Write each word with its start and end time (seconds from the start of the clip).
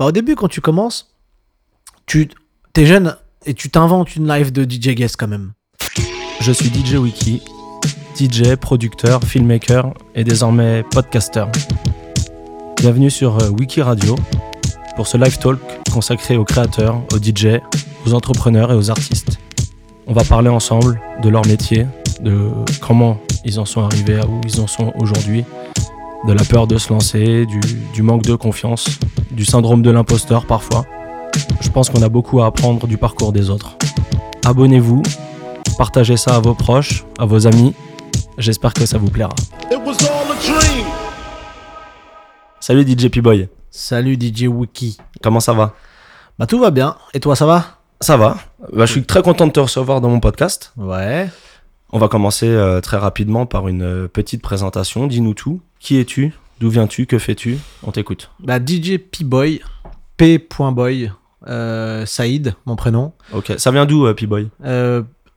Bah, 0.00 0.06
au 0.06 0.12
début, 0.12 0.34
quand 0.34 0.48
tu 0.48 0.62
commences, 0.62 1.14
tu 2.06 2.30
es 2.74 2.86
jeune 2.86 3.18
et 3.44 3.52
tu 3.52 3.68
t'inventes 3.68 4.16
une 4.16 4.26
live 4.26 4.50
de 4.50 4.62
DJ 4.64 4.94
guest 4.94 5.16
quand 5.18 5.28
même. 5.28 5.52
Je 6.40 6.52
suis 6.52 6.70
DJ 6.70 6.94
Wiki, 6.94 7.42
DJ, 8.18 8.56
producteur, 8.56 9.22
filmmaker 9.22 9.92
et 10.14 10.24
désormais 10.24 10.84
podcaster. 10.84 11.44
Bienvenue 12.78 13.10
sur 13.10 13.42
euh, 13.42 13.50
Wiki 13.50 13.82
Radio 13.82 14.16
pour 14.96 15.06
ce 15.06 15.18
live 15.18 15.38
talk 15.38 15.58
consacré 15.92 16.38
aux 16.38 16.46
créateurs, 16.46 17.02
aux 17.12 17.18
DJ, 17.18 17.60
aux 18.06 18.14
entrepreneurs 18.14 18.72
et 18.72 18.76
aux 18.76 18.90
artistes. 18.90 19.38
On 20.06 20.14
va 20.14 20.24
parler 20.24 20.48
ensemble 20.48 20.98
de 21.22 21.28
leur 21.28 21.44
métier, 21.44 21.86
de 22.22 22.48
comment 22.80 23.20
ils 23.44 23.60
en 23.60 23.66
sont 23.66 23.82
arrivés 23.82 24.18
à 24.18 24.26
où 24.26 24.40
ils 24.46 24.62
en 24.62 24.66
sont 24.66 24.94
aujourd'hui, 24.98 25.44
de 26.26 26.32
la 26.32 26.44
peur 26.44 26.66
de 26.66 26.76
se 26.78 26.92
lancer, 26.92 27.46
du, 27.46 27.60
du 27.92 28.02
manque 28.02 28.22
de 28.22 28.34
confiance, 28.34 28.98
du 29.30 29.44
syndrome 29.44 29.82
de 29.82 29.90
l'imposteur 29.90 30.46
parfois. 30.46 30.84
Je 31.60 31.68
pense 31.70 31.88
qu'on 31.90 32.02
a 32.02 32.08
beaucoup 32.08 32.40
à 32.42 32.46
apprendre 32.46 32.86
du 32.86 32.98
parcours 32.98 33.32
des 33.32 33.50
autres. 33.50 33.76
Abonnez-vous, 34.44 35.02
partagez 35.78 36.16
ça 36.16 36.36
à 36.36 36.40
vos 36.40 36.54
proches, 36.54 37.04
à 37.18 37.24
vos 37.24 37.46
amis. 37.46 37.74
J'espère 38.38 38.74
que 38.74 38.86
ça 38.86 38.98
vous 38.98 39.08
plaira. 39.10 39.34
Salut 42.60 42.82
DJ 42.86 43.08
P-Boy, 43.08 43.48
Salut 43.70 44.14
DJ 44.20 44.44
Wiki. 44.44 44.98
comment 45.22 45.40
ça 45.40 45.52
va? 45.52 45.74
Bah, 46.38 46.46
tout 46.46 46.58
va 46.58 46.70
bien. 46.70 46.96
Et 47.14 47.20
toi, 47.20 47.36
ça 47.36 47.46
va? 47.46 47.64
Ça 48.00 48.16
va. 48.16 48.36
Bah, 48.72 48.86
je 48.86 48.92
suis 48.92 49.04
très 49.04 49.22
content 49.22 49.46
de 49.46 49.52
te 49.52 49.60
recevoir 49.60 50.00
dans 50.00 50.08
mon 50.08 50.20
podcast. 50.20 50.72
Ouais. 50.76 51.28
On 51.92 51.98
va 51.98 52.06
commencer 52.08 52.46
euh, 52.46 52.80
très 52.80 52.98
rapidement 52.98 53.46
par 53.46 53.66
une 53.66 53.82
euh, 53.82 54.08
petite 54.08 54.42
présentation. 54.42 55.08
Dis-nous 55.08 55.34
tout. 55.34 55.60
Qui 55.80 55.98
es-tu? 55.98 56.32
D'où 56.60 56.70
viens-tu? 56.70 57.06
Que 57.06 57.18
fais-tu? 57.18 57.58
On 57.82 57.90
t'écoute. 57.90 58.30
Bah, 58.38 58.58
DJ 58.64 58.98
P-Boy, 58.98 59.60
P.Boy, 60.16 61.10
euh, 61.48 62.06
Saïd, 62.06 62.54
mon 62.64 62.76
prénom. 62.76 63.12
Ok. 63.32 63.54
Ça 63.58 63.72
vient 63.72 63.86
d'où, 63.86 64.06
euh, 64.06 64.14
P-Boy? 64.14 64.50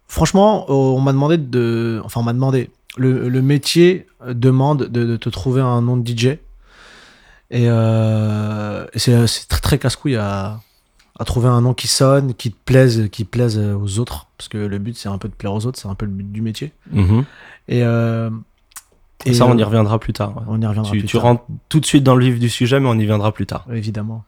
Franchement, 0.07 0.69
on 0.69 1.01
m'a 1.01 1.11
demandé 1.11 1.37
de. 1.37 1.99
Enfin, 2.03 2.19
on 2.21 2.23
m'a 2.23 2.33
demandé. 2.33 2.69
Le, 2.97 3.27
le 3.27 3.41
métier 3.41 4.05
demande 4.27 4.83
de, 4.83 5.05
de 5.05 5.17
te 5.17 5.29
trouver 5.29 5.61
un 5.61 5.81
nom 5.81 5.97
de 5.97 6.07
DJ. 6.07 6.37
Et, 7.49 7.67
c'est 8.95 9.25
c'est 9.25 9.47
très, 9.47 9.61
très 9.61 9.79
casse-couille 9.79 10.17
à, 10.17 10.59
à 11.17 11.25
trouver 11.25 11.47
un 11.47 11.61
nom 11.61 11.73
qui 11.73 11.87
sonne, 11.87 12.35
qui 12.35 12.51
te 12.51 12.57
plaise, 12.63 13.09
qui 13.11 13.23
plaise 13.23 13.57
aux 13.57 13.97
autres. 13.97 14.27
Parce 14.43 14.49
que 14.49 14.57
le 14.57 14.77
but, 14.77 14.97
c'est 14.97 15.07
un 15.07 15.17
peu 15.17 15.29
de 15.29 15.33
plaire 15.33 15.53
aux 15.53 15.65
autres, 15.65 15.79
c'est 15.79 15.87
un 15.87 15.95
peu 15.95 16.05
le 16.05 16.11
but 16.11 16.29
du 16.29 16.41
métier. 16.41 16.73
Mhm. 16.91 17.23
Et, 17.69 17.81
euh, 17.83 18.29
et, 19.25 19.33
Ça, 19.33 19.45
on 19.45 19.57
y 19.57 19.61
euh, 19.61 19.65
reviendra 19.65 19.97
plus 19.99 20.11
tard. 20.11 20.35
ouais. 20.35 20.43
on 20.47 20.59
y 20.61 20.65
reviendra 20.65 20.91
Tu, 20.91 20.97
plus 20.99 21.07
tu 21.07 21.13
tard. 21.15 21.23
rentres 21.23 21.43
tout 21.69 21.79
de 21.79 21.85
suite 21.85 22.03
dans 22.03 22.15
le 22.17 22.25
vif 22.25 22.39
du 22.39 22.49
sujet, 22.49 22.81
mais 22.81 22.89
on 22.89 22.99
y 22.99 23.05
viendra 23.05 23.31
plus 23.31 23.45
tard. 23.45 23.65
évidemment. 23.71 24.25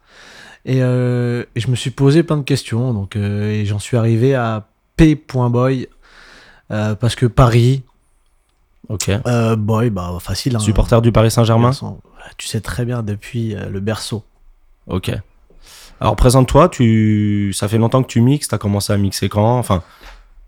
Et, 0.63 0.77
euh, 0.81 1.43
et 1.55 1.59
je 1.59 1.69
me 1.69 1.75
suis 1.75 1.91
posé 1.91 2.23
plein 2.23 2.37
de 2.37 2.43
questions, 2.43 2.93
donc 2.93 3.17
euh, 3.17 3.51
et 3.51 3.65
j'en 3.65 3.77
suis 3.79 3.97
arrivé 3.97 4.35
à 4.35 4.67
P.boy 4.95 5.89
parce 6.69 7.15
que 7.15 7.25
Paris, 7.25 7.83
Ok. 8.87 9.11
boy, 9.57 9.89
bah 9.89 10.15
facile. 10.21 10.55
Hein, 10.55 10.59
Supporter 10.59 11.01
du 11.01 11.11
Paris 11.11 11.29
Saint-Germain. 11.31 11.71
Tu 12.37 12.47
sais 12.47 12.61
très 12.61 12.85
bien 12.85 13.03
depuis 13.03 13.53
le 13.53 13.79
berceau. 13.81 14.23
Ok. 14.87 15.11
Alors 16.01 16.15
présente-toi, 16.15 16.69
tu... 16.69 17.53
ça 17.53 17.67
fait 17.67 17.77
longtemps 17.77 18.01
que 18.03 18.07
tu 18.07 18.21
mixes, 18.21 18.47
t'as 18.49 18.57
commencé 18.57 18.91
à 18.93 18.97
mixer 18.97 19.29
quand? 19.29 19.57
Enfin, 19.57 19.81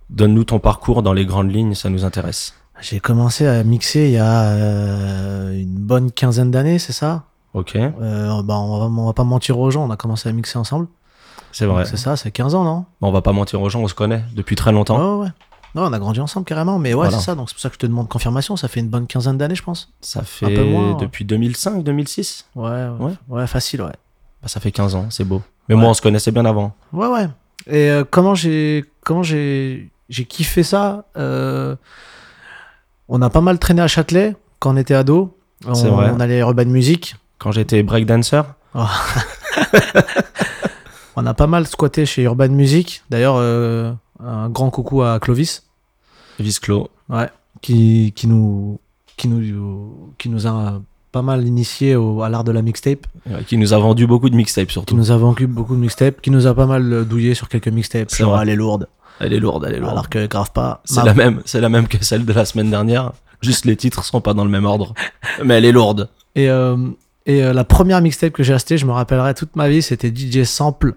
donne-nous 0.09 0.43
ton 0.43 0.59
parcours 0.59 1.01
dans 1.03 1.13
les 1.13 1.25
grandes 1.25 1.51
lignes, 1.51 1.73
ça 1.73 1.89
nous 1.89 2.03
intéresse. 2.05 2.53
J'ai 2.81 2.99
commencé 2.99 3.47
à 3.47 3.63
mixer 3.63 4.05
il 4.05 4.11
y 4.11 4.17
a 4.17 4.41
euh, 4.49 5.53
une 5.59 5.75
bonne 5.79 6.11
quinzaine 6.11 6.51
d'années, 6.51 6.77
c'est 6.79 6.93
ça? 6.93 7.23
Ok, 7.53 7.75
Euh, 7.75 8.43
bah, 8.43 8.55
on, 8.57 8.79
va, 8.79 8.85
on 8.85 9.05
va 9.07 9.13
pas 9.13 9.23
mentir 9.23 9.57
aux 9.57 9.71
gens, 9.71 9.85
on 9.87 9.89
a 9.89 9.97
commencé 9.97 10.29
à 10.29 10.31
mixer 10.31 10.59
ensemble. 10.59 10.87
c'est 11.51 11.65
vrai. 11.65 11.85
C'est 11.85 11.97
ça, 11.97 12.15
c'est 12.17 12.29
15 12.29 12.53
ans, 12.53 12.63
non? 12.63 12.85
Bon, 13.01 13.07
on 13.07 13.11
va 13.11 13.21
pas 13.21 13.31
mentir 13.31 13.61
aux 13.61 13.69
gens, 13.69 13.79
on 13.81 13.87
se 13.87 13.95
connaît 13.95 14.23
depuis 14.35 14.55
très 14.55 14.71
longtemps. 14.71 15.17
Ouais, 15.19 15.25
ouais. 15.25 15.31
Non, 15.75 15.83
on 15.85 15.93
a 15.93 15.99
grandi 15.99 16.19
ensemble 16.19 16.45
carrément, 16.45 16.77
mais 16.77 16.89
ouais, 16.89 17.05
Voilà. 17.07 17.17
c'est 17.17 17.23
ça, 17.25 17.35
donc 17.35 17.49
c'est 17.49 17.55
pour 17.55 17.61
ça 17.61 17.69
que 17.69 17.75
je 17.75 17.79
te 17.79 17.87
demande 17.87 18.07
confirmation, 18.09 18.55
ça 18.57 18.67
fait 18.67 18.79
une 18.79 18.89
bonne 18.89 19.07
quinzaine 19.07 19.37
d'années, 19.37 19.55
je 19.55 19.63
pense. 19.63 19.91
Ça 20.01 20.19
Un 20.19 20.23
fait 20.23 20.53
peu 20.53 20.63
moins, 20.63 20.91
ouais. 20.91 20.97
depuis 21.01 21.25
2005, 21.25 21.83
2006 21.83 22.45
Ouais, 22.55 22.69
ouais, 22.69 22.87
Ouais. 22.99 23.13
ouais, 23.29 23.47
facile, 23.47 23.81
ouais. 23.81 23.91
Bah, 24.41 24.47
Ça 24.47 24.59
fait 24.59 24.71
15 24.71 24.95
ans, 24.95 25.07
c'est 25.09 25.23
beau. 25.25 25.41
Mais 25.69 25.75
Ouais. 25.75 25.81
moi, 25.81 25.89
on 25.89 25.93
se 25.93 26.01
connaissait 26.01 26.31
bien 26.31 26.45
avant. 26.45 26.73
Ouais, 26.93 27.07
ouais. 27.07 27.27
Et 27.67 27.89
euh, 27.89 28.03
comment 28.09 28.35
j'ai 28.35 28.85
comment 29.03 29.23
j'ai 29.23 29.89
j'ai 30.09 30.23
kiffé 30.25 30.63
ça 30.63 31.05
euh, 31.17 31.75
On 33.09 33.21
a 33.21 33.29
pas 33.29 33.41
mal 33.41 33.59
traîné 33.59 33.81
à 33.81 33.87
Châtelet 33.87 34.35
quand 34.59 34.73
on 34.73 34.77
était 34.77 34.93
ado. 34.93 35.37
On, 35.65 35.73
C'est 35.73 35.89
vrai. 35.89 36.11
on 36.15 36.19
allait 36.19 36.37
à 36.41 36.45
Urban 36.45 36.65
Music. 36.65 37.15
Quand 37.39 37.51
j'étais 37.51 37.83
breakdancer, 37.83 38.41
On 41.15 41.25
a 41.25 41.33
pas 41.33 41.47
mal 41.47 41.65
squatté 41.65 42.05
chez 42.05 42.23
Urban 42.23 42.49
Music. 42.49 43.03
D'ailleurs, 43.09 43.35
euh, 43.37 43.91
un 44.23 44.49
grand 44.49 44.69
coucou 44.69 45.01
à 45.01 45.19
Clovis, 45.19 45.63
Visclo, 46.39 46.89
ouais, 47.09 47.29
qui, 47.61 48.13
qui 48.15 48.27
nous 48.27 48.79
qui 49.17 49.27
nous 49.27 50.13
qui 50.19 50.29
nous 50.29 50.45
a 50.47 50.79
pas 51.17 51.23
mal 51.23 51.47
initié 51.47 51.95
au, 51.95 52.21
à 52.21 52.29
l'art 52.29 52.43
de 52.43 52.51
la 52.51 52.61
mixtape, 52.61 53.07
qui 53.47 53.57
nous 53.57 53.73
a 53.73 53.79
vendu 53.79 54.05
beaucoup 54.05 54.29
de 54.29 54.35
mixtapes 54.35 54.67
qui 54.67 54.73
surtout. 54.73 54.95
nous 54.95 55.09
a 55.11 55.17
vendu 55.17 55.47
beaucoup 55.47 55.75
de 55.75 55.79
mixtapes, 55.79 56.21
qui 56.21 56.29
nous 56.29 56.45
a 56.45 56.53
pas 56.53 56.67
mal 56.67 56.93
euh, 56.93 57.03
douillé 57.03 57.33
sur 57.33 57.49
quelques 57.49 57.69
mixtapes. 57.69 58.11
C'est 58.11 58.19
Genre, 58.23 58.33
vrai. 58.33 58.43
elle 58.43 58.49
est 58.49 58.55
lourde. 58.55 58.87
Elle 59.19 59.33
est 59.33 59.39
lourde, 59.39 59.65
elle 59.67 59.73
est 59.75 59.79
lourde. 59.79 59.91
Alors 59.93 60.09
que 60.09 60.27
grave 60.27 60.51
pas. 60.51 60.81
C'est 60.85 60.97
Ma- 60.97 61.05
la 61.05 61.13
même, 61.15 61.41
c'est 61.45 61.59
la 61.59 61.69
même 61.69 61.87
que 61.87 62.03
celle 62.05 62.23
de 62.23 62.33
la 62.33 62.45
semaine 62.45 62.69
dernière. 62.69 63.13
Juste 63.41 63.65
les 63.65 63.75
titres 63.75 64.03
sont 64.03 64.21
pas 64.21 64.33
dans 64.35 64.43
le 64.45 64.51
même 64.51 64.65
ordre. 64.65 64.93
Mais 65.43 65.55
elle 65.55 65.65
est 65.65 65.71
lourde. 65.71 66.09
Et, 66.35 66.49
euh, 66.51 66.77
et 67.25 67.43
euh, 67.43 67.51
la 67.53 67.63
première 67.63 67.99
mixtape 68.01 68.33
que 68.33 68.43
j'ai 68.43 68.53
achetée, 68.53 68.77
je 68.77 68.85
me 68.85 68.91
rappellerai 68.91 69.33
toute 69.33 69.55
ma 69.55 69.67
vie, 69.69 69.81
c'était 69.81 70.13
DJ 70.15 70.43
Sample 70.43 70.93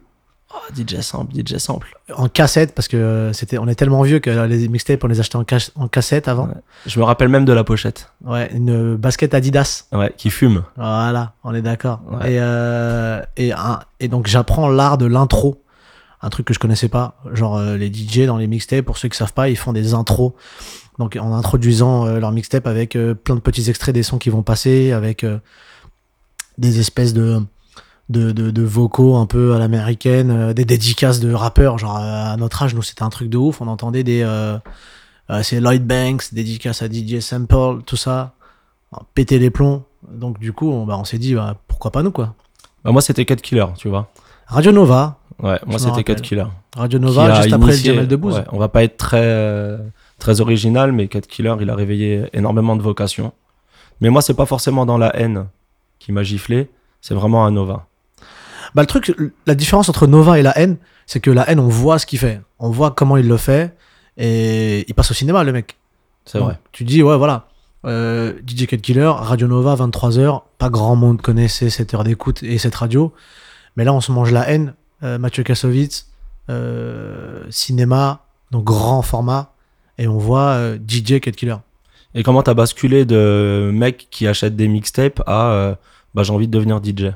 Oh, 0.52 0.58
DJ 0.74 1.00
Sample, 1.00 1.32
DJ 1.34 1.58
Sample. 1.58 1.86
en 2.12 2.28
cassette 2.28 2.74
parce 2.74 2.88
que 2.88 2.96
euh, 2.96 3.32
c'était, 3.32 3.58
on 3.58 3.68
est 3.68 3.76
tellement 3.76 4.02
vieux 4.02 4.18
que 4.18 4.30
les 4.46 4.66
mixtapes 4.68 5.04
on 5.04 5.06
les 5.06 5.20
achetait 5.20 5.36
en, 5.36 5.44
cas- 5.44 5.70
en 5.76 5.86
cassette 5.86 6.26
avant. 6.26 6.46
Ouais. 6.48 6.54
Je 6.86 6.98
me 6.98 7.04
rappelle 7.04 7.28
même 7.28 7.44
de 7.44 7.52
la 7.52 7.62
pochette. 7.62 8.10
Ouais, 8.24 8.50
une 8.52 8.96
basket 8.96 9.32
Adidas. 9.34 9.84
Ouais, 9.92 10.12
qui 10.16 10.28
fume. 10.30 10.64
Voilà, 10.76 11.34
on 11.44 11.54
est 11.54 11.62
d'accord. 11.62 12.00
Ouais. 12.10 12.32
Et, 12.32 12.38
euh, 12.40 13.22
et, 13.36 13.52
un- 13.52 13.80
et 14.00 14.08
donc 14.08 14.26
j'apprends 14.26 14.68
l'art 14.68 14.98
de 14.98 15.06
l'intro, 15.06 15.62
un 16.20 16.30
truc 16.30 16.46
que 16.46 16.54
je 16.54 16.58
connaissais 16.58 16.88
pas. 16.88 17.14
Genre 17.32 17.56
euh, 17.56 17.76
les 17.76 17.92
DJ 17.92 18.26
dans 18.26 18.36
les 18.36 18.48
mixtapes, 18.48 18.84
pour 18.84 18.98
ceux 18.98 19.08
qui 19.08 19.16
savent 19.16 19.32
pas, 19.32 19.48
ils 19.50 19.56
font 19.56 19.72
des 19.72 19.94
intros. 19.94 20.32
Donc 20.98 21.16
en 21.16 21.32
introduisant 21.32 22.06
euh, 22.06 22.18
leur 22.18 22.32
mixtape 22.32 22.66
avec 22.66 22.96
euh, 22.96 23.14
plein 23.14 23.36
de 23.36 23.40
petits 23.40 23.70
extraits 23.70 23.94
des 23.94 24.02
sons 24.02 24.18
qui 24.18 24.30
vont 24.30 24.42
passer, 24.42 24.90
avec 24.90 25.22
euh, 25.22 25.38
des 26.58 26.80
espèces 26.80 27.14
de, 27.14 27.40
de, 28.10 28.32
de, 28.32 28.50
de 28.50 28.62
vocaux 28.62 29.16
un 29.16 29.24
peu 29.26 29.54
à 29.54 29.58
l'américaine, 29.58 30.30
euh, 30.30 30.52
des 30.52 30.64
dédicaces 30.66 31.20
de 31.20 31.32
rappeurs. 31.32 31.78
Genre 31.78 31.96
euh, 31.96 32.32
à 32.32 32.36
notre 32.36 32.62
âge, 32.62 32.74
nous 32.74 32.82
c'était 32.82 33.02
un 33.04 33.08
truc 33.08 33.30
de 33.30 33.38
ouf. 33.38 33.60
On 33.62 33.68
entendait 33.68 34.02
des 34.04 34.22
euh, 34.22 34.58
euh, 35.30 35.42
c'est 35.42 35.60
Lloyd 35.60 35.86
Banks, 35.86 36.34
dédicace 36.34 36.82
à 36.82 36.86
DJ 36.90 37.20
Sample, 37.20 37.82
tout 37.86 37.96
ça, 37.96 38.32
péter 39.14 39.38
les 39.38 39.50
plombs. 39.50 39.84
Donc 40.10 40.38
du 40.40 40.52
coup, 40.52 40.70
on, 40.70 40.84
bah, 40.84 40.96
on 40.98 41.04
s'est 41.04 41.18
dit 41.18 41.34
bah, 41.34 41.56
pourquoi 41.68 41.90
pas 41.92 42.02
nous 42.02 42.10
quoi. 42.10 42.34
Bah, 42.84 42.90
moi, 42.92 43.00
c'était 43.00 43.24
Cut 43.24 43.36
Killer, 43.36 43.66
tu 43.76 43.88
vois. 43.88 44.10
Radio 44.46 44.72
Nova, 44.72 45.16
Ouais, 45.42 45.58
moi, 45.66 45.78
c'était 45.78 45.92
rappelle. 45.92 46.20
Killer. 46.20 46.44
Radio 46.76 46.98
Nova, 46.98 47.40
juste 47.40 47.54
après 47.54 47.70
le 47.70 47.76
Jamel 47.76 48.08
Debbouze. 48.08 48.34
ouais, 48.34 48.44
on 48.52 48.58
va 48.58 48.68
pas 48.68 48.82
être 48.84 48.96
très, 48.98 49.78
très 50.18 50.40
original, 50.42 50.92
mais 50.92 51.08
Cut 51.08 51.20
Killer, 51.22 51.54
il 51.60 51.70
a 51.70 51.74
réveillé 51.74 52.24
énormément 52.34 52.76
de 52.76 52.82
vocations. 52.82 53.32
Mais 54.00 54.10
moi, 54.10 54.20
c'est 54.20 54.34
pas 54.34 54.44
forcément 54.46 54.84
dans 54.84 54.98
la 54.98 55.14
haine 55.16 55.46
qui 55.98 56.12
m'a 56.12 56.22
giflé, 56.24 56.68
c'est 57.00 57.14
vraiment 57.14 57.46
un 57.46 57.52
Nova. 57.52 57.86
Bah, 58.74 58.82
le 58.82 58.86
truc, 58.86 59.14
la 59.46 59.54
différence 59.54 59.88
entre 59.88 60.06
Nova 60.06 60.38
et 60.38 60.42
la 60.42 60.56
haine, 60.58 60.76
c'est 61.06 61.20
que 61.20 61.30
la 61.30 61.48
haine, 61.50 61.60
on 61.60 61.68
voit 61.68 61.98
ce 61.98 62.06
qu'il 62.06 62.18
fait, 62.18 62.40
on 62.58 62.70
voit 62.70 62.92
comment 62.92 63.16
il 63.16 63.26
le 63.26 63.36
fait, 63.36 63.76
et 64.16 64.84
il 64.88 64.94
passe 64.94 65.10
au 65.10 65.14
cinéma 65.14 65.44
le 65.44 65.52
mec. 65.52 65.76
C'est 66.24 66.38
vrai. 66.38 66.58
Tu 66.72 66.84
dis 66.84 67.02
ouais 67.02 67.16
voilà, 67.16 67.48
euh, 67.86 68.34
DJ 68.46 68.66
Cut 68.66 68.78
Killer, 68.78 69.10
Radio 69.16 69.48
Nova, 69.48 69.74
23h, 69.74 70.42
pas 70.58 70.68
grand 70.68 70.96
monde 70.96 71.20
connaissait 71.20 71.70
cette 71.70 71.94
heure 71.94 72.04
d'écoute 72.04 72.42
et 72.42 72.58
cette 72.58 72.74
radio, 72.74 73.12
mais 73.76 73.84
là 73.84 73.92
on 73.92 74.00
se 74.00 74.12
mange 74.12 74.30
la 74.30 74.48
haine. 74.48 74.74
Euh, 75.02 75.18
Mathieu 75.18 75.42
Kassovitz, 75.42 76.08
euh, 76.50 77.42
cinéma, 77.48 78.26
donc 78.50 78.64
grand 78.64 79.00
format, 79.00 79.54
et 79.96 80.06
on 80.08 80.18
voit 80.18 80.50
euh, 80.50 80.76
DJ 80.76 81.20
Cut 81.20 81.32
Killer. 81.32 81.56
Et 82.14 82.22
comment 82.22 82.42
t'as 82.42 82.54
basculé 82.54 83.06
de 83.06 83.70
mec 83.72 84.08
qui 84.10 84.26
achète 84.26 84.56
des 84.56 84.68
mixtapes 84.68 85.22
à 85.26 85.78
bah, 86.14 86.24
j'ai 86.24 86.32
envie 86.32 86.48
de 86.48 86.52
devenir 86.52 86.80
DJ 86.84 87.12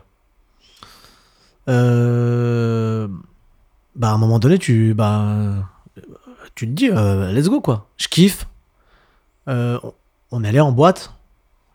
Euh, 1.69 3.09
bah, 3.97 4.11
à 4.11 4.13
un 4.13 4.19
moment 4.19 4.39
donné, 4.39 4.59
tu, 4.59 4.95
bah, 4.95 5.69
tu 6.55 6.67
te 6.67 6.73
dis, 6.73 6.91
euh, 6.91 7.33
let's 7.33 7.49
go, 7.49 7.61
quoi. 7.61 7.89
Je 7.97 8.09
kiffe. 8.09 8.47
Euh, 9.49 9.79
on- 10.31 10.45
allait 10.45 10.61
en 10.61 10.73
boîte. 10.73 11.13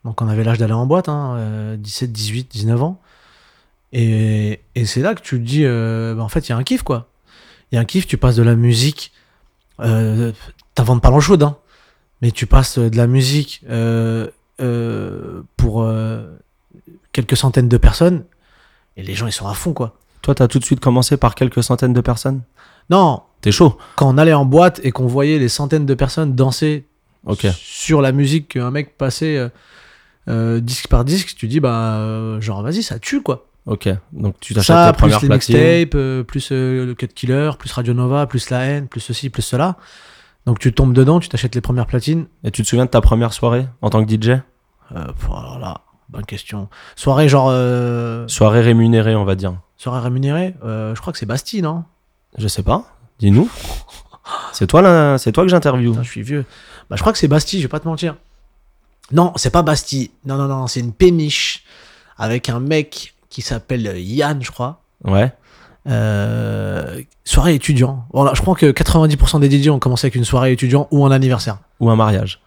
Donc, 0.04 0.22
on 0.22 0.28
avait 0.28 0.44
l'âge 0.44 0.58
d'aller 0.58 0.72
en 0.72 0.86
boîte, 0.86 1.08
hein, 1.08 1.36
euh, 1.36 1.76
17, 1.76 2.12
18, 2.12 2.50
19 2.50 2.82
ans. 2.82 3.00
Et, 3.92 4.60
c'est 4.84 5.00
là 5.02 5.14
que 5.14 5.20
tu 5.22 5.36
te 5.38 5.44
dis, 5.44 5.64
bah, 5.64 6.22
en 6.22 6.28
fait, 6.28 6.48
il 6.48 6.50
y 6.50 6.52
a 6.52 6.56
un 6.56 6.62
kiff, 6.64 6.82
quoi. 6.82 7.08
Il 7.72 7.76
y 7.76 7.78
a 7.78 7.80
un 7.80 7.84
kiff, 7.84 8.06
tu 8.06 8.16
passes 8.16 8.36
de 8.36 8.42
la 8.42 8.54
musique. 8.56 9.12
T'inventes 9.78 11.02
pas 11.02 11.10
l'eau 11.10 11.20
chaude, 11.20 11.42
hein. 11.42 11.56
Mais 12.22 12.30
tu 12.32 12.46
passes 12.46 12.78
de 12.78 12.96
la 12.96 13.06
musique 13.06 13.64
pour 15.56 15.86
quelques 17.12 17.36
centaines 17.36 17.68
de 17.68 17.76
personnes 17.76 18.24
Et 19.00 19.02
les 19.02 19.14
gens, 19.14 19.26
ils 19.26 19.32
sont 19.32 19.48
à 19.48 19.54
fond, 19.54 19.72
quoi. 19.72 19.96
Toi, 20.22 20.34
t'as 20.34 20.48
tout 20.48 20.58
de 20.58 20.64
suite 20.64 20.80
commencé 20.80 21.16
par 21.16 21.34
quelques 21.34 21.62
centaines 21.62 21.94
de 21.94 22.00
personnes? 22.00 22.42
Non, 22.90 23.22
T'es 23.40 23.52
chaud? 23.52 23.78
Quand 23.96 24.14
on 24.14 24.18
allait 24.18 24.34
en 24.34 24.44
boîte 24.44 24.80
et 24.84 24.90
qu'on 24.92 25.06
voyait 25.06 25.38
les 25.38 25.48
centaines 25.48 25.86
de 25.86 25.94
personnes 25.94 26.34
danser 26.34 26.84
sur 27.52 28.02
la 28.02 28.12
musique 28.12 28.48
qu'un 28.48 28.70
mec 28.70 28.98
passait 28.98 29.38
euh, 29.38 29.48
euh, 30.28 30.60
disque 30.60 30.88
par 30.88 31.06
disque, 31.06 31.34
tu 31.36 31.48
dis, 31.48 31.58
bah, 31.58 31.94
euh, 31.94 32.38
genre, 32.42 32.62
vas-y, 32.62 32.82
ça 32.82 32.98
tue, 32.98 33.22
quoi. 33.22 33.46
Ok. 33.66 33.88
Donc 34.12 34.34
tu 34.40 34.52
t'achètes 34.54 34.66
Ça, 34.66 34.86
tes 34.92 34.92
plus 34.92 34.98
premières 34.98 35.20
les 35.22 35.28
mixtapes, 35.28 35.94
euh, 35.94 36.22
plus 36.22 36.48
euh, 36.52 36.84
le 36.86 36.94
Cut 36.94 37.08
Killer, 37.08 37.52
plus 37.58 37.72
Radio 37.72 37.94
Nova, 37.94 38.26
plus 38.26 38.50
La 38.50 38.60
haine, 38.60 38.88
plus 38.88 39.00
ceci, 39.00 39.30
plus 39.30 39.42
cela. 39.42 39.76
Donc 40.46 40.58
tu 40.58 40.72
tombes 40.72 40.92
dedans, 40.94 41.20
tu 41.20 41.28
t'achètes 41.28 41.54
les 41.54 41.60
premières 41.60 41.86
platines. 41.86 42.26
Et 42.44 42.50
tu 42.50 42.62
te 42.62 42.68
souviens 42.68 42.86
de 42.86 42.90
ta 42.90 43.00
première 43.00 43.32
soirée 43.32 43.66
en 43.82 43.90
tant 43.90 44.04
que 44.04 44.10
DJ 44.10 44.28
Euh, 44.30 45.06
pff, 45.12 45.28
alors 45.30 45.58
là, 45.58 45.82
bonne 46.10 46.26
question. 46.26 46.68
Soirée 46.96 47.28
genre... 47.28 47.48
euh, 47.50 48.26
Soirée 48.28 48.60
rémunérée, 48.60 49.14
on 49.14 49.24
va 49.24 49.34
dire. 49.34 49.54
soirée 49.76 50.00
rémunérée 50.00 50.54
euh, 50.64 50.94
Je 50.94 51.00
crois 51.00 51.12
que 51.12 51.18
c'est 51.18 51.26
Bastille, 51.26 51.62
non? 51.62 51.84
Je 52.38 52.48
sais 52.48 52.62
pas. 52.62 52.84
Dis-nous. 53.18 53.48
C'est 54.52 54.66
toi 54.66 54.82
là, 54.82 55.18
c'est 55.18 55.32
toi 55.32 55.44
que 55.44 55.50
j'interviewe. 55.50 55.94
Je 56.02 56.08
suis 56.08 56.22
vieux. 56.22 56.44
Bah, 56.88 56.96
je 56.96 57.00
crois 57.00 57.12
que 57.12 57.18
c'est 57.18 57.28
Bastille, 57.28 57.60
je 57.60 57.64
vais 57.64 57.70
pas 57.70 57.80
te 57.80 57.88
mentir. 57.88 58.16
Non, 59.12 59.32
c'est 59.36 59.50
pas 59.50 59.62
Bastille. 59.62 60.10
Non, 60.24 60.36
non, 60.36 60.46
non, 60.46 60.66
c'est 60.66 60.80
une 60.80 60.92
péniche 60.92 61.64
avec 62.16 62.48
un 62.48 62.60
mec 62.60 63.14
qui 63.28 63.42
s'appelle 63.42 63.98
Yann, 63.98 64.42
je 64.42 64.50
crois. 64.50 64.82
Ouais. 65.04 65.32
Euh, 65.88 67.00
soirée 67.24 67.54
étudiant. 67.54 68.04
Voilà, 68.12 68.34
je 68.34 68.42
crois 68.42 68.54
que 68.54 68.66
90% 68.70 69.40
des 69.40 69.50
DJ 69.62 69.68
ont 69.68 69.78
commencé 69.78 70.06
avec 70.06 70.14
une 70.14 70.24
soirée 70.24 70.52
étudiant 70.52 70.86
ou 70.90 71.04
un 71.06 71.10
anniversaire. 71.10 71.58
Ou 71.80 71.90
un 71.90 71.96
mariage. 71.96 72.40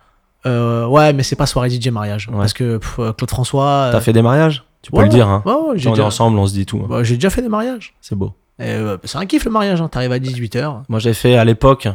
Euh, 0.46 0.86
ouais, 0.88 1.14
mais 1.14 1.24
c'est 1.24 1.36
pas 1.36 1.46
soirée 1.46 1.70
DJ 1.70 1.88
mariage. 1.90 2.28
Ouais. 2.30 2.38
Parce 2.38 2.54
que 2.54 2.78
pff, 2.78 3.00
euh, 3.00 3.14
Claude 3.14 3.30
François. 3.30 3.90
T'as 3.92 3.98
euh, 3.98 4.02
fait 4.02 4.14
des 4.14 4.22
mariages? 4.22 4.64
Tu 4.82 4.92
peux 4.92 4.98
ouais, 4.98 5.04
le 5.04 5.10
dire. 5.10 5.28
Hein. 5.28 5.42
Ouais, 5.46 5.54
ouais, 5.54 5.60
Quand 5.60 5.78
j'ai 5.78 5.88
on 5.90 5.92
est 5.94 5.96
déjà, 5.96 6.06
ensemble, 6.08 6.38
on 6.38 6.46
se 6.46 6.54
dit 6.54 6.66
tout. 6.66 6.82
hein. 6.84 6.88
bah, 6.90 7.04
j'ai 7.04 7.16
déjà 7.16 7.30
fait 7.30 7.42
des 7.42 7.50
mariages. 7.50 7.94
C'est 8.02 8.16
beau. 8.16 8.34
Euh, 8.60 8.98
c'est 9.06 9.18
un 9.18 9.26
kiff 9.26 9.46
le 9.46 9.52
mariage, 9.52 9.82
hein. 9.82 9.88
t'arrives 9.88 10.12
à 10.12 10.20
18h. 10.20 10.84
Moi, 10.90 11.00
j'ai 11.00 11.14
fait 11.14 11.38
à 11.38 11.46
l'époque, 11.46 11.88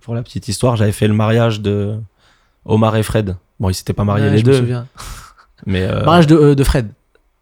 pour 0.00 0.14
la 0.14 0.22
petite 0.22 0.48
histoire, 0.48 0.76
j'avais 0.76 0.92
fait 0.92 1.06
le 1.06 1.14
mariage 1.14 1.60
de 1.60 1.98
Omar 2.64 2.96
et 2.96 3.02
Fred. 3.02 3.36
Bon, 3.60 3.68
ils 3.68 3.74
s'étaient 3.74 3.92
pas 3.92 4.04
mariés 4.04 4.30
les 4.30 4.38
je 4.38 4.46
me 4.46 4.50
deux, 4.52 4.58
souviens. 4.58 4.86
mais 5.66 5.82
euh, 5.82 6.04
Mariage 6.04 6.26
de, 6.26 6.54
de 6.54 6.64
Fred. 6.64 6.90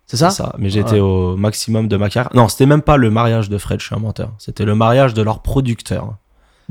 C'est 0.06 0.16
ça, 0.16 0.30
ça. 0.30 0.54
Mais 0.58 0.70
j'étais 0.70 1.00
au 1.00 1.36
maximum 1.36 1.86
de 1.86 1.96
ma 1.96 2.08
carrière. 2.08 2.34
Non, 2.34 2.48
c'était 2.48 2.66
même 2.66 2.82
pas 2.82 2.96
le 2.96 3.10
mariage 3.10 3.48
de 3.50 3.58
Fred. 3.58 3.78
Je 3.78 3.86
suis 3.86 3.94
un 3.94 3.98
menteur. 3.98 4.32
C'était 4.38 4.64
le 4.64 4.74
mariage 4.74 5.12
de 5.14 5.20
leur 5.22 5.42
producteur 5.42 6.16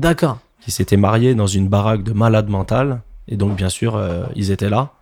D'accord. 0.00 0.38
qui 0.60 0.72
s'était 0.72 0.96
marié 0.96 1.34
dans 1.36 1.46
une 1.46 1.68
baraque 1.68 2.02
de 2.02 2.12
malades 2.12 2.48
mentales. 2.48 3.00
Et 3.28 3.36
donc, 3.36 3.56
bien 3.56 3.68
sûr, 3.68 3.96
euh, 3.96 4.24
ils 4.34 4.50
étaient 4.50 4.70
là. 4.70 4.92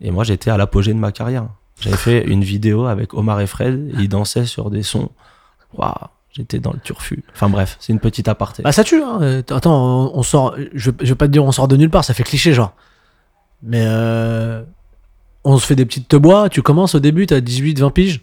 Et 0.00 0.10
moi, 0.10 0.24
j'étais 0.24 0.50
à 0.50 0.56
l'apogée 0.56 0.92
de 0.92 0.98
ma 0.98 1.12
carrière. 1.12 1.48
J'avais 1.80 1.96
fait 1.96 2.24
une 2.24 2.44
vidéo 2.44 2.86
avec 2.86 3.14
Omar 3.14 3.40
et 3.40 3.46
Fred. 3.46 3.92
Ils 3.98 4.08
dansaient 4.08 4.46
sur 4.46 4.70
des 4.70 4.82
sons. 4.82 5.10
Waouh, 5.76 5.92
j'étais 6.30 6.60
dans 6.60 6.72
le 6.72 6.78
turfu. 6.78 7.24
Enfin 7.32 7.48
bref, 7.48 7.76
c'est 7.80 7.92
une 7.92 7.98
petite 8.00 8.28
aparté. 8.28 8.62
Bah 8.62 8.72
ça 8.72 8.84
tue, 8.84 9.02
hein. 9.02 9.18
Euh, 9.22 9.42
Attends, 9.50 10.12
on, 10.14 10.22
sort. 10.22 10.54
Je, 10.72 10.90
je 11.00 11.08
vais 11.08 11.14
pas 11.14 11.26
te 11.26 11.32
dire 11.32 11.44
on 11.44 11.52
sort 11.52 11.66
de 11.66 11.76
nulle 11.76 11.90
part, 11.90 12.04
ça 12.04 12.14
fait 12.14 12.22
cliché 12.22 12.52
genre. 12.52 12.74
Mais 13.62 13.82
euh, 13.84 14.62
on 15.42 15.58
se 15.58 15.66
fait 15.66 15.74
des 15.74 15.86
petites 15.86 16.06
te 16.06 16.16
bois, 16.16 16.48
tu 16.48 16.62
commences 16.62 16.94
au 16.94 17.00
début, 17.00 17.26
t'as 17.26 17.40
18, 17.40 17.80
20 17.80 17.90
piges. 17.90 18.20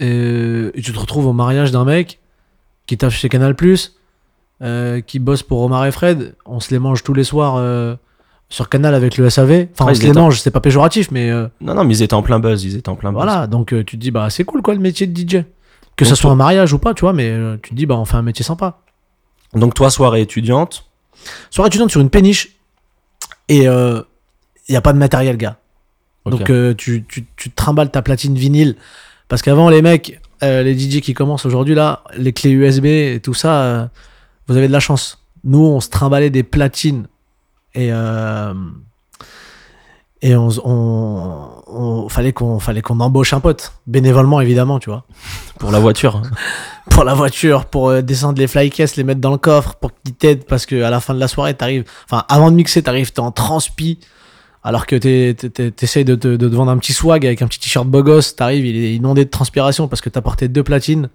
Et, 0.00 0.70
et 0.74 0.82
tu 0.82 0.92
te 0.92 0.98
retrouves 0.98 1.26
au 1.26 1.32
mariage 1.32 1.70
d'un 1.70 1.84
mec 1.84 2.18
qui 2.86 2.96
taffe 2.96 3.14
chez 3.14 3.28
Canal 3.28 3.54
euh, 4.62 5.00
qui 5.00 5.18
bosse 5.18 5.42
pour 5.42 5.60
Omar 5.60 5.84
et 5.86 5.92
Fred. 5.92 6.34
On 6.46 6.60
se 6.60 6.70
les 6.70 6.78
mange 6.78 7.02
tous 7.02 7.14
les 7.14 7.24
soirs 7.24 7.56
euh, 7.56 7.94
sur 8.48 8.68
Canal 8.68 8.94
avec 8.94 9.16
le 9.16 9.28
SAV. 9.28 9.66
Enfin, 9.72 9.90
on 9.90 9.94
se 9.94 10.00
les 10.02 10.08
étaient- 10.10 10.18
mange, 10.18 10.40
c'est 10.40 10.50
pas 10.50 10.60
péjoratif, 10.60 11.10
mais 11.10 11.30
euh, 11.30 11.48
Non, 11.60 11.74
non, 11.74 11.84
mais 11.84 11.94
ils 11.94 12.02
étaient 12.02 12.14
en 12.14 12.22
plein 12.22 12.38
buzz. 12.40 12.64
Ils 12.64 12.76
étaient 12.76 12.88
en 12.88 12.96
plein 12.96 13.10
buzz. 13.12 13.22
voilà. 13.22 13.46
Donc 13.46 13.72
euh, 13.72 13.84
tu 13.84 13.96
te 13.96 14.00
dis, 14.02 14.10
bah 14.10 14.30
c'est 14.30 14.44
cool 14.44 14.62
quoi 14.62 14.74
le 14.74 14.80
métier 14.80 15.06
de 15.06 15.18
DJ. 15.18 15.44
Que 15.96 16.04
Donc, 16.04 16.08
ça 16.10 16.14
soit 16.16 16.28
toi- 16.28 16.32
un 16.32 16.36
mariage 16.36 16.72
ou 16.72 16.78
pas, 16.78 16.94
tu 16.94 17.02
vois, 17.02 17.12
mais 17.12 17.28
euh, 17.30 17.56
tu 17.62 17.70
te 17.70 17.74
dis, 17.74 17.86
bah 17.86 17.96
on 17.96 18.04
fait 18.04 18.16
un 18.16 18.22
métier 18.22 18.44
sympa. 18.44 18.78
Donc, 19.54 19.74
toi, 19.74 19.90
soirée 19.90 20.20
étudiante? 20.20 20.86
Soirée 21.50 21.68
étudiante 21.68 21.90
sur 21.90 22.00
une 22.00 22.10
péniche 22.10 22.56
et 23.48 23.64
il 23.64 24.04
n'y 24.70 24.76
a 24.76 24.80
pas 24.80 24.92
de 24.92 24.98
matériel, 24.98 25.36
gars. 25.36 25.56
Ok. 26.24 26.32
Donc 26.32 26.50
euh, 26.50 26.74
tu, 26.74 27.04
tu, 27.08 27.24
tu 27.36 27.50
te 27.50 27.54
trimbales 27.56 27.90
ta 27.90 28.02
platine 28.02 28.34
vinyle. 28.34 28.74
Parce 29.28 29.42
qu'avant, 29.42 29.70
les 29.70 29.80
mecs, 29.82 30.20
euh, 30.42 30.62
les 30.62 30.76
DJ 30.78 31.00
qui 31.00 31.14
commencent 31.14 31.46
aujourd'hui, 31.46 31.74
là, 31.74 32.02
les 32.16 32.32
clés 32.32 32.50
USB 32.50 32.84
et 32.86 33.20
tout 33.22 33.34
ça, 33.34 33.62
euh, 33.62 33.86
vous 34.48 34.56
avez 34.56 34.68
de 34.68 34.72
la 34.72 34.80
chance. 34.80 35.18
Nous, 35.44 35.58
on 35.64 35.80
se 35.80 35.88
trimballait 35.88 36.30
des 36.30 36.42
platines 36.42 37.06
et, 37.74 37.88
euh, 37.92 38.54
et 40.22 40.34
on, 40.34 40.48
s- 40.50 40.60
on, 40.64 41.48
on- 41.66 42.08
fallait 42.08 42.32
qu'on 42.32 42.58
fallait 42.58 42.80
qu'on 42.82 42.98
embauche 43.00 43.32
un 43.32 43.40
pote, 43.40 43.72
bénévolement 43.86 44.40
évidemment, 44.40 44.78
tu 44.78 44.90
vois. 44.90 45.04
pour 45.58 45.70
la 45.70 45.78
voiture. 45.78 46.22
Pour 46.90 47.04
la 47.04 47.14
voiture, 47.14 47.66
pour 47.66 48.02
descendre 48.02 48.38
les 48.38 48.46
flycases, 48.46 48.96
les 48.96 49.04
mettre 49.04 49.20
dans 49.20 49.30
le 49.32 49.36
coffre, 49.38 49.74
pour 49.74 49.90
qu'ils 50.02 50.14
t'aident, 50.14 50.44
parce 50.44 50.64
que 50.66 50.82
à 50.82 50.90
la 50.90 51.00
fin 51.00 51.14
de 51.14 51.20
la 51.20 51.28
soirée, 51.28 51.54
t'arrives, 51.54 51.84
enfin, 52.10 52.24
avant 52.28 52.50
de 52.50 52.56
mixer, 52.56 52.82
t'arrives, 52.82 53.12
t'es 53.12 53.20
en 53.20 53.32
transpi, 53.32 53.98
alors 54.64 54.86
que 54.86 54.96
t'es- 54.96 55.34
t'es- 55.38 55.50
t'es- 55.50 55.70
t'essayes 55.70 56.04
de 56.04 56.14
te, 56.14 56.28
de 56.36 56.48
te 56.48 56.54
vendre 56.54 56.70
un 56.70 56.78
petit 56.78 56.92
swag 56.94 57.26
avec 57.26 57.42
un 57.42 57.46
petit 57.48 57.60
t-shirt 57.60 57.86
beau 57.86 58.02
gosse, 58.02 58.34
t'arrives, 58.36 58.64
il 58.66 58.76
est 58.76 58.94
inondé 58.94 59.24
de 59.24 59.30
transpiration 59.30 59.86
parce 59.88 60.00
que 60.00 60.08
t'as 60.08 60.22
porté 60.22 60.48
deux 60.48 60.62
platines. 60.62 61.08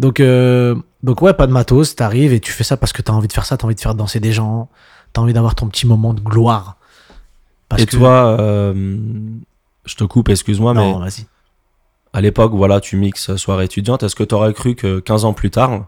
Donc, 0.00 0.18
euh, 0.18 0.74
donc 1.02 1.20
ouais, 1.22 1.34
pas 1.34 1.46
de 1.46 1.52
matos, 1.52 1.94
t'arrives 1.94 2.32
et 2.32 2.40
tu 2.40 2.52
fais 2.52 2.64
ça 2.64 2.76
parce 2.78 2.92
que 2.92 3.02
t'as 3.02 3.12
envie 3.12 3.28
de 3.28 3.32
faire 3.32 3.44
ça, 3.44 3.56
t'as 3.56 3.66
envie 3.66 3.74
de 3.74 3.80
faire 3.80 3.94
danser 3.94 4.18
des 4.18 4.32
gens, 4.32 4.68
t'as 5.12 5.20
envie 5.20 5.34
d'avoir 5.34 5.54
ton 5.54 5.68
petit 5.68 5.86
moment 5.86 6.14
de 6.14 6.20
gloire. 6.20 6.76
Parce 7.68 7.82
Et 7.82 7.86
que- 7.86 7.96
toi, 7.96 8.36
euh, 8.40 8.96
je 9.84 9.94
te 9.96 10.04
coupe, 10.04 10.30
excuse-moi, 10.30 10.72
mais 10.74 10.80
à 12.12 12.20
l'époque, 12.20 12.52
voilà, 12.54 12.80
tu 12.80 12.96
mixes 12.96 13.36
soirée 13.36 13.64
étudiante. 13.66 14.02
Est-ce 14.02 14.16
que 14.16 14.24
tu 14.24 14.34
aurais 14.34 14.54
cru 14.54 14.74
que 14.74 15.00
15 15.00 15.24
ans 15.26 15.32
plus 15.34 15.50
tard, 15.50 15.84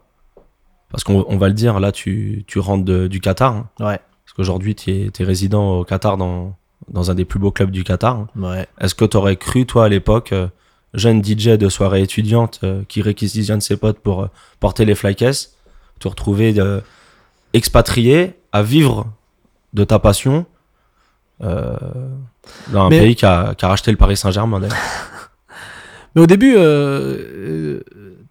parce 0.90 1.04
qu'on 1.04 1.24
on 1.26 1.38
va 1.38 1.48
le 1.48 1.54
dire, 1.54 1.80
là, 1.80 1.90
tu, 1.90 2.44
tu 2.46 2.58
rentres 2.58 2.84
de- 2.84 3.06
du 3.08 3.20
Qatar, 3.20 3.52
hein, 3.56 3.68
Ouais, 3.80 3.98
parce 4.24 4.34
qu'aujourd'hui, 4.36 4.74
tu 4.74 4.90
es, 5.18 5.24
résident 5.24 5.78
au 5.78 5.84
Qatar, 5.84 6.16
dans, 6.18 6.54
dans 6.88 7.10
un 7.10 7.14
des 7.14 7.24
plus 7.24 7.38
beaux 7.40 7.50
clubs 7.50 7.70
du 7.70 7.82
Qatar. 7.82 8.16
hein. 8.16 8.28
ouais. 8.36 8.66
Est-ce 8.78 8.94
que 8.94 9.06
tu 9.06 9.16
aurais 9.16 9.36
cru, 9.36 9.64
toi, 9.66 9.86
à 9.86 9.88
l'époque, 9.88 10.32
euh, 10.32 10.48
jeune 10.94 11.22
DJ 11.24 11.48
de 11.58 11.68
soirée 11.68 12.02
étudiante 12.02 12.60
euh, 12.64 12.82
qui 12.88 13.00
réquisitionne 13.02 13.60
ses 13.60 13.76
potes 13.76 13.98
pour 14.00 14.22
euh, 14.24 14.26
porter 14.60 14.84
les 14.84 14.94
flycases, 14.94 15.54
te 15.98 16.08
retrouver 16.08 16.54
euh, 16.58 16.80
expatrié 17.52 18.34
à 18.52 18.62
vivre 18.62 19.06
de 19.72 19.84
ta 19.84 19.98
passion 19.98 20.46
euh, 21.42 21.74
dans 22.72 22.86
un 22.86 22.88
Mais- 22.90 23.00
pays 23.00 23.16
qui 23.16 23.24
a, 23.24 23.54
qui 23.54 23.64
a 23.64 23.68
racheté 23.68 23.90
le 23.90 23.96
Paris 23.96 24.16
Saint-Germain, 24.16 24.60
d'ailleurs. 24.60 24.76
Mais 26.14 26.20
au 26.20 26.26
début, 26.26 26.56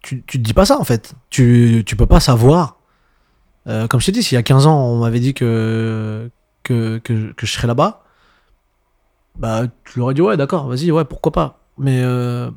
tu, 0.02 0.22
tu 0.26 0.38
te 0.38 0.42
dis 0.42 0.52
pas 0.54 0.64
ça 0.64 0.78
en 0.78 0.84
fait. 0.84 1.14
Tu, 1.30 1.82
tu 1.84 1.96
peux 1.96 2.06
pas 2.06 2.20
savoir. 2.20 2.76
Euh, 3.66 3.86
comme 3.88 4.00
je 4.00 4.06
t'ai 4.06 4.12
dit, 4.12 4.22
s'il 4.22 4.36
y 4.36 4.38
a 4.38 4.42
15 4.42 4.66
ans, 4.66 4.78
on 4.86 4.98
m'avait 5.00 5.18
dit 5.20 5.34
que, 5.34 6.30
que, 6.62 6.98
que, 6.98 7.32
que 7.32 7.46
je 7.46 7.52
serais 7.52 7.66
là-bas, 7.66 8.04
bah 9.36 9.62
tu 9.84 9.98
leur 9.98 10.06
aurais 10.06 10.14
dit 10.14 10.20
ouais, 10.20 10.36
d'accord, 10.36 10.68
vas-y, 10.68 10.90
ouais, 10.90 11.04
pourquoi 11.04 11.32
pas. 11.32 11.60
Mais 11.78 12.00
euh, 12.02 12.50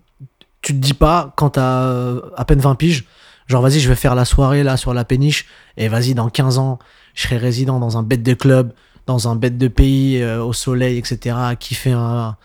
tu 0.62 0.74
te 0.74 0.77
dis 0.79 0.93
pas 0.93 1.34
quand 1.38 1.51
t'as 1.51 1.84
euh, 1.84 2.22
à 2.36 2.45
peine 2.45 2.60
20 2.60 2.75
piges, 2.75 3.05
genre 3.48 3.62
vas-y, 3.62 3.79
je 3.79 3.88
vais 3.89 3.95
faire 3.95 4.15
la 4.15 4.25
soirée 4.25 4.63
là 4.63 4.77
sur 4.77 4.93
la 4.93 5.05
péniche, 5.05 5.45
et 5.77 5.88
vas-y, 5.88 6.13
dans 6.15 6.29
15 6.29 6.57
ans, 6.57 6.79
je 7.13 7.24
serai 7.24 7.38
résident 7.38 7.79
dans 7.79 7.98
un 7.98 8.03
bête 8.03 8.24
de 8.24 8.34
club, 8.34 8.74
dans 9.07 9.27
un 9.27 9.36
bête 9.36 9.57
de 9.57 9.67
pays, 9.67 10.22
euh, 10.22 10.43
au 10.43 10.53
soleil, 10.53 10.98
etc., 10.98 11.36
qui 11.60 11.75
fait 11.75 11.91
un, 11.91 12.36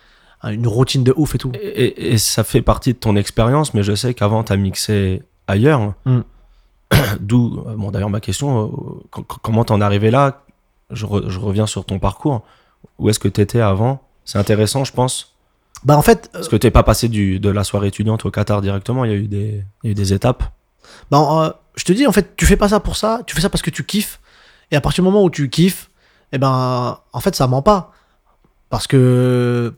un- 0.43 0.50
une 0.53 0.67
routine 0.67 1.03
de 1.05 1.12
ouf 1.17 1.35
et 1.35 1.39
tout. 1.39 1.53
Et, 1.55 1.59
et- 1.59 2.12
et 2.12 2.19
ça 2.19 2.45
fait 2.45 2.62
partie 2.62 2.93
de 2.93 2.99
ton 2.99 3.17
expérience, 3.17 3.75
mais 3.75 3.83
je 3.83 3.95
sais 3.95 4.15
qu'avant, 4.15 4.45
tu 4.45 4.53
as 4.53 4.57
mixé 4.57 5.23
ailleurs. 5.49 5.95
Mm. 6.05 6.21
D'où, 7.21 7.62
bon, 7.77 7.91
d'ailleurs, 7.91 8.11
ma 8.11 8.21
question, 8.21 8.69
co- 9.11 9.23
co- 9.23 9.39
comment 9.43 9.65
t'en 9.65 9.81
es 9.81 9.85
arrivé 9.85 10.11
là? 10.11 10.43
Je, 10.91 11.07
re- 11.07 11.29
je 11.29 11.39
reviens 11.39 11.67
sur 11.67 11.85
ton 11.85 11.99
parcours. 11.99 12.43
Où 12.99 13.09
est-ce 13.09 13.19
que 13.19 13.29
tu 13.29 13.41
étais 13.41 13.61
avant? 13.61 14.03
C'est 14.25 14.39
intéressant, 14.39 14.85
je 14.85 14.93
pense. 14.93 15.30
Bah 15.85 15.97
en 15.97 16.03
fait, 16.03 16.29
Parce 16.33 16.49
que 16.49 16.57
t'es 16.57 16.71
pas 16.71 16.83
passé 16.83 17.09
du, 17.09 17.41
de 17.41 17.49
la 17.49 17.65
soirée 17.65 17.89
étudiante 17.89 18.25
au 18.25 18.31
Qatar 18.31 18.61
directement, 18.61 19.05
il 19.05 19.11
y 19.11 19.15
a 19.15 19.17
eu 19.17 19.29
des, 19.29 19.65
il 19.83 19.87
y 19.87 19.89
a 19.89 19.93
eu 19.93 19.95
des 19.95 20.13
étapes. 20.13 20.45
bah, 21.11 21.19
euh, 21.21 21.53
je 21.77 21.85
te 21.85 21.93
dis, 21.93 22.07
en 22.07 22.13
fait, 22.13 22.37
tu 22.37 22.45
fais 22.47 22.57
pas 22.57 22.69
ça 22.69 22.81
pour 22.81 22.97
ça, 22.97 23.23
tu 23.27 23.35
fais 23.35 23.41
ça 23.41 23.49
parce 23.49 23.63
que 23.63 23.71
tu 23.71 23.85
kiffes. 23.85 24.21
Et 24.71 24.77
à 24.77 24.81
partir 24.81 25.03
du 25.03 25.11
moment 25.11 25.25
où 25.25 25.31
tu 25.31 25.49
kiffes, 25.49 25.91
eh 26.33 26.39
ben, 26.39 26.99
en 27.13 27.21
fait, 27.21 27.35
ça 27.35 27.47
ment 27.47 27.63
pas. 27.63 27.93
Parce 28.69 28.87
que 28.87 29.75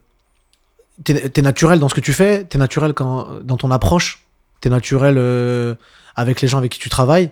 t'es 1.05 1.31
es 1.35 1.43
naturel 1.43 1.79
dans 1.79 1.89
ce 1.89 1.95
que 1.95 2.01
tu 2.01 2.13
fais, 2.13 2.45
t'es 2.45 2.59
naturel 2.59 2.93
quand, 2.93 3.41
dans 3.43 3.57
ton 3.57 3.71
approche, 3.71 4.25
t'es 4.61 4.69
naturel 4.69 5.15
euh, 5.19 5.75
avec 6.15 6.41
les 6.41 6.49
gens 6.49 6.59
avec 6.59 6.73
qui 6.73 6.79
tu 6.79 6.89
travailles. 6.89 7.31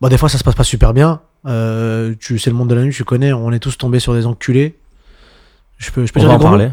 Bon, 0.00 0.08
des 0.08 0.18
fois, 0.18 0.28
ça 0.28 0.38
se 0.38 0.44
passe 0.44 0.54
pas 0.54 0.64
super 0.64 0.92
bien. 0.92 1.20
Euh, 1.46 2.14
tu 2.20 2.38
c'est 2.38 2.50
le 2.50 2.56
monde 2.56 2.68
de 2.68 2.74
la 2.74 2.82
nuit, 2.82 2.94
tu 2.94 3.04
connais, 3.04 3.32
on 3.32 3.50
est 3.50 3.58
tous 3.58 3.78
tombés 3.78 3.98
sur 3.98 4.12
des 4.12 4.26
enculés. 4.26 4.78
Je 5.78 5.90
peux, 5.90 6.04
je 6.04 6.12
peux 6.12 6.20
On 6.20 6.22
dire 6.22 6.28
va 6.28 6.34
en 6.36 6.38
mots 6.38 6.44
parler. 6.44 6.70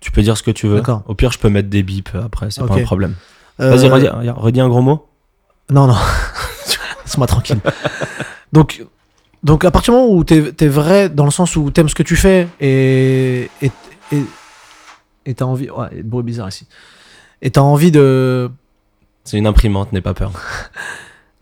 Tu 0.00 0.10
peux 0.10 0.22
dire 0.22 0.36
ce 0.36 0.42
que 0.42 0.50
tu 0.50 0.66
veux. 0.66 0.78
Au 1.06 1.14
pire, 1.14 1.30
je 1.32 1.38
peux 1.38 1.48
mettre 1.50 1.68
des 1.68 1.82
bips 1.82 2.14
après, 2.14 2.50
c'est 2.50 2.60
pas 2.68 2.74
un 2.82 2.84
problème. 2.84 3.14
Euh, 3.60 3.70
Vas-y, 3.76 3.88
redis, 3.88 4.08
redis 4.30 4.60
un 4.60 4.68
gros 4.68 4.80
mot. 4.82 5.06
Non, 5.70 5.86
non. 5.86 5.94
Laisse-moi 7.04 7.26
tranquille. 7.26 7.58
donc, 8.52 8.84
donc, 9.42 9.64
à 9.64 9.70
partir 9.70 9.92
du 9.94 10.00
moment 10.00 10.12
où 10.14 10.24
t'es 10.24 10.52
es 10.58 10.68
vrai, 10.68 11.08
dans 11.08 11.24
le 11.24 11.30
sens 11.30 11.54
où 11.56 11.70
t'aimes 11.70 11.88
ce 11.88 11.94
que 11.94 12.02
tu 12.02 12.16
fais 12.16 12.48
et 12.60 13.50
et 13.62 13.70
et- 14.12 14.24
et 15.26 15.34
t'as 15.34 15.44
envie. 15.44 15.68
Ouais, 15.70 15.86
il 15.92 15.96
y 15.98 16.00
a 16.00 16.02
de 16.02 16.08
bruit 16.08 16.24
bizarre 16.24 16.48
ici. 16.48 16.66
et 17.42 17.50
t'as 17.50 17.60
envie 17.60 17.90
de. 17.90 18.50
C'est 19.24 19.36
une 19.38 19.46
imprimante, 19.46 19.92
n'aie 19.92 20.00
pas 20.00 20.14
peur. 20.14 20.32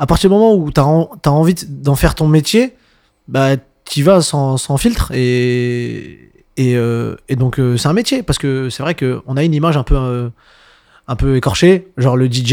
À 0.01 0.07
partir 0.07 0.31
du 0.31 0.35
moment 0.35 0.55
où 0.55 0.71
t'as 0.73 0.83
en- 0.83 1.11
t'as 1.23 1.31
envie 1.31 1.55
d'en 1.69 1.95
faire 1.95 2.15
ton 2.17 2.27
métier, 2.29 2.75
bah 3.29 3.57
t'y 3.85 4.03
vas 4.03 4.21
sans, 4.21 4.57
sans 4.59 4.77
filtre 4.77 5.13
et 5.15 6.31
et, 6.59 6.77
euh, 6.77 7.17
et 7.29 7.37
donc 7.37 7.59
euh, 7.59 7.77
c'est 7.79 7.89
un 7.89 7.93
métier 7.95 8.23
parce 8.23 8.39
que 8.39 8.69
c'est 8.69 8.83
vrai 8.83 8.95
que 8.95 9.23
on 9.27 9.37
a 9.39 9.43
une 9.45 9.55
image 9.55 9.77
un 9.79 9.83
peu 9.85 9.97
euh, 9.97 10.29
un 11.07 11.17
peu 11.17 11.37
écorchée, 11.37 11.89
genre 11.97 12.17
le 12.19 12.31
DJ, 12.31 12.53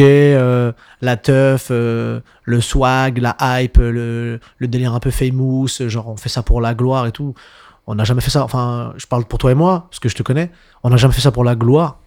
la 1.02 1.18
teuf, 1.18 1.70
le 1.72 2.22
swag, 2.62 3.18
la 3.18 3.36
hype, 3.42 3.78
le, 3.80 4.40
le 4.60 4.68
délire 4.70 4.94
un 4.94 5.02
peu 5.02 5.12
famous, 5.12 5.68
genre 5.88 6.08
on 6.08 6.16
fait 6.16 6.30
ça 6.30 6.42
pour 6.42 6.62
la 6.62 6.74
gloire 6.74 7.06
et 7.06 7.12
tout. 7.12 7.34
On 7.86 7.96
n'a 7.96 8.06
jamais 8.06 8.22
fait 8.22 8.30
ça. 8.32 8.44
Enfin, 8.46 8.94
je 8.96 9.08
parle 9.08 9.26
pour 9.26 9.40
toi 9.40 9.52
et 9.52 9.56
moi 9.56 9.88
parce 9.90 10.00
que 10.00 10.08
je 10.08 10.16
te 10.16 10.24
connais. 10.24 10.52
On 10.84 10.90
n'a 10.90 10.96
jamais 10.98 11.14
fait 11.14 11.20
ça 11.22 11.32
pour 11.32 11.44
la 11.44 11.56
gloire. 11.56 12.00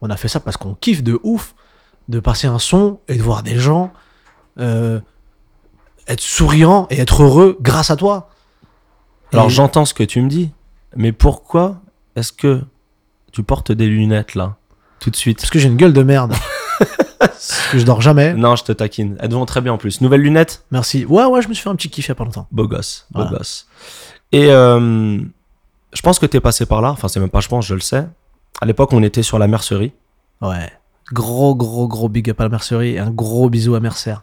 On 0.00 0.08
a 0.08 0.16
fait 0.16 0.28
ça 0.28 0.38
parce 0.38 0.56
qu'on 0.56 0.74
kiffe 0.74 1.02
de 1.02 1.18
ouf 1.24 1.54
de 2.08 2.20
passer 2.20 2.46
un 2.46 2.60
son 2.60 3.00
et 3.08 3.16
de 3.16 3.22
voir 3.22 3.42
des 3.42 3.58
gens 3.58 3.92
être 4.58 6.20
souriants 6.20 6.86
et 6.90 7.00
être 7.00 7.22
heureux 7.24 7.58
grâce 7.60 7.90
à 7.90 7.96
toi. 7.96 8.30
Alors 9.32 9.46
Et- 9.46 9.50
j'entends 9.50 9.84
ce 9.84 9.92
que 9.94 10.04
tu 10.04 10.20
me 10.22 10.28
dis, 10.28 10.52
mais 10.96 11.12
pourquoi 11.12 11.80
est-ce 12.16 12.32
que 12.32 12.62
tu 13.32 13.42
portes 13.42 13.72
des 13.72 13.86
lunettes 13.86 14.34
là 14.34 14.56
tout 15.00 15.10
de 15.10 15.16
suite? 15.16 15.38
Parce 15.38 15.50
que 15.50 15.58
j'ai 15.58 15.68
une 15.68 15.76
gueule 15.76 15.92
de 15.92 16.02
merde. 16.02 16.32
parce 17.18 17.68
que 17.72 17.78
je 17.78 17.84
dors 17.84 18.00
jamais. 18.00 18.34
Non, 18.34 18.56
je 18.56 18.64
te 18.64 18.72
taquine. 18.72 19.16
Elles 19.20 19.28
te 19.28 19.34
vont 19.34 19.46
très 19.46 19.60
bien 19.60 19.72
en 19.72 19.78
plus. 19.78 20.00
Nouvelles 20.00 20.22
lunettes 20.22 20.64
Merci. 20.70 21.04
Ouais, 21.04 21.24
ouais, 21.24 21.42
je 21.42 21.48
me 21.48 21.54
suis 21.54 21.62
fait 21.62 21.70
un 21.70 21.76
petit 21.76 21.90
kiff 21.90 22.06
il 22.06 22.08
y 22.08 22.12
a 22.12 22.14
pas 22.14 22.24
longtemps. 22.24 22.46
Beau 22.50 22.66
gosse, 22.66 23.06
beau 23.10 23.20
Voilà. 23.22 23.38
gosse. 23.38 23.66
Et 24.32 24.46
euh, 24.50 25.18
je 25.92 26.02
pense 26.02 26.18
que 26.18 26.26
t'es 26.26 26.40
passé 26.40 26.66
par 26.66 26.80
là. 26.82 26.90
Enfin, 26.90 27.08
c'est 27.08 27.20
même 27.20 27.30
pas 27.30 27.40
je 27.40 27.48
pense, 27.48 27.66
je 27.66 27.74
le 27.74 27.80
sais. 27.80 28.06
À 28.60 28.66
l'époque, 28.66 28.92
on 28.92 29.02
était 29.02 29.22
sur 29.22 29.38
la 29.38 29.46
mercerie. 29.48 29.92
Ouais. 30.40 30.70
Gros, 31.12 31.54
gros, 31.54 31.86
gros 31.88 32.08
big 32.08 32.30
up 32.30 32.40
à 32.40 32.44
la 32.44 32.48
mercerie 32.48 32.94
et 32.94 32.98
un 32.98 33.10
gros 33.10 33.48
bisou 33.48 33.74
à 33.74 33.80
Mercer. 33.80 34.16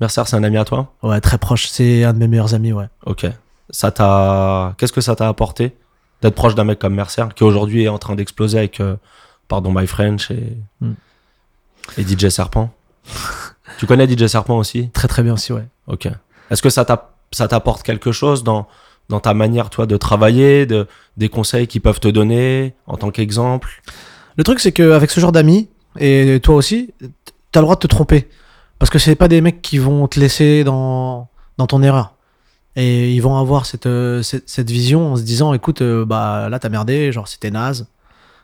Mercer, 0.00 0.22
c'est 0.26 0.36
un 0.36 0.44
ami 0.44 0.58
à 0.58 0.64
toi? 0.66 0.92
Ouais, 1.02 1.20
très 1.20 1.38
proche. 1.38 1.68
C'est 1.68 2.04
un 2.04 2.12
de 2.12 2.18
mes 2.18 2.28
meilleurs 2.28 2.52
amis, 2.52 2.72
ouais. 2.72 2.88
Ok. 3.06 3.26
Ça 3.70 3.90
t'a. 3.90 4.74
Qu'est-ce 4.76 4.92
que 4.92 5.00
ça 5.00 5.16
t'a 5.16 5.28
apporté? 5.28 5.74
D'être 6.22 6.34
proche 6.34 6.54
d'un 6.54 6.64
mec 6.64 6.78
comme 6.78 6.94
Mercer 6.94 7.24
qui 7.34 7.44
aujourd'hui 7.44 7.84
est 7.84 7.88
en 7.88 7.98
train 7.98 8.14
d'exploser 8.14 8.58
avec, 8.58 8.80
euh, 8.80 8.96
pardon, 9.48 9.72
My 9.74 9.86
French 9.86 10.30
et, 10.30 10.56
Hmm. 10.80 10.92
et 11.98 12.02
DJ 12.02 12.28
Serpent 12.28 12.70
Tu 13.78 13.86
connais 13.86 14.06
DJ 14.08 14.26
Serpent 14.26 14.56
aussi? 14.58 14.90
Très, 14.90 15.08
très 15.08 15.22
bien 15.22 15.34
aussi, 15.34 15.52
ouais. 15.52 15.66
Ok. 15.86 16.08
Est-ce 16.50 16.62
que 16.62 16.70
ça 16.70 16.84
t'apporte 17.48 17.82
quelque 17.82 18.12
chose 18.12 18.42
dans, 18.44 18.66
dans 19.08 19.20
ta 19.20 19.34
manière, 19.34 19.70
toi, 19.70 19.86
de 19.86 19.96
travailler, 19.96 20.66
de, 20.66 20.86
des 21.16 21.28
conseils 21.28 21.66
qu'ils 21.66 21.80
peuvent 21.82 22.00
te 22.00 22.08
donner 22.08 22.74
en 22.86 22.96
tant 22.96 23.10
qu'exemple? 23.10 23.82
Le 24.36 24.44
truc, 24.44 24.60
c'est 24.60 24.72
qu'avec 24.72 25.10
ce 25.10 25.20
genre 25.20 25.32
d'amis, 25.32 25.68
et 25.98 26.40
toi 26.42 26.54
aussi, 26.56 26.92
t'as 27.52 27.60
le 27.60 27.64
droit 27.64 27.76
de 27.76 27.80
te 27.80 27.86
tromper. 27.86 28.28
Parce 28.78 28.90
que 28.90 28.98
c'est 28.98 29.14
pas 29.14 29.28
des 29.28 29.40
mecs 29.40 29.62
qui 29.62 29.78
vont 29.78 30.06
te 30.08 30.20
laisser 30.20 30.62
dans, 30.64 31.28
dans 31.56 31.66
ton 31.66 31.82
erreur. 31.82 32.12
Et 32.76 33.12
ils 33.12 33.20
vont 33.20 33.36
avoir 33.38 33.64
cette, 33.64 33.86
euh, 33.86 34.22
cette, 34.22 34.48
cette 34.48 34.70
vision 34.70 35.12
en 35.12 35.16
se 35.16 35.22
disant 35.22 35.54
écoute, 35.54 35.80
euh, 35.80 36.04
bah 36.04 36.48
là 36.50 36.58
t'as 36.58 36.68
merdé, 36.68 37.10
genre 37.10 37.26
c'était 37.26 37.50
naze. 37.50 37.88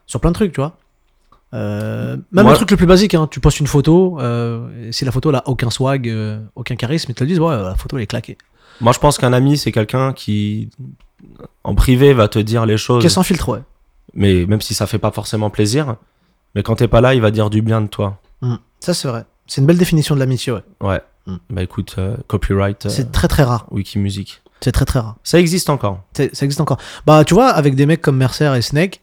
Sur 0.06 0.20
plein 0.20 0.30
de 0.30 0.34
trucs, 0.34 0.52
tu 0.52 0.60
vois. 0.60 0.76
Euh, 1.54 2.16
même 2.30 2.48
le 2.48 2.54
truc 2.54 2.70
le 2.70 2.76
plus 2.78 2.86
basique, 2.86 3.14
hein, 3.14 3.28
tu 3.30 3.38
postes 3.38 3.60
une 3.60 3.66
photo, 3.66 4.18
euh, 4.20 4.90
si 4.90 5.04
la 5.04 5.12
photo 5.12 5.28
elle 5.28 5.36
a 5.36 5.42
aucun 5.46 5.68
swag, 5.68 6.08
euh, 6.08 6.40
aucun 6.56 6.76
charisme, 6.76 7.10
ils 7.10 7.14
te 7.14 7.22
le 7.22 7.28
disent 7.28 7.40
ouais, 7.40 7.54
la 7.54 7.74
photo 7.74 7.98
elle 7.98 8.04
est 8.04 8.06
claquée. 8.06 8.38
Moi, 8.80 8.92
je 8.92 8.98
pense 8.98 9.18
qu'un 9.18 9.34
ami, 9.34 9.58
c'est 9.58 9.70
quelqu'un 9.70 10.14
qui, 10.14 10.70
en 11.62 11.74
privé, 11.74 12.14
va 12.14 12.26
te 12.26 12.38
dire 12.38 12.64
les 12.64 12.78
choses, 12.78 13.02
Qui 13.02 13.10
sans 13.10 13.22
filtre, 13.22 13.50
ouais. 13.50 13.60
mais 14.14 14.46
même 14.46 14.62
si 14.62 14.72
ça 14.72 14.86
fait 14.86 14.98
pas 14.98 15.10
forcément 15.10 15.50
plaisir. 15.50 15.96
Mais 16.54 16.62
quand 16.62 16.76
t'es 16.76 16.88
pas 16.88 17.00
là, 17.02 17.14
il 17.14 17.20
va 17.20 17.30
dire 17.30 17.50
du 17.50 17.60
bien 17.60 17.82
de 17.82 17.86
toi. 17.86 18.18
Mm. 18.40 18.54
Ça 18.80 18.94
c'est 18.94 19.08
vrai. 19.08 19.24
C'est 19.46 19.60
une 19.60 19.66
belle 19.66 19.78
définition 19.78 20.14
de 20.14 20.20
l'amitié, 20.20 20.52
ouais. 20.52 20.62
Ouais. 20.80 21.02
Mm. 21.26 21.36
Bah 21.50 21.62
écoute, 21.62 21.94
euh, 21.98 22.16
copyright, 22.26 22.86
euh, 22.86 22.88
C'est 22.88 23.12
très 23.12 23.28
très 23.28 23.42
rare. 23.44 23.66
Wikimusic. 23.70 24.42
C'est 24.60 24.72
très 24.72 24.84
très 24.84 24.98
rare. 25.00 25.16
Ça 25.24 25.38
existe 25.40 25.70
encore. 25.70 26.02
Ça 26.14 26.24
existe 26.24 26.60
encore. 26.60 26.78
Bah, 27.06 27.24
tu 27.24 27.34
vois, 27.34 27.48
avec 27.50 27.74
des 27.74 27.86
mecs 27.86 28.00
comme 28.00 28.16
Mercer 28.16 28.52
et 28.56 28.62
Snake, 28.62 29.00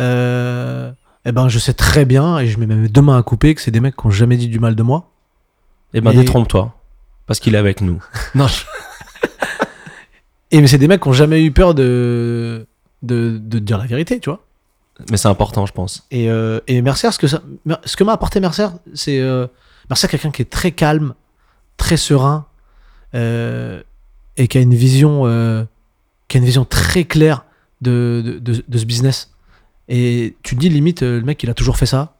euh, 0.00 0.92
eh 1.24 1.32
ben, 1.32 1.48
je 1.48 1.58
sais 1.58 1.72
très 1.74 2.04
bien, 2.04 2.38
et 2.38 2.46
je 2.46 2.58
mets 2.58 2.66
même 2.66 2.86
deux 2.88 3.02
mains 3.02 3.18
à 3.18 3.22
couper, 3.22 3.54
que 3.54 3.60
c'est 3.60 3.70
des 3.70 3.80
mecs 3.80 3.96
qui 3.96 4.06
ont 4.06 4.10
jamais 4.10 4.36
dit 4.36 4.48
du 4.48 4.58
mal 4.60 4.74
de 4.74 4.82
moi. 4.82 5.10
Eh 5.94 6.00
ben, 6.00 6.12
Et- 6.12 6.16
détrompe-toi. 6.16 6.74
Parce 7.26 7.38
qu'il 7.40 7.54
est 7.54 7.58
avec 7.58 7.80
nous. 7.80 8.02
Non. 8.34 8.46
je- 8.48 8.64
et 10.50 10.60
mais 10.60 10.66
c'est 10.66 10.78
des 10.78 10.88
mecs 10.88 11.00
qui 11.02 11.08
ont 11.08 11.12
jamais 11.12 11.42
eu 11.42 11.50
peur 11.50 11.74
de, 11.74 12.66
de, 13.02 13.38
de 13.42 13.58
dire 13.58 13.78
la 13.78 13.86
vérité, 13.86 14.20
tu 14.20 14.28
vois. 14.30 14.40
Mais 15.10 15.16
c'est 15.16 15.28
important, 15.28 15.64
je 15.66 15.72
pense. 15.72 16.06
Et, 16.10 16.30
euh, 16.30 16.60
et 16.66 16.82
Mercer, 16.82 17.10
ce 17.12 17.18
que, 17.18 17.26
ça, 17.26 17.40
ce 17.84 17.96
que 17.96 18.04
m'a 18.04 18.12
apporté 18.12 18.38
Mercer, 18.40 18.68
c'est. 18.94 19.18
Euh, 19.20 19.46
Mercer, 19.88 20.06
quelqu'un 20.08 20.30
qui 20.30 20.42
est 20.42 20.50
très 20.50 20.70
calme, 20.72 21.14
très 21.82 21.96
serein, 21.96 22.46
euh, 23.16 23.82
et 24.36 24.46
qui 24.46 24.56
a 24.56 24.60
une 24.60 24.72
vision, 24.72 25.22
euh, 25.26 25.64
qui 26.28 26.36
a 26.36 26.38
une 26.38 26.46
vision 26.46 26.64
très 26.64 27.02
claire 27.02 27.44
de, 27.80 28.40
ce 28.72 28.84
business. 28.84 29.32
Et 29.88 30.36
tu 30.44 30.54
te 30.54 30.60
dis, 30.60 30.68
limite, 30.68 31.02
euh, 31.02 31.18
le 31.18 31.24
mec, 31.24 31.42
il 31.42 31.50
a 31.50 31.54
toujours 31.54 31.76
fait 31.76 31.86
ça. 31.86 32.14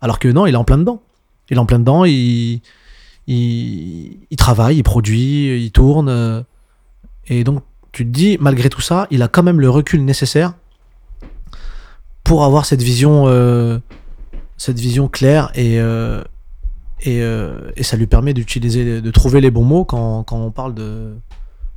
Alors 0.00 0.20
que 0.20 0.28
non, 0.28 0.46
il 0.46 0.54
est 0.54 0.56
en 0.56 0.62
plein 0.62 0.78
dedans. 0.78 1.02
Il 1.50 1.56
est 1.56 1.60
en 1.60 1.66
plein 1.66 1.80
dedans, 1.80 2.04
il, 2.04 2.60
il, 3.26 4.18
il 4.30 4.36
travaille, 4.36 4.76
il 4.76 4.84
produit, 4.84 5.64
il 5.64 5.72
tourne. 5.72 6.44
et 7.26 7.42
donc, 7.42 7.64
tu 7.90 8.04
te 8.04 8.10
dis, 8.10 8.38
malgré 8.38 8.68
tout 8.68 8.80
ça, 8.80 9.08
il 9.10 9.20
a 9.22 9.28
quand 9.28 9.42
même 9.42 9.60
le 9.60 9.68
recul 9.68 10.04
nécessaire 10.04 10.54
pour 12.22 12.44
avoir 12.44 12.66
cette 12.66 12.82
vision, 12.82 13.26
cette 14.58 14.78
vision 14.78 15.08
claire 15.08 15.50
et, 15.56 15.80
et, 17.02 17.22
euh, 17.22 17.70
et 17.76 17.82
ça 17.82 17.96
lui 17.96 18.06
permet 18.06 18.34
d'utiliser, 18.34 19.00
de 19.00 19.10
trouver 19.10 19.40
les 19.40 19.50
bons 19.50 19.64
mots 19.64 19.84
quand, 19.84 20.24
quand 20.24 20.36
on 20.38 20.50
parle 20.50 20.74
de. 20.74 21.14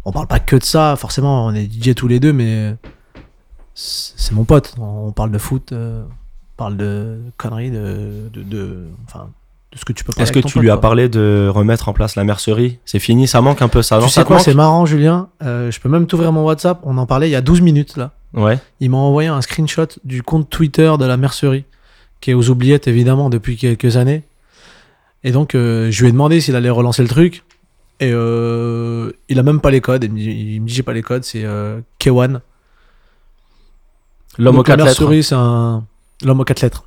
On 0.06 0.12
parle 0.12 0.28
pas 0.28 0.40
que 0.40 0.56
de 0.56 0.64
ça, 0.64 0.96
forcément, 0.98 1.46
on 1.46 1.54
est 1.54 1.66
DJ 1.72 1.94
tous 1.94 2.08
les 2.08 2.20
deux, 2.20 2.34
mais 2.34 2.76
c'est 3.74 4.32
mon 4.34 4.44
pote. 4.44 4.74
On 4.80 5.12
parle 5.12 5.32
de 5.32 5.38
foot, 5.38 5.72
euh, 5.72 6.04
on 6.04 6.58
parle 6.58 6.78
de 6.78 7.20
conneries, 7.38 7.72
de, 7.72 8.30
de, 8.34 8.44
de- 8.44 8.88
enfin, 9.06 9.30
de 9.72 9.78
ce 9.78 9.86
que 9.86 9.94
tu 9.94 10.04
peux 10.04 10.12
Est-ce 10.20 10.32
que 10.32 10.40
tu 10.40 10.54
pote, 10.54 10.62
lui 10.64 10.70
as 10.70 10.74
quoi. 10.74 10.82
parlé 10.82 11.08
de 11.08 11.50
remettre 11.54 11.88
en 11.88 11.94
place 11.94 12.16
la 12.16 12.24
mercerie? 12.24 12.80
C'est 12.86 13.00
fini, 13.00 13.28
ça 13.28 13.42
manque 13.42 13.62
un 13.62 13.68
peu 13.68 13.82
ça. 13.82 14.00
Tu 14.02 14.10
sais 14.10 14.24
quoi, 14.24 14.40
c'est 14.40 14.54
marrant, 14.54 14.86
Julien. 14.86 15.30
Euh, 15.44 15.72
je 15.72 15.80
peux 15.80 15.88
même 15.90 16.08
t'ouvrir 16.08 16.32
mon 16.32 16.44
WhatsApp. 16.44 16.80
On 16.84 16.98
en 16.98 17.06
parlait 17.06 17.30
il 17.30 17.32
y 17.32 17.36
a 17.36 17.42
12 17.42 17.62
minutes 17.62 17.96
là. 17.98 18.12
Ouais. 18.34 18.60
Il 18.80 18.90
m'a 18.90 18.98
envoyé 18.98 19.30
un 19.30 19.42
screenshot 19.42 19.88
du 20.04 20.24
compte 20.24 20.50
Twitter 20.50 20.92
de 21.00 21.06
la 21.06 21.18
mercerie, 21.18 21.66
qui 22.22 22.32
est 22.32 22.34
aux 22.34 22.50
oubliettes 22.50 22.88
évidemment 22.88 23.30
depuis 23.30 23.56
quelques 23.58 23.98
années. 23.98 24.24
Et 25.24 25.32
donc, 25.32 25.54
euh, 25.56 25.92
je 25.92 26.02
lui 26.02 26.10
ai 26.10 26.12
demandé 26.12 26.42
s'il 26.42 26.56
allait 26.56 26.70
relancer 26.70 27.02
le 27.04 27.08
truc. 27.10 27.44
Et 28.00 28.12
euh, 28.12 29.12
il 29.30 29.38
a 29.40 29.44
même 29.44 29.60
pas 29.62 29.70
les 29.72 29.82
codes. 29.82 30.04
Il 30.04 30.12
me 30.12 30.18
dit, 30.18 30.32
il 30.32 30.64
j'ai 30.68 30.82
pas 30.84 30.94
les 30.94 31.04
codes, 31.04 31.24
c'est 31.24 31.44
euh, 31.46 31.80
K1. 32.00 32.40
L'homme 34.38 34.56
aux 34.56 34.58
Donc, 34.60 34.68
la 34.70 34.76
quatre 34.78 34.86
lettres. 34.88 35.02
mercerie, 35.02 35.24
c'est 35.24 35.36
un. 35.36 35.86
L'homme 36.24 36.40
aux 36.40 36.44
quatre 36.46 36.62
lettres. 36.62 36.86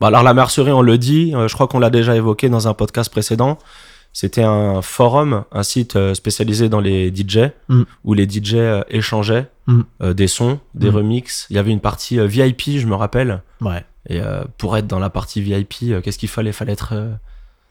Bah, 0.00 0.08
alors 0.08 0.22
la 0.22 0.34
mercerie, 0.34 0.72
on 0.72 0.82
le 0.82 0.98
dit, 0.98 1.32
euh, 1.34 1.48
je 1.48 1.54
crois 1.54 1.68
qu'on 1.68 1.78
l'a 1.78 1.90
déjà 1.90 2.16
évoqué 2.16 2.48
dans 2.48 2.68
un 2.68 2.74
podcast 2.74 3.10
précédent. 3.10 3.58
C'était 4.14 4.42
un 4.42 4.82
forum, 4.82 5.44
un 5.52 5.62
site 5.62 5.96
euh, 5.96 6.12
spécialisé 6.14 6.68
dans 6.68 6.80
les 6.80 7.10
DJ, 7.14 7.50
Mm. 7.68 7.82
où 8.04 8.14
les 8.14 8.28
DJ 8.28 8.54
euh, 8.54 8.82
échangeaient 8.88 9.48
Mm. 9.66 9.82
des 10.12 10.26
sons, 10.26 10.58
des 10.74 10.90
Mm. 10.90 10.94
remixes. 10.96 11.46
Il 11.50 11.56
y 11.56 11.58
avait 11.58 11.70
une 11.70 11.80
partie 11.80 12.18
VIP, 12.26 12.78
je 12.78 12.86
me 12.86 12.94
rappelle. 12.94 13.42
Ouais. 13.60 13.84
Et 14.08 14.20
pour 14.58 14.76
être 14.76 14.88
dans 14.88 14.98
la 14.98 15.10
partie 15.10 15.40
VIP, 15.40 16.02
qu'est-ce 16.02 16.18
qu'il 16.18 16.28
fallait? 16.28 16.50
Fallait 16.50 16.72
être, 16.72 16.94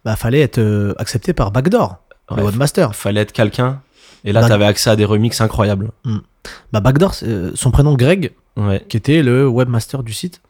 Bah, 0.05 0.15
fallait 0.15 0.41
être 0.41 0.57
euh, 0.59 0.93
accepté 0.97 1.33
par 1.33 1.51
Backdoor, 1.51 1.97
le 2.35 2.43
webmaster. 2.43 2.95
fallait 2.95 3.21
être 3.21 3.31
quelqu'un. 3.33 3.81
Et 4.23 4.31
là, 4.31 4.41
Back- 4.41 4.49
tu 4.49 4.53
avais 4.53 4.65
accès 4.65 4.89
à 4.89 4.95
des 4.95 5.05
remixes 5.05 5.41
incroyables. 5.41 5.91
Bah, 6.71 6.79
Backdoor, 6.79 7.13
euh, 7.23 7.51
son 7.55 7.71
prénom 7.71 7.93
Greg, 7.95 8.31
Ouais. 8.57 8.83
qui 8.89 8.97
était 8.97 9.21
le 9.23 9.47
webmaster 9.47 10.03
du 10.03 10.13
site. 10.13 10.41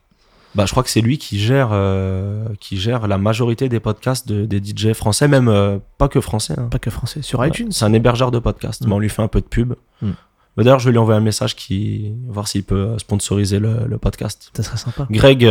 Bah, 0.56 0.66
je 0.66 0.72
crois 0.72 0.84
que 0.84 0.90
c'est 0.90 1.00
lui 1.02 1.18
qui 1.18 1.40
gère, 1.40 1.70
euh, 1.72 2.46
qui 2.60 2.78
gère 2.78 3.08
la 3.08 3.18
majorité 3.18 3.70
des 3.70 3.80
podcasts 3.80 4.28
de- 4.28 4.46
des 4.46 4.60
DJ 4.62 4.92
français, 4.94 5.28
même 5.30 5.48
euh, 5.48 5.78
pas 5.98 6.10
que 6.10 6.20
français. 6.20 6.56
hein. 6.58 6.68
Pas 6.70 6.80
que 6.80 6.90
français, 6.90 7.22
sur 7.22 7.40
Ouais, 7.40 7.48
iTunes. 7.50 7.72
C'est 7.72 7.86
un 7.86 7.94
hébergeur 7.94 8.32
de 8.32 8.40
podcasts, 8.40 8.82
Mm. 8.82 8.88
mais 8.90 8.94
on 8.96 9.00
lui 9.00 9.10
fait 9.10 9.22
un 9.22 9.30
peu 9.30 9.40
de 9.40 9.46
pub. 9.46 9.74
Mm. 10.02 10.10
Mais 10.58 10.64
D'ailleurs, 10.66 10.80
je 10.80 10.86
vais 10.86 10.92
lui 10.92 10.98
envoyer 10.98 11.18
un 11.18 11.24
message 11.24 11.56
qui 11.56 12.12
voir 12.28 12.50
s'il 12.50 12.64
peut 12.66 12.98
sponsoriser 13.00 13.60
le, 13.60 13.86
le 13.88 13.98
podcast. 13.98 14.52
Ça 14.54 14.64
serait 14.64 14.76
sympa. 14.78 15.08
Greg, 15.10 15.50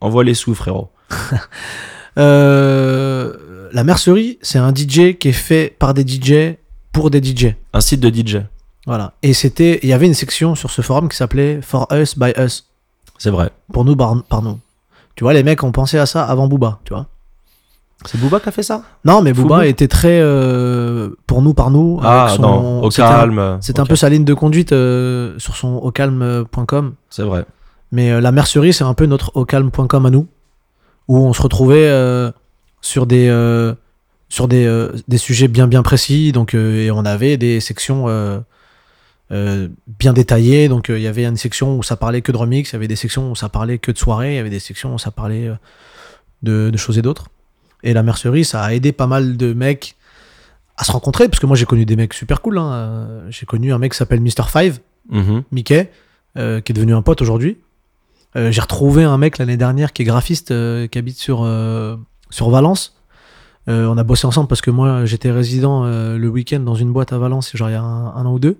envoie 0.00 0.24
les 0.24 0.32
sous, 0.34 0.54
frérot. 0.54 0.90
Euh, 2.18 3.68
la 3.72 3.84
mercerie, 3.84 4.38
c'est 4.42 4.58
un 4.58 4.72
DJ 4.74 5.16
qui 5.18 5.28
est 5.28 5.32
fait 5.32 5.74
par 5.78 5.94
des 5.94 6.02
DJ 6.06 6.56
pour 6.92 7.10
des 7.10 7.22
DJ. 7.22 7.54
Un 7.72 7.80
site 7.80 8.00
de 8.00 8.08
DJ, 8.10 8.42
Voilà. 8.86 9.12
Et 9.22 9.32
c'était, 9.32 9.80
il 9.82 9.88
y 9.88 9.92
avait 9.92 10.06
une 10.06 10.14
section 10.14 10.54
sur 10.54 10.70
ce 10.70 10.82
forum 10.82 11.08
qui 11.08 11.16
s'appelait 11.16 11.60
For 11.62 11.88
Us 11.92 12.18
by 12.18 12.32
Us. 12.38 12.66
c'est 13.18 13.30
vrai. 13.30 13.50
Pour 13.72 13.84
nous, 13.84 13.96
par, 13.96 14.22
par 14.24 14.42
nous. 14.42 14.58
Tu 15.14 15.24
vois, 15.24 15.32
les 15.32 15.42
mecs 15.42 15.62
ont 15.62 15.72
pensé 15.72 15.98
à 15.98 16.06
ça 16.06 16.24
avant 16.24 16.48
Booba, 16.48 16.80
tu 16.84 16.92
vois. 16.92 17.06
C'est 18.04 18.18
Booba 18.20 18.40
qui 18.40 18.48
a 18.48 18.52
fait 18.52 18.64
ça? 18.64 18.82
Non, 19.04 19.22
mais 19.22 19.32
Booba 19.32 19.66
était 19.66 19.86
très 19.88 20.18
euh, 20.20 21.10
pour 21.26 21.40
nous, 21.40 21.54
par 21.54 21.70
nous. 21.70 22.00
Ah 22.02 22.24
avec 22.24 22.36
son- 22.36 22.42
non, 22.42 22.82
au 22.82 22.88
calme. 22.88 23.58
C'était 23.60 23.78
un 23.80 23.86
peu 23.86 23.94
sa 23.96 24.08
ligne 24.08 24.24
de 24.24 24.34
conduite 24.34 24.72
euh, 24.72 25.34
sur 25.38 25.54
son 25.56 25.76
ocalme.com. 25.82 26.94
C'est 27.10 27.22
vrai. 27.22 27.44
Mais 27.92 28.20
la 28.20 28.32
mercerie, 28.32 28.72
c'est 28.72 28.84
un 28.84 28.94
peu 28.94 29.06
notre 29.06 29.30
ocalme.com 29.36 30.06
à 30.06 30.10
nous. 30.10 30.26
Où 31.12 31.18
on 31.18 31.34
se 31.34 31.42
retrouvait 31.42 31.88
euh, 31.90 32.30
sur 32.80 33.04
des 33.04 33.28
euh, 33.28 33.74
sur 34.30 34.48
des, 34.48 34.64
euh, 34.64 34.92
des 35.08 35.18
sujets 35.18 35.46
bien 35.46 35.66
bien 35.68 35.82
précis 35.82 36.32
donc 36.32 36.54
et 36.54 36.90
on 36.90 37.04
avait 37.04 37.36
des 37.36 37.60
sections 37.60 38.06
bien 39.30 40.12
détaillées 40.14 40.68
donc 40.68 40.88
il 40.88 41.00
y 41.00 41.06
avait 41.06 41.26
une 41.26 41.36
section 41.36 41.76
où 41.78 41.82
ça 41.82 41.96
parlait 41.96 42.22
que 42.22 42.32
de 42.32 42.38
remix 42.38 42.70
il 42.70 42.72
y 42.72 42.76
avait 42.76 42.88
des 42.88 42.96
sections 42.96 43.30
où 43.30 43.36
ça 43.36 43.50
parlait 43.50 43.76
que 43.78 43.92
de 43.92 43.98
soirée 43.98 44.32
il 44.32 44.36
y 44.36 44.38
avait 44.38 44.50
des 44.50 44.58
sections 44.58 44.94
où 44.94 44.98
ça 44.98 45.10
parlait 45.10 45.50
de, 46.42 46.70
de 46.70 46.76
choses 46.78 46.96
et 46.96 47.02
d'autres 47.02 47.26
et 47.82 47.92
la 47.92 48.02
mercerie 48.02 48.46
ça 48.46 48.62
a 48.62 48.72
aidé 48.72 48.92
pas 48.92 49.06
mal 49.06 49.36
de 49.36 49.52
mecs 49.52 49.96
à 50.78 50.84
se 50.84 50.92
rencontrer 50.92 51.28
parce 51.28 51.40
que 51.40 51.46
moi 51.46 51.56
j'ai 51.56 51.66
connu 51.66 51.84
des 51.84 51.96
mecs 51.96 52.14
super 52.14 52.40
cool 52.40 52.56
hein. 52.56 53.06
J'ai 53.28 53.44
connu 53.44 53.70
un 53.74 53.78
mec 53.78 53.92
qui 53.92 53.98
s'appelle 53.98 54.20
Mr 54.22 54.44
Five 54.50 54.78
Mhm. 55.10 55.42
Mickey, 55.50 55.90
qui 56.36 56.40
est 56.40 56.72
devenu 56.72 56.94
un 56.94 57.02
pote 57.02 57.20
aujourd'hui. 57.22 57.58
Euh, 58.36 58.50
j'ai 58.50 58.60
retrouvé 58.60 59.04
un 59.04 59.18
mec 59.18 59.38
l'année 59.38 59.56
dernière 59.56 59.92
qui 59.92 60.02
est 60.02 60.04
graphiste, 60.04 60.50
euh, 60.50 60.86
qui 60.86 60.98
habite 60.98 61.18
sur, 61.18 61.42
euh, 61.44 61.96
sur 62.30 62.50
Valence. 62.50 62.96
On 63.68 63.96
a 63.96 64.02
bossé 64.02 64.26
ensemble 64.26 64.48
parce 64.48 64.60
que 64.60 64.72
moi 64.72 65.04
j'étais 65.04 65.30
résident 65.30 65.84
le 65.84 66.28
week-end 66.28 66.58
dans 66.60 66.74
une 66.74 66.92
boîte 66.92 67.12
à 67.12 67.18
Valence, 67.18 67.54
genre 67.56 67.68
il 67.70 67.74
y 67.74 67.76
a 67.76 67.80
un, 67.82 68.06
un 68.16 68.26
an 68.26 68.32
ou 68.32 68.40
deux. 68.40 68.58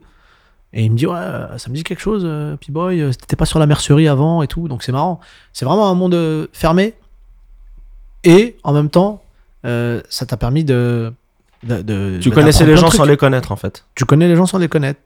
Et 0.73 0.85
il 0.85 0.93
me 0.93 0.97
dit 0.97 1.09
ouais, 1.09 1.19
ça 1.59 1.69
me 1.71 1.75
dit 1.75 1.83
quelque 1.83 1.99
chose, 2.00 2.23
P-Boy, 2.61 3.11
t'étais 3.17 3.35
pas 3.35 3.45
sur 3.45 3.59
la 3.59 3.67
mercerie 3.67 4.07
avant 4.07 4.43
et 4.43 4.47
tout, 4.47 4.69
donc 4.69 4.85
c'est 4.85 4.93
marrant. 4.93 5.19
C'est 5.52 5.64
vraiment 5.64 5.91
un 5.91 5.95
monde 5.95 6.49
fermé. 6.52 6.95
Et 8.23 8.57
en 8.62 8.73
même 8.73 8.91
temps, 8.91 9.25
euh, 9.67 10.00
ça 10.09 10.25
t'a 10.25 10.37
permis 10.37 10.62
de. 10.62 11.12
de- 11.64 11.83
de- 11.83 12.19
Tu 12.23 12.31
connaissais 12.31 12.64
les 12.64 12.76
gens 12.76 12.91
sans 12.91 13.05
les 13.05 13.17
connaître 13.17 13.50
en 13.50 13.57
fait. 13.57 13.85
Tu 13.97 14.05
connais 14.05 14.29
les 14.29 14.37
gens 14.37 14.47
sans 14.47 14.59
les 14.59 14.69
connaître. 14.69 15.00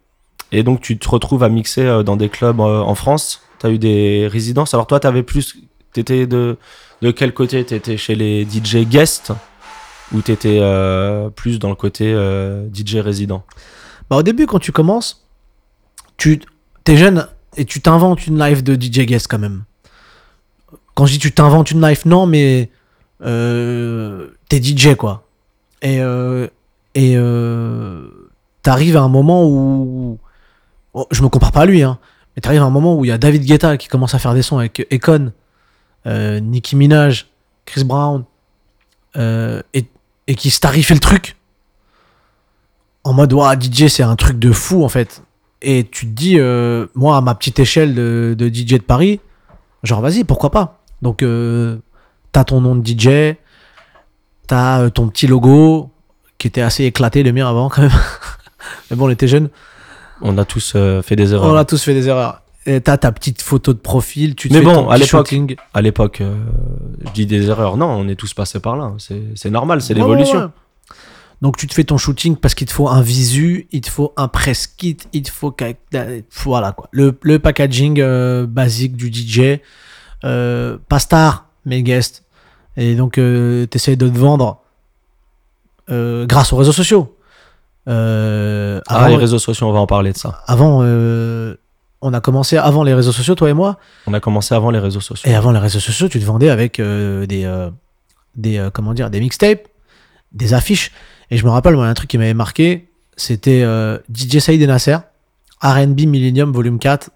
Et 0.53 0.63
donc 0.63 0.81
tu 0.81 0.99
te 0.99 1.09
retrouves 1.09 1.43
à 1.43 1.49
mixer 1.49 1.83
euh, 1.83 2.03
dans 2.03 2.17
des 2.17 2.29
clubs 2.29 2.61
euh, 2.61 2.81
en 2.81 2.95
France. 2.95 3.43
Tu 3.59 3.67
as 3.67 3.71
eu 3.71 3.79
des 3.79 4.29
résidences. 4.31 4.75
Alors 4.75 4.87
toi, 4.87 5.01
tu 5.01 5.07
avais 5.07 5.23
plus. 5.23 5.57
T'étais 5.93 6.27
de, 6.27 6.57
de 7.03 7.11
quel 7.11 7.33
côté? 7.35 7.65
T'étais 7.65 7.97
chez 7.97 8.15
les 8.15 8.45
DJ 8.45 8.87
guest? 8.87 9.33
Ou 10.13 10.21
t'étais 10.21 10.59
euh, 10.61 11.31
plus 11.31 11.59
dans 11.59 11.69
le 11.69 11.75
côté 11.75 12.15
DJ 12.73 12.97
résident? 12.97 13.45
Bah, 14.09 14.17
au 14.17 14.23
début, 14.23 14.47
quand 14.47 14.61
tu 14.61 14.71
commences, 14.71 15.27
tu 16.17 16.41
es 16.87 16.97
jeune 16.97 17.27
et 17.57 17.65
tu 17.65 17.81
t'inventes 17.81 18.27
une 18.27 18.39
life 18.39 18.63
de 18.63 18.75
DJ 18.75 19.01
guest 19.01 19.27
quand 19.29 19.39
même. 19.39 19.65
Quand 20.95 21.07
je 21.07 21.13
dis 21.15 21.19
tu 21.19 21.33
t'inventes 21.33 21.73
une 21.73 21.87
life, 21.87 22.05
non, 22.05 22.27
mais 22.27 22.71
t'es 23.21 24.63
DJ 24.63 24.95
quoi. 24.95 25.27
Et, 25.83 25.99
et 26.95 27.17
t'arrives 28.63 28.97
à 28.97 29.03
un 29.03 29.09
moment 29.09 29.45
où. 29.45 30.21
Oh, 30.97 31.07
je 31.11 31.23
me 31.23 31.29
compare 31.29 31.53
pas 31.53 31.61
à 31.61 31.67
lui, 31.67 31.83
hein, 31.83 31.99
mais 32.35 32.41
t'arrives 32.41 32.63
à 32.63 32.65
un 32.65 32.71
moment 32.71 32.97
où 32.97 33.05
il 33.05 33.09
y 33.09 33.13
a 33.13 33.19
David 33.19 33.45
Guetta 33.45 33.77
qui 33.77 33.89
commence 33.89 34.15
à 34.15 34.19
faire 34.19 34.35
des 34.35 34.43
sons 34.43 34.59
avec 34.59 34.87
Econ, 34.93 35.33
euh, 36.07 36.41
Nicki 36.41 36.75
Minaj, 36.75 37.27
Chris 37.65 37.85
Brown, 37.85 38.25
euh, 39.17 39.63
et, 39.75 39.87
et 40.27 40.35
qui 40.35 40.51
starifait 40.51 40.95
le 40.95 41.01
truc. 41.01 41.37
En 43.05 43.13
mode 43.13 43.33
DJ 43.33 43.87
c'est 43.87 44.03
un 44.03 44.17
truc 44.17 44.39
de 44.39 44.51
fou 44.51 44.83
en 44.85 44.89
fait. 44.89 45.23
Et 45.63 45.87
tu 45.89 46.07
te 46.07 46.11
dis 46.11 46.39
euh, 46.39 46.87
moi 46.95 47.17
à 47.17 47.21
ma 47.21 47.35
petite 47.35 47.59
échelle 47.59 47.95
de, 47.95 48.37
DJ 48.39 48.75
de 48.75 48.79
Paris 48.79 49.21
genre 49.85 50.01
vas-y 50.01 50.25
pourquoi 50.25 50.51
pas? 50.51 50.83
Donc 51.03 51.25
t'as 52.33 52.45
ton 52.45 52.61
nom 52.61 52.75
de 52.75 52.85
DJ 52.85 53.37
t'as 54.47 54.91
ton 54.91 55.09
petit 55.09 55.27
logo 55.27 55.91
qui 56.39 56.49
était 56.49 56.63
assez 56.63 56.85
éclaté 56.85 57.23
le 57.23 57.33
mien 57.33 57.49
avant 57.49 57.69
quand 57.69 57.83
même. 57.83 57.91
Mais 58.91 58.97
bon 58.97 59.07
on 59.07 59.11
était 59.11 59.29
jeunes 59.29 59.51
On 60.23 60.39
a 60.39 60.45
tous 60.45 60.73
euh, 60.77 61.03
fait 61.03 61.17
des 61.17 61.33
erreurs. 61.35 61.53
on 61.53 61.57
a 61.57 61.65
tous 61.65 61.83
fait 61.83 61.95
des 61.95 62.09
erreurs 62.09 62.43
et 62.65 62.81
t'as 62.81 62.97
ta 62.97 63.13
petite 63.13 63.43
photo 63.43 63.73
de 63.73 63.79
profil 63.79 64.35
tu 64.35 64.49
te 64.49 64.53
Mais 64.55 64.59
fais 64.61 64.65
bon, 64.65 64.75
ton 64.75 64.89
à 64.91 64.99
l'époque. 64.99 65.35
À 65.73 65.83
l'époque, 65.83 66.21
euh, 66.21 66.35
je 67.05 67.11
dis 67.13 67.27
des 67.27 67.47
erreurs. 67.49 67.77
Non, 67.77 67.87
on 67.87 68.09
est 68.09 68.17
tous 68.17 68.35
passés 68.35 68.59
par 68.61 68.77
là. 68.77 68.93
C'est 69.35 69.51
normal, 69.51 69.81
c'est 69.83 69.95
Ouais, 69.95 70.01
l'évolution. 70.01 70.39
ouais, 70.39 70.45
ouais. 70.45 70.51
Donc 71.43 71.59
tu 71.59 71.67
te 71.67 71.75
fais 71.75 71.85
ton 71.85 71.99
shooting 71.99 72.37
parce 72.37 72.55
qu'il 72.55 72.67
te 72.67 72.73
faut 72.73 72.89
un 72.89 73.03
visu, 73.03 73.69
il 73.71 73.83
te 73.83 73.91
faut 73.91 74.15
un 74.17 74.27
press 74.27 74.67
kit, 74.67 74.97
il 75.13 75.23
te 75.23 75.31
faut 75.31 75.55
voilà 76.45 76.73
quoi. 76.73 76.89
Le, 76.93 77.17
le 77.23 77.39
packaging 77.39 78.01
euh, 78.01 78.47
basique 78.47 78.97
du 78.97 79.13
DJ, 79.13 79.61
euh, 80.25 80.79
pas 80.89 80.99
star 80.99 81.47
mais 81.67 81.83
guest. 81.83 82.25
Et 82.79 82.95
donc 82.95 83.19
euh, 83.19 83.67
t'essayes 83.67 83.97
de 83.99 84.09
te 84.09 84.17
vendre 84.19 84.63
grâce 85.89 86.53
aux 86.53 86.57
réseaux 86.57 86.73
sociaux. 86.73 87.16
Euh, 87.89 88.81
Ah, 88.89 88.97
avant, 89.05 89.09
les 89.09 89.17
réseaux 89.17 89.39
sociaux, 89.39 89.67
on 89.69 89.73
va 89.73 89.79
en 89.81 89.87
parler 89.87 90.13
de 90.13 90.17
ça. 90.19 90.43
avant, 90.47 90.81
euh, 90.83 91.55
on 92.03 92.13
a 92.13 92.21
commencé 92.21 92.57
avant 92.57 92.83
les 92.83 92.95
réseaux 92.95 93.13
sociaux 93.13 93.35
toi 93.35 93.49
et 93.51 93.55
moi. 93.55 93.79
On 94.07 94.15
a 94.15 94.21
commencé 94.21 94.55
avant 94.55 94.71
les 94.71 94.79
réseaux 94.79 95.01
sociaux. 95.01 95.31
Et 95.31 95.35
avant 95.35 95.53
les 95.53 95.59
réseaux 95.59 95.81
sociaux, 95.81 96.09
tu 96.09 96.21
te 96.21 96.25
vendais 96.25 96.51
avec 96.51 96.79
euh, 96.81 97.27
des, 97.27 97.49
des 98.35 98.69
comment 98.73 98.93
dire, 98.95 99.11
des 99.11 99.21
mixtapes, 99.21 99.69
des 100.33 100.55
affiches. 100.55 100.93
Et 101.31 101.37
je 101.37 101.45
me 101.45 101.51
rappelle, 101.51 101.75
moi, 101.75 101.87
un 101.87 101.95
truc 101.95 102.11
qui 102.11 102.19
m'avait 102.19 102.35
marqué, 102.35 102.89
c'était 103.17 103.65
DJ 104.13 104.39
Saïd 104.39 104.61
et 104.63 104.67
Nasser, 104.67 104.99
R&B 105.63 106.03
Millennium 106.03 106.53
Volume 106.53 106.79
4. 106.79 107.11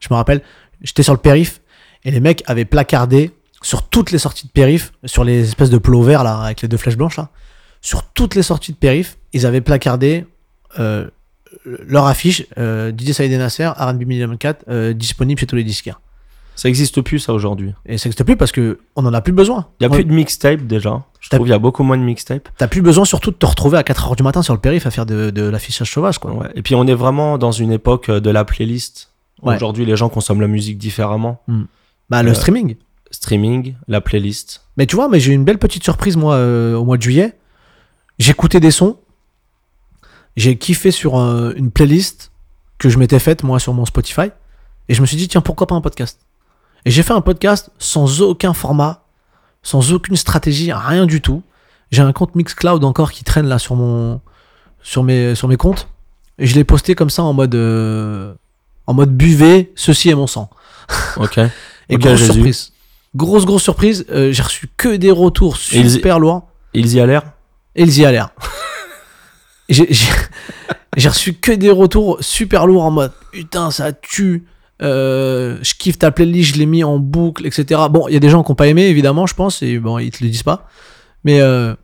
Je 0.00 0.08
me 0.10 0.16
rappelle, 0.16 0.42
j'étais 0.82 1.02
sur 1.02 1.12
le 1.12 1.18
périph 1.20 1.60
et 2.04 2.10
les 2.10 2.20
mecs 2.20 2.42
avaient 2.46 2.64
placardé 2.64 3.32
sur 3.62 3.82
toutes 3.88 4.10
les 4.12 4.18
sorties 4.18 4.46
de 4.46 4.52
périph, 4.52 4.92
sur 5.04 5.24
les 5.24 5.40
espèces 5.48 5.70
de 5.70 5.78
plots 5.78 6.02
verts 6.02 6.22
là, 6.24 6.40
avec 6.42 6.62
les 6.62 6.68
deux 6.68 6.76
flèches 6.76 6.96
blanches 6.96 7.16
là, 7.16 7.30
sur 7.80 8.02
toutes 8.04 8.34
les 8.34 8.42
sorties 8.42 8.72
de 8.72 8.76
périph, 8.76 9.16
ils 9.32 9.46
avaient 9.46 9.60
placardé 9.60 10.24
euh, 10.78 11.06
leur 11.64 12.06
affiche 12.06 12.44
euh, 12.58 12.92
DJ 12.96 13.12
Saïd 13.12 13.32
et 13.32 13.38
Nasser, 13.38 13.66
R&B 13.68 14.02
Millennium 14.06 14.36
4, 14.38 14.64
euh, 14.68 14.92
disponible 14.92 15.40
chez 15.40 15.46
tous 15.46 15.56
les 15.56 15.64
disquaires. 15.64 16.00
Ça 16.54 16.70
existe 16.70 17.02
plus, 17.02 17.18
ça, 17.18 17.34
aujourd'hui. 17.34 17.74
Et 17.84 17.98
ça 17.98 18.08
n'existe 18.08 18.24
plus 18.24 18.36
parce 18.36 18.50
que 18.50 18.78
on 18.96 19.04
en 19.04 19.12
a 19.12 19.20
plus 19.20 19.32
besoin. 19.34 19.66
Il 19.78 19.84
y 19.84 19.86
a 19.86 19.90
plus 19.90 20.04
de 20.04 20.12
mixtape, 20.12 20.62
déjà. 20.62 21.04
Je 21.20 21.28
trouve 21.28 21.40
qu'il 21.42 21.50
y 21.50 21.54
a 21.54 21.58
beaucoup 21.58 21.82
moins 21.82 21.98
de 21.98 22.02
mixtape. 22.02 22.48
T'as 22.56 22.66
plus 22.66 22.80
besoin 22.80 23.04
surtout 23.04 23.30
de 23.30 23.36
te 23.36 23.44
retrouver 23.44 23.76
à 23.76 23.82
4h 23.82 24.16
du 24.16 24.22
matin 24.22 24.40
sur 24.40 24.54
le 24.54 24.60
périph 24.60 24.86
à 24.86 24.90
faire 24.90 25.04
de, 25.04 25.28
de 25.30 25.42
l'affichage 25.42 25.90
sauvage 25.92 26.18
quoi. 26.18 26.32
Ouais. 26.32 26.48
Et 26.54 26.62
puis, 26.62 26.74
on 26.74 26.86
est 26.86 26.94
vraiment 26.94 27.36
dans 27.36 27.52
une 27.52 27.72
époque 27.72 28.08
euh, 28.08 28.20
de 28.20 28.30
la 28.30 28.44
playlist. 28.44 29.10
Ouais. 29.42 29.56
Aujourd'hui, 29.56 29.84
les 29.84 29.96
gens 29.96 30.08
consomment 30.08 30.40
la 30.40 30.48
musique 30.48 30.78
différemment. 30.78 31.42
Bah 32.08 32.22
le 32.22 32.30
Euh, 32.30 32.34
streaming. 32.34 32.76
Streaming, 33.10 33.74
la 33.86 34.00
playlist. 34.00 34.62
Mais 34.78 34.86
tu 34.86 34.96
vois, 34.96 35.08
mais 35.10 35.20
j'ai 35.20 35.32
eu 35.32 35.34
une 35.34 35.44
belle 35.44 35.58
petite 35.58 35.84
surprise 35.84 36.16
moi 36.16 36.36
au 36.74 36.84
mois 36.84 36.96
de 36.96 37.02
juillet. 37.02 37.34
J'écoutais 38.18 38.60
des 38.60 38.70
sons. 38.70 38.98
J'ai 40.36 40.56
kiffé 40.58 40.90
sur 40.90 41.18
euh, 41.18 41.52
une 41.56 41.70
playlist 41.70 42.30
que 42.78 42.88
je 42.88 42.98
m'étais 42.98 43.18
faite 43.18 43.42
moi 43.42 43.58
sur 43.58 43.72
mon 43.72 43.84
Spotify 43.86 44.28
et 44.88 44.94
je 44.94 45.00
me 45.00 45.06
suis 45.06 45.16
dit 45.16 45.28
tiens 45.28 45.40
pourquoi 45.40 45.66
pas 45.66 45.74
un 45.74 45.80
podcast? 45.80 46.20
Et 46.84 46.90
j'ai 46.90 47.02
fait 47.02 47.14
un 47.14 47.20
podcast 47.22 47.70
sans 47.78 48.20
aucun 48.22 48.52
format, 48.52 49.02
sans 49.62 49.92
aucune 49.92 50.16
stratégie, 50.16 50.72
rien 50.72 51.06
du 51.06 51.20
tout. 51.22 51.42
J'ai 51.90 52.02
un 52.02 52.12
compte 52.12 52.34
Mixcloud 52.34 52.84
encore 52.84 53.12
qui 53.12 53.24
traîne 53.24 53.46
là 53.46 53.58
sur 53.58 53.76
mon 53.76 54.20
sur 54.82 55.02
mes 55.02 55.34
sur 55.34 55.48
mes 55.48 55.56
comptes 55.56 55.88
et 56.38 56.46
je 56.46 56.54
l'ai 56.54 56.64
posté 56.64 56.94
comme 56.94 57.10
ça 57.10 57.22
en 57.22 57.32
mode 57.32 57.54
euh, 57.54 58.34
en 58.86 58.94
mode 58.94 59.16
buvez, 59.16 59.72
ceci 59.74 60.10
est 60.10 60.14
mon 60.14 60.26
sang. 60.26 60.50
Ok. 61.16 61.38
Et 61.88 61.94
Ok, 61.94 62.00
grosse 62.02 62.24
surprise. 62.32 62.72
Grosse, 63.14 63.44
grosse 63.46 63.62
surprise. 63.62 64.04
euh, 64.10 64.32
j'ai 64.32 64.42
reçu 64.42 64.68
que 64.76 64.96
des 64.96 65.10
retours 65.12 65.56
ils- 65.72 65.90
super 65.90 66.18
lourds. 66.18 66.48
Ils 66.74 66.92
y 66.94 67.00
allèrent? 67.00 67.22
Et 67.76 67.82
ils 67.82 67.98
y 67.98 68.04
allèrent. 68.04 68.30
j'ai, 69.68 69.86
reçu 71.08 71.34
que 71.34 71.52
des 71.52 71.70
retours 71.70 72.18
super 72.20 72.66
lourds 72.66 72.84
en 72.84 72.90
mode 72.90 73.12
putain, 73.32 73.70
ça 73.70 73.92
tue. 73.92 74.46
euh, 74.82 75.58
je 75.62 75.74
kiffe 75.74 75.98
ta 75.98 76.10
playlist, 76.10 76.54
je 76.54 76.58
l'ai 76.58 76.66
mis 76.66 76.84
en 76.84 76.98
boucle, 76.98 77.46
etc. 77.46 77.82
Bon, 77.90 78.08
il 78.08 78.14
y 78.14 78.16
a 78.16 78.20
des 78.20 78.28
gens 78.28 78.42
qui 78.42 78.50
n'ont 78.50 78.56
pas 78.56 78.66
aimé, 78.66 78.86
évidemment, 78.86 79.26
je 79.26 79.34
pense, 79.34 79.62
et 79.62 79.78
bon, 79.78 79.98
ils 79.98 80.10
te 80.10 80.24
le 80.24 80.30
disent 80.30 80.42
pas. 80.42 80.68
Mais, 81.24 81.40
euh, 81.40 81.74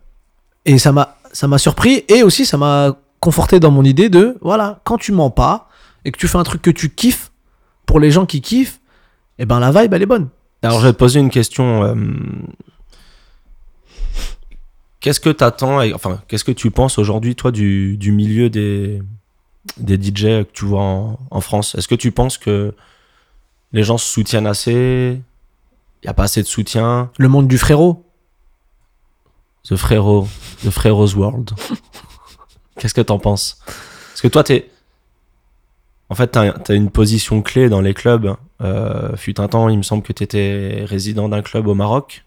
et 0.65 0.79
ça 0.79 0.93
m'a, 0.93 1.17
ça 1.33 1.47
m'a 1.49 1.59
surpris, 1.59 2.05
et 2.09 2.23
aussi, 2.23 2.45
ça 2.47 2.57
m'a 2.57 2.97
conforté 3.21 3.61
dans 3.61 3.71
mon 3.71 3.85
idée 3.85 4.09
de, 4.09 4.37
voilà, 4.41 4.81
quand 4.85 4.99
tu 4.99 5.13
mens 5.13 5.31
pas, 5.31 5.69
et 6.05 6.13
que 6.13 6.19
tu 6.19 6.29
fais 6.29 6.39
un 6.39 6.43
truc 6.43 6.61
que 6.63 6.71
tu 6.71 6.91
kiffes, 6.91 7.33
pour 7.87 8.01
les 8.01 8.11
gens 8.11 8.27
qui 8.27 8.41
kiffent, 8.41 8.81
et 9.39 9.47
ben 9.47 9.61
la 9.61 9.71
vibe, 9.71 9.95
elle 9.95 10.03
est 10.03 10.07
bonne. 10.07 10.29
Alors, 10.63 10.81
je 10.81 10.87
vais 10.87 10.93
te 10.93 10.99
poser 10.99 11.21
une 11.21 11.31
question. 11.31 11.85
euh, 11.85 11.95
Qu'est-ce 15.03 15.21
que 15.21 15.31
t'attends 15.31 15.81
Enfin, 15.95 16.23
qu'est-ce 16.29 16.45
que 16.45 16.53
tu 16.53 16.71
penses 16.71 16.97
aujourd'hui, 16.97 17.35
toi, 17.35 17.51
du, 17.51 17.97
du 17.97 18.13
milieu 18.13 18.49
des, 18.49 19.03
des 19.77 19.97
DJ 19.97 20.45
que 20.45 20.53
tu 20.53 20.65
vois 20.65 20.83
en, 20.83 21.19
en 21.31 21.41
France? 21.41 21.75
Est-ce 21.75 21.89
que 21.89 21.95
tu 21.95 22.13
penses 22.13 22.39
que 22.39 22.75
les 23.73 23.83
gens 23.83 23.99
se 23.99 24.07
soutiennent 24.07 24.47
assez? 24.47 25.21
Il 26.03 26.07
n'y 26.07 26.11
a 26.11 26.15
pas 26.15 26.25
assez 26.25 26.41
de 26.41 26.47
soutien? 26.47 27.11
Le 27.19 27.29
monde 27.29 27.49
du 27.49 27.59
frérot, 27.59 28.05
The 29.69 29.77
Frérot, 29.77 30.27
The 30.65 30.71
Fréro's 30.71 31.15
World. 31.15 31.51
Qu'est-ce 32.79 32.95
que 32.95 33.01
t'en 33.01 33.19
penses? 33.19 33.59
Parce 33.67 34.21
que 34.21 34.29
toi, 34.29 34.43
t'es. 34.43 34.71
En 36.09 36.15
fait, 36.15 36.29
t'as 36.29 36.53
as 36.69 36.75
une 36.75 36.91
position 36.91 37.43
clé 37.43 37.69
dans 37.69 37.81
les 37.81 37.95
clubs. 37.95 38.37
Euh, 38.61 39.17
fut 39.17 39.41
un 39.41 39.49
temps, 39.49 39.69
il 39.69 39.79
me 39.79 39.83
semble 39.83 40.03
que 40.03 40.13
t'étais 40.13 40.85
résident 40.85 41.29
d'un 41.29 41.43
club 41.43 41.67
au 41.67 41.75
Maroc 41.75 42.25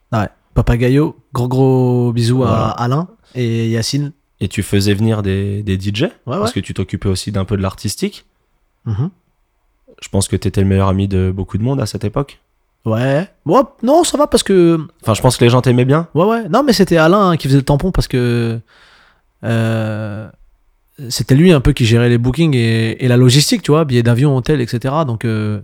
Papagayo, 0.55 1.15
gros 1.33 1.47
gros 1.47 2.11
bisous 2.13 2.37
Voilà. 2.37 2.69
à 2.69 2.83
Alain 2.83 3.07
et 3.35 3.69
Yacine. 3.69 4.11
et 4.39 4.47
tu 4.47 4.63
faisais 4.63 4.93
venir 4.95 5.21
des, 5.21 5.61
des 5.61 5.79
DJ 5.79 6.03
Ouais, 6.03 6.09
parce 6.25 6.45
ouais. 6.55 6.61
que 6.61 6.65
tu 6.65 6.73
t'occupais 6.73 7.09
aussi 7.09 7.31
d'un 7.31 7.45
peu 7.45 7.55
de 7.57 7.61
l'artistique? 7.61 8.25
Mhm. 8.85 9.09
Je 10.01 10.09
pense 10.09 10.27
que 10.27 10.35
t'étais 10.35 10.61
le 10.61 10.67
meilleur 10.67 10.87
ami 10.87 11.07
de 11.07 11.31
beaucoup 11.33 11.57
de 11.57 11.63
monde 11.63 11.79
à 11.79 11.85
cette 11.85 12.03
époque. 12.03 12.39
Ouais. 12.85 13.27
Ouais, 13.45 13.61
non, 13.83 14.03
ça 14.03 14.17
va 14.17 14.27
parce 14.27 14.43
que. 14.43 14.77
Enfin, 15.01 15.13
je 15.13 15.21
pense 15.21 15.37
que 15.37 15.43
les 15.43 15.49
gens 15.49 15.61
t'aimaient 15.61 15.85
bien. 15.85 16.07
Ouais, 16.13 16.25
ouais. 16.25 16.49
Non, 16.49 16.63
mais 16.63 16.73
c'était 16.73 16.97
Alain 16.97 17.29
hein, 17.31 17.37
qui 17.37 17.47
faisait 17.47 17.57
le 17.59 17.63
tampon 17.63 17.91
parce 17.91 18.07
que. 18.07 18.59
euh, 19.43 20.29
c'était 21.09 21.35
lui 21.35 21.51
un 21.51 21.59
peu 21.61 21.73
qui 21.73 21.85
gérait 21.85 22.09
les 22.09 22.17
bookings 22.17 22.55
et, 22.55 23.03
et 23.03 23.07
la 23.07 23.17
logistique, 23.17 23.61
tu 23.63 23.71
vois, 23.71 23.83
billets 23.85 24.03
d'avion, 24.03 24.35
hôtel, 24.37 24.61
etc. 24.61 24.93
Donc, 25.05 25.25
euh, 25.25 25.59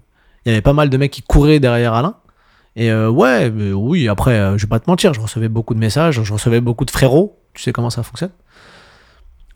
il 0.45 0.49
y 0.49 0.51
avait 0.51 0.61
pas 0.61 0.73
mal 0.73 0.89
de 0.89 0.97
mecs 0.97 1.11
qui 1.11 1.21
couraient 1.21 1.59
derrière 1.59 1.93
Alain. 1.93 2.15
Et 2.75 2.89
euh, 2.91 3.09
ouais, 3.09 3.49
mais 3.51 3.73
oui, 3.73 4.07
après, 4.07 4.35
euh, 4.39 4.57
je 4.57 4.65
vais 4.65 4.69
pas 4.69 4.79
te 4.79 4.89
mentir, 4.89 5.13
je 5.13 5.19
recevais 5.19 5.49
beaucoup 5.49 5.73
de 5.73 5.79
messages, 5.79 6.21
je 6.23 6.33
recevais 6.33 6.61
beaucoup 6.61 6.85
de 6.85 6.91
frérots. 6.91 7.37
Tu 7.53 7.61
sais 7.61 7.73
comment 7.73 7.89
ça 7.89 8.01
fonctionne? 8.03 8.31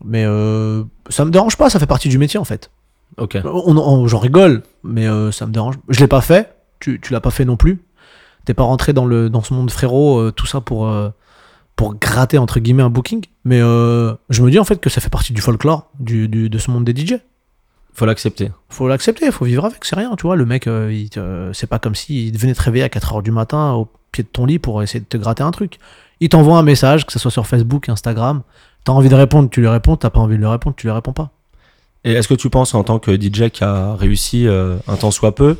Mais 0.04 0.24
euh, 0.26 0.84
ça 1.08 1.24
me 1.24 1.30
dérange 1.30 1.56
pas, 1.56 1.70
ça 1.70 1.78
fait 1.78 1.86
partie 1.86 2.08
du 2.10 2.18
métier 2.18 2.38
en 2.38 2.44
fait. 2.44 2.70
Ok. 3.16 3.38
On, 3.44 3.76
on- 3.76 4.06
J'en 4.06 4.18
rigole, 4.18 4.62
mais 4.84 5.06
ça 5.32 5.46
me 5.46 5.52
dérange. 5.52 5.76
Je 5.88 6.00
l'ai 6.00 6.08
pas 6.08 6.20
fait, 6.20 6.54
tu, 6.80 7.00
tu 7.00 7.12
l'as 7.12 7.20
pas 7.20 7.30
fait 7.30 7.44
non 7.46 7.56
plus. 7.56 7.82
T'es 8.44 8.52
pas 8.54 8.64
rentré 8.64 8.92
dans, 8.92 9.06
le, 9.06 9.30
dans 9.30 9.42
ce 9.42 9.54
monde 9.54 9.70
frérot, 9.70 10.30
tout 10.32 10.46
ça 10.46 10.60
pour, 10.60 10.88
pour 11.74 11.94
gratter 11.94 12.36
entre 12.38 12.60
guillemets 12.60 12.82
un 12.82 12.90
booking. 12.90 13.24
Mais 13.44 13.60
je 13.60 14.42
me 14.42 14.50
dis 14.50 14.58
en 14.58 14.64
fait 14.64 14.78
que 14.80 14.90
ça 14.90 15.00
fait 15.00 15.08
partie 15.08 15.32
du 15.32 15.40
folklore 15.40 15.88
du, 15.98 16.28
du- 16.28 16.50
de 16.50 16.58
ce 16.58 16.70
monde 16.70 16.84
des 16.84 16.94
DJ. 16.94 17.14
Faut 17.96 18.04
l'accepter. 18.06 18.50
Faut 18.68 18.88
l'accepter, 18.88 19.30
faut 19.32 19.46
vivre 19.46 19.64
avec, 19.64 19.84
c'est 19.84 19.96
rien, 19.96 20.14
tu 20.16 20.22
vois. 20.26 20.36
Le 20.36 20.44
mec, 20.44 20.66
euh, 20.66 20.92
il 20.92 21.08
te- 21.08 21.50
c'est 21.54 21.66
pas 21.66 21.78
comme 21.78 21.94
s'il 21.94 22.36
venait 22.38 22.52
te 22.54 22.62
réveiller 22.62 22.84
à 22.84 22.88
4h 22.88 23.22
du 23.22 23.30
matin 23.30 23.72
au 23.72 23.88
pied 24.12 24.22
de 24.22 24.28
ton 24.28 24.44
lit 24.44 24.58
pour 24.58 24.82
essayer 24.82 25.00
de 25.00 25.06
te 25.06 25.16
gratter 25.16 25.42
un 25.42 25.50
truc. 25.50 25.78
Il 26.20 26.28
t'envoie 26.28 26.58
un 26.58 26.62
message, 26.62 27.06
que 27.06 27.12
ce 27.12 27.18
soit 27.18 27.30
sur 27.30 27.46
Facebook, 27.46 27.88
Instagram. 27.88 28.42
T'as 28.84 28.92
envie 28.92 29.08
de 29.08 29.14
répondre, 29.14 29.48
tu 29.50 29.60
lui 29.62 29.68
réponds. 29.68 29.96
T'as 29.96 30.10
pas 30.10 30.20
envie 30.20 30.34
de 30.36 30.40
lui 30.40 30.46
répondre, 30.46 30.76
tu 30.76 30.86
lui 30.86 30.92
réponds 30.92 31.12
pas. 31.14 31.30
Et 32.04 32.12
est-ce 32.12 32.28
que 32.28 32.34
tu 32.34 32.50
penses 32.50 32.74
en 32.74 32.84
tant 32.84 32.98
que 32.98 33.16
DJ 33.18 33.48
qui 33.50 33.64
a 33.64 33.94
réussi 33.96 34.46
euh, 34.46 34.76
un 34.88 34.96
temps 34.96 35.10
soit 35.10 35.34
peu, 35.34 35.56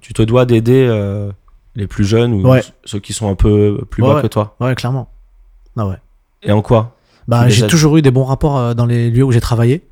tu 0.00 0.12
te 0.14 0.22
dois 0.22 0.46
d'aider 0.46 0.86
euh, 0.88 1.30
les 1.76 1.86
plus 1.86 2.04
jeunes 2.04 2.32
ou 2.32 2.48
Ouais. 2.48 2.62
ceux 2.84 2.98
qui 2.98 3.12
sont 3.12 3.30
un 3.30 3.34
peu 3.36 3.84
plus 3.90 4.02
Ouais, 4.02 4.08
bas 4.08 4.14
ouais. 4.16 4.22
que 4.22 4.26
toi? 4.26 4.56
Ouais, 4.58 4.74
clairement. 4.74 5.08
Ah 5.76 5.86
ouais. 5.86 5.96
Et 6.42 6.50
en 6.50 6.62
quoi? 6.62 6.96
Bah, 7.28 7.48
j'ai 7.48 7.66
toujours 7.66 7.96
eu 7.98 8.02
des 8.02 8.10
bons 8.10 8.24
rapports 8.24 8.56
euh, 8.58 8.74
dans 8.74 8.86
les 8.86 9.10
lieux 9.10 9.22
où 9.24 9.32
j'ai 9.32 9.40
travaillé. 9.40 9.86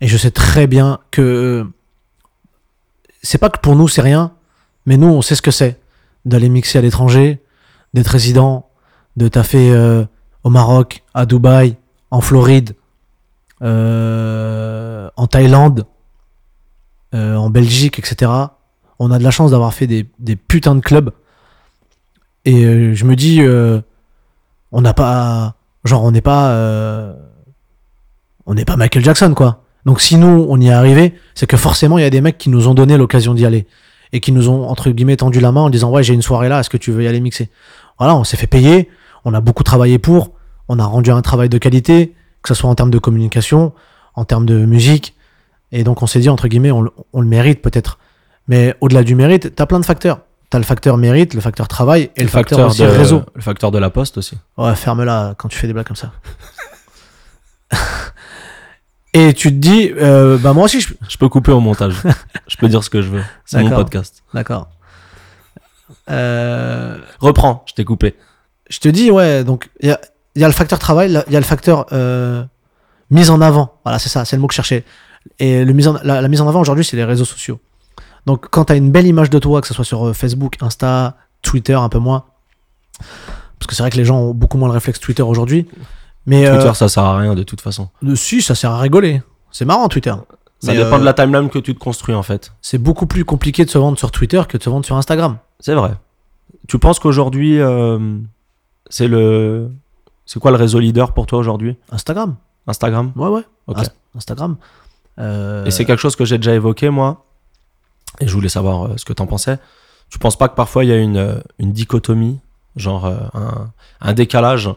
Et 0.00 0.06
je 0.06 0.16
sais 0.16 0.30
très 0.30 0.66
bien 0.66 0.98
que 1.10 1.22
euh, 1.22 1.64
c'est 3.22 3.38
pas 3.38 3.50
que 3.50 3.58
pour 3.58 3.76
nous 3.76 3.88
c'est 3.88 4.02
rien, 4.02 4.32
mais 4.86 4.96
nous 4.96 5.08
on 5.08 5.22
sait 5.22 5.34
ce 5.34 5.42
que 5.42 5.50
c'est 5.50 5.80
d'aller 6.24 6.48
mixer 6.48 6.78
à 6.78 6.82
l'étranger, 6.82 7.42
d'être 7.94 8.08
résident, 8.08 8.68
de 9.16 9.28
taffer 9.28 9.72
euh, 9.72 10.04
au 10.44 10.50
Maroc, 10.50 11.02
à 11.14 11.26
Dubaï, 11.26 11.76
en 12.10 12.20
Floride, 12.20 12.74
euh, 13.62 15.08
en 15.16 15.26
Thaïlande, 15.26 15.86
en 17.12 17.50
Belgique, 17.50 17.98
etc. 17.98 18.30
On 19.00 19.10
a 19.10 19.18
de 19.18 19.24
la 19.24 19.32
chance 19.32 19.50
d'avoir 19.50 19.74
fait 19.74 19.88
des, 19.88 20.08
des 20.20 20.36
putains 20.36 20.76
de 20.76 20.80
clubs. 20.80 21.10
Et 22.44 22.94
je 22.94 23.04
me 23.04 23.16
dis, 23.16 23.42
on 24.70 24.80
n'a 24.80 24.94
pas, 24.94 25.56
genre 25.84 26.04
on 26.04 26.12
n'est 26.12 26.20
pas, 26.20 27.16
on 28.50 28.54
n'est 28.54 28.64
pas 28.64 28.76
Michael 28.76 29.04
Jackson 29.04 29.32
quoi. 29.34 29.62
Donc 29.86 30.00
si 30.00 30.16
nous 30.16 30.44
on 30.48 30.60
y 30.60 30.66
est 30.66 30.72
arrivé, 30.72 31.14
c'est 31.36 31.46
que 31.46 31.56
forcément 31.56 31.98
il 31.98 32.02
y 32.02 32.04
a 32.04 32.10
des 32.10 32.20
mecs 32.20 32.36
qui 32.36 32.50
nous 32.50 32.66
ont 32.66 32.74
donné 32.74 32.96
l'occasion 32.96 33.32
d'y 33.32 33.46
aller 33.46 33.66
et 34.12 34.18
qui 34.20 34.32
nous 34.32 34.48
ont 34.48 34.66
entre 34.68 34.90
guillemets 34.90 35.16
tendu 35.16 35.38
la 35.38 35.52
main 35.52 35.60
en 35.60 35.70
disant 35.70 35.90
ouais 35.90 36.02
j'ai 36.02 36.14
une 36.14 36.22
soirée 36.22 36.48
là, 36.48 36.58
est-ce 36.60 36.68
que 36.68 36.76
tu 36.76 36.90
veux 36.90 37.04
y 37.04 37.06
aller 37.06 37.20
mixer? 37.20 37.48
Voilà, 37.98 38.16
on 38.16 38.24
s'est 38.24 38.36
fait 38.36 38.46
payer, 38.48 38.88
on 39.24 39.32
a 39.34 39.40
beaucoup 39.40 39.62
travaillé 39.62 39.98
pour, 39.98 40.32
on 40.68 40.78
a 40.80 40.84
rendu 40.84 41.10
un 41.12 41.22
travail 41.22 41.48
de 41.48 41.58
qualité, 41.58 42.14
que 42.42 42.48
ce 42.48 42.54
soit 42.54 42.68
en 42.68 42.74
termes 42.74 42.90
de 42.90 42.98
communication, 42.98 43.72
en 44.14 44.24
termes 44.24 44.46
de 44.46 44.64
musique, 44.66 45.14
et 45.70 45.84
donc 45.84 46.02
on 46.02 46.06
s'est 46.08 46.18
dit 46.20 46.28
entre 46.28 46.48
guillemets 46.48 46.72
on, 46.72 46.82
le- 46.82 46.90
on 47.12 47.20
le 47.20 47.28
mérite 47.28 47.62
peut-être. 47.62 47.98
Mais 48.48 48.74
au-delà 48.80 49.04
du 49.04 49.14
mérite, 49.14 49.54
t'as 49.54 49.66
plein 49.66 49.78
de 49.78 49.84
facteurs. 49.86 50.20
T'as 50.50 50.58
le 50.58 50.64
facteur 50.64 50.96
mérite, 50.96 51.34
le 51.34 51.40
facteur 51.40 51.68
travail 51.68 52.10
et 52.16 52.22
le, 52.22 52.28
facteur, 52.28 52.66
aussi 52.70 52.82
de 52.82 52.86
réseau. 52.88 53.22
le 53.36 53.40
facteur 53.40 53.70
de 53.70 53.78
la 53.78 53.88
poste 53.90 54.18
aussi. 54.18 54.36
Ouais, 54.58 54.74
ferme-la 54.74 55.34
quand 55.38 55.46
tu 55.48 55.56
fais 55.56 55.68
des 55.68 55.72
blagues 55.72 55.86
comme 55.86 55.94
ça. 55.94 56.10
Et 59.12 59.34
tu 59.34 59.48
te 59.48 59.54
dis, 59.56 59.90
euh, 59.96 60.38
bah 60.38 60.52
moi 60.52 60.64
aussi, 60.64 60.80
je... 60.80 60.94
Je 61.08 61.16
peux 61.16 61.28
couper 61.28 61.50
au 61.50 61.60
montage. 61.60 61.94
je 62.46 62.56
peux 62.56 62.68
dire 62.68 62.84
ce 62.84 62.90
que 62.90 63.02
je 63.02 63.08
veux. 63.08 63.22
C'est 63.44 63.62
mon 63.62 63.70
podcast. 63.70 64.22
D'accord. 64.32 64.68
Euh, 66.08 66.98
Reprends, 67.18 67.64
je 67.68 67.74
t'ai 67.74 67.84
coupé. 67.84 68.16
je 68.68 68.78
te 68.78 68.88
dis, 68.88 69.10
ouais, 69.10 69.42
donc 69.44 69.70
il 69.80 69.88
y 69.88 69.92
a, 69.92 70.00
y 70.36 70.44
a 70.44 70.46
le 70.46 70.52
facteur 70.54 70.78
travail, 70.78 71.08
il 71.26 71.32
y 71.32 71.36
a 71.36 71.40
le 71.40 71.44
facteur 71.46 71.86
euh, 71.92 72.44
mise 73.10 73.30
en 73.30 73.40
avant. 73.40 73.74
Voilà, 73.84 73.98
c'est 73.98 74.08
ça, 74.08 74.24
c'est 74.24 74.36
le 74.36 74.42
mot 74.42 74.46
que 74.48 74.52
je 74.54 74.56
cherchais. 74.56 74.84
Et 75.38 75.64
le 75.64 75.72
mise 75.72 75.88
en, 75.88 75.98
la, 76.02 76.20
la 76.20 76.28
mise 76.28 76.40
en 76.40 76.48
avant 76.48 76.60
aujourd'hui, 76.60 76.84
c'est 76.84 76.96
les 76.96 77.04
réseaux 77.04 77.24
sociaux. 77.24 77.60
Donc 78.26 78.48
quand 78.50 78.66
tu 78.66 78.72
as 78.72 78.76
une 78.76 78.90
belle 78.90 79.06
image 79.06 79.30
de 79.30 79.38
toi, 79.38 79.60
que 79.60 79.66
ce 79.66 79.74
soit 79.74 79.84
sur 79.84 80.08
euh, 80.08 80.12
Facebook, 80.12 80.56
Insta, 80.60 81.16
Twitter, 81.42 81.74
un 81.74 81.88
peu 81.88 81.98
moins, 81.98 82.24
parce 83.58 83.66
que 83.66 83.74
c'est 83.74 83.82
vrai 83.82 83.90
que 83.90 83.96
les 83.96 84.04
gens 84.04 84.18
ont 84.18 84.34
beaucoup 84.34 84.58
moins 84.58 84.68
le 84.68 84.74
réflexe 84.74 85.00
Twitter 85.00 85.22
aujourd'hui. 85.22 85.66
Mais 86.30 86.46
euh, 86.46 86.56
Twitter, 86.56 86.74
ça 86.74 86.88
sert 86.88 87.02
à 87.04 87.18
rien 87.18 87.34
de 87.34 87.42
toute 87.42 87.60
façon. 87.60 87.88
euh, 88.04 88.14
si, 88.14 88.40
ça 88.42 88.54
sert 88.54 88.70
à 88.70 88.78
rigoler. 88.80 89.22
C'est 89.50 89.64
marrant 89.64 89.88
Twitter. 89.88 90.14
Ça 90.60 90.72
Mais, 90.72 90.78
dépend 90.78 90.96
euh, 90.96 91.00
de 91.00 91.04
la 91.04 91.12
timeline 91.14 91.48
que 91.50 91.58
tu 91.58 91.74
te 91.74 91.78
construis 91.80 92.14
en 92.14 92.22
fait. 92.22 92.52
C'est 92.62 92.78
beaucoup 92.78 93.06
plus 93.06 93.24
compliqué 93.24 93.64
de 93.64 93.70
se 93.70 93.78
vendre 93.78 93.98
sur 93.98 94.10
Twitter 94.10 94.42
que 94.48 94.56
de 94.58 94.62
se 94.62 94.70
vendre 94.70 94.84
sur 94.84 94.96
Instagram. 94.96 95.38
C'est 95.58 95.74
vrai. 95.74 95.92
Tu 96.68 96.78
penses 96.78 96.98
qu'aujourd'hui, 96.98 97.60
euh, 97.60 97.98
c'est 98.88 99.08
le. 99.08 99.70
C'est 100.26 100.38
quoi 100.38 100.50
le 100.52 100.56
réseau 100.58 100.78
leader 100.78 101.12
pour 101.12 101.26
toi 101.26 101.38
aujourd'hui? 101.38 101.76
Instagram 101.90 102.36
Instagram? 102.66 103.12
Ouais, 103.16 103.28
ouais. 103.28 103.42
Inst- 103.68 103.90
Instagram. 104.16 104.56
Euh, 105.18 105.64
Et 105.64 105.70
c'est 105.72 105.84
quelque 105.84 105.98
chose 105.98 106.14
que 106.14 106.24
j'ai 106.24 106.38
déjà 106.38 106.54
évoqué, 106.54 106.90
moi. 106.90 107.24
Et 108.20 108.28
je 108.28 108.34
voulais 108.34 108.48
savoir 108.48 108.84
euh, 108.86 108.96
ce 108.96 109.04
que 109.04 109.12
t'en 109.12 109.26
pensais. 109.26 109.58
Tu 110.10 110.18
penses 110.18 110.36
pas 110.36 110.48
que 110.48 110.54
parfois 110.54 110.84
il 110.84 110.90
y 110.90 110.92
a 110.92 110.98
une, 110.98 111.16
euh, 111.16 111.40
une 111.58 111.72
dichotomie, 111.72 112.38
genre 112.76 113.06
euh, 113.06 113.16
un, 113.34 113.70
un 114.00 114.12
décalage 114.12 114.70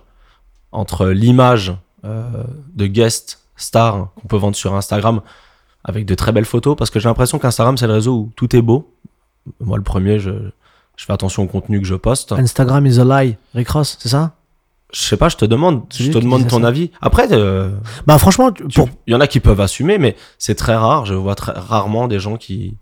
entre 0.73 1.07
l'image 1.07 1.73
euh, 2.03 2.43
de 2.75 2.87
guest 2.87 3.39
star 3.55 4.09
qu'on 4.15 4.27
peut 4.27 4.37
vendre 4.37 4.55
sur 4.55 4.75
Instagram 4.75 5.21
avec 5.85 6.05
de 6.05 6.15
très 6.15 6.31
belles 6.31 6.45
photos 6.45 6.75
Parce 6.75 6.89
que 6.89 6.99
j'ai 6.99 7.07
l'impression 7.07 7.39
qu'Instagram, 7.39 7.77
c'est 7.77 7.87
le 7.87 7.93
réseau 7.93 8.13
où 8.15 8.31
tout 8.35 8.55
est 8.55 8.61
beau. 8.61 8.91
Moi, 9.59 9.77
le 9.77 9.83
premier, 9.83 10.19
je, 10.19 10.31
je 10.97 11.05
fais 11.05 11.13
attention 11.13 11.43
au 11.43 11.47
contenu 11.47 11.79
que 11.79 11.87
je 11.87 11.95
poste. 11.95 12.31
Instagram 12.33 12.85
is 12.85 12.99
a 12.99 13.05
lie. 13.23 13.37
Rick 13.53 13.69
Ross, 13.69 13.97
c'est 13.99 14.09
ça? 14.09 14.33
Je 14.93 15.01
sais 15.01 15.17
pas, 15.17 15.27
je 15.27 15.37
te 15.37 15.45
demande, 15.45 15.83
je 15.91 16.11
te 16.11 16.19
demande 16.19 16.47
ton 16.47 16.61
ça. 16.61 16.67
avis. 16.67 16.91
Après, 17.01 17.27
euh, 17.31 17.71
Bah 18.05 18.17
franchement, 18.19 18.51
pour... 18.51 18.89
il 19.07 19.13
y 19.13 19.15
en 19.15 19.21
a 19.21 19.27
qui 19.27 19.39
peuvent 19.39 19.59
assumer, 19.59 19.97
mais 19.97 20.15
c'est 20.37 20.53
très 20.55 20.75
rare. 20.75 21.05
Je 21.05 21.15
vois 21.15 21.33
très 21.35 21.51
rarement 21.53 22.07
des 22.07 22.19
gens 22.19 22.37
qui, 22.37 22.77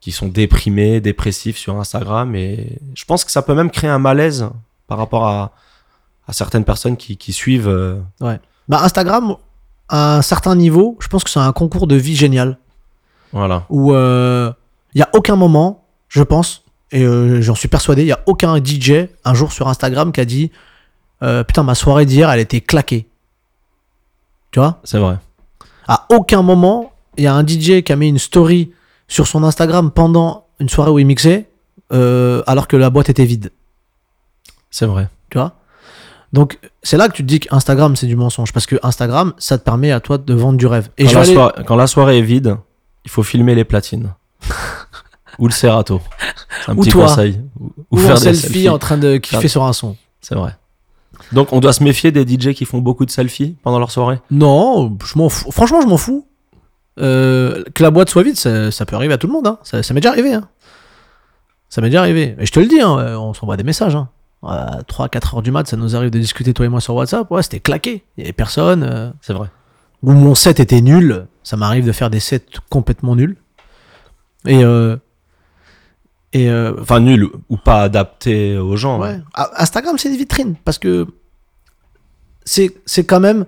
qui 0.00 0.12
sont 0.12 0.28
déprimés, 0.28 1.00
dépressifs 1.00 1.56
sur 1.56 1.76
Instagram. 1.76 2.34
Et 2.34 2.78
je 2.94 3.04
pense 3.06 3.24
que 3.24 3.30
ça 3.30 3.40
peut 3.40 3.54
même 3.54 3.70
créer 3.70 3.88
un 3.90 3.98
malaise 3.98 4.50
par 4.88 4.98
rapport 4.98 5.26
à, 5.26 5.52
à 6.28 6.32
certaines 6.32 6.64
personnes 6.64 6.96
qui, 6.96 7.16
qui 7.16 7.32
suivent. 7.32 7.68
euh, 7.68 8.00
bah, 8.68 8.80
Instagram, 8.82 9.36
à 9.88 10.16
un 10.18 10.22
certain 10.22 10.54
niveau, 10.54 10.96
je 11.00 11.08
pense 11.08 11.24
que 11.24 11.30
c'est 11.30 11.40
un 11.40 11.52
concours 11.52 11.86
de 11.86 11.96
vie 11.96 12.14
génial. 12.14 12.58
voilà. 13.32 13.64
Où 13.70 13.92
il 13.94 14.96
n'y 14.96 15.02
a 15.02 15.08
aucun 15.14 15.36
moment, 15.36 15.84
je 16.08 16.22
pense, 16.22 16.62
et 16.90 17.04
euh, 17.04 17.42
j'en 17.42 17.54
suis 17.54 17.68
persuadé, 17.68 18.02
il 18.02 18.06
n'y 18.06 18.12
a 18.12 18.20
aucun 18.26 18.56
DJ 18.62 19.08
un 19.24 19.34
jour 19.34 19.52
sur 19.52 19.68
Instagram 19.68 20.12
qui 20.12 20.20
a 20.20 20.24
dit 20.24 20.50
euh, 21.22 21.44
Putain, 21.44 21.62
ma 21.62 21.74
soirée 21.74 22.06
d'hier, 22.06 22.30
elle 22.30 22.40
était 22.40 22.60
claquée. 22.60 23.06
Tu 24.50 24.58
vois? 24.58 24.80
C'est 24.84 24.98
vrai. 24.98 25.18
À 25.86 26.06
aucun 26.10 26.42
moment, 26.42 26.92
il 27.16 27.24
y 27.24 27.26
a 27.26 27.34
un 27.34 27.46
DJ 27.46 27.82
qui 27.82 27.92
a 27.92 27.96
mis 27.96 28.08
une 28.08 28.18
story 28.18 28.72
sur 29.06 29.26
son 29.26 29.44
Instagram 29.44 29.90
pendant 29.90 30.46
une 30.60 30.68
soirée 30.68 30.90
où 30.90 30.98
il 30.98 31.06
mixait, 31.06 31.50
euh, 31.92 32.42
alors 32.46 32.68
que 32.68 32.76
la 32.76 32.90
boîte 32.90 33.10
était 33.10 33.24
vide. 33.24 33.52
C'est 34.70 34.86
vrai. 34.86 35.08
Tu 35.30 35.38
vois? 35.38 35.54
Donc, 36.32 36.58
c'est 36.82 36.96
là 36.98 37.08
que 37.08 37.14
tu 37.14 37.22
te 37.22 37.28
dis 37.28 37.40
qu'Instagram, 37.40 37.96
c'est 37.96 38.06
du 38.06 38.16
mensonge. 38.16 38.52
Parce 38.52 38.66
que 38.66 38.76
Instagram, 38.82 39.32
ça 39.38 39.56
te 39.58 39.64
permet 39.64 39.92
à 39.92 40.00
toi 40.00 40.18
de 40.18 40.34
vendre 40.34 40.58
du 40.58 40.66
rêve. 40.66 40.90
Et 40.98 41.06
Quand 41.06 41.12
la, 41.14 41.20
aller- 41.20 41.32
soirée, 41.34 41.64
quand 41.66 41.76
la 41.76 41.86
soirée 41.86 42.18
est 42.18 42.22
vide, 42.22 42.56
il 43.04 43.10
faut 43.10 43.22
filmer 43.22 43.54
les 43.54 43.64
platines. 43.64 44.14
ou 45.38 45.46
le 45.46 45.52
Serato. 45.52 46.00
C'est 46.64 46.72
un 46.72 46.76
Ou 46.76 46.80
petit 46.80 46.90
toi. 46.90 47.06
conseil. 47.06 47.40
Ou, 47.60 47.72
ou 47.92 47.96
faire 47.98 48.10
en 48.12 48.14
des 48.14 48.20
selfie, 48.34 48.40
selfies. 48.42 48.68
en 48.68 48.78
train 48.78 48.98
de 48.98 49.16
kiffer 49.16 49.48
sur 49.48 49.64
un 49.64 49.72
son. 49.72 49.96
C'est 50.20 50.34
vrai. 50.34 50.56
Donc 51.32 51.52
on 51.52 51.60
doit 51.60 51.72
se 51.72 51.82
méfier 51.82 52.12
des 52.12 52.22
DJ 52.26 52.52
qui 52.54 52.64
font 52.64 52.78
beaucoup 52.78 53.04
de 53.06 53.10
selfies 53.10 53.56
pendant 53.62 53.78
leur 53.78 53.90
soirée? 53.90 54.20
Non, 54.30 54.96
je 55.04 55.18
m'en 55.18 55.28
fous. 55.28 55.50
Franchement, 55.50 55.80
je 55.80 55.86
m'en 55.86 55.96
fous. 55.96 56.26
Euh, 57.00 57.62
que 57.74 57.82
la 57.82 57.90
boîte 57.90 58.10
soit 58.10 58.22
vide, 58.24 58.36
ça, 58.36 58.70
ça 58.70 58.84
peut 58.84 58.96
arriver 58.96 59.14
à 59.14 59.18
tout 59.18 59.26
le 59.28 59.32
monde. 59.32 59.46
hein. 59.46 59.58
Ça, 59.62 59.82
ça 59.82 59.94
m'est 59.94 60.00
déjà 60.00 60.10
arrivé. 60.10 60.34
hein. 60.34 60.48
Ça 61.68 61.80
m'est 61.80 61.88
déjà 61.88 62.00
arrivé. 62.00 62.34
Et 62.38 62.46
je 62.46 62.52
te 62.52 62.58
le 62.60 62.66
dis, 62.66 62.80
hein, 62.80 62.98
euh, 62.98 63.16
on 63.16 63.34
s'envoie 63.34 63.56
des 63.56 63.62
messages. 63.64 63.94
Hein. 63.94 64.08
À 64.42 64.82
3-4 64.88 65.34
heures 65.36 65.42
du 65.42 65.50
mat, 65.50 65.66
ça 65.66 65.76
nous 65.76 65.96
arrive 65.96 66.10
de 66.10 66.18
discuter, 66.18 66.54
toi 66.54 66.64
et 66.64 66.68
moi, 66.68 66.80
sur 66.80 66.94
WhatsApp. 66.94 67.28
Ouais, 67.30 67.42
c'était 67.42 67.58
claqué. 67.60 68.04
Il 68.16 68.20
y 68.20 68.24
avait 68.24 68.32
personne. 68.32 68.82
euh, 68.84 69.10
C'est 69.20 69.32
vrai. 69.32 69.48
Ou 70.04 70.12
mon 70.12 70.34
set 70.36 70.60
était 70.60 70.80
nul. 70.80 71.26
Ça 71.42 71.56
m'arrive 71.56 71.84
de 71.84 71.90
faire 71.92 72.08
des 72.10 72.20
sets 72.20 72.44
complètement 72.70 73.16
nuls. 73.16 73.36
Et. 74.46 74.62
euh, 74.64 74.96
et 76.32 76.48
euh, 76.50 76.74
Enfin 76.80 77.00
nul 77.00 77.28
ou- 77.48 77.56
pas 77.56 77.82
adapté 77.82 78.56
aux 78.58 78.76
gens. 78.76 79.00
Ouais. 79.00 79.18
Ah, 79.34 79.50
Instagram, 79.56 79.96
c'est 79.98 80.08
une 80.10 80.16
vitrine 80.16 80.54
parce 80.64 80.78
que 80.78 81.06
c'est 82.44 82.74
c'est 82.86 83.04
quand 83.04 83.20
même 83.20 83.44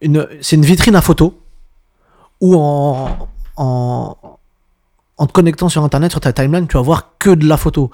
une 0.00 0.26
c'est 0.40 0.56
une 0.56 0.64
vitrine 0.64 0.94
à 0.96 1.00
photo 1.02 1.42
où 2.40 2.54
en, 2.56 3.28
en 3.56 4.16
en 5.16 5.26
te 5.26 5.32
connectant 5.32 5.68
sur 5.68 5.82
internet 5.84 6.10
sur 6.12 6.20
ta 6.20 6.32
timeline, 6.32 6.66
tu 6.68 6.76
vas 6.76 6.82
voir 6.82 7.16
que 7.18 7.30
de 7.30 7.46
la 7.46 7.56
photo. 7.56 7.90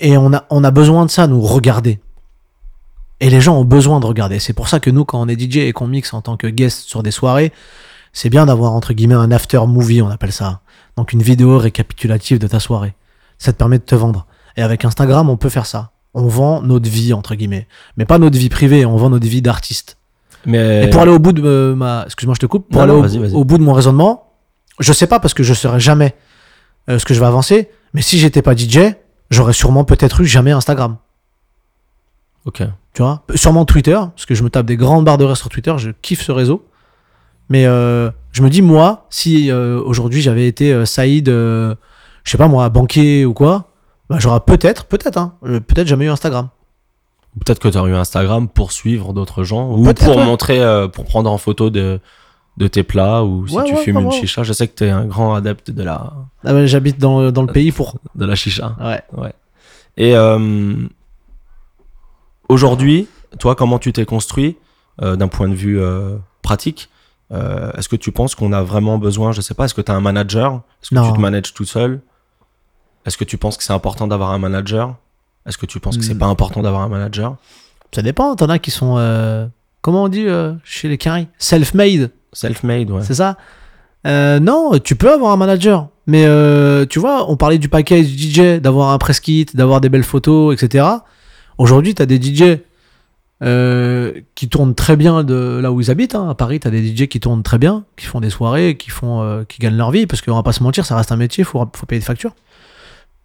Et 0.00 0.16
on 0.16 0.32
a, 0.32 0.44
on 0.50 0.64
a 0.64 0.70
besoin 0.70 1.06
de 1.06 1.10
ça, 1.10 1.26
nous, 1.26 1.40
regarder. 1.40 2.00
Et 3.20 3.30
les 3.30 3.40
gens 3.40 3.56
ont 3.56 3.64
besoin 3.64 4.00
de 4.00 4.06
regarder. 4.06 4.38
C'est 4.38 4.52
pour 4.52 4.68
ça 4.68 4.80
que 4.80 4.90
nous, 4.90 5.04
quand 5.04 5.20
on 5.20 5.28
est 5.28 5.40
DJ 5.40 5.58
et 5.58 5.72
qu'on 5.72 5.86
mixe 5.86 6.12
en 6.14 6.20
tant 6.20 6.36
que 6.36 6.46
guest 6.46 6.80
sur 6.80 7.02
des 7.02 7.10
soirées, 7.10 7.52
c'est 8.12 8.30
bien 8.30 8.46
d'avoir, 8.46 8.72
entre 8.72 8.92
guillemets, 8.92 9.14
un 9.14 9.30
after 9.30 9.60
movie, 9.66 10.02
on 10.02 10.08
appelle 10.10 10.32
ça. 10.32 10.60
Donc 10.96 11.12
une 11.12 11.22
vidéo 11.22 11.58
récapitulative 11.58 12.38
de 12.38 12.46
ta 12.46 12.60
soirée. 12.60 12.94
Ça 13.38 13.52
te 13.52 13.58
permet 13.58 13.78
de 13.78 13.84
te 13.84 13.94
vendre. 13.94 14.26
Et 14.56 14.62
avec 14.62 14.84
Instagram, 14.84 15.28
on 15.28 15.36
peut 15.36 15.48
faire 15.48 15.66
ça. 15.66 15.90
On 16.14 16.26
vend 16.26 16.62
notre 16.62 16.88
vie, 16.88 17.12
entre 17.12 17.34
guillemets. 17.34 17.66
Mais 17.96 18.04
pas 18.04 18.18
notre 18.18 18.38
vie 18.38 18.48
privée, 18.48 18.86
on 18.86 18.96
vend 18.96 19.10
notre 19.10 19.26
vie 19.26 19.42
d'artiste. 19.42 19.96
Mais 20.46 20.84
Et 20.84 20.90
pour 20.90 21.00
aller 21.00 21.10
au 21.10 21.18
bout 21.18 21.32
de 21.32 21.42
euh, 21.44 21.74
ma, 21.74 22.04
excuse-moi, 22.04 22.34
je 22.34 22.40
te 22.40 22.46
coupe. 22.46 22.68
Pour 22.70 22.86
Non, 22.86 23.02
aller 23.02 23.18
non, 23.18 23.34
au, 23.34 23.44
bout 23.44 23.58
de 23.58 23.62
mon 23.62 23.72
raisonnement, 23.72 24.30
je 24.78 24.92
sais 24.92 25.06
pas 25.06 25.18
parce 25.18 25.34
que 25.34 25.42
je 25.42 25.54
saurais 25.54 25.80
jamais 25.80 26.14
euh, 26.88 26.98
ce 26.98 27.04
que 27.04 27.14
je 27.14 27.20
vais 27.20 27.26
avancer. 27.26 27.70
Mais 27.94 28.02
si 28.02 28.18
j'étais 28.18 28.42
pas 28.42 28.54
DJ, 28.54 28.94
j'aurais 29.30 29.52
sûrement 29.52 29.84
peut-être 29.84 30.20
eu 30.20 30.26
jamais 30.26 30.52
Instagram. 30.52 30.96
ok. 32.44 32.62
Tu 32.94 33.02
vois, 33.02 33.24
sûrement 33.34 33.64
Twitter 33.64 33.98
parce 34.14 34.24
que 34.24 34.36
je 34.36 34.44
me 34.44 34.50
tape 34.50 34.66
des 34.66 34.76
grandes 34.76 35.04
barres 35.04 35.18
de 35.18 35.24
reste 35.24 35.40
sur 35.40 35.50
Twitter. 35.50 35.74
Je 35.78 35.90
kiffe 35.90 36.22
ce 36.22 36.30
réseau. 36.30 36.64
Mais 37.48 37.66
euh, 37.66 38.10
je 38.32 38.42
me 38.42 38.48
dis 38.48 38.62
moi, 38.62 39.06
si 39.10 39.50
euh, 39.50 39.80
aujourd'hui 39.80 40.22
j'avais 40.22 40.46
été 40.46 40.72
euh, 40.72 40.86
Saïd, 40.86 41.28
je 41.28 41.74
sais 42.24 42.38
pas 42.38 42.48
moi, 42.48 42.68
banquier 42.68 43.24
ou 43.24 43.34
quoi, 43.34 43.70
bah, 44.08 44.16
j'aurais 44.18 44.40
peut-être, 44.40 44.86
peut-être, 44.86 45.18
hein, 45.18 45.34
peut-être 45.42 45.86
jamais 45.86 46.06
eu 46.06 46.10
Instagram. 46.10 46.48
Peut-être 47.44 47.58
que 47.58 47.68
tu 47.68 47.76
as 47.76 47.82
eu 47.82 47.94
Instagram 47.94 48.48
pour 48.48 48.70
suivre 48.70 49.12
d'autres 49.12 49.42
gens 49.42 49.72
ou 49.72 49.92
pour 49.92 50.16
ouais. 50.16 50.24
montrer, 50.24 50.88
pour 50.92 51.04
prendre 51.04 51.30
en 51.30 51.38
photo 51.38 51.68
de, 51.68 52.00
de 52.56 52.68
tes 52.68 52.82
plats 52.84 53.24
ou 53.24 53.46
si 53.48 53.56
Ouais, 53.56 53.64
tu 53.64 53.74
ouais, 53.74 53.82
fumes 53.82 53.96
ouais, 53.96 54.02
une 54.02 54.08
ouais. 54.08 54.14
chicha. 54.20 54.42
Je 54.44 54.52
sais 54.52 54.68
que 54.68 54.74
tu 54.76 54.84
es 54.84 54.90
un 54.90 55.04
grand 55.06 55.34
adepte 55.34 55.70
de 55.70 55.82
la, 55.82 56.12
Ah 56.44 56.54
ouais, 56.54 56.66
J'habite 56.66 56.98
dans, 56.98 57.30
dans 57.32 57.42
le 57.42 57.52
pays 57.52 57.72
pour. 57.72 57.96
de 58.14 58.24
la 58.24 58.34
chicha. 58.36 58.76
Ouais. 59.16 59.32
Et 59.96 60.14
euh, 60.16 60.74
aujourd'hui, 62.48 63.08
toi, 63.38 63.54
comment 63.54 63.78
tu 63.78 63.92
t'es 63.92 64.04
construit 64.04 64.56
euh, 65.02 65.16
d'un 65.16 65.28
point 65.28 65.48
de 65.48 65.54
vue 65.54 65.80
euh, 65.80 66.16
pratique 66.42 66.88
Est-ce 67.30 67.88
que 67.88 67.96
tu 67.96 68.12
penses 68.12 68.34
qu'on 68.34 68.52
a 68.52 68.62
vraiment 68.62 68.98
besoin, 68.98 69.32
je 69.32 69.40
sais 69.40 69.54
pas, 69.54 69.64
est-ce 69.64 69.74
que 69.74 69.80
tu 69.80 69.90
as 69.90 69.94
un 69.94 70.00
manager? 70.00 70.60
Est-ce 70.82 70.90
que 70.90 70.94
Non. 70.94 71.08
tu 71.10 71.16
te 71.16 71.20
manages 71.20 71.52
tout 71.54 71.64
seul? 71.64 72.00
Est-ce 73.06 73.18
que 73.18 73.24
tu 73.24 73.36
penses 73.36 73.56
que 73.56 73.64
c'est 73.64 73.72
important 73.72 74.06
d'avoir 74.06 74.30
un 74.30 74.38
manager? 74.38 74.94
Est-ce 75.46 75.58
que 75.58 75.66
tu 75.66 75.80
penses 75.80 75.98
que 75.98 76.04
c'est 76.04 76.14
Hmm. 76.14 76.18
pas 76.18 76.26
important 76.26 76.62
d'avoir 76.62 76.82
un 76.82 76.88
manager? 76.88 77.36
Ça 77.92 78.02
dépend. 78.02 78.34
T'en 78.36 78.48
as 78.48 78.58
qui 78.58 78.70
sont, 78.70 78.94
comment 79.82 80.04
on 80.04 80.08
dit 80.08 80.26
chez 80.64 80.88
les 80.88 80.96
caries, 80.98 81.28
self-made. 81.38 82.10
Self-made, 82.34 82.90
ouais. 82.90 83.02
C'est 83.02 83.14
ça 83.14 83.36
Euh, 84.06 84.38
Non, 84.40 84.72
tu 84.82 84.94
peux 84.96 85.10
avoir 85.12 85.32
un 85.32 85.36
manager. 85.38 85.88
Mais 86.06 86.26
euh, 86.26 86.84
tu 86.84 86.98
vois, 86.98 87.30
on 87.30 87.36
parlait 87.38 87.56
du 87.56 87.70
package 87.70 88.04
DJ, 88.06 88.60
d'avoir 88.60 88.90
un 88.90 88.98
press 88.98 89.20
kit, 89.20 89.46
d'avoir 89.54 89.80
des 89.80 89.88
belles 89.88 90.02
photos, 90.04 90.52
etc. 90.54 90.84
Aujourd'hui, 91.56 91.94
tu 91.94 92.02
as 92.02 92.06
des 92.06 92.20
DJ 92.20 92.58
euh, 93.42 94.12
qui 94.34 94.48
tournent 94.48 94.74
très 94.74 94.96
bien 94.96 95.24
de 95.24 95.58
là 95.62 95.72
où 95.72 95.80
ils 95.80 95.90
habitent. 95.90 96.14
hein. 96.14 96.28
À 96.28 96.34
Paris, 96.34 96.60
tu 96.60 96.68
as 96.68 96.70
des 96.70 96.84
DJ 96.94 97.06
qui 97.08 97.20
tournent 97.20 97.42
très 97.42 97.56
bien, 97.58 97.84
qui 97.96 98.04
font 98.06 98.20
des 98.20 98.28
soirées, 98.30 98.76
qui, 98.76 98.90
font, 98.90 99.44
qui 99.48 99.58
gagnent 99.60 99.76
leur 99.78 99.90
vie. 99.90 100.06
Parce 100.06 100.20
qu'on 100.20 100.34
va 100.34 100.42
pas 100.42 100.52
se 100.52 100.62
mentir, 100.62 100.84
ça 100.84 100.96
reste 100.96 101.10
un 101.12 101.16
métier, 101.16 101.42
il 101.42 101.44
faut, 101.46 101.64
faut 101.74 101.86
payer 101.86 102.00
des 102.00 102.04
factures. 102.06 102.34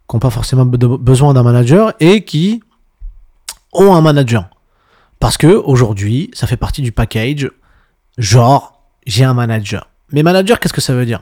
Qui 0.09 0.15
n'ont 0.15 0.19
pas 0.21 0.29
forcément 0.29 0.65
besoin 0.65 1.33
d'un 1.33 1.43
manager 1.43 1.93
et 1.99 2.23
qui 2.23 2.61
ont 3.73 3.93
un 3.93 4.01
manager. 4.01 4.49
Parce 5.19 5.37
que 5.37 5.47
aujourd'hui, 5.47 6.31
ça 6.33 6.47
fait 6.47 6.57
partie 6.57 6.81
du 6.81 6.91
package. 6.93 7.51
Genre, 8.17 8.78
j'ai 9.05 9.23
un 9.23 9.33
manager. 9.33 9.89
Mais 10.11 10.23
manager, 10.23 10.59
qu'est-ce 10.59 10.73
que 10.73 10.81
ça 10.81 10.93
veut 10.93 11.05
dire? 11.05 11.21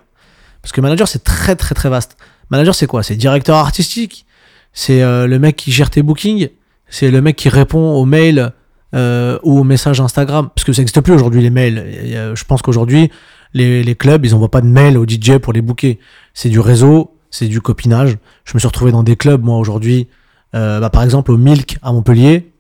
Parce 0.61 0.71
que 0.71 0.81
manager, 0.81 1.07
c'est 1.07 1.23
très 1.23 1.55
très 1.55 1.75
très 1.75 1.89
vaste. 1.89 2.17
Manager, 2.49 2.75
c'est 2.75 2.87
quoi? 2.87 3.03
C'est 3.03 3.15
directeur 3.15 3.57
artistique? 3.57 4.25
C'est 4.73 5.01
euh, 5.01 5.27
le 5.27 5.39
mec 5.39 5.55
qui 5.55 5.71
gère 5.71 5.89
tes 5.89 6.01
bookings? 6.01 6.49
C'est 6.89 7.11
le 7.11 7.21
mec 7.21 7.35
qui 7.35 7.49
répond 7.49 7.93
aux 7.93 8.05
mails 8.05 8.53
euh, 8.95 9.37
ou 9.43 9.59
aux 9.59 9.63
messages 9.63 9.99
Instagram? 9.99 10.49
Parce 10.53 10.65
que 10.65 10.73
ça 10.73 10.81
n'existe 10.81 11.01
plus 11.01 11.13
aujourd'hui, 11.13 11.41
les 11.41 11.49
mails. 11.49 12.33
Je 12.35 12.43
pense 12.45 12.61
qu'aujourd'hui, 12.61 13.11
les, 13.53 13.83
les 13.83 13.95
clubs, 13.95 14.25
ils 14.25 14.33
envoient 14.35 14.51
pas 14.51 14.61
de 14.61 14.67
mails 14.67 14.97
aux 14.97 15.05
DJ 15.05 15.37
pour 15.37 15.53
les 15.53 15.61
booker. 15.61 15.99
C'est 16.33 16.49
du 16.49 16.59
réseau, 16.59 17.17
c'est 17.31 17.47
du 17.47 17.61
copinage. 17.61 18.17
Je 18.45 18.53
me 18.53 18.59
suis 18.59 18.67
retrouvé 18.67 18.91
dans 18.91 19.03
des 19.03 19.15
clubs, 19.15 19.43
moi, 19.43 19.57
aujourd'hui. 19.57 20.07
Euh, 20.55 20.79
bah, 20.79 20.89
par 20.89 21.03
exemple, 21.03 21.31
au 21.31 21.37
Milk 21.37 21.77
à 21.81 21.91
Montpellier. 21.91 22.51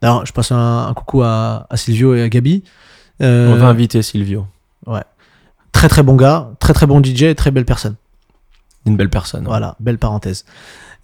D'ailleurs, 0.00 0.26
je 0.26 0.32
passe 0.32 0.52
un, 0.52 0.92
coucou 0.94 1.22
à, 1.22 1.66
à 1.70 1.76
Silvio 1.76 2.14
et 2.14 2.22
à 2.22 2.28
Gabi. 2.28 2.62
On 3.20 3.54
va 3.56 3.68
inviter 3.68 4.02
Silvio, 4.02 4.46
très 5.74 5.88
très 5.88 6.02
bon 6.02 6.14
gars, 6.16 6.52
très 6.60 6.72
très 6.72 6.86
bon 6.86 7.02
DJ, 7.04 7.34
très 7.34 7.50
belle 7.50 7.66
personne. 7.66 7.96
une 8.86 8.96
belle 8.96 9.10
personne. 9.10 9.44
Voilà, 9.44 9.76
belle 9.80 9.98
parenthèse. 9.98 10.46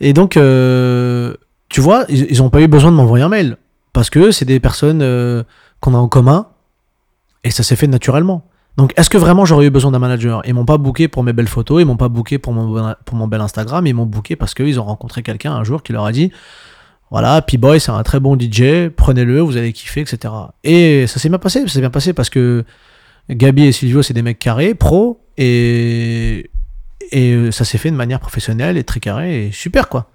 Et 0.01 0.15
donc, 0.15 0.37
euh, 0.39 1.35
tu 1.69 1.83
vois, 1.83 2.07
ils 2.09 2.27
ils 2.31 2.43
ont 2.43 2.49
pas 2.49 2.63
eu 2.63 2.69
besoin 2.69 2.91
de 2.91 2.97
m'envoyer 2.97 3.25
un 3.25 3.29
mail 3.29 3.59
parce 3.93 4.09
que 4.09 4.31
c'est 4.31 4.47
des 4.47 4.61
personnes 4.61 5.03
euh, 5.03 5.43
qu'on 5.81 5.95
a 5.95 5.99
en 5.99 6.09
commun 6.09 6.47
et 7.45 7.51
ça 7.51 7.63
s'est 7.63 7.77
fait 7.77 7.89
naturellement. 7.89 8.47
Donc, 8.77 8.95
est-ce 8.97 9.11
que 9.11 9.19
vraiment 9.19 9.45
j'aurais 9.45 9.67
eu 9.67 9.71
besoin 9.71 9.91
d'un 9.91 9.99
manager? 9.99 10.41
Ils 10.47 10.55
m'ont 10.55 10.65
pas 10.65 10.79
booké 10.79 11.09
pour 11.09 11.23
mes 11.25 11.33
belles 11.33 11.49
photos, 11.49 11.83
ils 11.83 11.85
m'ont 11.85 11.97
pas 11.97 12.09
booké 12.09 12.39
pour 12.39 12.53
mon, 12.53 12.95
pour 13.05 13.17
mon 13.17 13.27
bel 13.27 13.41
Instagram, 13.41 13.87
ils 13.87 13.95
m'ont 13.95 14.07
booké 14.07 14.37
parce 14.37 14.55
qu'ils 14.55 14.79
ont 14.81 14.85
rencontré 14.85 15.23
quelqu'un 15.23 15.53
un 15.53 15.65
jour 15.65 15.83
qui 15.83 15.93
leur 15.93 16.07
a 16.07 16.13
dit 16.13 16.31
voilà, 17.11 17.43
P-Boy, 17.43 17.81
c'est 17.81 17.91
un 17.91 18.05
très 18.05 18.21
bon 18.21 18.39
DJ, 18.39 18.89
prenez-le, 18.97 19.41
vous 19.41 19.57
allez 19.57 19.73
kiffer, 19.73 20.03
etc. 20.03 20.33
Et 20.63 21.09
ça 21.09 21.19
s'est 21.19 21.29
bien 21.29 21.39
passé, 21.39 21.63
ça 21.63 21.69
s'est 21.69 21.81
bien 21.81 21.91
passé 21.91 22.13
parce 22.13 22.31
que 22.31 22.65
Gabi 23.35 23.65
et 23.65 23.73
Silvio, 23.73 24.03
c'est 24.03 24.15
des 24.15 24.23
mecs 24.23 24.39
carrés, 24.39 24.75
pros, 24.75 25.21
et, 25.39 26.51
et 27.13 27.33
euh, 27.33 27.51
ça 27.51 27.65
s'est 27.65 27.79
fait 27.79 27.91
de 27.91 27.97
manière 27.97 28.21
professionnelle 28.21 28.77
et 28.77 28.85
très 28.85 29.01
carré 29.01 29.47
et 29.47 29.53
super, 29.53 29.89
quoi. 29.89 30.11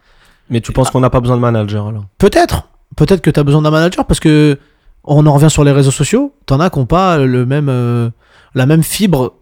Mais 0.49 0.61
tu 0.61 0.71
penses 0.71 0.91
qu'on 0.91 0.99
n'a 0.99 1.09
pas 1.09 1.21
besoin 1.21 1.35
de 1.37 1.41
manager 1.41 1.87
alors? 1.87 2.05
Peut-être, 2.17 2.69
peut-être 2.95 3.21
que 3.21 3.29
tu 3.31 3.39
as 3.39 3.43
besoin 3.43 3.61
d'un 3.61 3.71
manager 3.71 4.05
parce 4.05 4.19
que 4.19 4.59
on 5.03 5.25
en 5.25 5.33
revient 5.33 5.49
sur 5.49 5.63
les 5.63 5.71
réseaux 5.71 5.91
sociaux, 5.91 6.33
t'en 6.45 6.59
as 6.59 6.69
qui 6.69 6.79
n'ont 6.79 6.85
pas 6.85 7.17
le 7.17 7.45
même, 7.45 7.69
euh, 7.69 8.09
la 8.53 8.65
même 8.65 8.83
fibre 8.83 9.33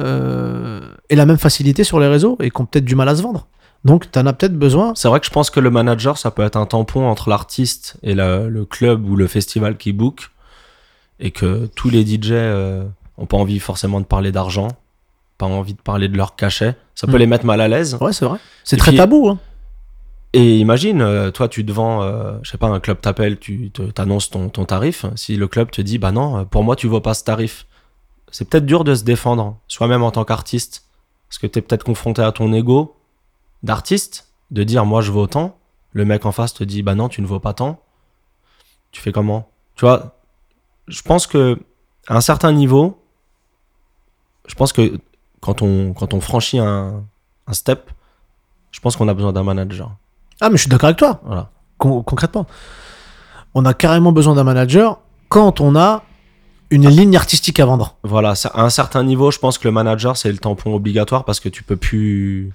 euh, 0.00 0.80
et 1.10 1.16
la 1.16 1.26
même 1.26 1.38
facilité 1.38 1.84
sur 1.84 2.00
les 2.00 2.08
réseaux 2.08 2.36
et 2.40 2.50
qui 2.50 2.60
ont 2.60 2.64
peut-être 2.66 2.84
du 2.84 2.94
mal 2.96 3.08
à 3.08 3.16
se 3.16 3.22
vendre. 3.22 3.46
Donc, 3.84 4.10
tu 4.12 4.18
en 4.18 4.26
as 4.26 4.32
peut-être 4.32 4.56
besoin. 4.56 4.92
C'est 4.94 5.08
vrai 5.08 5.18
que 5.20 5.26
je 5.26 5.30
pense 5.30 5.50
que 5.50 5.58
le 5.60 5.70
manager, 5.70 6.16
ça 6.18 6.30
peut 6.30 6.42
être 6.42 6.56
un 6.56 6.66
tampon 6.66 7.04
entre 7.06 7.28
l'artiste 7.28 7.96
et 8.04 8.14
la- 8.14 8.44
le 8.46 8.64
club 8.64 9.08
ou 9.08 9.16
le 9.16 9.26
festival 9.26 9.76
qui 9.76 9.92
book. 9.92 10.30
Et 11.20 11.30
que 11.32 11.66
tous 11.74 11.90
les 11.90 12.04
DJ 12.04 12.30
euh, 12.32 12.84
ont 13.18 13.26
pas 13.26 13.36
envie 13.36 13.58
forcément 13.58 14.00
de 14.00 14.06
parler 14.06 14.32
d'argent, 14.32 14.68
pas 15.38 15.46
envie 15.46 15.74
de 15.74 15.80
parler 15.80 16.08
de 16.08 16.16
leur 16.16 16.36
cachet. 16.36 16.76
Ça 16.94 17.06
peut 17.06 17.14
Mm. 17.14 17.18
les 17.18 17.26
mettre 17.26 17.46
mal 17.46 17.60
à 17.60 17.68
l'aise. 17.68 17.96
Ouais, 18.00 18.12
c'est 18.12 18.24
vrai. 18.24 18.38
C'est 18.64 18.76
très 18.76 18.90
puis- 18.92 18.98
tabou. 18.98 19.28
Hein. 19.28 19.38
Et 20.34 20.58
imagine, 20.58 21.02
euh, 21.02 21.30
toi, 21.30 21.46
tu 21.48 21.64
te 21.66 21.70
vends, 21.72 22.02
euh, 22.02 22.38
je 22.42 22.50
sais 22.50 22.56
pas, 22.58 22.68
un 22.68 22.80
club 22.80 23.00
t'appelle, 23.02 23.38
tu 23.38 23.70
t'annonces 23.94 24.30
ton, 24.30 24.48
ton 24.48 24.64
tarif. 24.64 25.04
Si 25.14 25.36
le 25.36 25.46
club 25.46 25.70
te 25.70 25.82
dit, 25.82 25.98
bah 25.98 26.10
non, 26.10 26.38
euh, 26.38 26.44
pour 26.44 26.64
moi, 26.64 26.74
tu 26.74 26.86
vaux 26.88 27.00
pas 27.02 27.12
ce 27.12 27.22
tarif. 27.22 27.66
C'est 28.30 28.48
peut-être 28.48 28.64
dur 28.64 28.82
de 28.84 28.94
se 28.94 29.04
défendre, 29.04 29.58
soi-même 29.68 30.02
en 30.02 30.10
tant 30.10 30.24
qu'artiste. 30.24 30.84
Parce 31.28 31.38
que 31.38 31.46
t'es 31.46 31.60
peut-être 31.60 31.84
confronté 31.84 32.22
à 32.22 32.32
ton 32.32 32.50
ego 32.54 32.96
d'artiste, 33.62 34.28
de 34.50 34.64
dire, 34.64 34.86
moi, 34.86 35.02
je 35.02 35.12
vaux 35.12 35.26
tant. 35.26 35.58
Le 35.92 36.06
mec 36.06 36.24
en 36.24 36.32
face 36.32 36.54
te 36.54 36.64
dit, 36.64 36.82
bah 36.82 36.94
non, 36.94 37.08
tu 37.10 37.20
ne 37.20 37.26
vaux 37.26 37.40
pas 37.40 37.52
tant. 37.52 37.82
Tu 38.90 39.02
fais 39.02 39.12
comment? 39.12 39.50
Tu 39.76 39.84
vois, 39.84 40.16
je 40.88 41.02
pense 41.02 41.26
que 41.26 41.58
à 42.08 42.16
un 42.16 42.20
certain 42.22 42.52
niveau, 42.52 43.01
je 44.46 44.54
pense 44.54 44.72
que 44.72 44.98
quand 45.40 45.62
on, 45.62 45.92
quand 45.92 46.14
on 46.14 46.20
franchit 46.20 46.58
un, 46.58 47.04
un 47.46 47.52
step, 47.52 47.90
je 48.70 48.80
pense 48.80 48.96
qu'on 48.96 49.08
a 49.08 49.14
besoin 49.14 49.32
d'un 49.32 49.42
manager. 49.42 49.90
Ah, 50.40 50.48
mais 50.50 50.56
je 50.56 50.62
suis 50.62 50.70
d'accord 50.70 50.88
avec 50.88 50.98
toi. 50.98 51.20
Voilà. 51.24 51.50
Con- 51.78 52.02
concrètement, 52.02 52.46
on 53.54 53.64
a 53.64 53.74
carrément 53.74 54.12
besoin 54.12 54.34
d'un 54.34 54.44
manager 54.44 54.98
quand 55.28 55.60
on 55.60 55.76
a 55.76 56.02
une 56.70 56.88
ligne 56.88 57.16
artistique 57.16 57.60
à 57.60 57.66
vendre. 57.66 57.96
Voilà, 58.02 58.32
à 58.54 58.62
un 58.64 58.70
certain 58.70 59.04
niveau, 59.04 59.30
je 59.30 59.38
pense 59.38 59.58
que 59.58 59.68
le 59.68 59.72
manager, 59.72 60.16
c'est 60.16 60.32
le 60.32 60.38
tampon 60.38 60.74
obligatoire 60.74 61.24
parce 61.24 61.38
que 61.38 61.48
tu 61.50 61.62
peux 61.62 61.76
plus. 61.76 62.50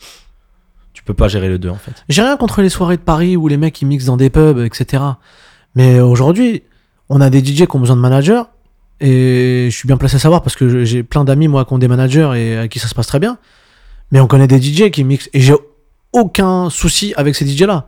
Tu 0.93 1.04
peux 1.04 1.13
pas 1.13 1.28
gérer 1.28 1.50
les 1.50 1.60
deux, 1.60 1.69
en 1.69 1.76
fait. 1.76 2.04
J'ai 2.10 2.23
rien 2.23 2.36
contre 2.38 2.63
les 2.63 2.69
soirées 2.69 2.97
de 2.97 3.04
Paris 3.04 3.38
où 3.38 3.47
les 3.47 3.58
mecs 3.58 3.80
ils 3.82 3.86
mixent 3.86 4.06
dans 4.06 4.17
des 4.17 4.32
pubs, 4.32 4.58
etc. 4.60 5.04
Mais 5.76 6.00
aujourd'hui, 6.00 6.63
on 7.10 7.21
a 7.21 7.30
des 7.30 7.45
DJ 7.45 7.67
qui 7.67 7.76
ont 7.76 7.80
besoin 7.80 7.95
de 7.95 8.02
managers. 8.02 8.41
Et 8.99 9.67
je 9.71 9.75
suis 9.77 9.88
bien 9.88 9.97
placé 9.97 10.15
à 10.15 10.19
savoir 10.19 10.41
parce 10.41 10.55
que 10.55 10.83
j'ai 10.86 11.03
plein 11.03 11.23
d'amis, 11.23 11.47
moi, 11.47 11.65
qui 11.65 11.73
ont 11.73 11.77
des 11.77 11.88
managers 11.88 12.31
et 12.36 12.57
à 12.57 12.67
qui 12.67 12.79
ça 12.79 12.88
se 12.88 12.95
passe 12.95 13.07
très 13.07 13.19
bien. 13.19 13.38
Mais 14.12 14.19
on 14.19 14.27
connaît 14.27 14.47
des 14.47 14.62
DJ 14.62 14.89
qui 14.89 15.03
mixent. 15.03 15.29
Et 15.33 15.39
j'ai 15.41 15.53
aucun 16.13 16.69
souci 16.69 17.13
avec 17.17 17.36
ces 17.36 17.45
DJ-là. 17.45 17.88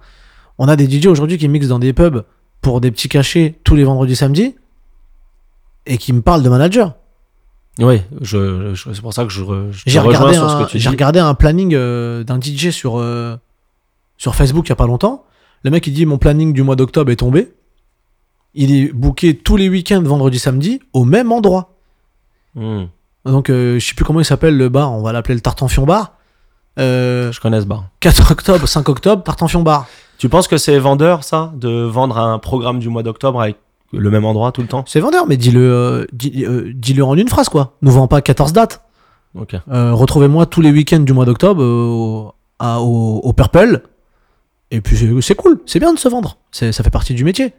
On 0.58 0.68
a 0.68 0.76
des 0.76 0.90
DJ 0.90 1.08
aujourd'hui 1.08 1.38
qui 1.38 1.48
mixent 1.48 1.70
dans 1.70 1.80
des 1.80 1.94
pubs 1.94 2.24
pour 2.62 2.82
des 2.82 2.92
petits 2.92 3.10
cachets 3.10 3.56
tous 3.64 3.76
les 3.76 3.84
vendredis, 3.84 4.16
samedis. 4.16 4.56
Et 5.86 5.98
qui 5.98 6.14
me 6.14 6.22
parlent 6.22 6.44
de 6.44 6.50
manager. 6.50 6.94
Oui, 7.80 8.02
je, 8.22 8.74
je- 8.76 8.92
c'est 8.94 9.02
pour 9.02 9.14
ça 9.14 9.24
que 9.24 9.32
je, 9.32 9.42
je 9.72 9.84
te 9.86 9.90
J'ai 9.90 10.00
regardé, 10.00 10.34
sur 10.34 10.50
ce 10.50 10.56
un, 10.56 10.66
que 10.66 10.70
tu 10.72 10.78
j'ai 10.80 10.90
dis. 10.90 10.96
regardé 10.96 11.20
un 11.20 11.34
planning 11.34 11.74
euh, 11.74 12.24
d'un 12.26 12.40
DJ 12.40 12.72
sur, 12.72 13.00
euh, 13.00 13.38
sur 14.18 14.36
Facebook 14.36 14.68
il 14.68 14.70
y 14.70 14.74
a 14.74 14.76
pas 14.76 14.86
longtemps. 14.86 15.24
Le 15.64 15.72
mec 15.72 15.88
il 15.88 15.94
dit 15.94 16.06
mon 16.06 16.18
planning 16.18 16.52
du 16.54 16.62
mois 16.62 16.76
d'octobre 16.76 17.10
est 17.12 17.16
tombé. 17.16 17.54
Il 18.56 18.76
est 18.76 18.92
booké 18.92 19.36
tous 19.38 19.58
les 19.58 19.70
week-ends, 19.70 20.02
vendredi, 20.02 20.40
samedi, 20.40 20.80
au 20.94 21.06
même 21.06 21.32
endroit. 21.32 21.76
Hmm, 22.56 22.86
Donc 23.26 23.50
euh, 23.50 23.78
je 23.80 23.86
sais 23.86 23.94
plus 23.94 24.04
comment 24.06 24.20
il 24.20 24.26
s'appelle 24.26 24.58
le 24.58 24.70
bar, 24.70 24.92
on 24.92 25.02
va 25.02 25.12
l'appeler 25.14 25.36
le 25.36 25.42
Tartanfion 25.42 25.86
Bar. 25.86 26.14
Euh, 26.80 27.32
je 27.32 27.40
connais 27.40 27.62
ce 27.62 27.66
bar. 27.66 27.86
4 28.00 28.32
octobre, 28.32 28.68
5 28.68 28.90
octobre, 28.90 29.24
Tartanfion 29.24 29.62
Bar. 29.62 29.88
Tu 30.18 30.30
penses 30.30 30.48
que 30.48 30.58
c'est 30.58 30.80
vendeur, 30.80 31.24
ça, 31.24 31.52
de 31.56 31.70
vendre 31.84 32.18
un 32.18 32.40
programme 32.40 32.80
du 32.80 32.90
mois 32.90 33.04
d'octobre 33.04 33.42
avec 33.42 33.58
le 33.94 34.10
même 34.10 34.26
endroit 34.26 34.52
tout 34.52 34.62
le 34.62 34.68
temps? 34.68 34.84
C'est 34.88 35.00
vendeur, 35.00 35.28
mais 35.28 35.38
dis-le 35.38 35.62
euh, 35.62 36.06
dis, 36.12 36.44
euh, 36.46 37.04
en 37.04 37.16
une 37.16 37.28
phrase, 37.30 37.50
quoi. 37.50 37.76
Nous 37.82 37.92
vend 37.92 38.08
pas 38.08 38.22
14 38.22 38.52
dates. 38.54 38.82
Ok. 39.36 39.56
Euh, 39.72 39.94
Retrouvez-moi 39.94 40.46
tous 40.48 40.62
les 40.62 40.72
week-ends 40.72 41.00
du 41.00 41.14
mois 41.14 41.26
d'octobre 41.26 41.64
au, 41.64 42.34
au, 42.62 43.22
au 43.24 43.34
Purple. 43.34 43.82
Et 44.72 44.82
puis 44.82 44.98
c'est- 45.22 45.36
cool, 45.36 45.60
c'est 45.66 45.80
bien 45.80 45.94
de 45.94 46.00
se 46.00 46.08
vendre. 46.10 46.38
Ça 46.52 46.72
fait 46.72 46.90
partie 46.90 47.14
du 47.14 47.24
métier. 47.24 47.54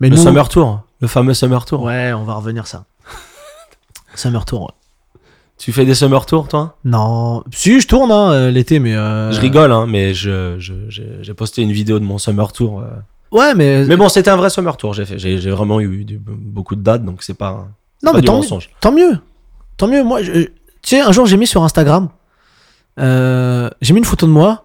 Mais 0.00 0.08
Le 0.08 0.16
Summer 0.16 0.48
Tour, 0.48 0.80
le 1.00 1.08
fameux 1.08 1.34
Summer 1.34 1.64
Tour. 1.64 1.82
Ouais, 1.82 2.12
on 2.12 2.24
va 2.24 2.34
revenir 2.34 2.66
ça. 2.66 2.84
Summer 4.14 4.44
Tour. 4.44 4.62
ouais. 4.62 5.20
Tu 5.58 5.72
fais 5.72 5.84
des 5.84 5.94
Summer 5.94 6.24
Tours, 6.24 6.46
toi? 6.46 6.76
Non, 6.84 7.42
si 7.52 7.80
je 7.80 7.88
tourne 7.88 8.12
hein, 8.12 8.30
euh, 8.30 8.50
l'été, 8.52 8.78
mais. 8.78 8.94
euh, 8.94 9.32
Je 9.32 9.40
rigole, 9.40 9.72
hein, 9.72 9.86
mais 9.88 10.14
je, 10.14 10.56
je- 10.60 10.88
j'ai 10.88 11.18
j'ai 11.20 11.34
posté 11.34 11.62
une 11.62 11.72
vidéo 11.72 11.98
de 11.98 12.04
mon 12.04 12.18
Summer 12.18 12.52
Tour. 12.52 12.80
euh. 12.80 12.86
Ouais, 13.32 13.54
mais. 13.56 13.84
Mais 13.86 13.96
bon, 13.96 14.08
c'était 14.08 14.30
un 14.30 14.36
vrai 14.36 14.50
Summer 14.50 14.76
Tour, 14.76 14.94
j'ai 14.94 15.04
fait. 15.04 15.18
J'ai 15.18 15.38
j'ai 15.38 15.50
vraiment 15.50 15.80
eu 15.80 16.04
du- 16.04 16.18
beaucoup 16.24 16.76
de 16.76 16.80
dates, 16.82 17.04
donc 17.04 17.24
c'est 17.24 17.34
pas, 17.36 17.66
non, 18.04 18.12
pas 18.12 18.18
mais 18.18 18.20
du 18.20 18.26
tant, 18.28 18.36
mensonge. 18.36 18.70
tant 18.80 18.92
mieux. 18.92 19.18
Tant 19.76 19.88
mieux. 19.88 20.04
Moi, 20.04 20.22
je- 20.22 20.32
tu 20.44 20.50
sais, 20.82 21.00
un 21.00 21.10
jour, 21.10 21.26
j'ai 21.26 21.36
mis 21.36 21.46
sur 21.48 21.62
Instagram. 21.64 22.08
euh, 23.00 23.68
j'ai 23.80 23.92
mis 23.94 23.98
une 23.98 24.04
photo 24.04 24.26
de 24.26 24.32
moi. 24.32 24.64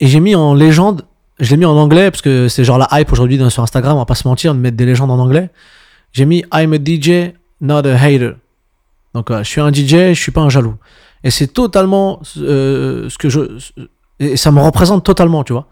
Et 0.00 0.06
j'ai 0.06 0.20
mis 0.20 0.34
en 0.34 0.54
légende. 0.54 1.02
Je 1.40 1.50
l'ai 1.50 1.56
mis 1.56 1.64
en 1.64 1.76
anglais, 1.76 2.10
parce 2.10 2.22
que 2.22 2.48
c'est 2.48 2.64
genre 2.64 2.78
la 2.78 2.88
hype 2.92 3.10
aujourd'hui 3.12 3.38
sur 3.50 3.62
Instagram, 3.62 3.96
on 3.96 4.00
va 4.00 4.04
pas 4.04 4.14
se 4.14 4.28
mentir, 4.28 4.54
de 4.54 4.60
mettre 4.60 4.76
des 4.76 4.86
légendes 4.86 5.10
en 5.10 5.18
anglais. 5.18 5.50
J'ai 6.12 6.26
mis 6.26 6.44
I'm 6.52 6.72
a 6.72 6.76
DJ, 6.76 7.34
not 7.60 7.86
a 7.86 7.96
hater. 7.96 8.34
Donc, 9.14 9.30
euh, 9.30 9.42
je 9.42 9.48
suis 9.48 9.60
un 9.60 9.72
DJ, 9.72 10.12
je 10.12 10.20
suis 10.20 10.32
pas 10.32 10.42
un 10.42 10.48
jaloux. 10.48 10.74
Et 11.24 11.30
c'est 11.30 11.48
totalement 11.48 12.20
euh, 12.38 13.08
ce 13.08 13.18
que 13.18 13.28
je. 13.28 13.58
Et 14.20 14.36
ça 14.36 14.52
me 14.52 14.60
représente 14.60 15.04
totalement, 15.04 15.42
tu 15.42 15.52
vois. 15.52 15.66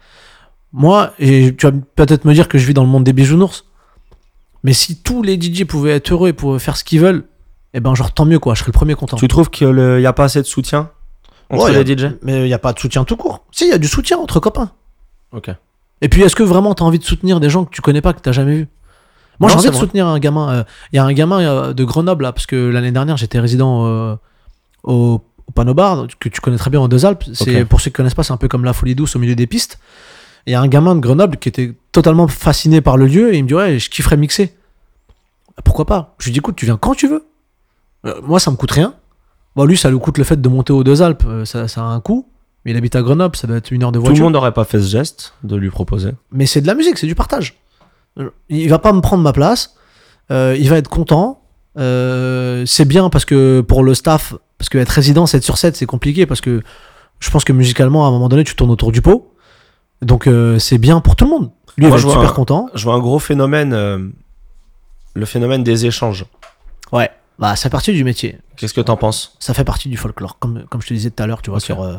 Moi, 0.73 1.13
et 1.19 1.55
tu 1.55 1.67
vas 1.67 1.73
peut-être 1.95 2.25
me 2.25 2.33
dire 2.33 2.49
que 2.49 2.59
je 2.59 2.67
vis 2.67 2.75
dans 2.75 2.83
le 2.83 2.89
monde 2.89 3.05
des 3.05 3.13
bisounours. 3.13 3.67
Mais 4.65 4.73
si 4.73 4.97
tous 5.03 5.23
les 5.23 5.41
DJ 5.41 5.65
pouvaient 5.65 5.97
être 5.97 6.13
heureux 6.13 6.29
et 6.29 6.33
pouvaient 6.33 6.59
faire 6.59 6.77
ce 6.77 6.85
qu'ils 6.85 7.01
veulent, 7.01 7.25
eh 7.75 7.81
ben, 7.81 7.95
genre, 7.95 8.13
tant 8.13 8.25
mieux, 8.25 8.39
quoi. 8.39 8.55
Je 8.55 8.61
serais 8.61 8.71
le 8.71 8.77
premier 8.77 8.95
content. 8.95 9.17
Tu 9.17 9.29
trouves 9.29 9.51
qu'il 9.51 9.73
n'y 9.73 10.07
a 10.07 10.13
pas 10.13 10.25
assez 10.25 10.41
de 10.41 10.47
soutien 10.47 10.91
entre 11.51 11.65
Ouais, 11.65 11.85
les 11.85 11.97
DJ 11.97 12.13
Mais 12.23 12.41
il 12.41 12.47
n'y 12.47 12.55
a 12.55 12.59
pas 12.59 12.73
de 12.73 12.79
soutien 12.79 13.05
tout 13.05 13.17
court. 13.17 13.45
Si, 13.51 13.65
il 13.65 13.71
y 13.71 13.75
a 13.75 13.79
du 13.79 13.89
soutien 13.89 14.19
entre 14.19 14.41
copains. 14.41 14.71
Ok. 15.33 15.51
Et 16.01 16.09
puis, 16.09 16.23
est-ce 16.23 16.35
que 16.37 16.43
vraiment 16.43 16.75
tu 16.75 16.83
as 16.83 16.87
envie 16.87 16.99
de 16.99 17.05
soutenir 17.05 17.41
des 17.41 17.49
gens 17.51 17.65
que 17.65 17.71
tu 17.71 17.81
connais 17.81 18.01
pas, 18.01 18.13
que 18.13 18.21
tu 18.21 18.33
jamais 18.33 18.55
vu 18.57 18.69
Moi, 19.39 19.49
j'ai 19.49 19.55
envie 19.57 19.63
c'est 19.65 19.69
de 19.71 19.75
vrai. 19.75 19.81
soutenir 19.81 20.07
un 20.07 20.19
gamin. 20.19 20.51
euh, 20.53 20.65
Il 20.93 20.97
y 20.97 20.99
a 20.99 21.05
un 21.05 21.13
gamin 21.13 21.41
euh, 21.41 21.73
de 21.73 21.85
Grenoble, 21.85 22.25
là, 22.25 22.33
parce 22.33 22.47
que 22.47 22.57
l'année 22.71 22.91
dernière, 22.93 23.17
j'étais 23.17 23.39
résident 23.39 23.87
euh, 23.87 24.17
au, 24.83 25.21
au 25.47 25.53
Panobar, 25.53 26.07
que 26.19 26.29
tu 26.29 26.41
connais 26.41 26.57
très 26.59 26.71
bien 26.71 26.81
en 26.81 26.89
Deux-Alpes. 26.89 27.25
C'est, 27.35 27.63
Ok. 27.63 27.69
Pour 27.69 27.81
ceux 27.81 27.91
qui 27.91 27.95
connaissent 27.95 28.15
pas, 28.15 28.25
c'est 28.25 28.33
un 28.33 28.37
peu 28.37 28.49
comme 28.49 28.65
la 28.65 28.73
folie 28.73 28.95
douce 28.95 29.15
au 29.17 29.19
milieu 29.21 29.35
des 29.37 29.47
pistes. 29.47 29.79
Et 30.47 30.51
il 30.51 30.55
y 30.55 30.57
a 30.57 30.61
un 30.61 30.67
gamin 30.69 30.97
de 30.97 31.01
Grenoble 31.01 31.37
qui 31.37 31.49
était 31.49 31.73
totalement 31.93 32.27
fasciné 32.27 32.81
par 32.81 32.97
le 32.97 33.07
lieu 33.07 33.33
et 33.33 33.39
il 33.39 33.45
me 33.45 33.49
dit 33.49 33.55
Ouais, 33.55 33.79
je 33.79 33.89
kifferais 33.89 34.17
mixer. 34.17 34.57
Pourquoi 35.65 35.85
pas? 35.87 36.15
Je 36.19 36.25
lui 36.27 36.33
dis 36.33 36.39
Écoute, 36.41 36.57
tu 36.57 36.65
viens 36.67 36.77
quand 36.77 36.95
tu 36.97 37.07
veux. 37.07 37.25
Euh, 38.07 38.21
moi, 38.25 38.41
ça 38.41 38.51
me 38.51 38.57
coûte 38.57 38.73
rien. 38.73 38.95
Bon, 39.55 39.65
lui, 39.65 39.77
ça 39.77 39.89
lui 39.91 40.01
coûte 40.01 40.19
le 40.19 40.25
fait 40.25 40.41
de 40.41 40.49
monter 40.49 40.73
aux 40.73 40.83
Deux-Alpes. 40.83 41.23
euh, 41.27 41.45
ça, 41.45 41.69
ça 41.69 41.83
a 41.83 41.85
un 41.85 42.01
coût. 42.01 42.27
Mais 42.65 42.71
il 42.73 42.77
habite 42.77 42.95
à 42.97 43.03
Grenoble, 43.03 43.35
ça 43.37 43.47
doit 43.47 43.57
être 43.57 43.71
une 43.73 43.83
heure 43.83 43.91
de 43.93 43.99
Tout 43.99 44.05
voiture. 44.05 44.21
le 44.21 44.25
monde 44.27 44.35
n'aurait 44.35 44.53
pas 44.53 44.65
fait 44.65 44.79
ce 44.81 44.87
geste 44.89 45.35
de 45.43 45.57
lui 45.57 45.71
proposer. 45.71 46.11
Mais 46.31 46.47
c'est 46.47 46.61
de 46.61 46.67
la 46.67 46.75
musique, 46.75 46.97
c'est 46.99 47.07
du 47.09 47.15
partage. 47.15 47.59
Il 48.49 48.69
va 48.69 48.79
pas 48.79 48.93
me 48.93 49.01
prendre 49.01 49.23
ma 49.23 49.33
place. 49.33 49.75
euh, 50.31 50.57
il 50.59 50.69
va 50.71 50.77
être 50.79 50.89
content. 50.89 51.43
euh, 51.79 52.65
c'est 52.67 52.85
bien 52.85 53.09
parce 53.11 53.25
que 53.25 53.61
pour 53.63 53.83
le 53.83 53.95
staff, 53.95 54.35
parce 54.59 54.69
que 54.69 54.79
être 54.79 54.91
résident 54.91 55.27
7 55.27 55.43
sur 55.43 55.59
7, 55.59 55.75
c'est 55.77 55.87
compliqué 55.87 56.27
parce 56.27 56.41
que 56.41 56.63
je 57.19 57.31
pense 57.31 57.45
que 57.45 57.53
musicalement, 57.53 58.05
à 58.05 58.09
un 58.09 58.11
moment 58.13 58.29
donné, 58.29 58.45
tu 58.45 58.55
tournes 58.55 58.71
autour 58.71 58.93
du 58.93 59.03
pot. 59.03 59.35
Donc 60.03 60.27
euh, 60.27 60.59
c'est 60.59 60.79
bien 60.79 61.01
pour 61.01 61.17
tout 61.17 61.25
le 61.25 61.31
monde. 61.31 61.51
Lui, 61.79 61.87
il 61.87 61.91
va 61.91 61.97
être 61.97 62.03
super 62.09 62.31
un- 62.31 62.33
content. 62.33 62.69
Je 62.75 62.85
vois 62.85 62.95
un 62.95 62.99
gros 63.01 63.19
phénomène, 63.19 63.73
le 65.15 65.27
phénomène 65.27 65.63
des 65.65 65.87
échanges. 65.87 66.25
Ouais. 66.93 67.11
Bah, 67.39 67.57
ça 67.57 67.65
fait 67.65 67.71
partie 67.71 67.93
du 67.93 68.05
métier. 68.05 68.39
Qu'est-ce 68.57 68.75
que 68.75 68.81
t'en 68.83 68.97
penses? 68.97 69.35
Ça 69.41 69.55
fait 69.55 69.65
partie 69.65 69.89
du 69.89 69.97
folklore. 69.97 70.39
Comme, 70.39 70.65
comme 70.71 70.83
je 70.83 70.89
te 70.89 70.95
disais 70.95 71.11
tout 71.11 71.23
à 71.23 71.27
l'heure, 71.27 71.43
tu 71.43 71.51
vois, 71.51 71.61
sur. 71.61 71.83
euh, 71.83 71.97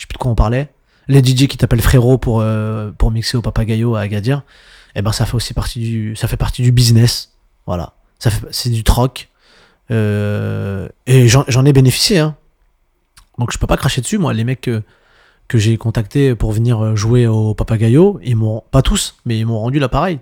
je 0.00 0.04
sais 0.04 0.06
plus 0.06 0.14
de 0.14 0.18
quoi 0.18 0.30
on 0.30 0.34
parlait. 0.34 0.70
Les 1.08 1.22
DJ 1.22 1.46
qui 1.46 1.58
t'appellent 1.58 1.82
frérot 1.82 2.16
pour, 2.16 2.40
euh, 2.40 2.90
pour 2.90 3.10
mixer 3.10 3.36
au 3.36 3.42
Papagayo 3.42 3.96
à 3.96 4.00
Agadir, 4.00 4.44
eh 4.94 5.02
ben, 5.02 5.12
ça 5.12 5.26
fait 5.26 5.34
aussi 5.34 5.52
partie 5.52 5.78
du, 5.78 6.16
ça 6.16 6.26
fait 6.26 6.38
partie 6.38 6.62
du 6.62 6.72
business. 6.72 7.34
Voilà. 7.66 7.92
Ça 8.18 8.30
fait, 8.30 8.46
c'est 8.50 8.70
du 8.70 8.82
troc. 8.82 9.28
Euh, 9.90 10.88
et 11.06 11.28
j'en, 11.28 11.64
ai 11.66 11.72
bénéficié, 11.74 12.18
hein. 12.18 12.34
Donc 13.38 13.52
je 13.52 13.58
peux 13.58 13.66
pas 13.66 13.76
cracher 13.76 14.00
dessus, 14.00 14.16
moi. 14.16 14.32
Les 14.32 14.44
mecs 14.44 14.62
que, 14.62 14.82
j'ai 15.52 15.76
contactés 15.76 16.34
pour 16.34 16.52
venir 16.52 16.82
euh, 16.82 16.96
jouer 16.96 17.26
au 17.26 17.52
Papagayo, 17.52 18.20
ils 18.22 18.36
m'ont, 18.36 18.62
pas 18.70 18.80
tous, 18.80 19.16
mais 19.26 19.38
ils 19.38 19.44
m'ont 19.44 19.58
rendu 19.58 19.80
l'appareil. 19.80 20.18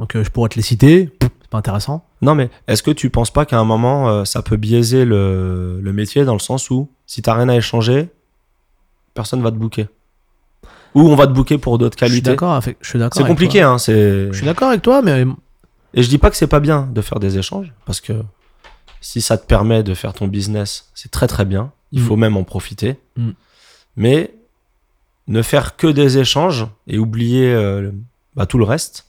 Donc 0.00 0.20
je 0.20 0.28
pourrais 0.30 0.48
te 0.48 0.56
les 0.56 0.62
citer, 0.62 1.10
c'est 1.20 1.50
pas 1.50 1.58
intéressant. 1.58 2.04
Non, 2.20 2.34
mais 2.34 2.50
est-ce 2.66 2.82
que 2.82 2.90
tu 2.90 3.10
penses 3.10 3.30
pas 3.30 3.46
qu'à 3.46 3.60
un 3.60 3.64
moment, 3.64 4.24
ça 4.24 4.42
peut 4.42 4.56
biaiser 4.56 5.04
le, 5.04 5.80
le 5.80 5.92
métier 5.92 6.24
dans 6.24 6.32
le 6.32 6.40
sens 6.40 6.70
où, 6.70 6.88
si 7.06 7.22
t'as 7.22 7.34
rien 7.34 7.48
à 7.48 7.54
échanger, 7.54 8.08
personne 9.14 9.42
va 9.42 9.50
te 9.50 9.56
booker 9.56 9.88
Ou 10.94 11.02
on 11.02 11.14
va 11.14 11.26
te 11.26 11.32
booker 11.32 11.58
pour 11.58 11.78
d'autres 11.78 11.96
Je 11.98 12.04
suis 12.04 12.10
qualités 12.12 12.30
d'accord, 12.30 12.54
avec- 12.54 12.76
je 12.80 12.88
suis 12.88 12.98
d'accord. 12.98 13.14
C'est 13.16 13.20
avec 13.22 13.30
compliqué, 13.30 13.60
toi. 13.60 13.68
hein. 13.70 13.78
C'est... 13.78 14.28
Je 14.30 14.36
suis 14.36 14.46
d'accord 14.46 14.68
avec 14.68 14.82
toi, 14.82 15.02
mais 15.02 15.24
Et 15.94 16.02
je 16.02 16.08
dis 16.08 16.18
pas 16.18 16.30
que 16.30 16.36
c'est 16.36 16.46
pas 16.46 16.60
bien 16.60 16.88
de 16.92 17.00
faire 17.02 17.20
des 17.20 17.38
échanges, 17.38 17.72
parce 17.86 18.00
que 18.00 18.14
si 19.00 19.20
ça 19.20 19.36
te 19.36 19.46
permet 19.46 19.82
de 19.82 19.94
faire 19.94 20.12
ton 20.14 20.26
business, 20.28 20.90
c'est 20.94 21.10
très 21.10 21.26
très 21.26 21.44
bien. 21.44 21.72
Il 21.92 22.00
Mm. 22.02 22.06
faut 22.06 22.16
même 22.16 22.36
en 22.36 22.44
profiter. 22.44 22.98
Mm. 23.16 23.30
Mais 23.96 24.34
ne 25.28 25.42
faire 25.42 25.76
que 25.76 25.86
des 25.86 26.18
échanges 26.18 26.66
et 26.86 26.98
oublier 26.98 27.52
euh, 27.52 27.90
bah, 28.34 28.46
tout 28.46 28.58
le 28.58 28.64
reste, 28.64 29.06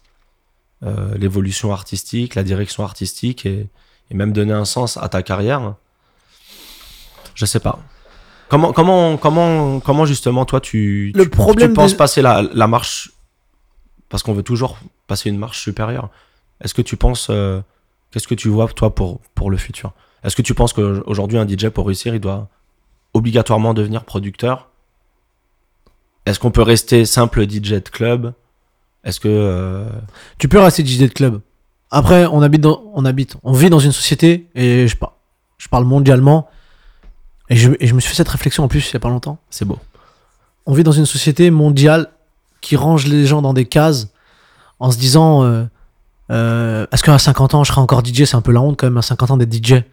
euh, 0.84 1.18
l'évolution 1.18 1.72
artistique, 1.72 2.36
la 2.36 2.44
direction 2.44 2.84
artistique 2.84 3.46
et, 3.46 3.68
et 4.12 4.13
même 4.16 4.34
donner 4.34 4.52
un 4.54 4.66
sens 4.66 4.98
à 4.98 5.08
ta 5.10 5.24
carrière, 5.24 5.76
je 7.36 7.46
sais 7.46 7.60
pas. 7.62 7.80
Comment, 8.54 8.72
comment, 8.72 9.18
comment, 9.18 9.80
comment 9.80 10.06
justement 10.06 10.46
toi 10.46 10.62
tu, 10.62 11.12
Le 11.16 11.24
tu- 11.24 11.30
problème 11.32 11.70
tu 11.70 11.74
penses 11.74 11.96
passer 11.96 12.22
la, 12.22 12.44
la 12.54 12.68
marche? 12.68 13.12
Parce 14.10 14.22
qu'on 14.22 14.34
veut 14.34 14.44
toujours 14.44 14.78
passer 15.08 15.30
une 15.30 15.39
marche 15.39 15.60
supérieure. 15.60 16.10
Est-ce 16.62 16.76
que 16.76 16.84
tu 16.84 16.96
penses 16.96 17.30
euh, 17.32 17.62
qu'est-ce 18.12 18.28
que 18.28 18.36
tu 18.36 18.50
vois 18.50 18.68
toi 18.68 18.94
pour 18.94 19.22
pour 19.34 19.50
le 19.50 19.58
futur? 19.58 19.94
Est-ce 20.24 20.36
que 20.36 20.44
tu 20.44 20.54
penses 20.54 20.72
qu'aujourd'hui 20.72 21.39
un 21.39 21.48
DJ 21.48 21.70
pour 21.70 21.88
réussir 21.88 22.13
il 22.13 22.20
doit 22.22 22.48
obligatoirement 23.16 23.74
devenir 23.74 24.04
producteur? 24.04 24.70
Est-ce 26.28 26.39
qu'on 26.39 26.52
peut 26.52 26.62
rester 26.62 27.06
simple 27.06 27.50
DJ 27.50 27.72
de 27.72 27.89
club? 27.89 28.34
Est-ce 29.04 29.20
que 29.20 29.28
euh, 29.30 29.89
tu 30.38 30.48
peux 30.48 30.60
rester 30.60 30.86
DJ 30.86 31.00
de 31.00 31.08
club. 31.08 31.42
Après, 31.89 32.28
on 32.28 32.42
habite, 32.44 32.62
dans, 32.62 32.84
on 32.94 33.04
habite, 33.04 33.36
on 33.42 33.54
vit 33.54 33.72
dans 33.72 33.80
une 33.80 33.92
société 33.92 34.48
et 34.54 34.88
je, 34.88 34.96
par- 34.96 35.16
je 35.58 35.68
parle 35.70 35.86
mondialement. 35.86 36.48
Et 37.50 37.56
je, 37.56 37.72
et 37.80 37.88
je 37.88 37.94
me 37.94 38.00
suis 38.00 38.10
fait 38.10 38.16
cette 38.16 38.30
réflexion 38.30 38.64
en 38.64 38.68
plus 38.68 38.90
il 38.90 38.94
y 38.94 38.98
a 38.98 39.00
pas 39.00 39.10
longtemps. 39.10 39.38
c'est 39.50 39.66
beau 39.66 39.78
On 40.66 40.74
vit 40.74 40.84
dans 40.84 40.92
une 40.94 41.06
société 41.06 41.52
mondiale 41.52 42.08
qui 42.62 42.76
range 42.76 43.06
les 43.08 43.26
gens 43.26 43.42
dans 43.42 43.54
des 43.54 43.66
cases 43.66 44.08
en 44.80 44.92
se 44.92 44.98
disant 44.98 45.44
euh, 45.44 45.64
euh, 46.32 46.86
est-ce 46.92 47.04
qu'à 47.04 47.18
50 47.20 47.54
ans 47.56 47.64
je 47.64 47.72
serai 47.72 47.82
encore 47.82 48.04
DJ 48.06 48.24
C'est 48.26 48.36
un 48.36 48.42
peu 48.42 48.52
la 48.54 48.62
honte 48.62 48.78
quand 48.80 48.88
même 48.88 48.98
à 48.98 49.02
50 49.02 49.32
ans 49.32 49.38
d'être 49.38 49.54
DJ. 49.54 49.84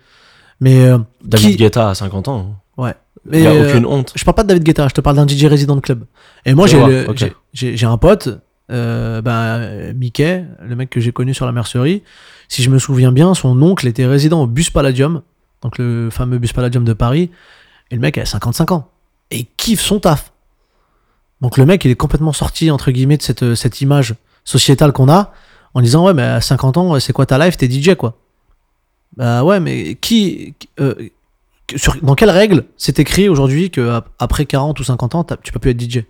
Mais, 0.60 0.84
euh, 0.84 0.98
David 1.24 1.50
Qui- 1.50 1.56
Guetta 1.56 1.90
à 1.90 1.94
50 1.94 2.28
ans. 2.28 2.54
ouais. 2.76 2.94
Il 3.26 3.32
Mais, 3.32 3.40
n'y 3.40 3.46
a 3.48 3.52
aucune 3.68 3.84
honte. 3.84 4.12
Je 4.14 4.24
parle 4.24 4.34
pas 4.36 4.42
de 4.44 4.48
David 4.48 4.62
Guetta, 4.62 4.88
je 4.88 4.94
te 4.94 5.00
parle 5.02 5.16
d'un 5.16 5.26
DJ 5.26 5.44
résident 5.46 5.74
de 5.76 5.80
club. 5.80 6.04
Et 6.46 6.54
moi, 6.54 6.66
j'ai, 6.66 6.78
vois, 6.78 6.88
le- 6.88 7.10
ok. 7.10 7.30
j'ai, 7.52 7.84
un 7.86 7.98
pote, 7.98 8.28
ben, 8.68 9.92
Mickey, 9.94 10.44
le 10.62 10.76
mec 10.76 10.88
que 10.90 11.00
j'ai 11.00 11.12
connu 11.12 11.34
sur 11.34 11.44
la 11.46 11.52
mercerie. 11.52 12.02
Si 12.48 12.62
je 12.62 12.70
me 12.70 12.78
souviens 12.78 13.12
bien, 13.12 13.34
son 13.34 13.60
oncle 13.62 13.86
était 13.88 14.06
résident 14.06 14.42
au 14.42 14.46
Bus 14.46 14.70
Palladium, 14.70 15.22
donc 15.62 15.78
le 15.78 16.08
fameux 16.10 16.38
Bus 16.38 16.52
Palladium 16.52 16.84
de 16.84 16.92
Paris. 16.92 17.30
Et 17.90 17.94
le 17.96 18.00
mec 18.00 18.18
a 18.18 18.24
55 18.24 18.72
ans. 18.72 18.88
Et 19.30 19.38
il 19.40 19.46
kiffe 19.56 19.80
son 19.80 20.00
taf. 20.00 20.32
Donc 21.40 21.56
le 21.56 21.66
mec, 21.66 21.84
il 21.84 21.90
est 21.90 21.96
complètement 21.96 22.32
sorti, 22.32 22.70
entre 22.70 22.90
guillemets, 22.90 23.16
de 23.16 23.22
cette, 23.22 23.54
cette 23.54 23.80
image 23.80 24.14
sociétale 24.44 24.92
qu'on 24.92 25.08
a, 25.08 25.32
en 25.74 25.80
disant, 25.80 26.04
ouais, 26.04 26.14
mais 26.14 26.22
à 26.22 26.40
50 26.40 26.76
ans, 26.76 27.00
c'est 27.00 27.12
quoi 27.12 27.26
ta 27.26 27.38
life? 27.38 27.56
T'es 27.56 27.68
DJ, 27.70 27.94
quoi. 27.94 28.16
Bah 29.16 29.42
ouais, 29.44 29.58
mais 29.60 29.96
qui. 29.96 30.54
euh, 30.78 30.94
sur, 31.76 31.96
dans 32.02 32.14
quelle 32.16 32.30
règle 32.30 32.64
c'est 32.76 32.98
écrit 32.98 33.28
aujourd'hui 33.28 33.70
que 33.70 33.88
ap- 33.90 34.08
après 34.18 34.44
40 34.44 34.78
ou 34.80 34.84
50 34.84 35.14
ans, 35.14 35.24
tu 35.42 35.52
peux 35.52 35.58
plus 35.60 35.70
être 35.70 35.80
DJ 35.80 36.04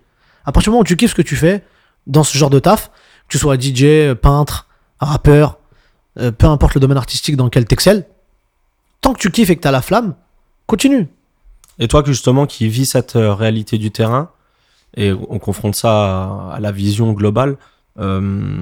À 0.45 0.51
partir 0.51 0.69
du 0.69 0.69
moment 0.71 0.81
où 0.81 0.85
tu 0.85 0.95
kiffes 0.97 1.11
ce 1.11 1.15
que 1.15 1.21
tu 1.21 1.35
fais, 1.35 1.63
dans 2.07 2.23
ce 2.23 2.35
genre 2.37 2.49
de 2.49 2.57
taf, 2.59 2.89
que 2.89 2.93
tu 3.29 3.37
sois 3.37 3.59
DJ, 3.59 3.83
euh, 3.83 4.15
peintre, 4.15 4.67
rappeur, 4.99 5.59
euh, 6.19 6.31
peu 6.31 6.47
importe 6.47 6.73
le 6.75 6.79
domaine 6.81 6.97
artistique 6.97 7.35
dans 7.37 7.45
lequel 7.45 7.65
t'excelles, 7.65 8.05
tant 9.01 9.13
que 9.13 9.19
tu 9.19 9.31
kiffes 9.31 9.49
et 9.49 9.55
que 9.55 9.61
t'as 9.61 9.71
la 9.71 9.81
flamme, 9.81 10.15
continue. 10.67 11.07
Et 11.79 11.87
toi, 11.87 12.03
justement, 12.05 12.45
qui 12.45 12.67
vis 12.67 12.85
cette 12.85 13.15
euh, 13.15 13.33
réalité 13.33 13.77
du 13.77 13.91
terrain, 13.91 14.29
et 14.95 15.11
on 15.13 15.39
confronte 15.39 15.75
ça 15.75 15.89
à, 15.91 16.53
à 16.55 16.59
la 16.59 16.71
vision 16.71 17.13
globale, 17.13 17.57
euh, 17.99 18.61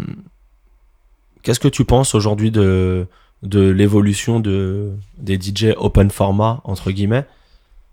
qu'est-ce 1.41 1.59
que 1.59 1.67
tu 1.67 1.85
penses 1.85 2.15
aujourd'hui 2.15 2.51
de, 2.51 3.07
de 3.43 3.69
l'évolution 3.69 4.39
de, 4.39 4.91
des 5.17 5.39
DJ 5.39 5.73
open 5.77 6.09
format, 6.11 6.61
entre 6.63 6.91
guillemets? 6.91 7.25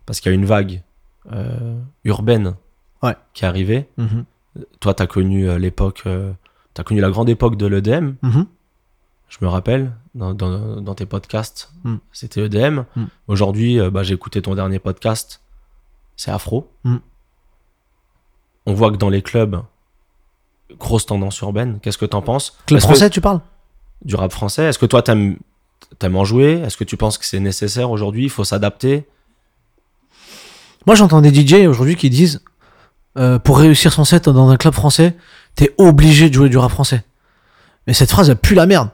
Parce 0.05 0.21
qu'il 0.21 0.31
y 0.31 0.35
a 0.35 0.39
une 0.39 0.45
vague 0.47 0.83
euh, 1.33 1.79
urbaine 2.05 2.55
Ouais. 3.03 3.17
qui 3.35 3.45
est 3.45 3.49
arrivée. 3.49 3.89
toi, 4.81 4.95
t'as 4.95 5.07
connu 5.07 5.49
euh, 5.49 5.59
l'époque, 5.59 6.05
t'as 6.75 6.83
connu 6.83 7.01
la 7.01 7.11
grande 7.11 7.29
époque 7.29 7.57
de 7.57 7.67
l'EDM. 7.67 8.15
Mhm. 8.23 8.47
Je 9.29 9.39
me 9.43 9.49
rappelle 9.49 9.93
dans, 10.15 10.35
dans- 10.35 10.81
dans 10.81 10.95
tes 10.95 11.07
podcasts, 11.07 11.71
Mm. 11.85 11.97
c'était 12.13 12.43
EDM. 12.43 12.85
Mm. 12.95 13.05
Aujourd'hui, 13.29 13.81
euh, 13.81 13.91
bah, 13.91 14.03
j'ai 14.03 14.15
écouté 14.15 14.41
ton 14.43 14.55
dernier 14.55 14.79
podcast, 14.79 15.41
c'est 16.17 16.31
Afro. 16.31 16.71
Mm. 16.85 16.97
On 18.67 18.75
voit 18.75 18.91
que 18.91 18.97
dans 18.97 19.11
les 19.11 19.23
clubs, 19.23 19.61
grosse 20.79 21.07
tendance 21.07 21.39
urbaine. 21.41 21.79
Qu'est-ce 21.81 21.99
que 21.99 22.07
t'en 22.07 22.23
penses? 22.23 22.57
Club 22.67 22.81
que- 22.81 22.87
français, 22.87 23.11
tu 23.11 23.21
parles? 23.21 23.41
Du 24.05 24.15
rap 24.15 24.31
français 24.33 24.65
Est-ce 24.65 24.79
que 24.79 24.87
toi, 24.87 25.03
t'aimes 25.03 25.37
aimes 26.03 26.17
en 26.17 26.25
jouer? 26.25 26.61
Est-ce 26.65 26.77
que 26.77 26.85
tu 26.85 26.97
penses 26.97 27.19
que 27.19 27.25
c'est 27.25 27.41
nécessaire 27.41 27.91
aujourd'hui? 27.91 28.25
Il 28.25 28.31
faut 28.31 28.45
s'adapter? 28.45 29.07
Moi, 30.87 30.95
j'entends 30.95 31.21
des 31.21 31.33
DJ 31.35 31.67
aujourd'hui 31.67 31.97
qui 31.97 32.11
disent 32.11 32.43
euh, 33.19 33.39
pour 33.39 33.59
réussir 33.59 33.93
son 33.93 34.05
set 34.05 34.29
dans 34.29 34.49
un 34.51 34.57
club 34.57 34.75
français, 34.75 35.17
t'es 35.55 35.75
obligé 35.79 36.29
de 36.29 36.35
jouer 36.35 36.49
du 36.49 36.59
rap 36.59 36.71
français. 36.71 37.05
Mais 37.87 37.95
cette 37.95 38.11
phrase, 38.11 38.29
elle 38.31 38.37
pue 38.37 38.55
la 38.55 38.67
merde. 38.67 38.91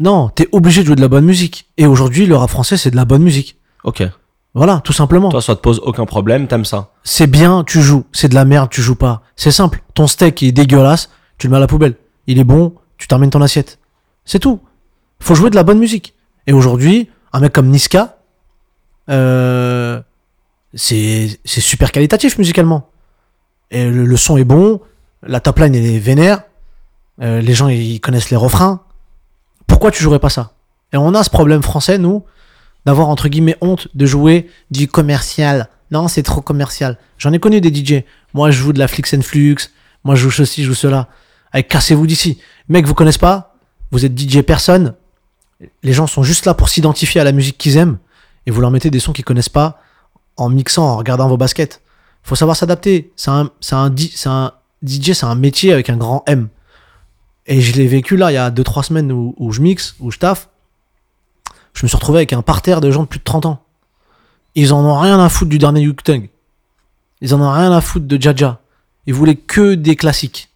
Non, 0.00 0.28
t'es 0.28 0.48
obligé 0.52 0.82
de 0.82 0.86
jouer 0.86 0.96
de 0.96 1.00
la 1.00 1.08
bonne 1.08 1.24
musique. 1.24 1.66
Et 1.76 1.86
aujourd'hui, 1.86 2.26
le 2.26 2.36
rap 2.36 2.50
français, 2.50 2.76
c'est 2.76 2.90
de 2.90 2.96
la 2.96 3.04
bonne 3.04 3.22
musique. 3.22 3.56
Ok. 3.84 4.02
Voilà, 4.54 4.80
tout 4.82 4.92
simplement. 4.92 5.28
Toi, 5.28 5.42
ça 5.42 5.56
te 5.56 5.60
pose 5.60 5.80
aucun 5.84 6.06
problème, 6.06 6.46
t'aimes 6.46 6.64
ça? 6.64 6.90
C'est 7.04 7.26
bien, 7.26 7.64
tu 7.64 7.82
joues. 7.82 8.04
C'est 8.12 8.28
de 8.28 8.34
la 8.34 8.44
merde, 8.44 8.70
tu 8.70 8.80
joues 8.80 8.94
pas. 8.96 9.22
C'est 9.36 9.50
simple. 9.50 9.82
Ton 9.94 10.06
steak 10.06 10.42
est 10.42 10.52
dégueulasse, 10.52 11.10
tu 11.36 11.46
le 11.46 11.50
mets 11.50 11.56
à 11.56 11.60
la 11.60 11.66
poubelle. 11.66 11.94
Il 12.26 12.38
est 12.38 12.44
bon, 12.44 12.74
tu 12.96 13.08
termines 13.08 13.30
ton 13.30 13.42
assiette. 13.42 13.78
C'est 14.24 14.38
tout. 14.38 14.60
Faut 15.20 15.34
jouer 15.34 15.50
de 15.50 15.56
la 15.56 15.64
bonne 15.64 15.78
musique. 15.78 16.14
Et 16.46 16.52
aujourd'hui, 16.52 17.10
un 17.32 17.40
mec 17.40 17.52
comme 17.52 17.68
Niska, 17.68 18.18
euh, 19.10 20.00
c'est 20.74 21.40
c'est 21.44 21.60
super 21.60 21.92
qualitatif 21.92 22.38
musicalement. 22.38 22.88
Et 23.70 23.88
le, 23.88 24.04
le 24.04 24.16
son 24.16 24.36
est 24.38 24.44
bon, 24.44 24.80
la 25.22 25.40
top 25.40 25.58
line 25.58 25.74
elle 25.74 25.86
est 25.86 25.98
vénère, 25.98 26.42
euh, 27.20 27.40
les 27.40 27.54
gens 27.54 27.68
ils 27.68 28.00
connaissent 28.00 28.30
les 28.30 28.36
refrains. 28.36 28.82
Pourquoi 29.68 29.92
tu 29.92 30.02
jouerais 30.02 30.18
pas 30.18 30.30
ça? 30.30 30.54
Et 30.92 30.96
on 30.96 31.14
a 31.14 31.22
ce 31.22 31.30
problème 31.30 31.62
français, 31.62 31.98
nous, 31.98 32.24
d'avoir 32.84 33.08
entre 33.08 33.28
guillemets 33.28 33.56
honte 33.60 33.86
de 33.94 34.06
jouer 34.06 34.50
du 34.72 34.88
commercial. 34.88 35.68
Non, 35.92 36.08
c'est 36.08 36.24
trop 36.24 36.40
commercial. 36.40 36.98
J'en 37.18 37.32
ai 37.32 37.38
connu 37.38 37.60
des 37.60 37.72
DJ. 37.72 38.02
Moi, 38.34 38.50
je 38.50 38.58
joue 38.58 38.72
de 38.72 38.80
la 38.80 38.88
Flix 38.88 39.14
and 39.14 39.22
Flux. 39.22 39.56
Moi, 40.02 40.16
je 40.16 40.22
joue 40.22 40.30
ceci, 40.30 40.62
je 40.64 40.68
joue 40.68 40.74
cela. 40.74 41.08
Allez, 41.52 41.62
cassez-vous 41.64 42.06
d'ici. 42.06 42.38
Mec, 42.68 42.86
vous 42.86 42.94
connaissez 42.94 43.18
pas? 43.18 43.54
Vous 43.90 44.04
êtes 44.04 44.18
DJ 44.18 44.42
personne. 44.42 44.94
Les 45.82 45.92
gens 45.92 46.06
sont 46.06 46.22
juste 46.22 46.44
là 46.44 46.54
pour 46.54 46.68
s'identifier 46.68 47.20
à 47.20 47.24
la 47.24 47.32
musique 47.32 47.58
qu'ils 47.58 47.76
aiment. 47.76 47.98
Et 48.46 48.50
vous 48.50 48.60
leur 48.60 48.70
mettez 48.70 48.90
des 48.90 49.00
sons 49.00 49.12
qu'ils 49.12 49.24
connaissent 49.24 49.48
pas 49.48 49.80
en 50.36 50.48
mixant, 50.48 50.84
en 50.84 50.96
regardant 50.96 51.28
vos 51.28 51.36
baskets. 51.36 51.82
Faut 52.22 52.34
savoir 52.34 52.56
s'adapter. 52.56 53.12
C'est 53.16 53.30
un, 53.30 53.50
un 53.72 53.94
DJ, 53.94 55.12
c'est 55.12 55.24
un 55.24 55.34
métier 55.34 55.72
avec 55.72 55.90
un 55.90 55.96
grand 55.96 56.22
M. 56.26 56.48
Et 57.48 57.60
je 57.60 57.74
l'ai 57.74 57.86
vécu 57.86 58.16
là, 58.16 58.30
il 58.30 58.34
y 58.34 58.38
a 58.38 58.50
2-3 58.50 58.84
semaines 58.84 59.10
où, 59.10 59.34
où 59.38 59.52
je 59.52 59.60
mixe, 59.60 59.96
où 60.00 60.10
je 60.10 60.18
taffe. 60.18 60.48
Je 61.72 61.84
me 61.84 61.88
suis 61.88 61.96
retrouvé 61.96 62.18
avec 62.18 62.32
un 62.32 62.42
parterre 62.42 62.80
de 62.80 62.90
gens 62.90 63.02
de 63.02 63.08
plus 63.08 63.18
de 63.18 63.24
30 63.24 63.46
ans. 63.46 63.62
Ils 64.54 64.72
en 64.72 64.84
ont 64.84 64.98
rien 64.98 65.18
à 65.18 65.28
foutre 65.28 65.50
du 65.50 65.58
dernier 65.58 65.80
Yuktung. 65.80 66.28
Ils 67.20 67.34
en 67.34 67.40
ont 67.40 67.50
rien 67.50 67.72
à 67.72 67.80
foutre 67.80 68.06
de 68.06 68.20
Jaja. 68.20 68.60
Ils 69.06 69.14
voulaient 69.14 69.36
que 69.36 69.74
des 69.74 69.96
classiques. 69.96 70.50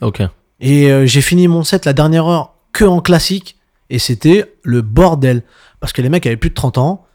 Ok. 0.00 0.22
Et 0.60 0.90
euh, 0.90 1.06
j'ai 1.06 1.20
fini 1.20 1.48
mon 1.48 1.64
set 1.64 1.84
la 1.84 1.92
dernière 1.92 2.26
heure 2.26 2.54
que 2.72 2.84
en 2.84 3.00
classique. 3.00 3.56
Et 3.90 3.98
c'était 3.98 4.54
le 4.62 4.82
bordel. 4.82 5.42
Parce 5.80 5.92
que 5.92 6.02
les 6.02 6.08
mecs 6.08 6.26
avaient 6.26 6.36
plus 6.36 6.50
de 6.50 6.54
30 6.54 6.78
ans. 6.78 7.06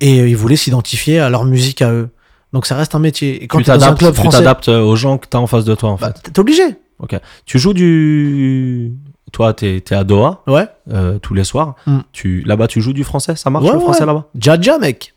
Et 0.00 0.20
euh, 0.20 0.28
ils 0.28 0.36
voulaient 0.36 0.56
s'identifier 0.56 1.18
à 1.18 1.28
leur 1.28 1.44
musique 1.44 1.82
à 1.82 1.92
eux. 1.92 2.08
Donc 2.52 2.66
ça 2.66 2.76
reste 2.76 2.94
un 2.94 2.98
métier. 2.98 3.42
Et 3.42 3.48
quand 3.48 3.58
tu 3.58 3.64
t'adaptes 3.64 4.04
tu 4.14 4.28
t'adaptes 4.28 4.68
euh, 4.68 4.80
aux 4.80 4.96
gens 4.96 5.18
que 5.18 5.26
t'as 5.26 5.38
en 5.38 5.46
face 5.46 5.64
de 5.64 5.74
toi, 5.74 5.90
en 5.90 5.96
bah, 5.96 6.12
fait. 6.14 6.30
t'es 6.30 6.38
obligé. 6.38 6.62
Tu 7.46 7.58
joues 7.58 7.72
du. 7.74 8.92
Toi, 9.32 9.54
t'es 9.54 9.76
es 9.76 9.94
à 9.94 10.04
Doha 10.04 10.42
Ouais. 10.46 10.68
euh, 10.90 11.18
tous 11.18 11.32
les 11.34 11.44
soirs. 11.44 11.74
Mm. 11.86 11.98
Tu 12.12 12.42
Là-bas, 12.42 12.68
tu 12.68 12.80
joues 12.82 12.92
du 12.92 13.02
français? 13.04 13.34
Ça 13.36 13.48
marche 13.50 13.64
Ouais, 13.64 13.70
le 13.72 13.78
ouais. 13.78 13.82
français 13.84 14.04
là-bas? 14.06 14.26
Jaja, 14.38 14.78
mec. 14.78 15.14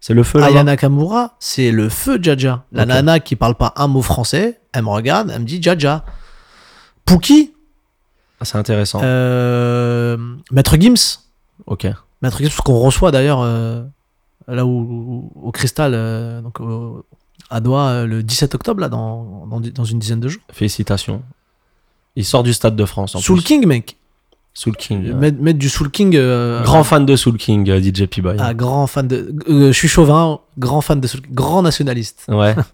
C'est 0.00 0.14
le 0.14 0.22
feu 0.22 0.38
là-bas? 0.38 0.52
Aya 0.52 0.62
Nakamura, 0.64 1.34
c'est 1.40 1.72
le 1.72 1.88
feu 1.88 2.18
Jaja. 2.22 2.64
La 2.70 2.82
Ok. 2.84 2.88
nana 2.88 3.18
qui 3.20 3.34
parle 3.34 3.54
pas 3.56 3.72
un 3.76 3.88
mot 3.88 4.02
français, 4.02 4.60
elle 4.72 4.82
me 4.84 4.88
regarde, 4.90 5.30
elle 5.34 5.40
me 5.40 5.46
dit 5.46 5.60
Jaja. 5.60 6.04
Pookie, 7.04 7.52
Ah, 8.40 8.44
C'est 8.44 8.58
intéressant. 8.58 9.00
euh, 9.02 10.16
Maître 10.52 10.76
Gims. 10.78 11.20
Ok. 11.66 11.86
Maître 12.22 12.38
Gims, 12.38 12.50
qu'on 12.64 12.78
reçoit 12.78 13.10
d'ailleurs 13.10 13.40
euh, 13.42 13.82
là 14.46 14.66
où, 14.66 15.30
au 15.42 15.50
Cristal, 15.52 15.92
euh, 15.94 16.40
donc 16.42 16.60
au- 16.60 17.04
à 17.50 17.60
Doha, 17.60 17.88
euh, 17.90 18.06
le 18.06 18.22
17 18.22 18.54
octobre, 18.54 18.80
là, 18.80 18.88
dans, 18.88 19.46
dans, 19.46 19.60
dans 19.60 19.84
une 19.84 19.98
dizaine 19.98 20.20
de 20.20 20.28
jours. 20.28 20.42
Félicitations. 20.52 21.22
Il 22.16 22.24
sort 22.24 22.42
du 22.42 22.52
Stade 22.52 22.76
de 22.76 22.84
France 22.84 23.14
en 23.14 23.20
Soul 23.20 23.36
plus. 23.38 23.44
King, 23.44 23.66
mec. 23.66 23.96
Soul 24.54 24.74
King. 24.76 25.12
Mettre, 25.12 25.38
mettre 25.42 25.58
du 25.58 25.68
Soul 25.68 25.90
King. 25.90 26.14
euh, 26.16 26.62
Grand 26.62 26.82
fan 26.82 27.04
de 27.04 27.14
Soul 27.14 27.36
King, 27.36 27.68
euh, 27.68 27.78
DJ 27.78 28.06
P-Boy. 28.06 28.36
ah, 28.40 28.54
grand 28.54 28.86
fan 28.86 29.06
de. 29.06 29.34
euh, 29.48 29.66
je 29.66 29.72
suis 29.76 29.86
chauvin, 29.88 30.40
grand 30.58 30.80
fan 30.80 30.98
de 30.98 31.06
Soul 31.06 31.20
King. 31.20 31.34
Grand 31.34 31.62
nationaliste. 31.62 32.24
Ouais. 32.28 32.54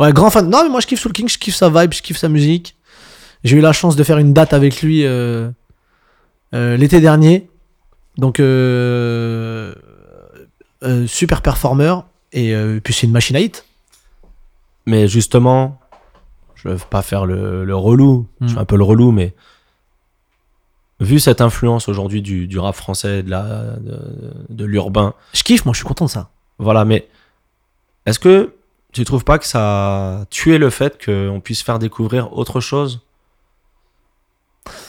Ouais, 0.00 0.12
grand 0.12 0.28
fan. 0.28 0.50
Non, 0.50 0.64
mais 0.64 0.70
moi 0.70 0.80
je 0.80 0.88
kiffe 0.88 1.00
Soul 1.00 1.12
King, 1.12 1.28
je 1.28 1.38
kiffe 1.38 1.54
sa 1.54 1.68
vibe, 1.70 1.92
je 1.94 2.02
kiffe 2.02 2.16
sa 2.18 2.28
musique. 2.28 2.74
J'ai 3.44 3.56
eu 3.56 3.60
la 3.60 3.72
chance 3.72 3.94
de 3.94 4.02
faire 4.02 4.18
une 4.18 4.32
date 4.32 4.52
avec 4.52 4.82
lui 4.82 5.04
l'été 6.52 7.00
dernier. 7.00 7.48
Donc, 8.18 8.38
super 11.06 11.42
performeur. 11.42 12.06
Et 12.34 12.54
euh, 12.54 12.80
puis 12.82 12.92
c'est 12.92 13.06
une 13.06 13.12
machine 13.12 13.36
à 13.36 13.40
hit. 13.40 13.64
Mais 14.86 15.08
justement, 15.08 15.80
je 16.56 16.68
veux 16.68 16.76
pas 16.76 17.00
faire 17.00 17.24
le, 17.24 17.64
le 17.64 17.74
relou, 17.76 18.26
je 18.42 18.48
suis 18.48 18.56
Mm. 18.56 18.60
un 18.60 18.64
peu 18.66 18.76
le 18.76 18.84
relou, 18.84 19.12
mais 19.12 19.34
vu 21.00 21.18
cette 21.20 21.40
influence 21.40 21.88
aujourd'hui 21.88 22.20
du, 22.22 22.46
du 22.46 22.58
rap 22.58 22.74
français, 22.74 23.22
de 23.22 23.30
la- 23.30 23.76
de, 23.78 23.98
de 24.50 24.64
l'urbain, 24.64 25.14
Je 25.32 25.42
kiffe, 25.42 25.64
moi 25.64 25.72
je 25.72 25.78
suis 25.78 25.86
content 25.86 26.04
de 26.06 26.10
ça. 26.10 26.28
voilà, 26.58 26.84
mais 26.84 27.08
est-ce 28.06 28.18
que 28.18 28.52
tu 28.92 29.04
trouves 29.04 29.24
pas 29.24 29.38
que 29.38 29.46
ça 29.46 30.20
a 30.20 30.24
tué 30.26 30.58
le 30.58 30.70
fait 30.70 31.02
qu'on 31.04 31.40
puisse 31.42 31.62
faire 31.62 31.78
découvrir 31.78 32.32
autre 32.36 32.60
chose 32.60 33.00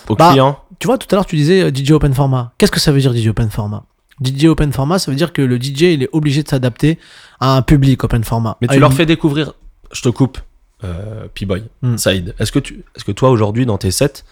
aux 0.09 0.15
Bah, 0.15 0.29
clients? 0.31 0.59
Tu 0.79 0.87
vois, 0.87 0.97
tout 0.97 1.07
à 1.11 1.15
l'heure 1.15 1.25
tu 1.25 1.35
disais 1.35 1.61
euh, 1.63 1.71
DJ 1.73 1.91
Open 1.91 2.13
Format. 2.13 2.53
Qu'est-ce 2.57 2.71
que 2.71 2.79
ça 2.79 2.91
veut 2.91 2.99
dire 2.99 3.13
DJ 3.15 3.27
Open 3.29 3.49
Format? 3.49 3.83
DJ 4.23 4.45
Open 4.45 4.71
Format, 4.71 4.99
ça 4.99 5.11
veut 5.11 5.17
dire 5.17 5.33
que 5.33 5.41
le 5.41 5.57
DJ 5.57 5.81
il 5.93 6.03
est 6.03 6.09
obligé 6.13 6.41
de 6.43 6.47
s'adapter 6.47 6.97
à 7.39 7.55
un 7.55 7.61
public 7.61 8.03
Open 8.03 8.23
Format. 8.23 8.57
Mais 8.61 8.69
À 8.69 8.73
tu 8.73 8.79
leur 8.79 8.91
une- 8.91 8.95
fais 8.97 9.05
découvrir, 9.05 9.53
je 9.91 10.01
te 10.01 10.09
coupe, 10.09 10.39
euh, 10.83 11.27
P-Boy, 11.33 11.63
Mm. 11.81 11.97
Saïd, 11.97 12.35
est-ce 12.39 12.51
que, 12.51 12.59
tu, 12.59 12.83
est-ce 12.95 13.03
que 13.03 13.11
toi 13.11 13.29
aujourd'hui 13.29 13.65
dans 13.65 13.77
tes 13.77 13.91
sets, 13.91 14.23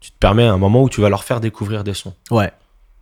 tu 0.00 0.10
te 0.10 0.16
permets 0.18 0.46
un 0.46 0.58
moment 0.58 0.82
où 0.82 0.88
tu 0.88 1.00
vas 1.00 1.08
leur 1.08 1.24
faire 1.24 1.40
découvrir 1.40 1.84
des 1.84 1.94
sons? 1.94 2.14
Ouais. 2.30 2.52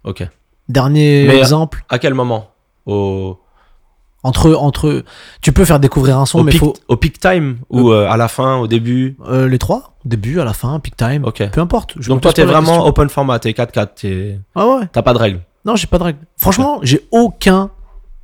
Ok. 0.05 0.26
Dernier 0.68 1.26
Mais- 1.26 1.38
exemple. 1.38 1.84
À 1.88 1.98
quel 1.98 2.14
moment? 2.14 2.51
Au, 2.86 3.38
Entre, 4.22 4.52
entre, 4.54 5.02
tu 5.40 5.52
peux 5.52 5.64
faire 5.64 5.80
découvrir 5.80 6.18
un 6.18 6.26
son, 6.26 6.40
au, 6.40 6.42
mais 6.42 6.50
peak, 6.52 6.60
faut 6.60 6.74
au 6.88 6.96
peak 6.96 7.18
time 7.20 7.58
ou 7.70 7.90
euh, 7.90 8.06
à 8.08 8.16
la 8.18 8.28
fin, 8.28 8.56
au 8.56 8.66
début? 8.66 9.16
Euh, 9.26 9.48
les 9.48 9.58
trois, 9.58 9.94
début, 10.04 10.40
à 10.40 10.44
la 10.44 10.52
fin, 10.52 10.78
peak 10.78 10.94
time, 10.96 11.24
Ok. 11.24 11.42
peu 11.50 11.60
importe. 11.62 11.94
Je 11.98 12.08
Donc 12.10 12.20
toi, 12.20 12.32
t'es 12.32 12.44
vraiment 12.44 12.84
open 12.86 13.08
format, 13.08 13.38
t'es 13.38 13.52
4-4, 13.52 13.94
t'es- 13.94 14.38
Ah 14.54 14.66
ouais. 14.66 14.88
t'as 14.92 15.00
pas 15.02 15.14
de 15.14 15.18
règles. 15.18 15.40
Non, 15.64 15.74
j'ai 15.76 15.86
pas 15.86 15.96
de 15.98 16.02
règle. 16.04 16.18
Franchement, 16.36 16.80
j'ai 16.82 17.06
aucun 17.10 17.70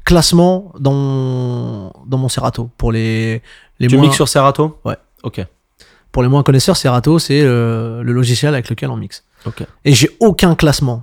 classement 0.04 0.72
dans 0.78 0.92
mon, 0.92 1.92
dans 2.06 2.18
mon 2.18 2.28
Serato 2.28 2.70
pour 2.78 2.92
les 2.92 3.42
les 3.78 3.88
Tu 3.88 3.96
moins 3.96 4.04
mixes 4.04 4.16
sur 4.16 4.28
Serato? 4.28 4.78
Ouais. 4.84 4.96
Ok. 5.22 5.44
pour 6.12 6.22
les 6.22 6.28
moins 6.28 6.42
connaisseurs. 6.42 6.76
Serato, 6.76 7.18
c'est 7.18 7.40
euh, 7.42 8.02
le 8.02 8.12
logiciel 8.12 8.54
avec 8.54 8.70
lequel 8.70 8.90
on 8.90 8.96
mixe. 8.96 9.24
Ok. 9.46 9.64
Et 9.84 9.92
j'ai 9.92 10.10
aucun 10.20 10.54
classement. 10.54 11.02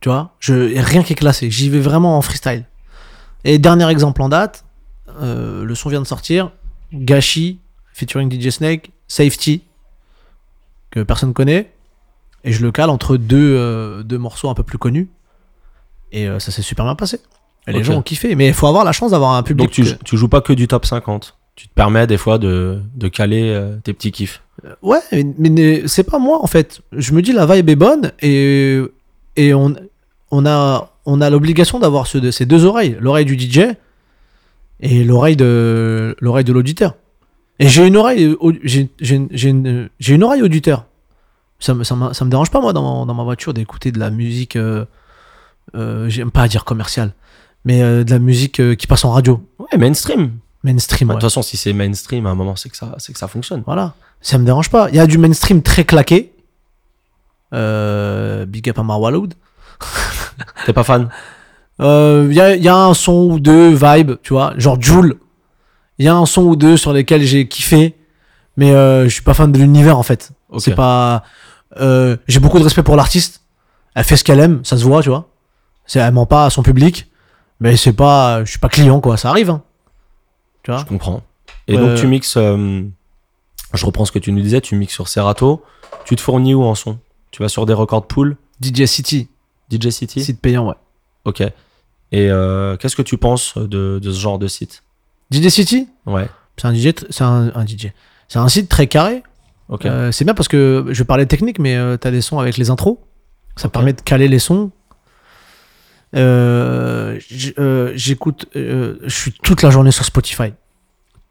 Tu 0.00 0.08
vois, 0.08 0.30
je 0.38 0.54
rien 0.80 1.02
qui 1.02 1.12
est 1.14 1.16
classé. 1.16 1.50
J'y 1.50 1.68
vais 1.70 1.80
vraiment 1.80 2.16
en 2.16 2.22
freestyle. 2.22 2.64
Et 3.48 3.58
dernier 3.58 3.88
exemple 3.88 4.20
en 4.20 4.28
date, 4.28 4.66
euh, 5.22 5.64
le 5.64 5.74
son 5.74 5.88
vient 5.88 6.02
de 6.02 6.06
sortir. 6.06 6.52
Gashi 6.92 7.60
featuring 7.94 8.30
DJ 8.30 8.50
Snake, 8.50 8.90
Safety 9.08 9.62
que 10.90 11.00
personne 11.00 11.32
connaît. 11.32 11.72
Et 12.44 12.52
je 12.52 12.62
le 12.62 12.70
cale 12.72 12.90
entre 12.90 13.16
deux, 13.16 13.56
euh, 13.56 14.02
deux 14.02 14.18
morceaux 14.18 14.50
un 14.50 14.54
peu 14.54 14.64
plus 14.64 14.76
connus. 14.76 15.08
Et 16.12 16.28
euh, 16.28 16.38
ça 16.40 16.52
s'est 16.52 16.60
super 16.60 16.84
bien 16.84 16.94
passé. 16.94 17.20
Et 17.66 17.72
les 17.72 17.82
gens 17.82 17.94
ont 17.94 18.02
kiffé. 18.02 18.34
Mais 18.34 18.48
il 18.48 18.54
faut 18.54 18.66
avoir 18.66 18.84
la 18.84 18.92
chance 18.92 19.12
d'avoir 19.12 19.32
un 19.32 19.42
public. 19.42 19.68
Donc 19.68 19.72
tu, 19.72 19.96
tu 20.04 20.18
joues 20.18 20.28
pas 20.28 20.42
que 20.42 20.52
du 20.52 20.68
top 20.68 20.84
50. 20.84 21.34
Tu 21.56 21.68
te 21.68 21.74
permets 21.74 22.06
des 22.06 22.18
fois 22.18 22.36
de, 22.36 22.82
de 22.94 23.08
caler 23.08 23.48
euh, 23.48 23.78
tes 23.82 23.94
petits 23.94 24.12
kiffs. 24.12 24.42
Ouais, 24.82 25.00
mais, 25.10 25.50
mais 25.50 25.88
c'est 25.88 26.04
pas 26.04 26.18
moi 26.18 26.42
en 26.42 26.46
fait. 26.46 26.82
Je 26.92 27.14
me 27.14 27.22
dis 27.22 27.32
la 27.32 27.46
vibe 27.46 27.70
est 27.70 27.76
bonne 27.76 28.12
et, 28.20 28.78
et 29.36 29.54
on, 29.54 29.74
on 30.30 30.44
a, 30.44 30.90
on 31.10 31.20
a 31.20 31.30
l'obligation 31.30 31.78
d'avoir 31.78 32.06
ce- 32.06 32.30
ces 32.30 32.44
deux 32.46 32.64
oreilles, 32.64 32.96
l'oreille 33.00 33.24
du 33.24 33.36
DJ 33.38 33.74
et 34.80 35.04
l'oreille 35.04 35.36
de 35.36 36.14
l'oreille 36.20 36.44
de 36.44 36.52
l'auditeur. 36.52 36.94
Et 37.58 37.68
j'ai 37.68 37.86
une 37.86 37.96
oreille, 37.96 38.36
j'ai 38.62 38.88
une, 39.00 39.28
j'ai 39.30 39.48
une, 39.48 39.88
une 40.06 40.22
oreille 40.22 40.42
auditeur. 40.42 40.84
Ça 41.60 41.74
me, 41.74 41.82
ça, 41.82 41.96
me, 41.96 42.12
ça 42.12 42.24
me 42.24 42.30
dérange 42.30 42.50
pas 42.50 42.60
moi 42.60 42.72
dans, 42.72 43.04
dans 43.06 43.14
ma 43.14 43.24
voiture 43.24 43.52
d'écouter 43.52 43.90
de 43.90 43.98
la 43.98 44.10
musique, 44.10 44.54
euh, 44.54 44.84
euh, 45.74 46.08
j'aime 46.08 46.30
pas 46.30 46.46
dire 46.46 46.64
commerciale, 46.64 47.14
mais 47.64 47.82
euh, 47.82 48.04
de 48.04 48.10
la 48.12 48.20
musique 48.20 48.60
qui 48.76 48.86
passe 48.86 49.04
en 49.04 49.10
radio. 49.10 49.42
Ouais, 49.58 49.76
mainstream. 49.78 50.32
Mainstream, 50.62 51.08
De 51.08 51.14
ouais. 51.14 51.18
toute 51.20 51.30
façon, 51.30 51.42
si 51.42 51.56
c'est 51.56 51.72
mainstream, 51.72 52.26
à 52.26 52.30
un 52.30 52.34
moment, 52.36 52.54
c'est 52.56 52.68
que 52.68 52.76
ça, 52.76 52.94
c'est 52.98 53.12
que 53.12 53.18
ça 53.18 53.26
fonctionne. 53.28 53.62
Voilà. 53.66 53.94
Ça 54.20 54.38
me 54.38 54.44
dérange 54.44 54.70
pas. 54.70 54.88
Il 54.90 54.96
y 54.96 55.00
a 55.00 55.06
du 55.06 55.16
mainstream 55.18 55.62
très 55.62 55.84
claqué. 55.84 56.32
Big 57.52 58.68
up 58.68 58.78
à 58.78 58.82
Marwaloud. 58.82 59.34
T'es 60.66 60.72
pas 60.72 60.84
fan? 60.84 61.08
Euh, 61.80 62.26
Il 62.30 62.36
y, 62.36 62.40
a, 62.40 62.56
il 62.56 62.62
y 62.62 62.68
a 62.68 62.76
un 62.76 62.94
son 62.94 63.30
ou 63.30 63.40
deux 63.40 63.70
vibe, 63.74 64.12
tu 64.22 64.32
vois, 64.32 64.52
genre 64.56 64.80
Joule. 64.80 65.18
Il 65.98 66.04
y 66.04 66.08
a 66.08 66.14
un 66.14 66.26
son 66.26 66.42
ou 66.42 66.56
deux 66.56 66.76
sur 66.76 66.92
lesquels 66.92 67.22
j'ai 67.22 67.48
kiffé, 67.48 67.96
mais 68.56 68.72
euh, 68.72 69.04
je 69.04 69.08
suis 69.10 69.22
pas 69.22 69.34
fan 69.34 69.50
de 69.52 69.58
l'univers 69.58 69.98
en 69.98 70.02
fait. 70.02 70.30
C'est 70.58 70.74
pas. 70.74 71.22
euh, 71.80 72.16
j'ai 72.28 72.40
beaucoup 72.40 72.58
de 72.58 72.64
respect 72.64 72.82
pour 72.82 72.96
l'artiste. 72.96 73.42
Elle 73.94 74.04
fait 74.04 74.16
ce 74.16 74.24
qu'elle 74.24 74.40
aime, 74.40 74.64
ça 74.64 74.76
se 74.76 74.84
voit, 74.84 75.02
tu 75.02 75.08
vois. 75.08 75.28
C'est, 75.86 75.98
elle 75.98 76.12
ment 76.12 76.26
pas 76.26 76.44
à 76.46 76.50
son 76.50 76.62
public, 76.62 77.10
mais 77.60 77.76
c'est 77.76 77.92
pas, 77.92 78.44
je 78.44 78.50
suis 78.50 78.58
pas 78.60 78.68
client 78.68 79.00
quoi. 79.00 79.16
Ça 79.16 79.30
arrive, 79.30 79.50
hein. 79.50 79.62
Tu 80.62 80.70
vois. 80.70 80.80
Je 80.80 80.84
comprends. 80.86 81.22
Et 81.66 81.76
Euh, 81.76 81.88
donc, 81.88 81.98
tu 81.98 82.06
mixes. 82.06 82.36
euh, 82.36 82.82
je 83.74 83.86
reprends 83.86 84.04
ce 84.04 84.12
que 84.12 84.18
tu 84.18 84.32
nous 84.32 84.40
disais, 84.40 84.60
tu 84.60 84.74
mixes 84.76 84.94
sur 84.94 85.08
Serato. 85.08 85.62
Tu 86.04 86.16
te 86.16 86.20
fournis 86.20 86.54
où 86.54 86.62
en 86.64 86.74
son? 86.74 86.98
Tu 87.30 87.42
vas 87.42 87.48
sur 87.48 87.66
des 87.66 87.74
records 87.74 88.06
pool 88.06 88.36
DJ 88.62 88.84
City, 88.86 89.28
DJ 89.70 89.90
City? 89.90 90.22
Site 90.22 90.40
payant, 90.40 90.68
ouais. 90.68 90.74
Ok. 91.24 91.40
Et 91.40 91.52
euh, 92.30 92.76
qu'est-ce 92.76 92.96
que 92.96 93.02
tu 93.02 93.18
penses 93.18 93.56
de, 93.58 93.98
de 94.02 94.10
ce 94.12 94.18
genre 94.18 94.38
de 94.38 94.46
site? 94.48 94.82
DJ 95.30 95.48
City, 95.48 95.88
Ouais. 96.06 96.28
c'est 96.56 96.66
un 96.66 96.74
DJ, 96.74 96.92
c'est 97.10 97.24
un, 97.24 97.52
un 97.54 97.66
DJ. 97.66 97.88
C'est 98.28 98.38
un 98.38 98.48
site 98.48 98.68
très 98.68 98.86
carré. 98.86 99.22
Ok. 99.68 99.84
Euh, 99.84 100.10
c'est 100.12 100.24
bien 100.24 100.32
parce 100.34 100.48
que 100.48 100.86
je 100.90 101.02
parler 101.02 101.26
technique, 101.26 101.58
mais 101.58 101.76
euh, 101.76 101.96
t'as 101.98 102.10
des 102.10 102.22
sons 102.22 102.38
avec 102.38 102.56
les 102.56 102.70
intros. 102.70 102.98
Ça 103.56 103.68
permet 103.68 103.92
de 103.92 104.00
caler 104.00 104.28
les 104.28 104.38
sons. 104.38 104.70
Euh, 106.16 107.18
J'écoute, 107.94 108.46
je 108.54 108.96
suis 109.08 109.32
toute 109.32 109.62
la 109.62 109.70
journée 109.70 109.90
sur 109.90 110.04
Spotify. 110.04 110.54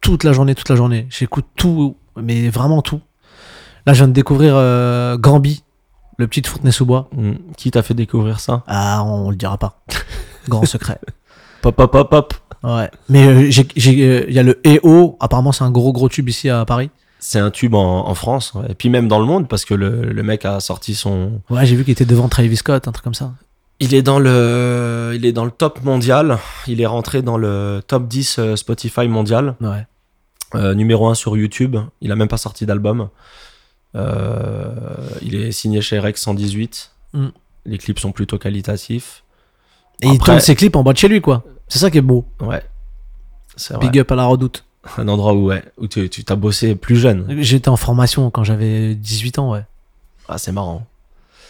Toute 0.01 0.23
la 0.23 0.33
journée, 0.33 0.53
toute 0.53 0.69
la 0.69 0.75
journée. 0.75 1.07
J'écoute 1.09 1.45
tout, 1.55 1.97
mais 2.15 2.49
vraiment 2.49 2.81
tout. 2.83 3.01
Là, 3.87 3.93
je 3.93 3.99
viens 3.99 4.07
de 4.07 4.13
découvrir 4.13 4.53
Gambi, 5.19 5.63
le 6.17 6.27
petit 6.27 6.41
Fontenay-sous-Bois. 6.47 7.09
Hmm. 7.15 7.33
Qui 7.55 7.71
t'a 7.71 7.83
fait 7.83 7.93
découvrir 7.93 8.39
ça? 8.39 8.63
Ah, 8.67 9.03
on, 9.05 9.29
le 9.29 9.35
dira 9.35 9.57
pas. 9.57 9.81
Grand 10.49 10.65
secret. 10.65 10.99
Pop, 11.61 11.75
pop, 11.75 11.91
pop, 11.91 12.09
pop. 12.09 12.33
Ouais. 12.63 12.89
Mais 13.09 13.27
euh, 13.27 13.47
j'ai, 13.49 13.67
euh, 14.03 14.25
il 14.27 14.33
y 14.33 14.39
a 14.39 14.43
le 14.43 14.59
EO. 14.65 15.17
Apparemment, 15.19 15.51
c'est 15.51 15.63
un 15.63 15.71
gros, 15.71 15.93
gros 15.93 16.09
tube 16.09 16.29
ici 16.29 16.49
à 16.49 16.65
Paris. 16.65 16.89
C'est 17.19 17.39
un 17.39 17.49
tube 17.49 17.73
en, 17.73 18.07
en 18.07 18.13
France, 18.13 18.53
ouais. 18.53 18.67
et 18.69 18.75
puis 18.75 18.89
même 18.89 19.07
dans 19.07 19.19
le 19.19 19.25
monde, 19.25 19.47
parce 19.47 19.65
que 19.65 19.73
le, 19.73 20.03
le 20.03 20.23
mec 20.23 20.45
a 20.45 20.59
sorti 20.59 20.93
son. 20.93 21.41
Ouais, 21.49 21.65
j'ai 21.65 21.75
vu 21.75 21.83
qu'il 21.83 21.91
était 21.91 22.05
devant 22.05 22.29
Travis 22.29 22.57
Scott, 22.57 22.87
un 22.87 22.91
truc 22.91 23.03
comme 23.03 23.15
ça. 23.15 23.33
Il 23.79 23.93
est 23.93 24.01
dans 24.01 24.19
le, 24.19 25.13
il 25.15 25.25
est 25.25 25.31
dans 25.31 25.45
le 25.45 25.51
top 25.51 25.83
mondial. 25.83 26.39
Il 26.67 26.81
est 26.81 26.85
rentré 26.87 27.21
dans 27.21 27.37
le 27.37 27.81
top 27.85 28.07
10 28.07 28.39
euh, 28.39 28.55
Spotify 28.55 29.07
mondial, 29.07 29.55
Ouais. 29.61 29.85
Euh, 30.55 30.73
numéro 30.73 31.07
1 31.07 31.13
sur 31.13 31.35
YouTube. 31.35 31.75
Il 32.01 32.11
a 32.11 32.15
même 32.15 32.29
pas 32.29 32.37
sorti 32.37 32.65
d'album. 32.65 33.09
Euh, 33.97 34.69
il 35.21 35.35
est 35.35 35.51
signé 35.51 35.81
chez 35.81 35.99
Rex 35.99 36.21
118. 36.21 36.91
Mm. 37.13 37.27
Les 37.65 37.77
clips 37.77 37.99
sont 37.99 38.11
plutôt 38.11 38.37
qualitatifs. 38.37 39.23
Et 40.01 40.07
il 40.07 40.19
tourne 40.19 40.39
ses 40.39 40.55
clips 40.55 40.75
en 40.75 40.83
bas 40.83 40.93
de 40.93 40.97
chez 40.97 41.07
lui, 41.07 41.21
quoi. 41.21 41.43
C'est 41.67 41.79
ça 41.79 41.89
qui 41.89 41.97
est 41.97 42.01
beau. 42.01 42.25
Ouais. 42.39 42.63
C'est 43.55 43.73
vrai. 43.73 43.87
Big 43.87 43.99
up 43.99 44.11
à 44.11 44.15
la 44.15 44.25
redoute. 44.25 44.63
Un 44.97 45.07
endroit 45.07 45.33
où, 45.33 45.47
ouais, 45.47 45.63
où 45.77 45.87
tu, 45.87 46.09
tu 46.09 46.23
t'as 46.23 46.35
bossé 46.35 46.75
plus 46.75 46.95
jeune. 46.95 47.41
J'étais 47.41 47.69
en 47.69 47.77
formation 47.77 48.29
quand 48.29 48.43
j'avais 48.43 48.95
18 48.95 49.39
ans, 49.39 49.51
ouais. 49.51 49.65
Ah, 50.29 50.37
c'est 50.37 50.51
marrant. 50.51 50.85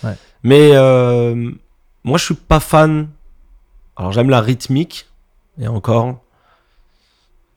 Ouais. 0.04 0.16
Mais 0.44 0.72
euh, 0.74 1.52
moi, 2.04 2.18
je 2.18 2.26
suis 2.26 2.36
pas 2.36 2.60
fan. 2.60 3.10
Alors, 3.96 4.12
j'aime 4.12 4.30
la 4.30 4.42
rythmique, 4.42 5.08
et 5.60 5.68
encore. 5.68 6.20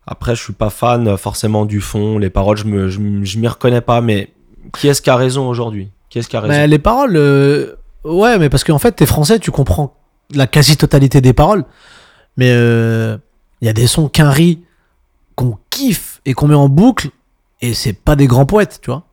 Après, 0.06 0.34
je 0.34 0.42
suis 0.42 0.52
pas 0.52 0.70
fan 0.70 1.06
euh, 1.06 1.16
forcément 1.16 1.66
du 1.66 1.80
fond. 1.80 2.18
Les 2.18 2.30
paroles, 2.30 2.56
je 2.56 2.64
me, 2.64 2.88
je 2.88 3.38
m'y 3.38 3.48
reconnais 3.48 3.82
pas. 3.82 4.00
Mais 4.00 4.32
qui 4.76 4.88
est-ce 4.88 5.02
qui 5.02 5.10
a 5.10 5.16
raison 5.16 5.48
aujourd'hui? 5.48 5.90
Qui 6.08 6.18
est-ce 6.18 6.28
qui 6.28 6.36
a 6.36 6.40
raison? 6.40 6.66
Les 6.66 6.78
paroles, 6.78 7.16
euh, 7.16 7.76
ouais, 8.04 8.38
mais 8.38 8.48
parce 8.48 8.64
qu'en 8.64 8.78
fait, 8.78 8.92
t'es 8.92 9.06
français, 9.06 9.38
tu 9.38 9.50
comprends 9.50 9.96
la 10.34 10.46
quasi-totalité 10.46 11.20
des 11.20 11.32
paroles. 11.32 11.64
Mais 12.36 12.52
euh, 12.52 13.16
il 13.60 13.66
y 13.66 13.68
a 13.68 13.72
des 13.72 13.86
sons 13.86 14.08
qu'un 14.08 14.30
riz 14.30 14.62
qu'on 15.34 15.58
kiffe 15.70 16.20
et 16.24 16.34
qu'on 16.34 16.48
met 16.48 16.54
en 16.54 16.68
boucle, 16.68 17.10
et 17.60 17.74
c'est 17.74 17.92
pas 17.92 18.16
des 18.16 18.26
grands 18.26 18.46
poètes, 18.46 18.80
tu 18.82 18.90
vois. 18.90 19.04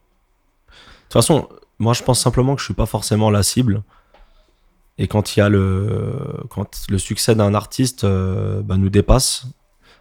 De 0.67 0.73
toute 1.03 1.13
façon, 1.13 1.47
moi, 1.79 1.93
je 1.93 2.03
pense 2.03 2.19
simplement 2.19 2.55
que 2.55 2.61
je 2.61 2.65
suis 2.65 2.73
pas 2.73 2.85
forcément 2.85 3.29
la 3.29 3.43
cible. 3.43 3.83
Et 4.97 5.07
quand 5.07 5.35
il 5.35 5.39
y 5.39 5.43
a 5.43 5.49
le, 5.49 6.43
quand 6.49 6.85
le 6.89 6.97
succès 6.97 7.35
d'un 7.35 7.53
artiste 7.53 8.03
euh, 8.03 8.61
bah, 8.61 8.77
nous 8.77 8.89
dépasse, 8.89 9.45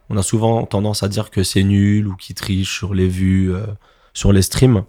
on 0.08 0.16
a 0.16 0.22
souvent 0.22 0.64
tendance 0.64 1.02
à 1.02 1.08
dire 1.08 1.30
que 1.30 1.42
c'est 1.42 1.62
nul 1.62 2.08
ou 2.08 2.16
qu'il 2.16 2.34
triche 2.34 2.78
sur 2.78 2.94
les 2.94 3.08
vues, 3.08 3.54
euh, 3.54 3.66
sur 4.14 4.32
les 4.32 4.42
streams. 4.42 4.84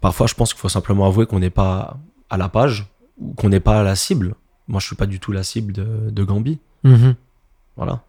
Parfois, 0.00 0.26
je 0.26 0.34
pense 0.34 0.52
qu'il 0.52 0.60
faut 0.60 0.68
simplement 0.68 1.06
avouer 1.06 1.26
qu'on 1.26 1.38
n'est 1.40 1.50
pas 1.50 1.96
à 2.30 2.36
la 2.36 2.48
page 2.48 2.86
ou 3.20 3.32
qu'on 3.34 3.48
n'est 3.48 3.60
pas 3.60 3.80
à 3.80 3.82
la 3.82 3.96
cible. 3.96 4.34
Moi, 4.68 4.80
je 4.80 4.86
suis 4.86 4.96
pas 4.96 5.06
du 5.06 5.18
tout 5.18 5.32
la 5.32 5.42
cible 5.42 5.72
de, 5.72 6.10
de 6.10 6.24
Gambi. 6.24 6.58
Voilà. 7.76 8.02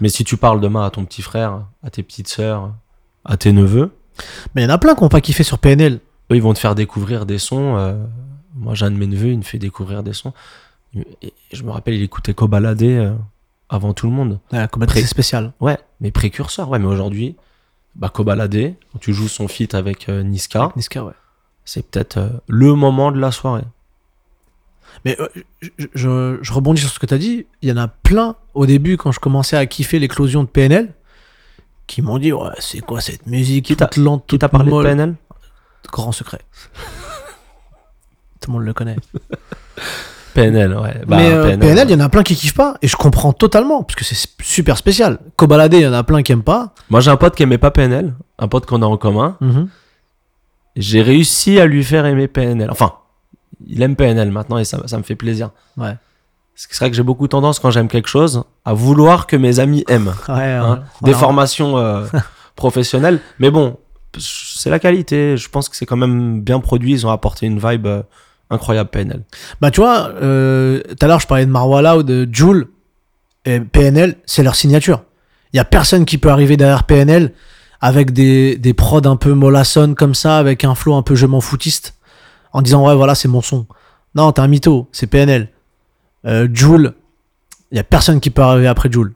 Mais 0.00 0.08
si 0.08 0.24
tu 0.24 0.36
parles 0.36 0.60
demain 0.60 0.84
à 0.86 0.90
ton 0.90 1.04
petit 1.04 1.22
frère, 1.22 1.66
à 1.82 1.90
tes 1.90 2.02
petites 2.02 2.28
sœurs, 2.28 2.72
à 3.24 3.36
tes 3.36 3.52
neveux, 3.52 3.92
Mais 4.54 4.62
il 4.62 4.64
y 4.64 4.68
en 4.70 4.74
a 4.74 4.78
plein 4.78 4.94
qui 4.94 5.02
ont 5.02 5.08
pas 5.10 5.20
kiffé 5.20 5.42
sur 5.42 5.58
PNL. 5.58 5.94
eux, 6.30 6.36
ils 6.36 6.42
vont 6.42 6.54
te 6.54 6.58
faire 6.58 6.74
découvrir 6.74 7.26
des 7.26 7.38
sons. 7.38 7.76
euh, 7.76 8.02
moi, 8.54 8.74
j'ai 8.74 8.86
un 8.86 8.90
de 8.90 8.96
mes 8.96 9.06
neveux, 9.06 9.28
il 9.32 9.38
me 9.38 9.42
fait 9.42 9.58
découvrir 9.58 10.02
des 10.02 10.14
sons. 10.14 10.32
Et 11.20 11.34
je 11.52 11.62
me 11.62 11.70
rappelle, 11.70 11.94
il 11.94 12.02
écoutait 12.02 12.32
Kobalade 12.32 12.82
euh, 12.82 13.14
avant 13.68 13.92
tout 13.92 14.06
le 14.06 14.12
monde. 14.12 14.38
Ouais, 14.52 14.66
Pré- 14.86 15.00
c'est 15.02 15.06
spécial. 15.06 15.52
Ouais, 15.60 15.76
mais 16.00 16.10
précurseur. 16.10 16.70
Ouais, 16.70 16.78
mais 16.78 16.86
aujourd'hui, 16.86 17.36
bah, 17.96 18.08
Kobalade, 18.08 18.74
tu 19.00 19.12
joues 19.12 19.28
son 19.28 19.46
feat 19.48 19.74
avec 19.74 20.08
euh, 20.08 20.22
Niska, 20.22 20.72
Niska, 20.76 21.04
ouais. 21.04 21.12
C'est 21.66 21.84
peut-être 21.86 22.16
euh, 22.16 22.28
le 22.48 22.72
moment 22.74 23.12
de 23.12 23.18
la 23.20 23.30
soirée. 23.32 23.64
Mais 25.04 25.14
euh, 25.20 25.28
je, 25.60 25.68
je- 25.94 26.38
je 26.40 26.52
rebondis 26.54 26.80
sur 26.80 26.90
ce 26.90 26.98
que 26.98 27.04
tu 27.06 27.12
as 27.12 27.18
dit. 27.18 27.46
Il 27.60 27.68
y 27.68 27.72
en 27.72 27.76
a 27.76 27.86
plein 27.88 28.34
au 28.54 28.64
début 28.64 28.96
quand 28.96 29.12
je 29.12 29.20
commençais 29.20 29.56
à 29.56 29.66
kiffer 29.66 29.98
l'éclosion 29.98 30.42
de 30.42 30.48
PNL 30.48 30.94
qui 31.86 32.00
m'ont 32.02 32.18
dit 32.18 32.32
ouais 32.32 32.48
c'est 32.58 32.80
quoi 32.80 33.00
cette 33.02 33.26
musique 33.26 33.66
Qui 33.66 33.76
t'a- 33.76 33.86
parlé 34.48 34.70
molle. 34.70 34.84
de 34.84 34.88
PNL 34.88 35.14
grand 35.92 36.10
secret 36.12 36.40
tout 38.40 38.50
le 38.50 38.54
monde 38.54 38.64
le 38.64 38.72
connaît 38.72 38.96
PNL, 40.34 40.74
ouais. 40.76 41.00
Bah, 41.06 41.16
mais 41.16 41.30
euh, 41.30 41.56
PNL 41.56 41.60
il 41.88 41.90
ouais. 41.92 41.92
y 41.92 41.94
en 41.94 42.04
a 42.04 42.08
plein 42.08 42.22
qui 42.22 42.34
kiffent 42.34 42.54
pas 42.54 42.76
et 42.82 42.88
je 42.88 42.96
comprends 42.96 43.32
totalement 43.32 43.82
parce 43.84 43.94
que 43.96 44.04
c'est 44.04 44.28
super 44.42 44.76
spécial 44.76 45.18
Kobalade 45.36 45.72
il 45.74 45.80
y 45.80 45.86
en 45.86 45.92
a 45.92 46.02
plein 46.02 46.22
qui 46.22 46.32
aiment 46.32 46.42
pas 46.42 46.74
Moi, 46.90 47.00
j'ai 47.00 47.10
un 47.10 47.16
pote 47.16 47.34
qui 47.36 47.42
aimait 47.44 47.56
pas 47.58 47.70
PNL, 47.70 48.14
un 48.38 48.48
pote 48.48 48.66
qu'on 48.66 48.82
a 48.82 48.86
en 48.86 48.96
commun. 48.96 49.36
Mhm. 49.40 49.68
J'ai 50.76 51.02
réussi 51.02 51.58
à 51.58 51.66
lui 51.66 51.82
faire 51.82 52.06
aimer 52.06 52.28
PNL. 52.28 52.70
Enfin, 52.70 52.92
il 53.66 53.82
aime 53.82 53.96
PNL 53.96 54.30
maintenant 54.30 54.58
et 54.58 54.64
ça, 54.64 54.82
ça 54.86 54.98
me 54.98 55.02
fait 55.02 55.14
plaisir. 55.14 55.50
ouais 55.76 55.96
C'est 56.54 56.78
vrai 56.78 56.90
que 56.90 56.96
j'ai 56.96 57.02
beaucoup 57.02 57.28
tendance, 57.28 57.58
quand 57.58 57.70
j'aime 57.70 57.88
quelque 57.88 58.08
chose, 58.08 58.44
à 58.64 58.74
vouloir 58.74 59.26
que 59.26 59.36
mes 59.36 59.58
amis 59.58 59.84
aiment. 59.88 60.14
ouais 60.28 60.52
hein. 60.52 60.82
Des 61.02 61.14
formations 61.14 61.78
euh, 61.78 62.06
professionnelles. 62.56 63.20
Mais 63.38 63.50
bon, 63.50 63.78
c'est 64.18 64.70
la 64.70 64.78
qualité. 64.78 65.36
Je 65.36 65.48
pense 65.48 65.68
que 65.68 65.76
c'est 65.76 65.86
quand 65.86 65.96
même 65.96 66.42
bien 66.42 66.60
produit. 66.60 66.92
Ils 66.92 67.06
ont 67.06 67.10
apporté 67.10 67.46
une 67.46 67.58
vibe 67.58 67.86
euh, 67.86 68.02
incroyable, 68.50 68.90
PNL. 68.90 69.22
Bah 69.60 69.70
tu 69.70 69.80
vois, 69.80 70.10
euh, 70.20 70.80
tout 70.80 71.04
à 71.04 71.08
l'heure 71.08 71.20
je 71.20 71.26
parlais 71.26 71.46
de 71.46 71.50
Marwala 71.50 71.96
ou 71.96 72.02
de 72.02 72.28
Joule, 72.30 72.68
et 73.44 73.60
PNL, 73.60 74.16
c'est 74.26 74.42
leur 74.42 74.56
signature. 74.56 75.04
Il 75.52 75.56
y 75.56 75.60
a 75.60 75.64
personne 75.64 76.04
qui 76.04 76.18
peut 76.18 76.30
arriver 76.30 76.56
derrière 76.56 76.84
PNL 76.84 77.32
avec 77.86 78.10
des, 78.10 78.56
des 78.56 78.74
prods 78.74 79.06
un 79.06 79.14
peu 79.14 79.32
mollassonnes 79.32 79.94
comme 79.94 80.16
ça, 80.16 80.38
avec 80.38 80.64
un 80.64 80.74
flow 80.74 80.94
un 80.94 81.02
peu 81.02 81.14
je 81.14 81.24
m'en 81.24 81.40
foutiste, 81.40 81.94
en 82.52 82.60
disant 82.60 82.84
ouais 82.84 82.96
voilà 82.96 83.14
c'est 83.14 83.28
mon 83.28 83.42
son. 83.42 83.64
Non, 84.16 84.32
t'es 84.32 84.40
un 84.40 84.48
mytho, 84.48 84.88
c'est 84.90 85.06
PNL. 85.06 85.50
Euh, 86.24 86.48
Joule, 86.52 86.94
il 87.70 87.76
y 87.76 87.78
a 87.78 87.84
personne 87.84 88.18
qui 88.18 88.30
peut 88.30 88.42
arriver 88.42 88.66
après 88.66 88.90
Joule. 88.90 89.14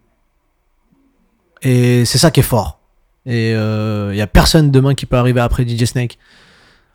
Et 1.62 2.04
c'est 2.04 2.18
ça 2.18 2.30
qui 2.30 2.38
est 2.38 2.44
fort. 2.44 2.78
Et 3.26 3.54
euh, 3.56 4.10
il 4.14 4.16
y 4.16 4.20
a 4.20 4.28
personne 4.28 4.70
demain 4.70 4.94
qui 4.94 5.04
peut 5.04 5.16
arriver 5.16 5.40
après 5.40 5.66
DJ 5.66 5.86
Snake 5.86 6.16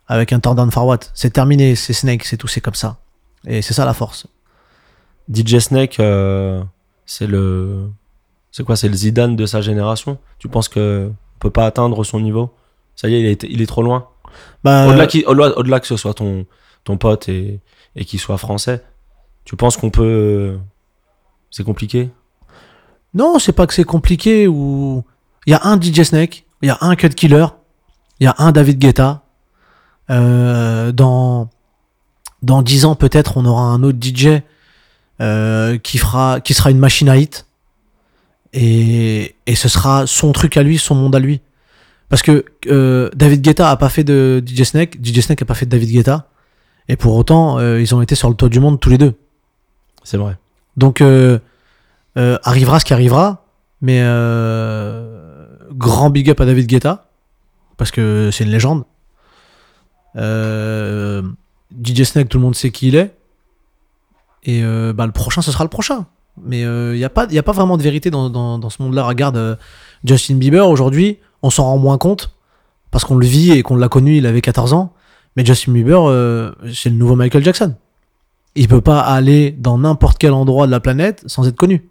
avec 0.08 0.32
un 0.32 0.40
Tordan 0.40 0.70
Farwat. 0.70 1.00
C'est 1.12 1.34
terminé, 1.34 1.74
c'est 1.76 1.92
Snake, 1.92 2.24
c'est 2.24 2.38
tout, 2.38 2.48
c'est 2.48 2.62
comme 2.62 2.74
ça. 2.74 3.00
Et 3.46 3.60
c'est 3.60 3.74
ça 3.74 3.84
la 3.84 3.92
force. 3.92 4.26
DJ 5.30 5.58
Snake, 5.58 6.00
euh, 6.00 6.62
c'est 7.04 7.26
le. 7.26 7.90
C'est 8.50 8.64
quoi 8.64 8.76
C'est 8.76 8.88
le 8.88 8.94
Zidane 8.94 9.36
de 9.36 9.44
sa 9.44 9.60
génération? 9.60 10.16
Tu 10.38 10.48
penses 10.48 10.70
que 10.70 11.12
peut 11.38 11.50
pas 11.50 11.66
atteindre 11.66 12.04
son 12.04 12.20
niveau 12.20 12.54
Ça 12.94 13.08
y 13.08 13.14
est, 13.14 13.20
il 13.20 13.26
est, 13.26 13.42
il 13.44 13.62
est 13.62 13.66
trop 13.66 13.82
loin 13.82 14.08
Bah, 14.64 14.86
Au-delà 14.86 15.80
que 15.80 15.86
ce 15.86 15.96
soit 15.96 16.14
ton, 16.14 16.46
ton 16.84 16.96
pote 16.96 17.28
et, 17.28 17.60
et 17.94 18.04
qu'il 18.04 18.20
soit 18.20 18.38
français, 18.38 18.82
tu 19.44 19.56
penses 19.56 19.76
qu'on 19.76 19.90
peut. 19.90 20.58
C'est 21.50 21.64
compliqué? 21.64 22.10
Non, 23.14 23.38
c'est 23.38 23.52
pas 23.52 23.66
que 23.66 23.74
c'est 23.74 23.84
compliqué 23.84 24.46
ou. 24.46 25.04
Il 25.46 25.52
y 25.52 25.54
a 25.54 25.60
un 25.64 25.80
DJ 25.80 26.02
Snake, 26.02 26.44
il 26.60 26.68
y 26.68 26.70
a 26.70 26.78
un 26.80 26.96
Cut 26.96 27.10
Killer, 27.10 27.46
il 28.18 28.24
y 28.24 28.26
a 28.26 28.34
un 28.38 28.52
David 28.52 28.78
Guetta. 28.78 29.22
Euh, 30.10 30.92
dans 30.92 31.48
dans 32.42 32.62
10 32.62 32.84
ans 32.84 32.94
peut-être 32.94 33.38
on 33.38 33.44
aura 33.44 33.62
un 33.62 33.82
autre 33.82 33.98
DJ 34.00 34.40
euh, 35.20 35.78
qui 35.78 35.98
fera 35.98 36.40
qui 36.40 36.54
sera 36.54 36.70
une 36.70 36.78
machine 36.78 37.08
à 37.08 37.16
hit 37.16 37.45
et, 38.56 39.36
et 39.46 39.54
ce 39.54 39.68
sera 39.68 40.06
son 40.06 40.32
truc 40.32 40.56
à 40.56 40.62
lui, 40.62 40.78
son 40.78 40.94
monde 40.94 41.14
à 41.14 41.18
lui. 41.18 41.40
Parce 42.08 42.22
que 42.22 42.44
euh, 42.68 43.10
David 43.14 43.42
Guetta 43.42 43.70
a 43.70 43.76
pas 43.76 43.90
fait 43.90 44.02
de 44.02 44.42
DJ 44.44 44.62
Snake, 44.62 44.98
DJ 45.04 45.20
Snake 45.20 45.42
a 45.42 45.44
pas 45.44 45.54
fait 45.54 45.66
de 45.66 45.70
David 45.70 45.90
Guetta, 45.90 46.28
et 46.88 46.96
pour 46.96 47.14
autant, 47.16 47.58
euh, 47.58 47.80
ils 47.80 47.94
ont 47.94 48.00
été 48.00 48.14
sur 48.14 48.28
le 48.28 48.34
toit 48.34 48.48
du 48.48 48.60
monde 48.60 48.80
tous 48.80 48.88
les 48.90 48.98
deux. 48.98 49.14
C'est 50.04 50.16
vrai. 50.16 50.38
Donc, 50.76 51.00
euh, 51.00 51.38
arrivera 52.16 52.80
ce 52.80 52.84
qui 52.84 52.94
arrivera, 52.94 53.44
mais 53.82 54.00
grand 55.72 56.10
big 56.10 56.30
up 56.30 56.40
à 56.40 56.46
David 56.46 56.66
Guetta, 56.66 57.08
parce 57.76 57.90
que 57.90 58.30
c'est 58.32 58.44
une 58.44 58.50
légende. 58.50 58.84
DJ 60.16 62.04
Snake, 62.04 62.28
tout 62.28 62.38
le 62.38 62.44
monde 62.44 62.54
sait 62.54 62.70
qui 62.70 62.88
il 62.88 62.96
est. 62.96 63.14
Et 64.44 64.62
bah, 64.62 65.06
le 65.06 65.12
prochain, 65.12 65.42
ce 65.42 65.50
sera 65.50 65.64
le 65.64 65.70
prochain. 65.70 66.06
Mais 66.44 66.60
il 66.60 66.92
n'y 66.98 67.04
a, 67.04 67.08
pas- 67.10 67.26
y 67.30 67.38
a 67.38 67.42
pas 67.42 67.52
vraiment 67.52 67.76
de 67.76 67.82
vérité 67.82 68.10
dans, 68.10 68.28
dans- 68.30 68.58
dans 68.58 68.70
ce 68.70 68.82
monde-là. 68.82 69.04
Regarde 69.04 69.36
euh, 69.36 69.56
Justin 70.04 70.34
Bieber, 70.36 70.68
aujourd'hui, 70.68 71.18
on 71.42 71.50
s'en 71.50 71.64
rend 71.64 71.78
moins 71.78 71.98
compte, 71.98 72.30
parce 72.90 73.04
qu'on 73.04 73.16
le 73.16 73.26
vit 73.26 73.52
et 73.52 73.62
qu'on 73.62 73.76
l'a 73.76 73.88
connu, 73.88 74.16
il 74.18 74.26
avait 74.26 74.40
14 74.42 74.72
ans. 74.72 74.92
Mais 75.36 75.44
Justin 75.44 75.72
Bieber, 75.72 76.08
euh, 76.08 76.52
c'est 76.74 76.90
le 76.90 76.96
nouveau 76.96 77.14
Michael 77.16 77.44
Jackson. 77.44 77.74
Il 78.54 78.68
peut 78.68 78.80
pas 78.80 79.00
aller 79.00 79.50
dans 79.50 79.76
n'importe 79.78 80.18
quel 80.18 80.32
endroit 80.32 80.66
de 80.66 80.70
la 80.70 80.80
planète 80.80 81.22
sans 81.26 81.46
être 81.46 81.56
connu. 81.56 81.88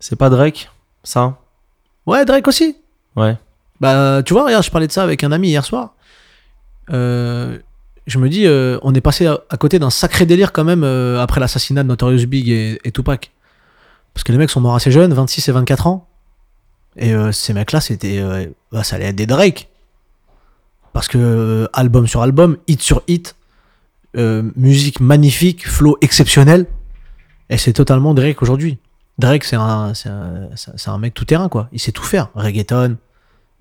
C'est 0.00 0.16
pas 0.16 0.30
Drake, 0.30 0.70
ça? 1.02 1.38
Ouais, 2.06 2.24
Drake 2.24 2.48
aussi. 2.48 2.76
Ouais. 3.16 3.36
Bah, 3.80 4.22
tu 4.24 4.32
vois, 4.32 4.44
regarde, 4.46 4.64
je 4.64 4.70
parlais 4.70 4.86
de 4.86 4.92
ça 4.92 5.02
avec 5.02 5.24
un 5.24 5.32
ami 5.32 5.48
hier 5.48 5.64
soir. 5.64 5.94
Euh, 6.90 7.58
je 8.06 8.18
me 8.18 8.28
dis, 8.28 8.46
euh, 8.46 8.78
on 8.82 8.94
est 8.94 9.00
passé 9.00 9.26
à, 9.26 9.40
à 9.50 9.56
côté 9.56 9.78
d'un 9.78 9.90
sacré 9.90 10.24
délire 10.24 10.52
quand 10.52 10.64
même 10.64 10.84
euh, 10.84 11.20
après 11.20 11.40
l'assassinat 11.40 11.82
de 11.82 11.88
Notorious 11.88 12.26
Big 12.26 12.48
et, 12.48 12.80
et 12.84 12.90
Tupac. 12.92 13.30
Parce 14.18 14.24
que 14.24 14.32
les 14.32 14.38
mecs 14.38 14.50
sont 14.50 14.60
morts 14.60 14.74
assez 14.74 14.90
jeunes, 14.90 15.14
26 15.14 15.48
et 15.48 15.52
24 15.52 15.86
ans. 15.86 16.08
Et 16.96 17.14
euh, 17.14 17.30
ces 17.30 17.52
mecs-là, 17.52 17.80
c'était, 17.80 18.18
euh, 18.18 18.46
bah, 18.72 18.82
ça 18.82 18.96
allait 18.96 19.04
être 19.04 19.14
des 19.14 19.26
Drake. 19.26 19.68
Parce 20.92 21.06
que 21.06 21.18
euh, 21.18 21.68
album 21.72 22.08
sur 22.08 22.20
album, 22.22 22.56
hit 22.66 22.82
sur 22.82 23.02
hit, 23.06 23.36
musique 24.16 24.98
magnifique, 24.98 25.68
flow 25.68 25.96
exceptionnel. 26.00 26.66
Et 27.48 27.58
c'est 27.58 27.72
totalement 27.72 28.12
Drake 28.12 28.42
aujourd'hui. 28.42 28.78
Drake, 29.18 29.44
c'est 29.44 29.54
un, 29.54 29.92
c'est 29.94 30.08
un, 30.10 30.98
mec 30.98 31.14
tout 31.14 31.24
terrain, 31.24 31.48
quoi. 31.48 31.68
Il 31.70 31.78
sait 31.78 31.92
tout 31.92 32.02
faire. 32.02 32.30
Reggaeton, 32.34 32.96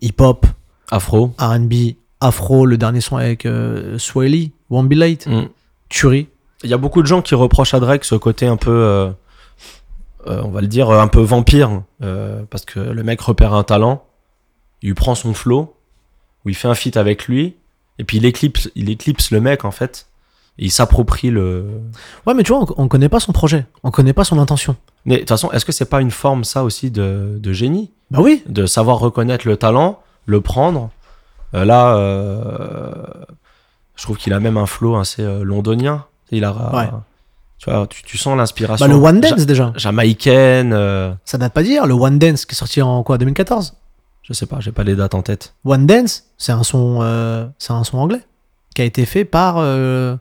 hip-hop, 0.02 0.48
Afro. 0.90 1.36
R&B, 1.38 1.94
afro, 2.20 2.66
le 2.66 2.80
dernier 2.80 3.02
son 3.02 3.18
avec 3.18 3.48
Swaley, 4.00 4.54
Won't 4.72 4.90
Be 4.90 4.94
Late, 4.94 5.28
Mm. 5.28 5.50
Tuerie. 5.90 6.30
Il 6.64 6.72
y 6.72 6.74
a 6.74 6.78
beaucoup 6.78 7.04
de 7.04 7.08
gens 7.08 7.22
qui 7.22 7.36
reprochent 7.36 7.76
à 7.76 7.80
Drake 7.80 8.04
ce 8.06 8.16
côté 8.16 8.48
un 8.48 8.58
peu, 8.58 9.14
on 10.30 10.50
va 10.50 10.62
le 10.62 10.68
dire, 10.68 10.90
un 10.92 11.08
peu 11.08 11.22
vampire, 11.22 11.82
euh, 12.02 12.44
parce 12.50 12.66
que 12.66 12.80
le 12.80 13.04
mec 13.04 13.20
repère 13.22 13.54
un 13.54 13.64
talent, 13.64 14.04
il 14.82 14.88
lui 14.90 14.96
prend 14.96 15.16
son 15.16 15.34
flow, 15.34 15.76
où 16.46 16.50
il 16.50 16.56
fait 16.56 16.68
un 16.68 16.76
feat 16.76 16.98
avec 16.98 17.28
lui, 17.28 17.56
et 18.00 18.04
puis 18.04 18.18
il 18.18 18.26
éclipse, 18.26 18.70
il 18.76 18.90
éclipse 18.90 19.32
le 19.32 19.42
mec 19.42 19.66
en 19.66 19.72
fait, 19.72 20.08
et 20.60 20.66
il 20.66 20.72
s'approprie 20.72 21.30
le. 21.30 21.66
Ouais, 22.26 22.34
mais 22.34 22.44
tu 22.44 22.52
vois, 22.54 22.62
on, 22.78 22.84
on 22.84 22.88
connaît 22.88 23.10
pas 23.10 23.20
son 23.20 23.32
projet, 23.32 23.66
on 23.84 23.92
connaît 23.92 24.14
pas 24.14 24.24
son 24.24 24.40
intention. 24.40 24.76
Mais 25.06 25.16
de 25.16 25.20
toute 25.22 25.30
façon, 25.30 25.52
est-ce 25.52 25.66
que 25.66 25.72
c'est 25.72 25.90
pas 25.90 26.02
une 26.02 26.12
forme 26.12 26.44
ça 26.44 26.64
aussi 26.64 26.92
de, 26.92 27.38
de 27.40 27.54
génie, 27.54 27.92
Bah 28.12 28.20
oui, 28.22 28.44
de 28.48 28.66
savoir 28.66 29.00
reconnaître 29.00 29.48
le 29.48 29.56
talent, 29.58 30.02
le 30.26 30.42
prendre 30.42 30.90
Euh, 31.54 31.64
Là, 31.64 31.96
euh, 31.96 32.92
je 33.96 34.04
trouve 34.04 34.18
qu'il 34.18 34.34
a 34.34 34.40
même 34.40 34.58
un 34.58 34.66
flow 34.66 34.96
assez 34.98 35.24
euh, 35.24 35.44
londonien. 35.44 36.06
Il 36.32 36.44
a, 36.44 36.52
Ouais. 36.74 36.90
Tu 37.58 37.70
vois, 37.70 37.88
tu, 37.88 38.04
tu 38.04 38.18
sens 38.18 38.38
l'inspiration. 38.38 38.86
bah 38.86 38.92
le 38.94 39.00
One 39.00 39.22
Ja- 39.24 39.32
Dance 39.32 39.46
déjà. 39.46 39.74
jamaïcaine, 39.76 40.74
euh, 40.74 41.12
Ça 41.26 41.38
date 41.38 41.54
pas 41.54 41.64
d'hier, 41.64 41.88
le 41.88 41.94
One 41.94 42.20
Dance 42.20 42.46
qui 42.46 42.54
est 42.54 42.58
sorti 42.58 42.82
en 42.82 43.04
quoi, 43.04 43.18
2014 43.18 43.74
je 44.24 44.34
sais 44.34 44.46
pas, 44.46 44.60
j'ai 44.60 44.74
pas 44.74 44.84
les 44.84 44.98
dates 44.98 45.16
en 45.16 45.22
tête. 45.22 45.54
One 45.64 45.88
Dance, 45.88 46.26
c'est 46.38 46.52
un 46.52 46.64
son, 46.64 47.00
euh, 47.02 47.48
c'est 47.60 47.72
un 47.72 47.86
son 47.86 47.98
anglais 47.98 48.20
qui 48.76 48.82
a 48.82 48.86
été 48.86 49.06
fait 49.06 49.24
par, 49.24 49.56
euh, 49.58 50.18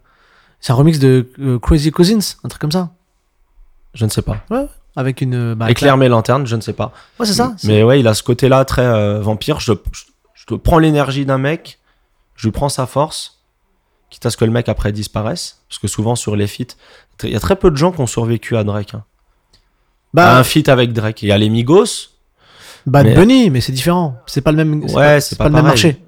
c'est 0.61 0.71
un 0.73 0.77
remix 0.77 1.01
de 1.01 1.27
Crazy 1.61 1.91
Cousins, 1.91 2.21
un 2.45 2.49
truc 2.49 2.61
comme 2.61 2.71
ça, 2.71 2.91
Je 3.95 4.05
ne 4.05 4.11
sais 4.11 4.23
pas. 4.23 4.37
avec 4.95 5.21
une. 5.23 5.55
Bah, 5.55 5.69
Éclaire 5.73 5.97
mes 5.97 6.07
lanternes, 6.09 6.47
je 6.47 6.55
ne 6.55 6.61
sais 6.61 6.73
pas. 6.73 6.93
Ouais, 7.19 7.27
c'est 7.27 7.33
ça. 7.35 7.55
Mais 7.65 7.83
ouais, 7.83 7.99
il 7.99 8.07
a 8.07 8.15
ce 8.15 8.23
côté-là 8.23 8.65
très 8.65 9.21
vampire. 9.21 9.59
Je, 9.59 9.73
je, 9.93 10.05
je 10.35 10.55
prends 10.55 10.79
l'énergie 10.79 11.27
d'un 11.27 11.39
mec, 11.39 11.81
je 12.37 12.47
lui 12.47 12.53
prends 12.53 12.69
sa 12.69 12.87
force, 12.87 13.36
quitte 14.11 14.27
à 14.27 14.31
ce 14.31 14.37
que 14.37 14.45
le 14.45 14.51
mec 14.51 14.69
après 14.69 14.93
disparaisse. 14.93 15.63
Parce 15.69 15.79
que 15.79 15.89
souvent 15.89 16.15
sur 16.17 16.37
les 16.37 16.47
feats, 16.47 16.75
il 17.23 17.31
y 17.31 17.37
a 17.37 17.41
très 17.41 17.57
peu 17.57 17.71
de 17.71 17.77
gens 17.77 17.93
qui 17.93 18.01
ont 18.01 18.07
survécu 18.07 18.57
à 18.57 18.65
Drake. 18.65 18.95
hein. 18.95 19.05
À 19.05 19.59
Bah, 20.15 20.39
un 20.39 20.45
feat 20.45 20.69
avec 20.69 20.93
Drake. 20.93 21.23
Il 21.23 21.29
y 21.29 21.33
a 21.33 21.39
les 21.39 21.49
Migos, 21.51 21.85
Bad 22.87 23.07
mais- 23.07 23.15
Bunny, 23.15 23.51
mais 23.51 23.61
c'est 23.61 23.73
différent. 23.73 24.17
C'est 24.27 24.41
pas 24.41 24.53
le 24.53 24.57
même. 24.57 24.83
Ouais, 24.85 24.93
pas, 24.95 25.21
c'est 25.21 25.31
c'est 25.31 25.37
pas 25.37 25.45
pas, 25.45 25.49
le 25.51 25.55
même 25.57 25.65
marché. 25.65 26.03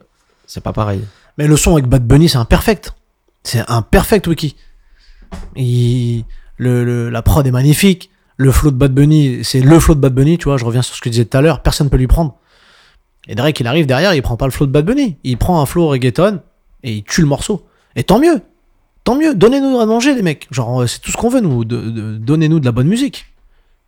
c'est 0.46 0.62
pas 0.62 0.72
pareil. 0.72 1.00
Mais 1.36 1.46
le 1.46 1.56
son 1.56 1.72
avec 1.72 1.86
Bad 1.86 2.06
Bunny, 2.06 2.28
c'est 2.28 2.38
un 2.38 2.44
perfect. 2.44 2.92
C'est 3.42 3.64
un 3.68 3.82
perfect 3.82 4.26
wiki. 4.26 4.56
Il- 5.56 6.24
le, 6.56 6.84
le- 6.84 7.10
la 7.10 7.22
prod 7.22 7.46
est 7.46 7.50
magnifique. 7.50 8.10
Le 8.36 8.52
flow 8.52 8.70
de 8.70 8.76
Bad 8.76 8.92
Bunny, 8.94 9.40
c'est 9.44 9.60
le 9.60 9.78
flow 9.80 9.94
de 9.94 10.00
Bad 10.00 10.14
Bunny, 10.14 10.38
tu 10.38 10.44
vois. 10.44 10.56
Je 10.56 10.64
reviens 10.64 10.82
sur 10.82 10.94
ce 10.94 11.00
que 11.00 11.06
je 11.06 11.12
disais 11.12 11.24
tout 11.24 11.36
à 11.36 11.40
l'heure. 11.40 11.60
Personne 11.62 11.90
peut 11.90 11.96
lui 11.96 12.06
prendre. 12.06 12.36
Et 13.26 13.34
Drake, 13.34 13.58
il 13.60 13.66
arrive 13.66 13.86
derrière, 13.86 14.14
il 14.14 14.22
prend 14.22 14.36
pas 14.36 14.46
le 14.46 14.52
flow 14.52 14.66
de 14.66 14.72
Bad 14.72 14.84
Bunny. 14.86 15.18
Il 15.24 15.36
prend 15.38 15.60
un 15.60 15.66
flow 15.66 15.88
reggaeton 15.88 16.40
et 16.82 16.92
il 16.94 17.02
tue 17.04 17.20
le 17.20 17.26
morceau. 17.26 17.66
Et 17.98 18.04
tant 18.04 18.20
mieux. 18.20 18.40
Tant 19.04 19.16
mieux. 19.16 19.34
Donnez-nous 19.34 19.80
à 19.80 19.84
manger, 19.84 20.14
les 20.14 20.22
mecs. 20.22 20.46
Genre, 20.52 20.82
euh, 20.82 20.86
c'est 20.86 21.00
tout 21.00 21.10
ce 21.10 21.16
qu'on 21.16 21.28
veut, 21.28 21.40
nous. 21.40 21.64
Donnez-nous 21.64 22.60
de 22.60 22.64
la 22.64 22.72
bonne 22.72 22.86
musique. 22.86 23.26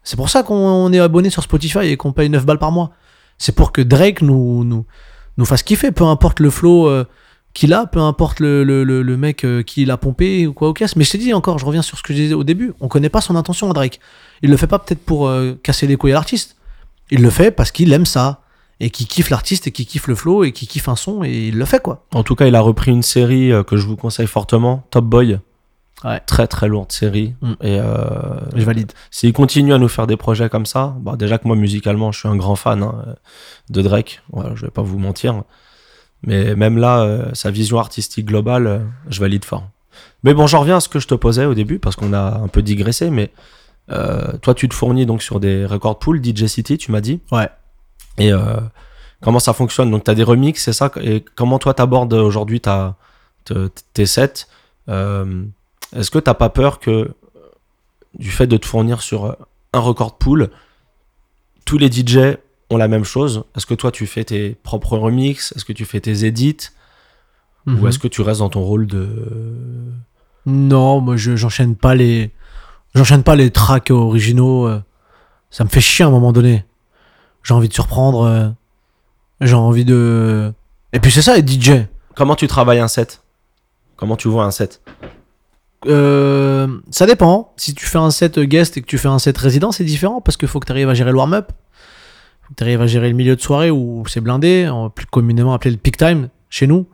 C'est 0.02 0.16
pour 0.16 0.28
ça 0.28 0.42
qu'on 0.42 0.56
on 0.56 0.92
est 0.92 0.98
abonné 0.98 1.30
sur 1.30 1.42
Spotify 1.44 1.86
et 1.86 1.96
qu'on 1.96 2.12
paye 2.12 2.28
9 2.28 2.44
balles 2.44 2.58
par 2.58 2.72
mois. 2.72 2.90
C'est 3.38 3.54
pour 3.54 3.70
que 3.70 3.80
Drake 3.80 4.20
nous, 4.20 4.64
nous, 4.64 4.84
nous 5.38 5.44
fasse 5.44 5.62
kiffer. 5.62 5.92
Peu 5.92 6.04
importe 6.04 6.40
le 6.40 6.50
flow. 6.50 6.88
euh, 6.88 7.04
qu'il 7.52 7.72
a, 7.72 7.86
peu 7.86 7.98
importe 7.98 8.38
le, 8.38 8.62
le, 8.62 8.84
le, 8.84 9.16
mec 9.16 9.44
euh, 9.44 9.64
qui 9.64 9.84
l'a 9.84 9.96
pompé 9.96 10.46
ou 10.46 10.52
quoi 10.52 10.68
au 10.68 10.72
caisse. 10.72 10.94
Mais 10.94 11.02
je 11.02 11.10
t'ai 11.10 11.18
dit 11.18 11.34
encore, 11.34 11.58
je 11.58 11.66
reviens 11.66 11.82
sur 11.82 11.98
ce 11.98 12.02
que 12.04 12.12
je 12.12 12.18
disais 12.18 12.34
au 12.34 12.44
début, 12.44 12.72
on 12.80 12.86
connaît 12.86 13.08
pas 13.08 13.20
son 13.20 13.34
intention 13.34 13.68
à 13.68 13.72
Drake. 13.72 13.98
Il 14.42 14.50
le 14.50 14.56
fait 14.56 14.68
pas 14.68 14.78
peut-être 14.78 15.04
pour 15.04 15.28
casser 15.64 15.88
les 15.88 15.96
couilles 15.96 16.12
à 16.12 16.14
l'artiste. 16.14 16.54
Il 17.10 17.22
le 17.22 17.30
fait 17.30 17.50
parce 17.50 17.72
qu'il 17.72 17.92
aime 17.92 18.06
ça. 18.06 18.42
Et 18.80 18.90
qu'il 18.90 19.06
kiffe 19.06 19.28
l'artiste 19.28 19.66
et 19.66 19.72
qu'il 19.72 19.86
kiffe 19.86 20.06
le 20.06 20.14
flow 20.14 20.42
et 20.42 20.52
qu'il 20.52 20.66
kiffe 20.66 20.88
un 20.88 20.96
son 20.96 21.22
et 21.22 21.48
il 21.48 21.58
le 21.58 21.64
fait 21.66 21.82
quoi. 21.82 22.06
En 22.14 22.22
tout 22.22 22.34
cas, 22.34 22.46
il 22.46 22.54
a 22.54 22.60
repris 22.60 22.90
une 22.90 23.02
série 23.02 23.52
euh, 23.52 23.62
que 23.62 23.76
je 23.76 23.86
vous 23.86 23.96
conseille 23.96 24.26
fortement, 24.26 24.86
Top 24.90 25.04
Boy. 25.04 25.38
Ouais. 26.04 26.20
Très 26.20 26.46
très 26.46 26.68
lourde 26.68 26.92
série. 26.92 27.34
Mm. 27.42 27.52
Et 27.60 27.78
euh, 27.78 28.40
Je 28.56 28.64
valide. 28.64 28.92
S'il 29.10 29.32
continue 29.32 29.74
à 29.74 29.78
nous 29.78 29.88
faire 29.88 30.06
des 30.06 30.16
projets 30.16 30.48
comme 30.48 30.66
ça, 30.66 30.96
bah 31.00 31.16
déjà 31.16 31.38
que 31.38 31.46
moi 31.46 31.56
musicalement 31.56 32.12
je 32.12 32.20
suis 32.20 32.28
un 32.28 32.36
grand 32.36 32.56
fan 32.56 32.82
hein, 32.82 33.16
de 33.68 33.82
Drake, 33.82 34.22
voilà, 34.32 34.54
je 34.54 34.64
vais 34.64 34.70
pas 34.70 34.82
vous 34.82 34.98
mentir. 34.98 35.42
Mais 36.22 36.54
même 36.54 36.78
là, 36.78 37.00
euh, 37.00 37.30
sa 37.32 37.50
vision 37.50 37.78
artistique 37.78 38.26
globale, 38.26 38.66
euh, 38.66 38.78
je 39.08 39.20
valide 39.20 39.44
fort. 39.44 39.68
Mais 40.22 40.34
bon, 40.34 40.46
j'en 40.46 40.60
reviens 40.60 40.76
à 40.76 40.80
ce 40.80 40.88
que 40.88 40.98
je 40.98 41.08
te 41.08 41.14
posais 41.14 41.46
au 41.46 41.54
début, 41.54 41.78
parce 41.78 41.96
qu'on 41.96 42.12
a 42.12 42.38
un 42.38 42.48
peu 42.48 42.62
digressé, 42.62 43.10
mais 43.10 43.30
toi 44.42 44.54
tu 44.54 44.68
te 44.68 44.74
fournis 44.74 45.04
donc 45.04 45.20
sur 45.20 45.40
des 45.40 45.66
record 45.66 45.98
pools, 45.98 46.22
DJ 46.22 46.46
City, 46.46 46.78
tu 46.78 46.92
m'as 46.92 47.00
dit. 47.00 47.20
Ouais. 47.32 47.48
Et 48.18 48.32
euh, 48.32 48.60
comment 49.22 49.38
ça 49.38 49.52
fonctionne? 49.52 49.90
Donc 49.90 50.04
tu 50.04 50.10
as 50.10 50.14
des 50.14 50.22
remixes, 50.22 50.62
c'est 50.64 50.72
ça? 50.72 50.90
Et 51.00 51.24
comment 51.34 51.58
toi 51.58 51.74
t'abordes 51.74 52.12
aujourd'hui 52.12 52.60
ta, 52.60 52.96
tes 53.94 54.06
sets? 54.06 54.46
Euh, 54.88 55.44
Est-ce 55.94 56.10
que 56.10 56.18
t'as 56.18 56.34
pas 56.34 56.50
peur 56.50 56.78
que 56.78 56.90
euh, 56.90 57.12
du 58.18 58.30
fait 58.30 58.46
de 58.46 58.56
te 58.56 58.66
fournir 58.66 59.02
sur 59.02 59.36
un 59.72 59.78
record 59.78 60.18
pool, 60.18 60.50
tous 61.64 61.78
les 61.78 61.90
DJ 61.90 62.36
ont 62.68 62.76
la 62.76 62.88
même 62.88 63.04
chose? 63.04 63.44
Est-ce 63.56 63.66
que 63.66 63.74
toi 63.74 63.90
tu 63.90 64.06
fais 64.06 64.24
tes 64.24 64.50
propres 64.62 64.98
remixes? 64.98 65.52
Est-ce 65.56 65.64
que 65.64 65.72
tu 65.72 65.84
fais 65.84 66.00
tes 66.00 66.24
edits? 66.24 66.70
Ou 67.66 67.86
est-ce 67.86 68.00
que 68.00 68.08
tu 68.08 68.22
restes 68.22 68.40
dans 68.40 68.48
ton 68.48 68.62
rôle 68.62 68.86
de... 68.86 69.06
Non, 70.44 71.00
moi 71.00 71.16
je 71.16 71.36
j'enchaîne 71.36 71.76
pas 71.76 71.94
les 71.94 72.32
j'enchaîne 72.94 73.22
pas 73.22 73.36
les 73.36 73.50
tracks 73.50 73.90
originaux. 73.90 74.68
Ça 75.50 75.62
me 75.62 75.68
fait 75.68 75.80
chier 75.80 76.04
à 76.04 76.08
un 76.08 76.10
moment 76.10 76.32
donné. 76.32 76.64
J'ai 77.42 77.54
envie 77.54 77.68
de 77.68 77.74
surprendre. 77.74 78.22
euh. 78.24 78.48
J'ai 79.40 79.54
envie 79.54 79.84
de. 79.84 80.52
Et 80.92 81.00
puis 81.00 81.10
c'est 81.10 81.22
ça, 81.22 81.36
les 81.36 81.46
DJ. 81.46 81.86
Comment 82.14 82.34
tu 82.36 82.46
travailles 82.46 82.80
un 82.80 82.88
set? 82.88 83.22
Comment 83.96 84.16
tu 84.16 84.28
vois 84.28 84.44
un 84.44 84.50
set? 84.50 84.80
Euh, 85.86 86.68
ça 86.90 87.06
dépend. 87.06 87.52
Si 87.56 87.74
tu 87.74 87.86
fais 87.86 87.98
un 87.98 88.10
set 88.10 88.38
guest 88.38 88.76
et 88.76 88.82
que 88.82 88.86
tu 88.86 88.98
fais 88.98 89.08
un 89.08 89.18
set 89.18 89.36
résident, 89.38 89.72
c'est 89.72 89.84
différent 89.84 90.20
parce 90.20 90.36
qu'il 90.36 90.48
faut 90.48 90.60
que 90.60 90.66
tu 90.66 90.72
arrives 90.72 90.88
à 90.88 90.94
gérer 90.94 91.10
le 91.10 91.16
warm-up. 91.16 91.52
Faut 92.42 92.50
que 92.50 92.54
tu 92.58 92.64
arrives 92.64 92.82
à 92.82 92.86
gérer 92.86 93.08
le 93.08 93.14
milieu 93.14 93.34
de 93.36 93.40
soirée 93.40 93.70
où 93.70 94.04
c'est 94.06 94.20
blindé, 94.20 94.68
en- 94.68 94.90
plus 94.90 95.06
communément 95.06 95.54
appelé 95.54 95.70
le 95.70 95.76
peak 95.78 95.96
time 95.96 96.28
chez 96.50 96.66
nous. 96.66 96.86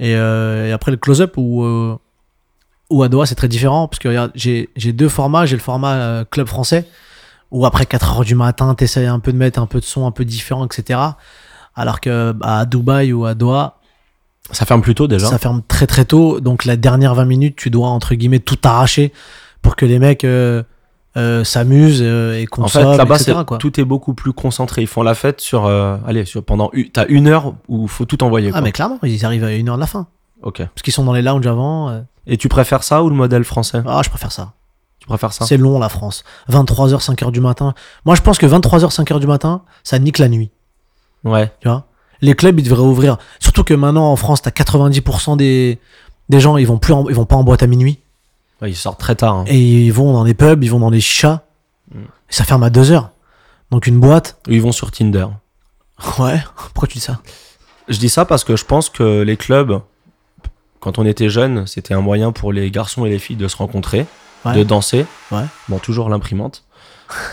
Et, 0.00 0.14
euh, 0.16 0.68
et 0.68 0.72
après 0.72 0.90
le 0.90 0.96
close-up 0.96 1.34
où, 1.36 1.62
euh, 1.64 1.96
où 2.90 3.02
à 3.02 3.08
Doha 3.08 3.26
c'est 3.26 3.34
très 3.34 3.48
différent 3.48 3.86
parce 3.88 3.98
que 4.00 4.08
regarde, 4.08 4.32
j'ai 4.34 4.68
j'ai 4.76 4.92
deux 4.92 5.08
formats. 5.08 5.46
J'ai 5.46 5.56
le 5.56 5.62
format 5.62 6.24
club 6.24 6.46
français 6.48 6.86
où 7.50 7.64
après 7.66 7.86
4 7.86 8.12
heures 8.18 8.24
du 8.24 8.34
matin, 8.34 8.74
tu 8.76 8.84
essayes 8.84 9.06
un 9.06 9.18
peu 9.20 9.32
de 9.32 9.38
mettre 9.38 9.58
un 9.60 9.66
peu 9.66 9.80
de 9.80 9.84
son 9.84 10.06
un 10.06 10.10
peu 10.10 10.24
différent, 10.24 10.66
etc. 10.66 11.00
Alors 11.74 12.00
que 12.00 12.32
bah, 12.32 12.58
à 12.58 12.64
Dubaï 12.66 13.12
ou 13.12 13.24
à 13.24 13.34
Doha, 13.34 13.76
Ça 14.52 14.64
ferme 14.66 14.80
plus 14.82 14.94
tôt 14.94 15.06
déjà 15.08 15.26
ça 15.26 15.38
ferme 15.38 15.62
très 15.68 15.86
très 15.86 16.04
tôt, 16.04 16.40
donc 16.40 16.64
la 16.64 16.76
dernière 16.76 17.14
20 17.14 17.24
minutes, 17.24 17.56
tu 17.56 17.70
dois 17.70 17.88
entre 17.88 18.14
guillemets 18.14 18.38
tout 18.40 18.58
arracher 18.64 19.12
pour 19.62 19.76
que 19.76 19.84
les 19.86 19.98
mecs 19.98 20.24
euh, 20.24 20.62
euh, 21.16 21.42
s'amusent 21.44 22.02
euh, 22.02 22.34
et 22.38 22.44
En 22.44 22.46
consomment, 22.62 22.92
fait, 22.92 22.98
là-bas, 22.98 23.16
etc., 23.16 23.32
c'est- 23.38 23.44
quoi. 23.44 23.58
tout 23.58 23.80
est 23.80 23.84
beaucoup 23.84 24.14
plus 24.14 24.32
concentré. 24.32 24.82
Ils 24.82 24.86
font 24.86 25.02
la 25.02 25.14
fête 25.14 25.40
sur, 25.40 25.66
euh, 25.66 25.96
allez, 26.06 26.24
sur 26.24 26.44
pendant, 26.44 26.70
t'as 26.92 27.06
une 27.08 27.26
heure 27.28 27.54
où 27.68 27.88
faut 27.88 28.04
tout 28.04 28.22
envoyer. 28.22 28.50
Ah, 28.54 28.60
mais 28.60 28.72
clairement, 28.72 28.98
ils 29.02 29.24
arrivent 29.26 29.44
à 29.44 29.52
une 29.52 29.68
heure 29.68 29.74
de 29.76 29.80
la 29.80 29.86
fin. 29.86 30.06
Ok. 30.42 30.58
Parce 30.58 30.82
qu'ils 30.82 30.92
sont 30.92 31.04
dans 31.04 31.12
les 31.14 31.22
lounges 31.22 31.46
avant. 31.46 31.88
euh. 31.90 32.00
Et 32.26 32.36
tu 32.36 32.48
préfères 32.48 32.84
ça 32.84 33.02
ou 33.02 33.08
le 33.08 33.16
modèle 33.16 33.42
français? 33.44 33.82
Ah, 33.86 34.00
je 34.04 34.10
préfère 34.10 34.30
ça. 34.32 34.52
Préfères 35.08 35.32
ça 35.32 35.44
C'est 35.46 35.56
long, 35.56 35.78
la 35.78 35.88
France. 35.88 36.22
23h, 36.50 37.02
5h 37.04 37.32
du 37.32 37.40
matin. 37.40 37.74
Moi, 38.04 38.14
je 38.14 38.20
pense 38.22 38.38
que 38.38 38.46
23h, 38.46 38.94
5h 38.94 39.18
du 39.18 39.26
matin, 39.26 39.62
ça 39.82 39.98
nique 39.98 40.18
la 40.18 40.28
nuit. 40.28 40.50
Ouais. 41.24 41.50
Tu 41.60 41.68
vois? 41.68 41.84
Les 42.20 42.34
clubs, 42.34 42.58
ils 42.60 42.62
devraient 42.62 42.82
ouvrir. 42.82 43.16
Surtout 43.40 43.64
que 43.64 43.74
maintenant, 43.74 44.12
en 44.12 44.16
France, 44.16 44.42
t'as 44.42 44.50
90% 44.50 45.36
des, 45.36 45.78
des 46.28 46.40
gens, 46.40 46.56
ils 46.56 46.66
vont, 46.66 46.78
plus 46.78 46.92
en- 46.92 47.08
ils 47.08 47.14
vont 47.14 47.24
pas 47.24 47.36
en 47.36 47.42
boîte 47.44 47.62
à 47.62 47.66
minuit. 47.66 47.98
Ouais, 48.60 48.70
ils 48.70 48.76
sortent 48.76 49.00
très 49.00 49.14
tard. 49.14 49.34
hein. 49.36 49.44
Et 49.46 49.58
ils 49.86 49.92
vont 49.92 50.12
dans 50.12 50.24
les 50.24 50.34
pubs, 50.34 50.62
ils 50.62 50.70
vont 50.70 50.80
dans 50.80 50.90
les 50.90 51.00
chichas. 51.00 51.42
Mm. 51.94 52.00
Et 52.02 52.32
ça 52.32 52.44
ferme 52.44 52.62
à 52.62 52.70
2h. 52.70 53.08
Donc, 53.70 53.86
une 53.86 53.98
boîte. 54.00 54.38
Ils 54.48 54.60
vont 54.62 54.72
sur 54.72 54.90
Tinder. 54.90 55.26
Ouais. 56.18 56.40
Pourquoi 56.74 56.86
tu 56.88 56.98
dis 56.98 57.04
ça? 57.04 57.18
Je 57.88 57.98
dis 57.98 58.08
ça 58.08 58.24
parce 58.24 58.44
que 58.44 58.54
je 58.56 58.64
pense 58.64 58.88
que 58.90 59.22
les 59.22 59.36
clubs, 59.36 59.80
quand 60.80 60.98
on 60.98 61.06
était 61.06 61.28
jeune, 61.28 61.66
c'était 61.66 61.94
un 61.94 62.00
moyen 62.00 62.30
pour 62.32 62.52
les 62.52 62.70
garçons 62.70 63.04
et 63.04 63.10
les 63.10 63.18
filles 63.18 63.36
de 63.36 63.48
se 63.48 63.56
rencontrer, 63.56 64.06
Ouais. 64.48 64.56
de 64.56 64.62
danser. 64.64 65.06
Ouais. 65.30 65.44
Bon, 65.68 65.78
toujours 65.78 66.08
l'imprimante. 66.08 66.64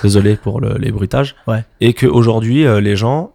Désolé 0.04 0.36
pour 0.38 0.62
le- 0.62 0.78
les 0.78 0.92
bruitages. 0.92 1.36
Ouais. 1.48 1.64
Et 1.82 1.94
qu'aujourd'hui, 1.94 2.66
euh, 2.66 2.80
les 2.80 2.96
gens 2.96 3.34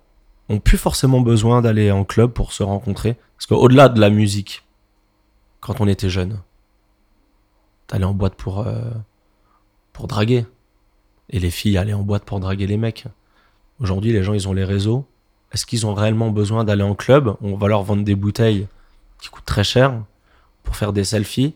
ont 0.48 0.58
plus 0.58 0.78
forcément 0.78 1.20
besoin 1.20 1.60
d'aller 1.62 1.90
en 1.90 2.04
club 2.04 2.32
pour 2.32 2.52
se 2.52 2.62
rencontrer. 2.62 3.16
Parce 3.36 3.46
qu'au-delà 3.46 3.88
de 3.88 4.00
la 4.00 4.10
musique, 4.10 4.62
quand 5.60 5.80
on 5.80 5.86
était 5.88 6.08
jeune, 6.10 6.40
t'allais 7.86 8.04
en 8.04 8.14
boîte 8.14 8.34
pour, 8.34 8.60
euh, 8.66 8.80
pour 9.92 10.06
draguer. 10.06 10.46
Et 11.30 11.38
les 11.38 11.50
filles 11.50 11.76
allaient 11.78 11.92
en 11.92 12.02
boîte 12.02 12.24
pour 12.24 12.40
draguer 12.40 12.66
les 12.66 12.76
mecs. 12.76 13.04
Aujourd'hui, 13.80 14.12
les 14.12 14.22
gens, 14.22 14.32
ils 14.32 14.48
ont 14.48 14.52
les 14.52 14.64
réseaux. 14.64 15.06
Est-ce 15.52 15.66
qu'ils 15.66 15.86
ont 15.86 15.94
réellement 15.94 16.30
besoin 16.30 16.64
d'aller 16.64 16.82
en 16.82 16.94
club? 16.94 17.34
On 17.42 17.56
va 17.56 17.68
leur 17.68 17.82
vendre 17.82 18.04
des 18.04 18.14
bouteilles 18.14 18.66
qui 19.20 19.28
coûtent 19.28 19.44
très 19.44 19.64
cher 19.64 19.94
pour 20.62 20.76
faire 20.76 20.92
des 20.92 21.04
selfies. 21.04 21.54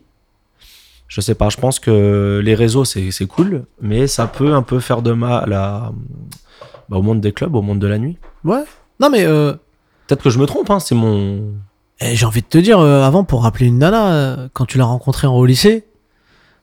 Je 1.07 1.21
sais 1.21 1.35
pas, 1.35 1.49
je 1.49 1.57
pense 1.57 1.79
que 1.79 2.41
les 2.43 2.55
réseaux, 2.55 2.83
c'est 2.85 3.11
c'est 3.11 3.27
cool, 3.27 3.65
mais 3.81 4.07
ça 4.07 4.27
peut 4.27 4.53
un 4.53 4.63
peu 4.63 4.79
faire 4.79 5.01
de 5.01 5.11
mal 5.11 5.53
à, 5.53 5.91
bah, 6.89 6.97
au 6.97 7.01
monde 7.01 7.21
des 7.21 7.31
clubs, 7.31 7.55
au 7.55 7.61
monde 7.61 7.79
de 7.79 7.87
la 7.87 7.97
nuit. 7.97 8.17
Ouais. 8.43 8.63
Non, 8.99 9.09
mais 9.09 9.25
euh, 9.25 9.53
Peut-être 10.07 10.23
que 10.23 10.29
je 10.29 10.39
me 10.39 10.45
trompe, 10.45 10.69
hein, 10.69 10.79
c'est 10.79 10.95
mon... 10.95 11.53
eh, 11.99 12.15
j'ai 12.15 12.25
envie 12.25 12.41
de 12.41 12.47
te 12.47 12.57
dire, 12.57 12.79
euh, 12.79 13.03
avant, 13.03 13.23
pour 13.23 13.43
rappeler 13.43 13.65
une 13.67 13.79
nana, 13.79 14.13
euh, 14.13 14.47
quand 14.53 14.65
tu 14.65 14.77
l'as 14.77 14.85
rencontrée 14.85 15.25
en 15.27 15.35
haut 15.35 15.45
lycée, 15.45 15.85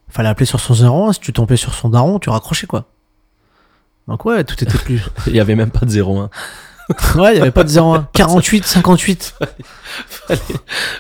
fallait 0.09 0.29
appeler 0.29 0.47
sur 0.47 0.61
son 0.61 0.75
01. 0.75 1.13
Si 1.15 1.21
tu 1.21 1.33
tombais 1.33 1.57
sur 1.57 1.75
son 1.75 1.89
daron, 1.89 2.19
tu 2.19 2.31
raccrochais, 2.31 2.67
quoi. 2.67 2.87
Donc, 4.09 4.25
ouais, 4.25 4.45
tout 4.45 4.55
était 4.63 4.79
plus. 4.79 5.03
Il 5.27 5.35
y 5.35 5.41
avait 5.41 5.57
même 5.57 5.71
pas 5.71 5.85
de 5.87 5.91
0-1. 5.91 6.29
ouais, 7.17 7.35
il 7.35 7.39
y 7.39 7.41
avait 7.41 7.51
pas 7.51 7.65
de 7.65 7.71
01. 7.71 8.09
48, 8.13 8.65
58. 8.65 9.35
Fallait, 10.09 10.41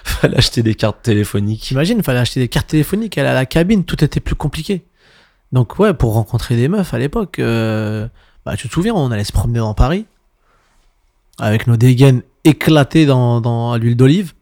fallait 0.05 0.39
acheter 0.39 0.62
des 0.62 0.74
cartes 0.74 1.03
téléphoniques. 1.03 1.62
T'imagines, 1.62 2.03
fallait 2.03 2.20
acheter 2.20 2.41
des 2.41 2.49
cartes 2.49 2.68
téléphoniques, 2.68 3.18
aller 3.18 3.28
à 3.28 3.35
la 3.35 3.47
cabine, 3.47 3.85
tout 3.85 4.03
était 4.05 4.20
plus 4.20 4.35
compliqué. 4.35 4.85
Donc 5.53 5.78
ouais, 5.78 5.93
pour 5.93 6.14
rencontrer 6.14 6.57
des 6.57 6.68
meufs 6.68 6.95
à 6.95 6.99
l'époque, 6.99 7.39
euh, 7.39 8.09
bah 8.45 8.57
tu 8.57 8.68
te 8.68 8.72
souviens, 8.72 8.95
on 8.95 9.11
allait 9.11 9.24
se 9.24 9.33
promener 9.33 9.59
dans 9.59 9.74
Paris 9.74 10.07
avec 11.39 11.66
nos 11.66 11.76
dégaines 11.76 12.22
éclatées 12.45 13.07
dans, 13.07 13.41
dans 13.41 13.76
l'huile 13.76 13.97
d'olive, 13.97 14.33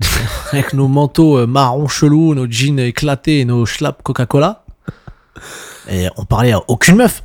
avec 0.52 0.72
nos 0.72 0.88
manteaux 0.88 1.38
euh, 1.38 1.46
marron 1.46 1.88
chelous, 1.88 2.34
nos 2.34 2.50
jeans 2.50 2.78
éclatés 2.78 3.40
et 3.40 3.44
nos 3.44 3.66
schlaps 3.66 4.02
Coca-Cola. 4.02 4.64
Et 5.88 6.08
on 6.16 6.24
parlait 6.24 6.52
à 6.52 6.60
aucune 6.68 6.96
meuf. 6.96 7.22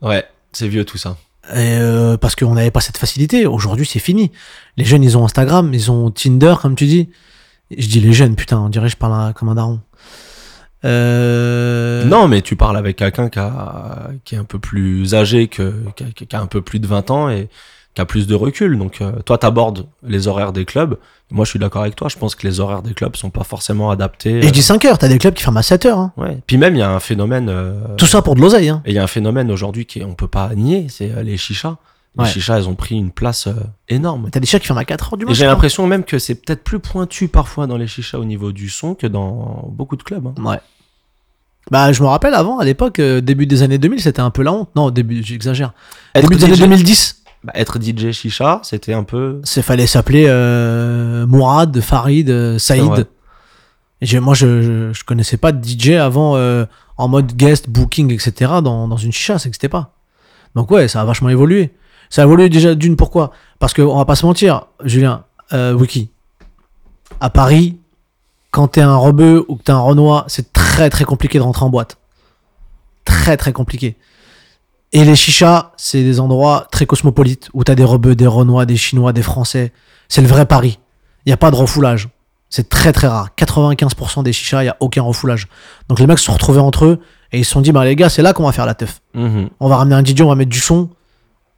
Ouais, 0.00 0.24
c'est 0.52 0.68
vieux 0.68 0.84
tout 0.84 0.98
ça. 0.98 1.16
Et, 1.50 1.78
euh, 1.78 2.16
parce 2.16 2.36
qu'on 2.36 2.54
n'avait 2.54 2.70
pas 2.70 2.80
cette 2.80 2.96
facilité. 2.96 3.46
Aujourd'hui, 3.46 3.86
c'est 3.86 3.98
fini. 3.98 4.32
Les 4.76 4.84
jeunes, 4.84 5.02
ils 5.02 5.18
ont 5.18 5.24
Instagram, 5.24 5.72
ils 5.72 5.90
ont 5.90 6.10
Tinder, 6.10 6.54
comme 6.60 6.74
tu 6.74 6.86
dis. 6.86 7.10
Je 7.76 7.86
dis 7.86 8.00
les 8.00 8.12
jeunes, 8.12 8.36
putain, 8.36 8.58
on 8.58 8.68
dirait 8.68 8.86
que 8.86 8.92
je 8.92 8.96
parle 8.96 9.34
comme 9.34 9.48
un 9.48 9.54
daron. 9.54 9.80
Euh... 10.84 12.04
Non, 12.04 12.28
mais 12.28 12.42
tu 12.42 12.56
parles 12.56 12.76
avec 12.76 12.96
quelqu'un 12.96 13.28
qui, 13.28 13.40
qui 14.24 14.34
est 14.34 14.38
un 14.38 14.44
peu 14.44 14.58
plus 14.58 15.14
âgé, 15.14 15.48
que, 15.48 15.74
qui, 15.96 16.04
a, 16.04 16.06
qui 16.26 16.36
a 16.36 16.40
un 16.40 16.46
peu 16.46 16.60
plus 16.60 16.78
de 16.78 16.86
20 16.86 17.10
ans 17.10 17.30
et 17.30 17.48
qui 17.94 18.00
a 18.00 18.04
plus 18.04 18.26
de 18.26 18.34
recul. 18.34 18.76
Donc, 18.78 19.00
euh, 19.00 19.12
toi, 19.24 19.38
t'abordes 19.38 19.86
les 20.02 20.26
horaires 20.28 20.52
des 20.52 20.64
clubs. 20.64 20.98
Moi, 21.30 21.44
je 21.44 21.50
suis 21.50 21.58
d'accord 21.58 21.82
avec 21.82 21.96
toi. 21.96 22.08
Je 22.08 22.16
pense 22.18 22.34
que 22.34 22.46
les 22.46 22.60
horaires 22.60 22.82
des 22.82 22.92
clubs 22.94 23.14
sont 23.16 23.30
pas 23.30 23.44
forcément 23.44 23.90
adaptés. 23.90 24.38
Et 24.38 24.42
je 24.42 24.50
dis 24.50 24.62
5 24.62 24.84
heures, 24.84 24.98
t'as 24.98 25.08
des 25.08 25.18
clubs 25.18 25.34
qui 25.34 25.42
ferment 25.42 25.60
à 25.60 25.62
7 25.62 25.86
heures. 25.86 25.98
hein. 25.98 26.12
Ouais. 26.16 26.38
Puis 26.46 26.56
même, 26.58 26.74
il 26.74 26.78
y 26.78 26.82
a 26.82 26.90
un 26.90 27.00
phénomène. 27.00 27.48
euh, 27.48 27.94
Tout 27.96 28.06
ça 28.06 28.20
pour 28.22 28.34
de 28.34 28.40
l'oseille. 28.40 28.68
Hein. 28.68 28.82
Et 28.84 28.90
il 28.90 28.94
y 28.94 28.98
a 28.98 29.02
un 29.02 29.06
phénomène 29.08 29.50
aujourd'hui 29.50 29.86
qui 29.86 30.02
on 30.04 30.14
peut 30.14 30.28
pas 30.28 30.54
nier, 30.54 30.86
c'est 30.88 31.10
euh, 31.12 31.22
les 31.22 31.36
chichas. 31.36 31.76
Les 32.16 32.24
Ouais. 32.24 32.30
chichas, 32.30 32.58
elles 32.58 32.68
ont 32.68 32.76
pris 32.76 32.96
une 32.96 33.10
place 33.10 33.48
euh, 33.48 33.54
énorme. 33.88 34.28
T'as 34.30 34.38
des 34.38 34.46
chats 34.46 34.60
qui 34.60 34.66
ferment 34.66 34.80
à 34.80 34.84
4 34.84 35.12
heures 35.14 35.16
du 35.16 35.24
matin. 35.24 35.34
j'ai 35.34 35.46
l'impression 35.46 35.86
même 35.88 36.04
que 36.04 36.18
c'est 36.20 36.36
peut-être 36.36 36.62
plus 36.62 36.78
pointu 36.78 37.26
parfois 37.28 37.66
dans 37.66 37.76
les 37.76 37.86
chichas 37.88 38.18
au 38.18 38.24
niveau 38.24 38.52
du 38.52 38.68
son 38.68 38.94
que 38.94 39.06
dans 39.08 39.68
beaucoup 39.72 39.96
de 39.96 40.02
clubs. 40.04 40.26
hein. 40.26 40.34
Ouais. 40.44 40.60
Bah, 41.70 41.92
je 41.92 42.02
me 42.02 42.08
rappelle 42.08 42.34
avant, 42.34 42.58
à 42.58 42.64
l'époque, 42.64 42.98
euh, 42.98 43.20
début 43.22 43.46
des 43.46 43.62
années 43.62 43.78
2000, 43.78 44.00
c'était 44.02 44.20
un 44.20 44.30
peu 44.30 44.42
la 44.42 44.52
honte. 44.52 44.68
Non, 44.76 44.90
début, 44.90 45.22
j'exagère. 45.24 45.72
Début 46.14 46.36
des 46.36 46.44
années 46.44 46.54
DJ 46.56 46.60
2010, 46.60 47.22
Bah, 47.44 47.52
être 47.54 47.78
DJ 47.80 48.10
chicha, 48.12 48.60
c'était 48.62 48.94
un 48.94 49.04
peu. 49.04 49.40
c'est 49.44 49.62
fallait 49.62 49.86
s'appeler 49.86 50.24
euh, 50.28 51.26
Mourad, 51.26 51.78
Farid, 51.80 52.30
euh, 52.30 52.58
Saïd. 52.58 52.84
Et 54.00 54.06
j'ai- 54.06 54.20
moi, 54.20 54.34
je, 54.34 54.62
je, 54.62 54.92
je 54.92 55.04
connaissais 55.04 55.36
pas 55.36 55.52
de 55.52 55.62
DJ 55.62 55.90
avant 55.92 56.36
euh, 56.36 56.64
en 56.96 57.06
mode 57.08 57.32
guest, 57.36 57.68
booking, 57.68 58.12
etc. 58.12 58.52
dans, 58.62 58.88
dans 58.88 58.96
une 58.96 59.12
chicha, 59.12 59.38
ça 59.38 59.46
n'existait 59.46 59.68
pas. 59.68 59.92
Donc 60.54 60.70
ouais, 60.70 60.88
ça 60.88 61.00
a 61.00 61.04
vachement 61.04 61.28
évolué. 61.28 61.74
Ça 62.10 62.22
a 62.22 62.24
évolué 62.24 62.48
déjà 62.48 62.74
d'une 62.74 62.96
pourquoi? 62.96 63.30
Parce 63.58 63.72
que 63.74 63.82
on 63.82 63.96
va 63.98 64.04
pas 64.04 64.14
se 64.16 64.24
mentir, 64.24 64.66
Julien, 64.84 65.24
euh, 65.52 65.72
Wiki. 65.74 66.10
À 67.20 67.28
Paris, 67.30 67.78
quand 68.50 68.68
t'es 68.68 68.80
un 68.80 68.96
rebeu 68.96 69.44
ou 69.48 69.56
que 69.56 69.62
t'es 69.64 69.72
un 69.72 69.78
renois, 69.80 70.24
c'est 70.28 70.52
très 70.52 70.90
très 70.90 71.04
compliqué 71.04 71.38
de 71.38 71.42
rentrer 71.42 71.64
en 71.64 71.70
boîte. 71.70 71.98
Très 73.04 73.36
très 73.36 73.52
compliqué. 73.52 73.96
Et 74.94 75.04
les 75.04 75.16
chichas, 75.16 75.72
c'est 75.76 76.04
des 76.04 76.20
endroits 76.20 76.68
très 76.70 76.86
cosmopolites 76.86 77.48
où 77.52 77.64
t'as 77.64 77.74
des 77.74 77.82
rebeux, 77.82 78.14
des 78.14 78.28
renois, 78.28 78.64
des 78.64 78.76
chinois, 78.76 79.12
des 79.12 79.22
français. 79.22 79.72
C'est 80.08 80.22
le 80.22 80.28
vrai 80.28 80.46
Paris. 80.46 80.78
Il 81.26 81.30
n'y 81.30 81.32
a 81.32 81.36
pas 81.36 81.50
de 81.50 81.56
refoulage. 81.56 82.08
C'est 82.48 82.68
très 82.68 82.92
très 82.92 83.08
rare. 83.08 83.30
95% 83.36 84.22
des 84.22 84.32
chichas, 84.32 84.62
il 84.62 84.66
n'y 84.66 84.70
a 84.70 84.76
aucun 84.78 85.02
refoulage. 85.02 85.48
Donc 85.88 85.98
les 85.98 86.06
mecs 86.06 86.20
se 86.20 86.26
sont 86.26 86.32
retrouvés 86.32 86.60
entre 86.60 86.84
eux 86.84 87.00
et 87.32 87.40
ils 87.40 87.44
se 87.44 87.50
sont 87.50 87.60
dit, 87.60 87.72
bah 87.72 87.84
les 87.84 87.96
gars, 87.96 88.08
c'est 88.08 88.22
là 88.22 88.32
qu'on 88.32 88.44
va 88.44 88.52
faire 88.52 88.66
la 88.66 88.74
teuf. 88.74 89.00
Mhm. 89.14 89.48
On 89.58 89.68
va 89.68 89.78
ramener 89.78 89.96
un 89.96 90.04
DJ, 90.04 90.20
on 90.20 90.28
va 90.28 90.36
mettre 90.36 90.52
du 90.52 90.60
son, 90.60 90.88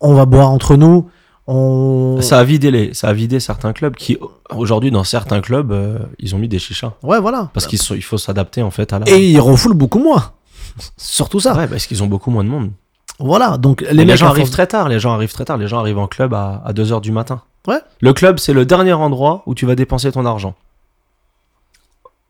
on 0.01 0.15
va 0.15 0.25
boire 0.25 0.51
entre 0.51 0.77
nous. 0.77 1.11
On... 1.47 2.19
Ça 2.23 2.39
a 2.39 2.45
vidé 2.45 2.71
les, 2.71 2.95
ça 2.95 3.09
a 3.09 3.13
vidé 3.13 3.39
certains 3.39 3.75
clubs 3.75 3.95
qui 3.95 4.17
aujourd'hui 4.51 4.91
dans 4.91 5.05
certains 5.05 5.41
clubs 5.43 5.71
euh, 5.71 5.99
ils 6.19 6.35
ont 6.35 6.39
mis 6.39 6.49
des 6.49 6.59
chichas 6.59 6.95
Ouais, 7.05 7.21
voilà. 7.21 7.51
parce 7.53 7.67
qu'il 7.69 7.79
il 7.95 8.03
faut 8.03 8.19
s'adapter 8.19 8.63
en 8.63 8.71
fait 8.71 8.95
à 8.95 8.99
la. 8.99 9.09
Et 9.11 9.31
ils 9.31 9.41
refoulent 9.41 9.77
beaucoup 9.77 10.01
moins. 10.01 10.33
Surtout 10.97 11.39
ça. 11.39 11.55
Ouais, 11.55 11.69
parce 11.69 11.87
qu'ils 11.87 12.03
ont 12.03 12.09
beaucoup 12.09 12.31
moins 12.31 12.43
de 12.43 12.49
monde. 12.49 12.71
Voilà. 13.19 13.57
Donc 13.57 13.81
les 13.91 14.17
gens 14.17 14.27
arrivent 14.29 14.51
très 14.51 14.67
tard. 14.67 14.89
Les 14.89 15.01
gens 15.01 15.13
arrivent 15.13 15.33
très 15.33 15.45
tard. 15.45 15.57
Les 15.57 15.69
gens 15.69 15.79
arrivent 15.79 15.99
en 15.99 16.07
club 16.07 16.35
à, 16.35 16.63
à 16.65 16.73
2 16.73 16.93
heures 16.93 17.01
du 17.01 17.13
matin. 17.13 17.43
Ouais. 17.67 17.81
Le 18.01 18.13
club 18.13 18.39
c'est 18.39 18.53
le 18.53 18.65
dernier 18.67 18.93
endroit 18.93 19.43
où 19.47 19.55
tu 19.55 19.67
vas 19.67 19.75
dépenser 19.75 20.13
ton 20.13 20.25
argent. 20.27 20.55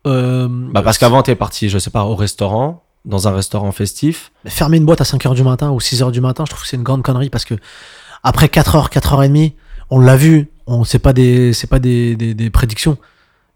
Euh, 0.06 0.48
Bah 0.50 0.82
parce 0.82 0.98
qu'avant 0.98 1.22
t'es 1.22 1.34
parti, 1.34 1.68
je 1.68 1.78
sais 1.78 1.90
pas, 1.90 2.04
au 2.04 2.14
restaurant, 2.14 2.84
dans 3.04 3.28
un 3.28 3.32
restaurant 3.34 3.72
festif. 3.72 4.32
fermer 4.46 4.76
une 4.78 4.84
boîte 4.86 5.00
à 5.00 5.04
5h 5.04 5.34
du 5.34 5.42
matin 5.42 5.70
ou 5.70 5.78
6h 5.78 6.10
du 6.12 6.20
matin, 6.20 6.44
je 6.46 6.50
trouve 6.52 6.62
que 6.62 6.68
c'est 6.68 6.76
une 6.76 6.82
grande 6.84 7.02
connerie 7.02 7.30
parce 7.30 7.44
que 7.44 7.54
après 8.22 8.46
4h, 8.46 8.90
4h30, 8.90 9.52
on 9.90 10.00
l'a 10.00 10.16
vu, 10.16 10.50
on 10.66 10.84
c'est 10.84 10.98
pas 10.98 11.12
des 11.12 11.52
c'est 11.52 11.66
pas 11.68 11.78
des, 11.78 12.16
des, 12.16 12.34
des 12.34 12.50
prédictions. 12.50 12.96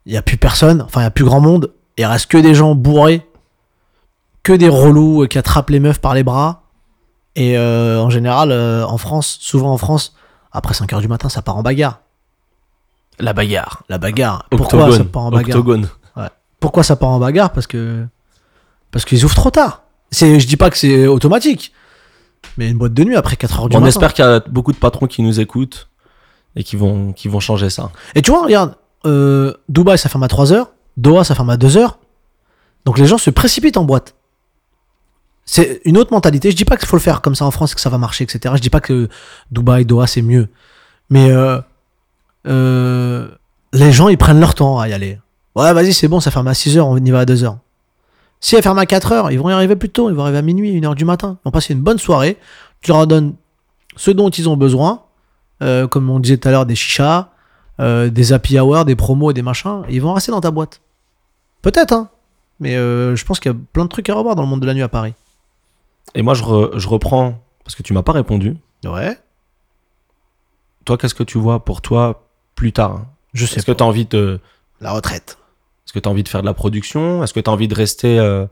Il 0.07 0.12
y 0.12 0.16
a 0.16 0.22
plus 0.22 0.37
personne, 0.37 0.83
enfin 0.83 1.01
il 1.01 1.05
y 1.05 1.07
a 1.07 1.11
plus 1.11 1.24
grand 1.24 1.41
monde, 1.41 1.72
il 1.99 2.05
reste 2.05 2.26
que 2.31 2.39
des 2.39 2.55
gens 2.55 2.74
bourrés, 2.74 3.26
que 4.43 4.53
des 4.53 4.68
relous 4.68 5.26
qui 5.28 5.39
attrapent 5.39 5.70
les 5.70 5.81
meufs 5.81 6.01
par 6.01 6.14
les 6.14 6.22
bras 6.24 6.62
et 7.37 7.57
euh, 7.57 8.01
en 8.01 8.11
général 8.11 8.51
euh, 8.53 8.85
en 8.85 8.99
France, 8.99 9.39
souvent 9.41 9.72
en 9.72 9.78
France, 9.78 10.14
après 10.53 10.74
5h 10.74 11.01
du 11.01 11.09
matin, 11.09 11.28
ça 11.28 11.43
part 11.43 11.57
en 11.57 11.62
bagarre. 11.62 12.01
La 13.18 13.33
bagarre. 13.33 13.83
La 13.89 13.99
bagarre. 13.99 14.47
Pourquoi 14.51 14.93
ça 14.97 15.05
part 15.05 15.22
en 15.22 15.31
bagarre 15.31 15.57
Octogone. 15.59 15.89
Pourquoi 16.59 16.83
ça 16.83 16.97
part 16.97 17.09
en 17.11 17.18
bagarre? 17.18 17.53
Parce 17.53 17.66
que 17.66 18.05
parce 18.91 19.05
qu'ils 19.05 19.24
ouvrent 19.24 19.35
trop 19.35 19.51
tard. 19.51 19.83
C'est 20.11 20.41
je 20.41 20.47
dis 20.47 20.57
pas 20.57 20.68
que 20.70 20.76
c'est 20.76 21.07
automatique. 21.07 21.72
Mais 22.59 22.68
une 22.70 22.78
boîte 22.78 22.95
de 22.95 23.05
nuit 23.05 23.16
après 23.16 23.37
4h 23.37 23.68
du 23.68 23.76
On 23.76 23.81
matin. 23.81 23.87
espère 23.87 24.12
qu'il 24.12 24.24
y 24.24 24.28
a 24.28 24.41
beaucoup 24.41 24.72
de 24.72 24.76
patrons 24.76 25.07
qui 25.07 25.22
nous 25.22 25.41
écoutent 25.41 25.89
et 26.57 26.64
qui 26.64 26.76
vont, 26.76 27.12
qui 27.12 27.28
vont 27.28 27.41
changer 27.41 27.70
ça. 27.70 27.91
Et 28.14 28.22
tu 28.22 28.31
vois, 28.31 28.43
regarde, 28.45 28.74
euh, 29.07 29.55
Dubaï 29.68 29.99
ça 29.99 30.09
ferme 30.09 30.24
à 30.24 30.26
3h, 30.26 30.66
Doha 30.97 31.24
ça 31.24 31.35
ferme 31.35 31.51
à 31.51 31.57
2h. 31.57 31.93
Donc 32.85 32.99
les 32.99 33.07
gens 33.07 33.18
se 33.18 33.31
précipitent 33.31 33.76
en 33.76 33.85
boîte. 33.85 34.14
C'est 35.53 35.80
une 35.84 35.98
autre 35.98 36.12
mentalité. 36.12 36.48
Je 36.53 36.55
dis 36.55 36.64
pas 36.64 36.76
qu'il 36.76 36.86
faut 36.86 36.94
le 36.94 37.03
faire 37.03 37.22
comme 37.22 37.34
ça 37.34 37.44
en 37.44 37.51
France 37.51 37.74
que 37.74 37.80
ça 37.80 37.90
va 37.90 37.98
marcher, 37.98 38.22
etc. 38.22 38.55
Je 38.57 38.61
dis 38.61 38.70
pas 38.70 38.78
que 38.80 39.09
Dubaï, 39.51 39.84
Doha 39.84 40.07
c'est 40.07 40.22
mieux. 40.22 40.48
Mais 41.09 41.32
euh, 41.32 41.61
euh, 42.46 43.28
les 43.72 43.90
gens 43.90 44.09
ils 44.09 44.16
prennent 44.16 44.38
leur 44.38 44.55
temps 44.55 44.78
à 44.78 44.86
y 44.86 44.92
aller. 44.92 45.18
Ouais, 45.57 45.72
vas-y, 45.72 45.92
c'est 45.92 46.07
bon, 46.07 46.20
ça 46.20 46.30
ferme 46.30 46.46
à 46.46 46.53
6h, 46.53 46.78
on 46.82 46.96
y 46.96 47.11
va 47.11 47.18
à 47.18 47.24
2h. 47.24 47.57
Si 48.38 48.55
elle 48.55 48.62
ferme 48.62 48.78
à 48.78 48.86
4 48.86 49.11
heures, 49.11 49.30
ils 49.32 49.40
vont 49.40 49.51
y 49.51 49.53
arriver 49.53 49.74
plus 49.74 49.88
tôt. 49.90 50.09
Ils 50.09 50.14
vont 50.14 50.22
arriver 50.22 50.38
à 50.38 50.42
minuit, 50.42 50.78
1 50.78 50.84
heure 50.84 50.94
du 50.94 51.05
matin. 51.05 51.38
Ils 51.40 51.46
vont 51.46 51.51
passer 51.51 51.72
une 51.74 51.82
bonne 51.82 51.98
soirée. 51.98 52.36
Tu 52.80 52.92
leur 52.92 53.09
donnes 53.09 53.34
ce 53.96 54.12
dont 54.12 54.30
ils 54.30 54.48
ont 54.48 54.57
besoin. 54.57 55.03
euh, 55.64 55.88
comme 55.88 56.11
on 56.11 56.20
disait 56.20 56.36
tout 56.36 56.46
à 56.46 56.53
l'heure, 56.53 56.64
des 56.64 56.76
chichas, 56.76 57.30
des 57.80 58.32
happy 58.32 58.57
hour, 58.61 58.84
des 58.84 58.94
promos 58.94 59.32
et 59.32 59.34
des 59.34 59.42
machins. 59.42 59.82
Ils 59.88 60.01
vont 60.01 60.12
rester 60.14 60.30
dans 60.30 60.40
ta 60.40 60.53
boîte. 60.53 60.80
Peut-être, 61.61 61.92
hein. 61.92 62.09
Mais 62.61 62.74
je 62.76 63.24
pense 63.24 63.40
qu'il 63.40 63.51
y 63.51 63.55
a 63.55 63.59
plein 63.72 63.82
de 63.82 63.88
trucs 63.88 64.09
à 64.09 64.14
revoir 64.14 64.36
dans 64.36 64.42
le 64.42 64.48
monde 64.48 64.61
de 64.61 64.66
la 64.66 64.74
nuit 64.74 64.82
à 64.82 64.88
Paris. 64.88 65.14
Et 66.15 66.23
moi, 66.23 66.35
je, 66.35 66.43
re- 66.43 66.79
je 66.79 66.89
reprends, 66.89 67.41
parce 67.65 67.75
que 67.75 67.83
tu 67.83 67.93
m'as 67.93 68.03
pas 68.03 68.13
répondu. 68.13 68.57
Ouais. 68.85 69.19
Toi, 70.85 70.97
qu'est-ce 70.99 71.15
que 71.15 71.23
tu 71.23 71.39
vois 71.39 71.65
pour 71.65 71.83
toi 71.83 72.27
plus 72.55 72.73
tard 72.73 72.91
hein? 72.93 73.07
Je 73.33 73.47
sais 73.47 73.57
Est-ce 73.59 73.67
que 73.67 73.73
tu 73.73 73.83
as 73.83 73.87
envie 73.87 74.07
de. 74.07 74.41
La 74.81 74.91
retraite. 74.93 75.39
Est-ce 75.87 75.93
que 75.93 75.99
tu 76.01 76.09
as 76.09 76.13
envie 76.13 76.23
de 76.25 76.29
faire 76.29 76.41
de 76.41 76.47
la 76.47 76.55
production? 76.55 77.23
Est-ce 77.23 77.33
que 77.33 77.39
tu 77.41 77.49
as 77.49 77.53
envie 77.53 77.69
de 77.69 77.75
rester 77.75 78.19
euh, 78.19 78.45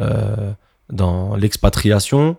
euh, 0.00 0.52
dans 0.90 1.34
l'expatriation? 1.36 2.36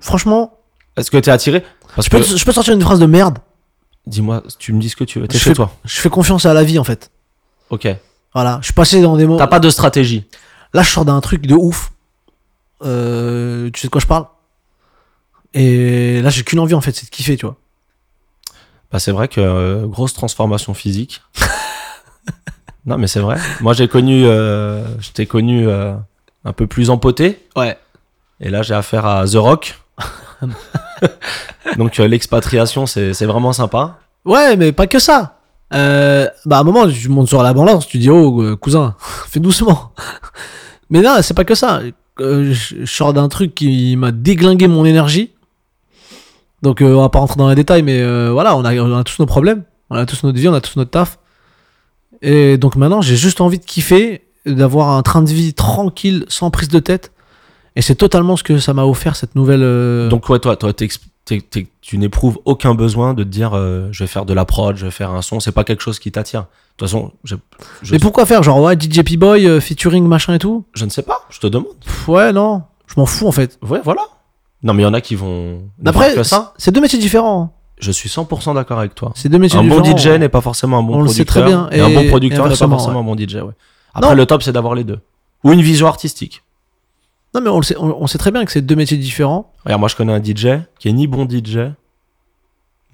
Franchement, 0.00 0.58
Est-ce 0.96 1.10
que 1.10 1.18
tu 1.18 1.28
es 1.30 1.32
attiré? 1.32 1.64
Parce 1.94 2.06
je 2.06 2.10
peux, 2.10 2.22
je 2.22 2.44
peux 2.44 2.52
sortir 2.52 2.74
une 2.74 2.80
phrase 2.82 3.00
de 3.00 3.06
merde. 3.06 3.38
dis-moi, 4.06 4.42
tu 4.58 4.72
me 4.72 4.80
dis 4.80 4.88
ce 4.88 4.96
que 4.96 5.04
tu 5.04 5.20
veux. 5.20 5.26
T'es 5.28 5.38
chez 5.38 5.50
fais- 5.50 5.54
toi. 5.54 5.72
Je 5.84 6.00
fais 6.00 6.10
confiance 6.10 6.46
à 6.46 6.54
la 6.54 6.62
vie, 6.64 6.78
en 6.78 6.84
fait. 6.84 7.10
Ok. 7.70 7.88
Voilà. 8.34 8.58
Je 8.60 8.66
suis 8.66 8.74
passé 8.74 9.02
dans 9.02 9.16
des 9.16 9.26
mots. 9.26 9.36
T'as 9.36 9.46
pas 9.48 9.60
de 9.60 9.70
stratégie. 9.70 10.26
Là, 10.72 10.82
je 10.82 10.90
sors 10.90 11.04
d'un 11.04 11.20
truc 11.20 11.46
de 11.46 11.54
ouf. 11.54 11.92
Euh, 12.82 13.70
tu 13.70 13.80
sais 13.80 13.88
de 13.88 13.92
quoi 13.92 14.00
je 14.00 14.06
parle? 14.06 14.26
Et 15.54 16.22
là, 16.22 16.30
j'ai 16.30 16.42
qu'une 16.42 16.60
envie, 16.60 16.74
en 16.74 16.80
fait, 16.80 16.92
c'est 16.92 17.06
de 17.06 17.10
kiffer, 17.10 17.36
tu 17.36 17.46
vois. 17.46 17.56
Bah, 18.92 18.98
c'est 18.98 19.12
vrai 19.12 19.28
que 19.28 19.40
euh, 19.40 19.86
grosse 19.86 20.14
transformation 20.14 20.74
physique. 20.74 21.22
non, 22.86 22.98
mais 22.98 23.06
c'est 23.06 23.20
vrai. 23.20 23.38
Moi, 23.60 23.72
j'ai 23.72 23.88
connu, 23.88 24.26
euh, 24.26 24.84
je 25.00 25.10
t'ai 25.10 25.26
connu 25.26 25.68
euh, 25.68 25.94
un 26.44 26.52
peu 26.52 26.66
plus 26.66 26.90
empoté. 26.90 27.46
Ouais. 27.56 27.78
Et 28.40 28.50
là, 28.50 28.62
j'ai 28.62 28.74
affaire 28.74 29.06
à 29.06 29.26
The 29.26 29.36
Rock. 29.36 29.78
Donc, 31.76 31.98
l'expatriation, 31.98 32.86
c'est 32.86 33.12
c'est 33.14 33.26
vraiment 33.26 33.52
sympa. 33.52 33.98
Ouais, 34.24 34.56
mais 34.56 34.72
pas 34.72 34.86
que 34.86 34.98
ça. 34.98 35.36
Euh, 35.72 36.28
bah, 36.46 36.58
à 36.58 36.60
un 36.60 36.64
moment, 36.64 36.88
tu 36.88 37.08
montes 37.08 37.28
sur 37.28 37.42
la 37.42 37.52
balance, 37.52 37.86
tu 37.86 37.98
dis, 37.98 38.10
oh, 38.10 38.56
cousin, 38.56 38.96
fais 39.28 39.40
doucement. 39.40 39.92
mais 40.88 41.00
non, 41.00 41.18
c'est 41.22 41.34
pas 41.34 41.44
que 41.44 41.54
ça. 41.54 41.80
Euh, 42.20 42.52
je 42.52 42.84
sors 42.84 43.12
d'un 43.12 43.28
truc 43.28 43.54
qui 43.54 43.96
m'a 43.96 44.12
déglingué 44.12 44.68
mon 44.68 44.84
énergie. 44.84 45.30
Donc, 46.62 46.82
euh, 46.82 46.94
on 46.94 47.00
va 47.00 47.08
pas 47.08 47.18
rentrer 47.20 47.36
dans 47.36 47.48
les 47.48 47.54
détails, 47.54 47.82
mais 47.82 48.00
euh, 48.00 48.30
voilà, 48.32 48.56
on 48.56 48.64
a, 48.64 48.74
on 48.76 48.96
a 48.96 49.04
tous 49.04 49.18
nos 49.18 49.26
problèmes. 49.26 49.64
On 49.88 49.96
a 49.96 50.04
tous 50.06 50.22
notre 50.24 50.38
vie, 50.38 50.48
on 50.48 50.54
a 50.54 50.60
tous 50.60 50.76
notre 50.76 50.90
taf. 50.90 51.18
Et 52.22 52.58
donc 52.58 52.76
maintenant, 52.76 53.00
j'ai 53.00 53.16
juste 53.16 53.40
envie 53.40 53.58
de 53.58 53.64
kiffer, 53.64 54.22
d'avoir 54.44 54.90
un 54.90 55.02
train 55.02 55.22
de 55.22 55.30
vie 55.30 55.54
tranquille, 55.54 56.26
sans 56.28 56.50
prise 56.50 56.68
de 56.68 56.78
tête. 56.78 57.12
Et 57.76 57.82
c'est 57.82 57.94
totalement 57.94 58.36
ce 58.36 58.42
que 58.42 58.58
ça 58.58 58.74
m'a 58.74 58.84
offert, 58.84 59.16
cette 59.16 59.34
nouvelle. 59.34 59.62
euh, 59.62 60.08
Donc, 60.08 60.28
ouais, 60.28 60.38
toi, 60.38 60.56
toi 60.56 60.72
tu 61.24 61.98
n'éprouves 61.98 62.38
aucun 62.44 62.74
besoin 62.74 63.14
de 63.14 63.22
te 63.22 63.28
dire 63.28 63.52
euh, 63.54 63.88
je 63.92 64.02
vais 64.04 64.08
faire 64.08 64.24
de 64.26 64.34
la 64.34 64.44
prod, 64.44 64.76
je 64.76 64.84
vais 64.86 64.90
faire 64.90 65.10
un 65.10 65.22
son. 65.22 65.38
C'est 65.40 65.52
pas 65.52 65.64
quelque 65.64 65.82
chose 65.82 65.98
qui 65.98 66.10
t'attire. 66.10 66.40
De 66.42 66.46
toute 66.76 66.88
façon, 66.88 67.12
je, 67.24 67.36
je, 67.82 67.92
Mais 67.92 67.98
pourquoi 67.98 68.26
faire 68.26 68.42
Genre, 68.42 68.60
ouais, 68.60 68.74
DJ 68.78 69.02
P-Boy, 69.02 69.46
euh, 69.46 69.60
featuring, 69.60 70.06
machin 70.06 70.34
et 70.34 70.38
tout? 70.38 70.64
Je 70.74 70.84
ne 70.84 70.90
sais 70.90 71.02
pas, 71.02 71.22
je 71.30 71.38
te 71.38 71.46
demande. 71.46 71.78
Pff, 71.84 72.08
Ouais, 72.08 72.32
non, 72.32 72.62
je 72.86 72.94
m'en 72.96 73.06
fous 73.06 73.28
en 73.28 73.32
fait. 73.32 73.58
Ouais, 73.62 73.80
voilà. 73.84 74.02
Non, 74.62 74.74
mais 74.74 74.82
il 74.82 74.86
y 74.86 74.88
en 74.88 74.94
a 74.94 75.00
qui 75.00 75.14
vont. 75.14 75.62
ça. 76.22 76.52
c'est 76.58 76.70
deux 76.72 76.80
métiers 76.80 76.98
différents. 76.98 77.42
hein. 77.42 77.50
Je 77.78 77.92
suis 77.92 78.10
100% 78.10 78.54
d'accord 78.54 78.78
avec 78.78 78.94
toi. 78.94 79.12
C'est 79.14 79.30
deux 79.30 79.38
métiers 79.38 79.58
Un 79.58 79.64
bon 79.64 79.80
différents. 79.80 80.16
DJ 80.16 80.20
n'est 80.20 80.28
pas 80.28 80.42
forcément 80.42 80.78
un 80.78 80.82
bon 80.82 80.96
On 80.96 81.02
le 81.02 81.08
sait 81.08 81.24
très 81.24 81.42
bien. 81.42 81.68
Et, 81.70 81.80
un 81.80 81.88
bon 81.88 82.06
producteur 82.08 82.44
n'est 82.46 82.56
pas 82.56 82.68
forcément 82.68 83.00
un 83.00 83.04
bon 83.04 83.16
DJ. 83.16 83.36
Ouais. 83.36 83.52
Après, 83.94 84.10
Non. 84.10 84.14
le 84.14 84.26
top, 84.26 84.42
c'est 84.42 84.52
d'avoir 84.52 84.74
les 84.74 84.84
deux. 84.84 84.98
Ou 85.44 85.52
une 85.52 85.62
vision 85.62 85.86
artistique. 85.86 86.42
Non, 87.34 87.40
mais 87.40 87.48
on 87.50 87.58
le 87.58 87.62
sait, 87.62 87.76
on, 87.76 88.02
on 88.02 88.06
sait 88.06 88.18
très 88.18 88.30
bien 88.32 88.44
que 88.44 88.50
c'est 88.52 88.62
deux 88.62 88.74
métiers 88.76 88.96
différents. 88.98 89.52
Regarde, 89.64 89.80
moi, 89.80 89.88
je 89.88 89.96
connais 89.96 90.12
un 90.12 90.22
DJ 90.22 90.62
qui 90.78 90.88
est 90.88 90.92
ni 90.92 91.06
bon 91.06 91.28
DJ, 91.28 91.72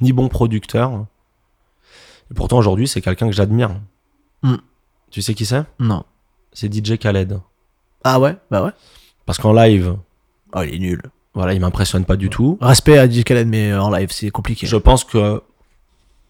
ni 0.01 0.12
bon 0.12 0.28
producteur. 0.28 1.07
Et 2.30 2.34
pourtant, 2.34 2.59
aujourd'hui, 2.59 2.87
c'est 2.89 3.01
quelqu'un 3.01 3.26
que 3.28 3.34
j'admire. 3.34 3.70
Hmm. 4.43 4.57
Tu 5.11 5.22
sais 5.22 5.34
qui 5.34 5.47
c'est? 5.47 5.62
Non. 5.78 6.05
C'est 6.53 6.72
DJ 6.72 6.99
Khaled. 6.99 7.41
Ah 8.05 8.20
ouais? 8.20 8.37
Bah 8.51 8.62
ouais. 8.64 8.72
Parce 9.24 9.39
qu'en 9.39 9.53
live, 9.53 9.97
Oh, 10.55 10.61
il 10.62 10.74
est 10.74 10.78
nul. 10.78 11.03
voilà, 11.34 11.53
il 11.55 11.61
m'impressionne 11.61 12.05
pas 12.05 12.16
du 12.16 12.30
tout. 12.30 12.57
Respect 12.61 12.99
à 12.99 13.11
DJ 13.11 13.24
Khaled, 13.24 13.47
mais 13.49 13.74
en 13.74 13.91
live, 13.91 14.11
c'est 14.11 14.30
compliqué. 14.30 14.66
Je 14.66 14.76
pense 14.76 15.05
que 15.05 15.43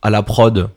à 0.02 0.11
la 0.11 0.22
prod, 0.22 0.70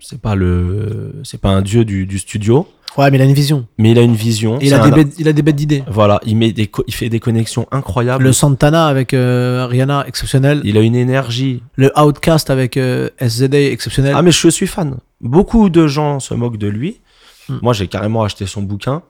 c'est 0.00 0.20
pas 0.20 0.34
le, 0.34 1.20
c'est 1.24 1.40
pas 1.40 1.48
un 1.50 1.62
dieu 1.62 1.84
du, 1.84 2.06
du 2.06 2.18
studio, 2.18 2.68
Ouais, 2.96 3.10
mais 3.10 3.18
il 3.18 3.22
a 3.22 3.24
une 3.24 3.32
vision. 3.34 3.66
mais 3.78 3.90
il 3.90 3.98
a 3.98 4.02
une 4.02 4.14
vision. 4.14 4.58
Et 4.60 4.66
il, 4.66 4.74
a 4.74 4.82
un- 4.82 4.88
des 4.88 4.94
bêtes, 5.04 5.14
il 5.18 5.26
a 5.28 5.32
des 5.32 5.42
bêtes 5.42 5.56
d'idées. 5.56 5.82
Voilà, 5.88 6.20
il 6.24 6.36
met 6.36 6.52
des, 6.52 6.68
co- 6.68 6.84
il 6.86 6.94
fait 6.94 7.08
des 7.08 7.18
connexions 7.20 7.66
incroyables. 7.72 8.22
Le 8.22 8.32
Santana 8.32 8.86
avec 8.86 9.14
euh, 9.14 9.66
Rihanna, 9.68 10.04
exceptionnel. 10.06 10.60
Il 10.64 10.76
a 10.78 10.80
une 10.80 10.94
énergie. 10.94 11.62
Le 11.76 11.90
Outcast 11.98 12.50
avec 12.50 12.76
euh, 12.76 13.08
SZA, 13.20 13.48
exceptionnel. 13.72 14.14
Ah 14.16 14.22
mais 14.22 14.30
je 14.30 14.48
suis 14.48 14.66
fan. 14.68 14.96
Beaucoup 15.20 15.70
de 15.70 15.86
gens 15.86 16.20
se 16.20 16.34
moquent 16.34 16.56
de 16.58 16.68
lui. 16.68 17.00
Hmm. 17.48 17.58
Moi 17.62 17.72
j'ai 17.72 17.88
carrément 17.88 18.22
acheté 18.22 18.46
son 18.46 18.62
bouquin 18.62 19.02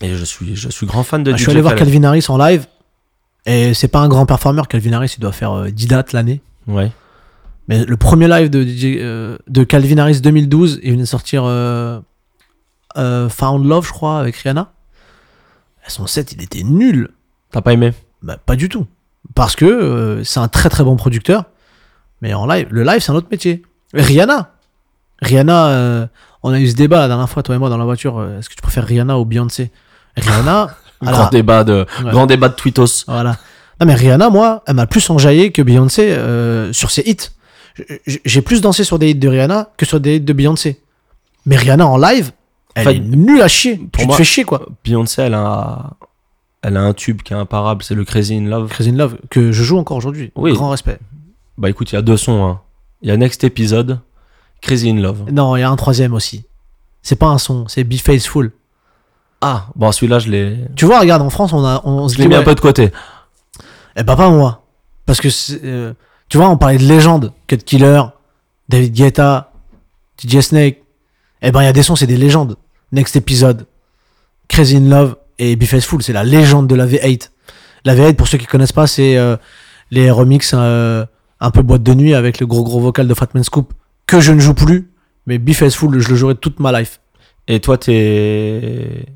et 0.00 0.14
je 0.14 0.24
suis 0.24 0.54
je 0.56 0.68
suis 0.70 0.86
grand 0.86 1.02
fan 1.02 1.22
de 1.22 1.32
Ah, 1.32 1.36
je 1.36 1.42
suis 1.42 1.50
allé 1.50 1.60
voir. 1.60 1.74
Calvin 1.74 2.04
Harris 2.04 2.24
en 2.28 2.38
live. 2.38 2.66
Et 3.46 3.74
c'est 3.74 3.88
pas 3.88 4.00
un 4.00 4.08
grand 4.08 4.24
performeur. 4.26 4.68
Calvin 4.68 4.92
Harris, 4.92 5.14
il 5.16 5.20
doit 5.20 5.32
faire 5.32 5.52
euh, 5.52 5.70
10 5.70 5.86
dates 5.88 6.12
l'année. 6.12 6.40
Ouais. 6.68 6.90
Mais 7.68 7.84
le 7.84 7.96
premier 7.96 8.28
live 8.28 8.50
de, 8.50 8.64
euh, 9.00 9.36
de 9.48 9.64
Calvin 9.64 9.98
Harris 9.98 10.20
2012, 10.20 10.80
il 10.82 10.90
venait 10.92 11.02
de 11.02 11.08
sortir 11.08 11.44
euh, 12.96 13.28
Found 13.28 13.64
Love, 13.66 13.86
je 13.86 13.92
crois, 13.92 14.18
avec 14.18 14.36
Rihanna. 14.36 14.72
Son 15.88 16.06
set, 16.06 16.32
il 16.32 16.42
était 16.42 16.62
nul. 16.62 17.10
T'as 17.50 17.60
pas 17.62 17.72
aimé 17.72 17.92
Bah, 18.22 18.36
pas 18.44 18.54
du 18.56 18.68
tout. 18.68 18.86
Parce 19.34 19.56
que 19.56 19.64
euh, 19.64 20.24
c'est 20.24 20.40
un 20.40 20.48
très 20.48 20.68
très 20.68 20.84
bon 20.84 20.96
producteur. 20.96 21.44
Mais 22.22 22.34
en 22.34 22.46
live, 22.46 22.68
le 22.70 22.82
live, 22.84 23.00
c'est 23.00 23.10
un 23.12 23.14
autre 23.14 23.28
métier. 23.30 23.62
Rihanna. 23.94 24.52
Rihanna, 25.22 25.66
euh, 25.68 26.06
on 26.42 26.52
a 26.52 26.60
eu 26.60 26.68
ce 26.68 26.74
débat 26.76 26.98
la 27.00 27.08
dernière 27.08 27.28
fois, 27.28 27.42
toi 27.42 27.54
et 27.54 27.58
moi, 27.58 27.68
dans 27.70 27.78
la 27.78 27.84
voiture. 27.84 28.22
Est-ce 28.38 28.48
que 28.48 28.54
tu 28.54 28.62
préfères 28.62 28.84
Rihanna 28.86 29.18
ou 29.18 29.24
Beyoncé? 29.24 29.70
Rihanna. 30.16 30.74
Grand 31.02 31.30
débat 31.30 31.64
de 31.64 31.86
Ouais. 32.04 32.10
grand 32.10 32.26
débat 32.26 32.50
de 32.50 32.54
Twittos. 32.54 33.04
voilà. 33.06 33.38
Non, 33.80 33.86
mais 33.86 33.94
Rihanna, 33.94 34.28
moi, 34.28 34.62
elle 34.66 34.74
m'a 34.74 34.86
plus 34.86 35.08
enjaillé 35.08 35.50
que 35.50 35.62
Beyoncé 35.62 36.10
euh, 36.12 36.74
sur 36.74 36.90
ses 36.90 37.00
hits. 37.08 37.30
J'ai 38.06 38.42
plus 38.42 38.60
dansé 38.60 38.84
sur 38.84 38.98
des 38.98 39.08
hits 39.10 39.14
de 39.14 39.26
Rihanna 39.28 39.70
que 39.78 39.86
sur 39.86 39.98
des 39.98 40.16
hits 40.16 40.20
de 40.20 40.32
Beyoncé. 40.34 40.82
Mais 41.46 41.56
Rihanna 41.56 41.86
en 41.86 41.96
live, 41.96 42.32
elle 42.74 42.84
fait, 42.84 42.96
est 42.96 43.00
nulle 43.00 43.42
à 43.42 43.48
chier. 43.48 43.76
pour 43.76 44.00
tu 44.00 44.06
moi- 44.06 44.14
te 44.16 44.18
fais 44.18 44.24
chier, 44.24 44.44
quoi. 44.44 44.66
Beyoncé 44.84 45.22
elle 45.22 45.34
a 45.34 45.90
elle 46.62 46.76
a 46.76 46.82
un 46.82 46.92
tube 46.92 47.22
qui 47.22 47.32
est 47.32 47.36
imparable, 47.36 47.82
c'est 47.82 47.94
le 47.94 48.04
Crazy 48.04 48.36
in 48.36 48.42
Love. 48.44 48.68
Crazy 48.68 48.90
in 48.90 48.96
Love, 48.96 49.16
que 49.30 49.50
je 49.50 49.62
joue 49.62 49.78
encore 49.78 49.96
aujourd'hui. 49.96 50.30
Oui. 50.36 50.52
Grand 50.52 50.70
respect. 50.70 50.98
Bah 51.56 51.70
écoute, 51.70 51.90
il 51.92 51.94
y 51.94 51.98
a 51.98 52.02
deux 52.02 52.16
sons 52.16 52.44
hein. 52.44 52.60
Il 53.02 53.08
y 53.08 53.12
a 53.12 53.16
Next 53.16 53.42
Episode, 53.44 54.00
Crazy 54.60 54.90
in 54.90 54.96
Love. 55.00 55.30
Non, 55.32 55.56
il 55.56 55.60
y 55.60 55.62
a 55.62 55.70
un 55.70 55.76
troisième 55.76 56.12
aussi. 56.12 56.44
C'est 57.02 57.16
pas 57.16 57.28
un 57.28 57.38
son, 57.38 57.66
c'est 57.66 57.82
Be 57.84 57.94
Faithful. 57.94 58.52
Ah, 59.40 59.68
bon 59.74 59.90
celui-là 59.90 60.18
je 60.18 60.30
l'ai 60.30 60.58
Tu 60.76 60.84
vois, 60.84 61.00
regarde, 61.00 61.22
en 61.22 61.30
France, 61.30 61.54
on, 61.54 61.64
a, 61.64 61.80
on 61.84 62.08
se 62.08 62.16
je 62.16 62.20
l'ai 62.22 62.28
mis 62.28 62.34
un 62.34 62.42
peu 62.42 62.54
de 62.54 62.60
côté. 62.60 62.90
Eh 63.96 64.02
ben, 64.02 64.16
pas 64.16 64.28
moi. 64.28 64.64
Parce 65.06 65.20
que, 65.20 65.28
euh, 65.64 65.94
tu 66.28 66.36
vois, 66.36 66.48
on 66.50 66.58
parlait 66.58 66.78
de 66.78 66.84
légendes. 66.84 67.32
Cut 67.46 67.56
Killer, 67.58 68.02
David 68.68 68.92
Guetta, 68.92 69.52
DJ 70.22 70.40
Snake. 70.40 70.82
Eh 71.42 71.50
ben, 71.52 71.62
il 71.62 71.64
y 71.64 71.68
a 71.68 71.72
des 71.72 71.82
sons, 71.82 71.96
c'est 71.96 72.06
des 72.06 72.16
légendes. 72.16 72.56
Next 72.92 73.16
Episode, 73.16 73.66
Crazy 74.48 74.76
in 74.76 74.88
Love 74.88 75.16
et 75.38 75.56
Be 75.56 75.64
Faithful, 75.64 76.02
c'est 76.02 76.12
la 76.12 76.24
légende 76.24 76.66
de 76.66 76.74
la 76.74 76.86
V8. 76.86 77.30
La 77.84 77.94
V8, 77.94 78.14
pour 78.14 78.28
ceux 78.28 78.36
qui 78.38 78.46
connaissent 78.46 78.72
pas, 78.72 78.86
c'est 78.86 79.16
euh, 79.16 79.36
les 79.90 80.10
remixes 80.10 80.52
euh, 80.54 81.04
un 81.40 81.50
peu 81.50 81.62
boîte 81.62 81.82
de 81.82 81.94
nuit 81.94 82.14
avec 82.14 82.40
le 82.40 82.46
gros 82.46 82.62
gros 82.64 82.80
vocal 82.80 83.06
de 83.08 83.14
Fatman 83.14 83.42
Scoop 83.44 83.72
que 84.06 84.20
je 84.20 84.32
ne 84.32 84.40
joue 84.40 84.54
plus. 84.54 84.90
Mais 85.26 85.38
Be 85.38 85.52
Faithful, 85.52 85.98
je 85.98 86.08
le 86.08 86.16
jouerai 86.16 86.34
toute 86.34 86.58
ma 86.60 86.78
life. 86.78 87.00
Et 87.48 87.60
toi 87.60 87.78
t'es 87.78 89.06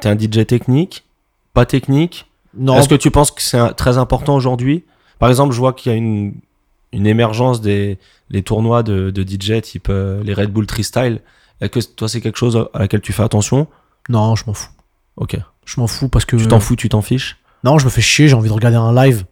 t'es 0.00 0.08
un 0.08 0.18
DJ 0.18 0.46
technique, 0.46 1.04
pas 1.54 1.64
technique? 1.66 2.26
Non, 2.56 2.76
Est-ce 2.78 2.88
que 2.88 2.94
tu 2.96 3.10
penses 3.10 3.30
que 3.30 3.42
c'est 3.42 3.58
un- 3.58 3.72
très 3.72 3.96
important 3.98 4.34
aujourd'hui? 4.34 4.84
Par 5.18 5.28
exemple, 5.28 5.54
je 5.54 5.58
vois 5.58 5.72
qu'il 5.72 5.92
y 5.92 5.94
a 5.94 5.98
une, 5.98 6.34
une 6.92 7.06
émergence 7.06 7.60
des 7.60 7.98
les 8.30 8.42
tournois 8.42 8.82
de, 8.82 9.10
de 9.10 9.22
DJ 9.22 9.60
type 9.62 9.88
euh, 9.90 10.22
les 10.22 10.34
Red 10.34 10.50
Bull 10.52 10.66
Freestyle. 10.68 11.20
Est-ce 11.60 11.70
que 11.70 11.80
toi, 11.94 12.08
c'est 12.08 12.20
quelque 12.20 12.38
chose 12.38 12.68
à 12.74 12.78
laquelle 12.78 13.00
tu 13.00 13.12
fais 13.12 13.22
attention? 13.22 13.66
Non, 14.08 14.34
je 14.36 14.44
m'en 14.46 14.54
fous. 14.54 14.70
Ok. 15.16 15.36
Je 15.66 15.80
m'en 15.80 15.86
fous 15.86 16.08
parce 16.08 16.24
que. 16.24 16.36
Tu 16.36 16.46
t'en 16.46 16.60
fous, 16.60 16.76
tu 16.76 16.88
t'en 16.88 17.02
fiches? 17.02 17.36
Non, 17.64 17.78
je 17.78 17.84
me 17.84 17.90
fais 17.90 18.00
chier, 18.00 18.28
j'ai 18.28 18.34
envie 18.34 18.48
de 18.48 18.54
regarder 18.54 18.76
un 18.78 18.94
live. 18.94 19.24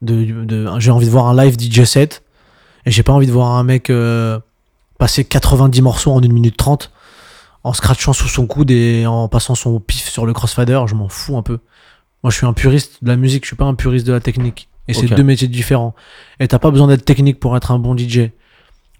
De, 0.00 0.44
de- 0.44 0.66
j'ai 0.78 0.90
envie 0.90 1.04
de 1.06 1.10
voir 1.10 1.26
un 1.26 1.36
live 1.44 1.58
DJ 1.58 1.84
set. 1.84 2.22
Et 2.86 2.90
j'ai 2.90 3.02
pas 3.02 3.12
envie 3.12 3.26
de 3.26 3.32
voir 3.32 3.48
un 3.50 3.62
mec 3.64 3.90
euh, 3.90 4.40
passer 4.98 5.24
90 5.24 5.82
morceaux 5.82 6.12
en 6.12 6.22
1 6.22 6.28
minute 6.28 6.56
30 6.56 6.90
en 7.62 7.74
scratchant 7.74 8.14
sous 8.14 8.28
son 8.28 8.46
coude 8.46 8.70
et 8.70 9.04
en 9.06 9.28
passant 9.28 9.54
son 9.54 9.78
pif 9.80 10.08
sur 10.08 10.24
le 10.24 10.32
crossfader. 10.32 10.82
Je 10.86 10.94
m'en 10.94 11.10
fous 11.10 11.36
un 11.36 11.42
peu. 11.42 11.58
Moi, 12.22 12.30
je 12.30 12.36
suis 12.38 12.46
un 12.46 12.54
puriste 12.54 13.04
de 13.04 13.08
la 13.08 13.16
musique, 13.16 13.44
je 13.44 13.48
suis 13.48 13.56
pas 13.56 13.66
un 13.66 13.74
puriste 13.74 14.06
de 14.06 14.12
la 14.14 14.20
technique. 14.20 14.69
Et 14.90 14.94
c'est 14.94 15.06
Ok. 15.10 15.14
deux 15.16 15.22
métiers 15.22 15.48
différents. 15.48 15.94
Et 16.40 16.48
t'as 16.48 16.58
pas 16.58 16.70
besoin 16.70 16.86
d'être 16.88 17.04
technique 17.04 17.38
pour 17.40 17.56
être 17.56 17.70
un 17.70 17.78
bon 17.78 17.96
DJ. 17.96 18.30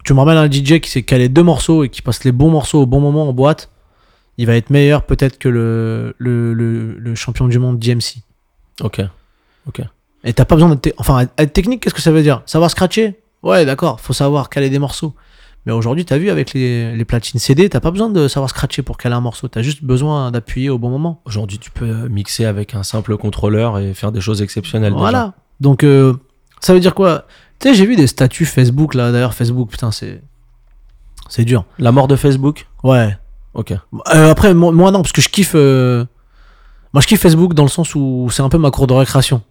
Tu 0.03 0.13
me 0.13 0.19
ramènes 0.19 0.37
un 0.37 0.49
DJ 0.49 0.79
qui 0.79 0.89
sait 0.89 1.03
caler 1.03 1.29
deux 1.29 1.43
morceaux 1.43 1.83
et 1.83 1.89
qui 1.89 2.01
passe 2.01 2.23
les 2.23 2.31
bons 2.31 2.49
morceaux 2.49 2.81
au 2.81 2.85
bon 2.85 2.99
moment 2.99 3.27
en 3.29 3.33
boîte. 3.33 3.69
il 4.37 4.47
va 4.47 4.55
être 4.55 4.69
meilleur 4.71 5.03
peut-être 5.05 5.37
que 5.37 5.49
le, 5.49 6.15
le, 6.17 6.53
le, 6.53 6.97
le 6.97 7.15
champion 7.15 7.47
du 7.47 7.59
monde 7.59 7.77
DMC. 7.77 8.23
Ok. 9.67 9.81
Et 10.23 10.33
t'as 10.33 10.45
pas 10.45 10.55
besoin 10.55 10.69
d'être. 10.75 10.93
Enfin, 10.97 11.27
être 11.37 11.53
technique, 11.53 11.81
qu'est-ce 11.83 11.93
que 11.95 12.01
ça 12.01 12.11
veut 12.11 12.21
dire? 12.23 12.41
Savoir 12.45 12.69
scratcher? 12.71 13.19
Ouais, 13.43 13.65
d'accord, 13.65 13.99
faut 13.99 14.13
savoir 14.13 14.49
caler 14.49 14.69
des 14.69 14.79
morceaux. 14.79 15.13
Mais 15.67 15.71
aujourd'hui, 15.71 16.05
t'as 16.05 16.17
vu, 16.17 16.31
avec 16.31 16.53
les, 16.53 16.95
les 16.95 17.05
platines 17.05 17.39
CD, 17.39 17.69
t'as 17.69 17.79
pas 17.79 17.91
besoin 17.91 18.09
de 18.09 18.27
savoir 18.27 18.49
scratcher 18.49 18.81
pour 18.81 18.97
caler 18.97 19.13
un 19.15 19.21
morceau. 19.21 19.47
T'as 19.47 19.61
juste 19.61 19.83
besoin 19.83 20.31
d'appuyer 20.31 20.69
au 20.71 20.79
bon 20.79 20.89
moment. 20.89 21.21
Aujourd'hui, 21.25 21.59
tu 21.59 21.69
peux 21.69 22.07
mixer 22.09 22.45
avec 22.45 22.73
un 22.73 22.81
simple 22.81 23.15
contrôleur 23.17 23.77
et 23.77 23.93
faire 23.93 24.11
des 24.11 24.21
choses 24.21 24.41
exceptionnelles. 24.41 24.93
déjà. 24.93 25.33
Donc, 25.61 25.83
euh, 25.85 26.13
ça 26.59 26.73
veut 26.73 26.79
dire 26.81 26.93
quoi? 26.95 27.25
Tu 27.59 27.69
sais, 27.69 27.73
j'ai 27.75 27.85
vu 27.85 27.95
des 27.95 28.07
statuts 28.07 28.45
Facebook, 28.45 28.93
là. 28.95 29.11
D'ailleurs, 29.13 29.33
Facebook, 29.33 29.69
putain, 29.69 29.91
c'est. 29.91 30.21
C'est 31.29 31.45
dur. 31.45 31.63
La 31.79 31.91
mort 31.93 32.07
de 32.09 32.17
Facebook? 32.17 32.67
Ouais. 32.83 33.15
Ok. 33.53 33.71
Euh, 33.71 34.31
après, 34.31 34.53
moi, 34.53 34.71
moi, 34.73 34.91
non, 34.91 35.01
parce 35.01 35.13
que 35.13 35.21
je 35.21 35.29
kiffe. 35.29 35.53
euh, 35.55 36.03
Moi, 36.93 37.01
je 37.01 37.07
kiffe 37.07 37.21
Facebook 37.21 37.53
dans 37.53 37.63
le 37.63 37.69
sens 37.69 37.95
où 37.95 38.27
c'est 38.31 38.41
un 38.41 38.49
peu 38.49 38.57
ma 38.57 38.71
cour 38.71 38.87
de 38.87 38.93
récréation. 38.93 39.41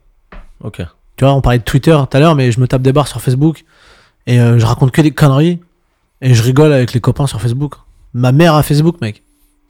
Ok. 0.63 0.83
Tu 1.17 1.25
vois, 1.25 1.33
on 1.35 1.41
parlait 1.41 1.59
de 1.59 1.65
Twitter 1.65 1.97
tout 2.11 2.17
à 2.17 2.21
l'heure, 2.21 2.35
mais 2.35 2.51
je 2.53 2.61
me 2.61 2.67
tape 2.69 2.83
des 2.83 2.93
barres 2.93 3.09
sur 3.09 3.21
Facebook 3.21 3.65
et 4.27 4.37
je 4.39 4.65
raconte 4.65 4.91
que 4.91 5.03
des 5.03 5.11
conneries 5.11 5.61
et 6.23 6.33
je 6.35 6.43
rigole 6.43 6.73
avec 6.73 6.93
les 6.95 7.01
copains 7.01 7.27
sur 7.27 7.41
Facebook. 7.41 7.75
Ma 8.15 8.33
mère 8.33 8.55
a 8.55 8.63
Facebook, 8.63 9.01
mec. 9.03 9.23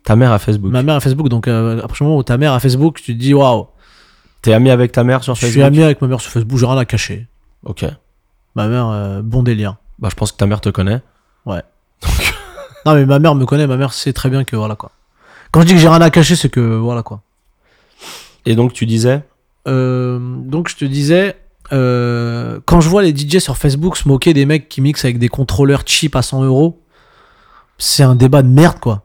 Ta 0.05 0.14
mère 0.16 0.32
a 0.32 0.38
Facebook. 0.38 0.70
Ma 0.70 0.82
mère 0.84 0.95
a 0.97 1.01
Facebook, 1.01 1.28
donc 1.28 1.49
à 1.49 1.76
partir 1.80 1.99
du 1.99 2.03
moment 2.05 2.18
où 2.18 2.22
ta 2.22 2.38
mère 2.38 2.53
a 2.53 2.61
Facebook, 2.61 3.01
tu 3.03 3.14
te 3.14 3.20
dis 3.20 3.34
waouh, 3.34 3.66
T'es 4.43 4.53
ami 4.53 4.70
avec 4.70 4.93
ta 4.93 5.05
mère 5.05 5.22
sur 5.22 5.34
je 5.34 5.41
Facebook 5.41 5.55
suis 5.55 5.62
ami 5.62 5.82
avec 5.82 6.01
ma 6.01 6.09
mère 6.09 6.20
sur 6.20 6.30
Facebook, 6.30 6.59
j'ai 6.59 6.66
rien 6.66 6.78
à 6.78 6.84
cacher. 6.84 7.26
Ok. 7.64 7.84
Ma 8.55 8.68
mère, 8.68 8.88
euh, 8.88 9.22
bon 9.22 9.43
délire. 9.43 9.76
Bah, 9.99 10.09
je 10.11 10.14
pense 10.14 10.32
que 10.32 10.36
ta 10.38 10.47
mère 10.47 10.61
te 10.61 10.70
connaît. 10.70 11.01
Non, 12.86 12.95
mais 12.95 13.05
ma 13.05 13.18
mère 13.18 13.34
me 13.34 13.45
connaît, 13.45 13.66
ma 13.66 13.76
mère 13.76 13.93
sait 13.93 14.14
très 14.14 14.30
bien 14.30 14.43
que 14.45 14.57
voilà 14.57 14.74
quoi. 14.74 14.93
Quand 15.53 15.61
je 15.61 15.66
dis 15.66 15.74
que 15.74 15.78
j'ai 15.78 15.88
rien 15.88 16.01
à 16.01 16.09
cacher, 16.09 16.34
c'est 16.34 16.49
que 16.49 16.61
voilà 16.61 17.03
quoi. 17.03 17.20
Et 18.47 18.55
donc, 18.55 18.72
tu 18.72 18.86
disais 18.86 19.22
Euh, 19.68 20.18
donc 20.18 20.70
je 20.70 20.76
te 20.76 20.86
disais, 20.86 21.36
euh, 21.72 22.61
quand 22.64 22.80
je 22.80 22.88
vois 22.88 23.03
les 23.03 23.14
DJ 23.14 23.38
sur 23.38 23.59
Facebook 23.59 23.99
se 23.99 24.09
moquer 24.09 24.32
des 24.32 24.47
mecs 24.47 24.70
qui 24.70 24.80
mixent 24.80 25.05
avec 25.05 25.18
des 25.18 25.28
contrôleurs 25.28 25.82
cheap 25.84 26.16
à 26.16 26.22
100 26.22 26.45
euros, 26.45 26.80
c'est 27.76 28.03
un 28.03 28.14
débat 28.14 28.41
de 28.41 28.49
merde 28.49 28.80
quoi. 28.80 29.03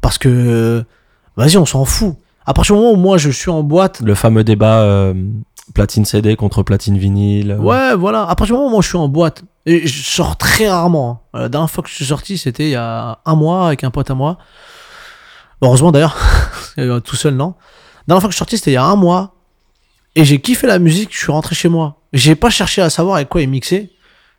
Parce 0.00 0.18
que, 0.18 0.84
vas-y, 1.36 1.56
on 1.56 1.66
s'en 1.66 1.84
fout. 1.84 2.16
À 2.46 2.54
partir 2.54 2.74
du 2.76 2.80
moment 2.80 2.92
où 2.92 2.96
moi 2.96 3.18
je 3.18 3.28
suis 3.30 3.50
en 3.50 3.62
boîte, 3.62 4.00
le 4.02 4.14
fameux 4.14 4.44
débat 4.44 4.80
euh, 4.82 5.14
platine 5.74 6.04
CD 6.04 6.36
contre 6.36 6.62
platine 6.62 6.96
vinyle. 6.96 7.50
euh, 7.52 7.56
ouais, 7.58 7.94
voilà. 7.96 8.22
À 8.22 8.34
partir 8.36 8.46
du 8.46 8.52
moment 8.54 8.66
où 8.68 8.70
moi 8.70 8.82
je 8.82 8.88
suis 8.88 8.96
en 8.98 9.08
boîte, 9.08 9.42
et 9.66 9.86
je 9.86 10.02
sors 10.04 10.36
très 10.36 10.68
rarement. 10.68 11.22
hein. 11.34 11.40
La 11.40 11.48
dernière 11.48 11.70
fois 11.70 11.82
que 11.82 11.90
je 11.90 11.94
suis 11.96 12.04
sorti, 12.06 12.38
c'était 12.38 12.64
il 12.66 12.70
y 12.70 12.76
a 12.76 13.18
un 13.24 13.34
mois 13.34 13.66
avec 13.66 13.82
un 13.84 13.90
pote 13.90 14.10
à 14.10 14.14
moi. 14.14 14.38
Heureusement 15.62 15.90
d'ailleurs, 15.92 16.16
Euh, 16.78 17.00
tout 17.00 17.16
seul 17.16 17.34
non. 17.34 17.54
La 18.06 18.12
dernière 18.12 18.20
fois 18.20 18.28
que 18.28 18.32
je 18.32 18.36
suis 18.36 18.40
sorti, 18.40 18.58
c'était 18.58 18.72
il 18.72 18.74
y 18.74 18.76
a 18.76 18.84
un 18.84 18.96
mois. 18.96 19.34
Et 20.14 20.24
j'ai 20.26 20.40
kiffé 20.42 20.66
la 20.66 20.78
musique, 20.78 21.08
je 21.12 21.18
suis 21.18 21.32
rentré 21.32 21.54
chez 21.54 21.68
moi. 21.70 22.02
J'ai 22.12 22.34
pas 22.34 22.50
cherché 22.50 22.82
à 22.82 22.90
savoir 22.90 23.16
avec 23.16 23.30
quoi 23.30 23.40
il 23.40 23.48
mixait. 23.48 23.90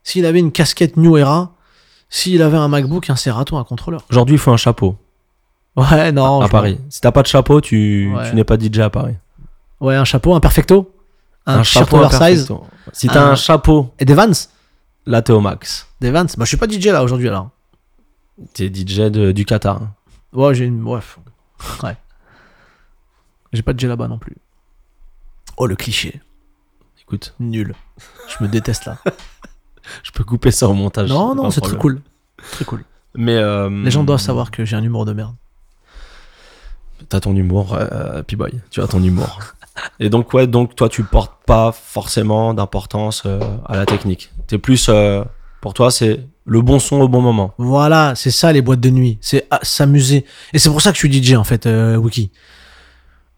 S'il 0.03 0.24
avait 0.26 0.39
une 0.39 0.51
casquette 0.51 0.97
New 0.97 1.18
Era, 1.18 1.55
s'il 2.10 2.41
avait 2.43 2.58
un 2.58 2.68
MacBook, 2.68 3.10
un 3.10 3.16
Serato, 3.16 3.58
un 3.58 3.64
contrôleur. 3.64 4.01
Aujourd'hui, 4.12 4.36
il 4.36 4.39
faut 4.39 4.51
un 4.51 4.58
chapeau 4.58 4.95
Ouais, 5.78 6.11
non. 6.11 6.41
à 6.41 6.49
Paris. 6.49 6.80
Si 6.89 6.99
t'as 7.01 7.11
pas 7.11 7.21
de 7.21 7.28
chapeau, 7.28 7.61
tu, 7.61 8.11
Ouais. 8.13 8.30
tu 8.30 8.36
n'es 8.36 8.43
pas 8.43 8.57
DJ 8.57 8.80
à 8.80 8.89
Paris. 8.89 9.15
Ouais, 9.80 9.95
un 9.95 10.03
chapeau, 10.05 10.34
un 10.34 10.39
perfecto. 10.39 10.91
Un, 11.45 11.63
chapeau 11.63 11.97
oversize. 11.97 12.49
Si 12.91 13.07
t'as 13.07 13.23
Un- 13.28 13.32
un 13.32 13.36
chapeau, 13.36 13.93
Et 13.99 14.05
des 14.05 14.13
Vans. 14.15 14.32
là, 15.05 15.21
t'es 15.21 15.32
au 15.32 15.39
max. 15.39 15.88
Des 16.01 16.11
Vans. 16.11 16.23
Bah, 16.25 16.43
je 16.43 16.45
suis 16.45 16.57
pas 16.57 16.67
DJ 16.67 16.88
là 16.88 17.03
aujourd'hui 17.03 17.30
alors. 17.30 17.49
T'es 18.53 18.67
DJ 18.73 19.09
de- 19.11 19.32
du 19.32 19.45
Qatar. 19.45 19.82
Ouais, 20.34 20.53
j'ai 20.55 20.65
une. 20.65 20.82
Bref. 20.82 21.19
Ouais. 21.84 21.95
J'ai 23.53 23.61
pas 23.61 23.73
de 23.73 23.80
DJ 23.80 23.86
là-bas 23.86 24.07
non 24.07 24.17
plus. 24.17 24.36
Oh, 25.57 25.67
le 25.67 25.75
cliché. 25.75 26.21
Écoute, 27.01 27.34
Nul. 27.39 27.73
Je 28.28 28.43
me 28.43 28.49
déteste 28.49 28.86
là. 28.86 28.97
je 30.03 30.11
peux 30.11 30.23
couper 30.23 30.51
ça 30.51 30.67
au 30.67 30.73
montage. 30.73 31.09
non, 31.09 31.34
non, 31.34 31.49
c'est 31.51 31.61
très 31.61 31.78
cool. 31.78 32.01
Très 32.51 32.65
cool. 32.65 32.84
Mais 33.15 33.36
euh, 33.38 33.69
Les 33.69 33.89
gens 33.91 34.03
doivent 34.03 34.19
savoir 34.19 34.51
que 34.51 34.65
j'ai 34.65 34.75
un 34.75 34.84
humour 34.84 35.05
de 35.05 35.13
merde. 35.13 35.36
T'as 37.10 37.20
ton 37.20 37.36
humour, 37.36 37.74
euh, 37.74 38.22
P-Boy. 38.24 38.51
Tu 38.70 38.82
as 38.82 38.88
ton 38.88 39.01
humour. 39.01 39.39
Et 39.99 40.10
donc, 40.10 40.34
ouais, 40.34 40.47
donc 40.47 40.76
toi, 40.76 40.89
tu 40.89 41.03
portes 41.03 41.34
pas 41.45 41.72
forcément 41.72 42.53
d'importance 42.53 43.24
euh, 43.26 43.39
à 43.66 43.78
la 43.78 43.86
technique. 43.86 44.32
T'es 44.47 44.58
plus. 44.58 44.88
euh, 44.89 45.24
pour 45.62 45.74
toi, 45.74 45.91
c'est 45.91 46.26
le 46.45 46.62
bon 46.62 46.80
son 46.80 47.01
au 47.01 47.08
bon 47.08 47.22
moment. 47.22 47.53
Voilà, 47.58 48.14
c'est 48.16 48.32
ça 48.32 48.51
les 48.53 48.62
boîtes 48.62 48.80
de 48.80 48.89
nuit. 48.89 49.18
C'est 49.22 49.47
ah, 49.51 49.60
s'amuser. 49.64 50.26
Et 50.53 50.60
c'est 50.60 50.70
pour 50.70 50.82
ça 50.82 50.91
que 50.91 50.97
je 50.97 51.08
suis 51.08 51.24
DJ 51.24 51.34
en 51.34 51.43
fait, 51.43 51.66
euh, 51.66 51.97
Wiki. 51.97 52.32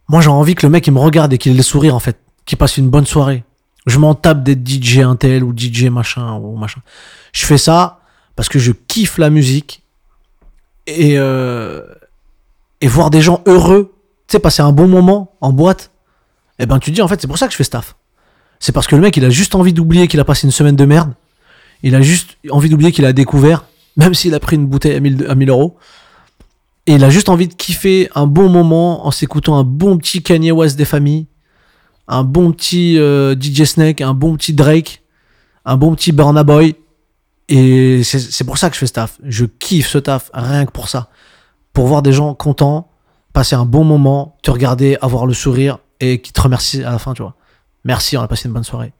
Moi 0.08 0.22
j'ai 0.22 0.30
envie 0.30 0.56
que 0.56 0.66
le 0.66 0.72
mec 0.72 0.86
il 0.88 0.94
me 0.94 1.00
regarde 1.00 1.34
et 1.34 1.38
qu'il 1.38 1.52
ait 1.54 1.56
le 1.56 1.64
sourire 1.64 1.96
en 1.96 2.00
fait. 2.00 2.20
Qu'il 2.46 2.58
passe 2.58 2.78
une 2.78 2.90
bonne 2.90 3.06
soirée. 3.06 3.44
Je 3.86 3.98
m'en 4.00 4.16
tape 4.16 4.44
d'être 4.44 4.68
DJ 4.68 5.00
Intel 5.00 5.44
ou 5.44 5.54
DJ 5.56 5.86
machin 5.86 6.36
ou 6.36 6.56
machin. 6.58 6.82
Je 7.32 7.46
fais 7.46 7.58
ça 7.58 8.02
parce 8.36 8.50
que 8.50 8.60
je 8.60 8.72
kiffe 8.72 9.18
la 9.18 9.30
musique. 9.30 9.84
Et, 10.88 11.18
euh, 11.18 11.84
et 12.82 12.88
voir 12.88 13.10
des 13.10 13.22
gens 13.22 13.42
heureux, 13.46 13.94
tu 14.28 14.34
sais, 14.34 14.40
passer 14.40 14.62
un 14.62 14.72
bon 14.72 14.88
moment 14.88 15.36
en 15.42 15.52
boîte. 15.52 15.92
Et 16.60 16.66
ben 16.66 16.80
tu 16.80 16.92
dis 16.92 17.02
en 17.02 17.08
fait 17.08 17.20
c'est 17.22 17.28
pour 17.28 17.38
ça 17.38 17.48
que 17.48 17.52
je 17.52 17.58
fais 17.58 17.64
staff. 17.64 17.96
C'est 18.60 18.72
parce 18.72 18.88
que 18.88 18.96
le 18.96 19.02
mec 19.02 19.16
il 19.18 19.26
a 19.26 19.30
juste 19.30 19.56
envie 19.56 19.74
d'oublier 19.74 20.08
qu'il 20.08 20.20
a 20.20 20.26
passé 20.26 20.46
une 20.46 20.52
semaine 20.52 20.76
de 20.76 20.86
merde. 20.86 21.14
Il 21.84 21.96
a 21.96 22.02
juste 22.02 22.38
envie 22.52 22.70
d'oublier 22.70 22.92
qu'il 22.92 23.06
a 23.06 23.14
découvert, 23.14 23.66
même 23.96 24.14
s'il 24.14 24.34
a 24.34 24.40
pris 24.40 24.58
une 24.58 24.68
bouteille 24.68 24.96
à 24.96 25.00
1000, 25.00 25.26
à 25.30 25.36
1000 25.36 25.50
euros. 25.50 25.78
Et 26.86 26.94
il 26.94 27.04
a 27.04 27.10
juste 27.10 27.30
envie 27.30 27.48
de 27.48 27.54
kiffer 27.54 28.10
un 28.16 28.28
bon 28.28 28.50
moment 28.50 29.06
en 29.06 29.12
s'écoutant 29.12 29.58
un 29.58 29.64
bon 29.64 29.98
petit 29.98 30.24
Kanye 30.24 30.52
West 30.52 30.78
des 30.78 30.86
familles, 30.86 31.28
un 32.08 32.24
bon 32.24 32.52
petit 32.52 32.98
euh, 32.98 33.36
DJ 33.40 33.64
Snake, 33.64 34.02
un 34.02 34.14
bon 34.14 34.36
petit 34.36 34.54
Drake, 34.54 35.04
un 35.66 35.78
bon 35.78 35.96
petit 35.96 36.12
Burna 36.12 36.44
Boy. 36.44 36.76
Et 37.48 38.04
c'est 38.04 38.20
c'est 38.20 38.44
pour 38.44 38.58
ça 38.58 38.70
que 38.70 38.76
je 38.76 38.80
fais 38.80 38.88
ce 38.88 38.94
taf. 38.94 39.20
Je 39.24 39.46
kiffe 39.46 39.88
ce 39.88 39.98
taf, 40.00 40.30
rien 40.34 40.66
que 40.66 40.72
pour 40.72 40.90
ça. 40.90 41.10
Pour 41.80 41.88
voir 41.88 42.02
des 42.02 42.12
gens 42.12 42.34
contents, 42.34 42.90
passer 43.32 43.56
un 43.56 43.64
bon 43.64 43.86
moment, 43.86 44.36
te 44.42 44.52
regarder, 44.52 44.98
avoir 45.00 45.26
le 45.26 45.34
sourire 45.34 45.78
et 46.02 46.20
qui 46.20 46.34
te 46.34 46.42
remercient 46.42 46.84
à 46.84 46.92
la 46.92 47.00
fin, 47.00 47.14
tu 47.14 47.22
vois. 47.22 47.36
Merci, 47.86 48.18
on 48.18 48.22
a 48.22 48.28
passé 48.28 48.50
une 48.50 48.54
bonne 48.54 48.66
soirée. 48.66 48.92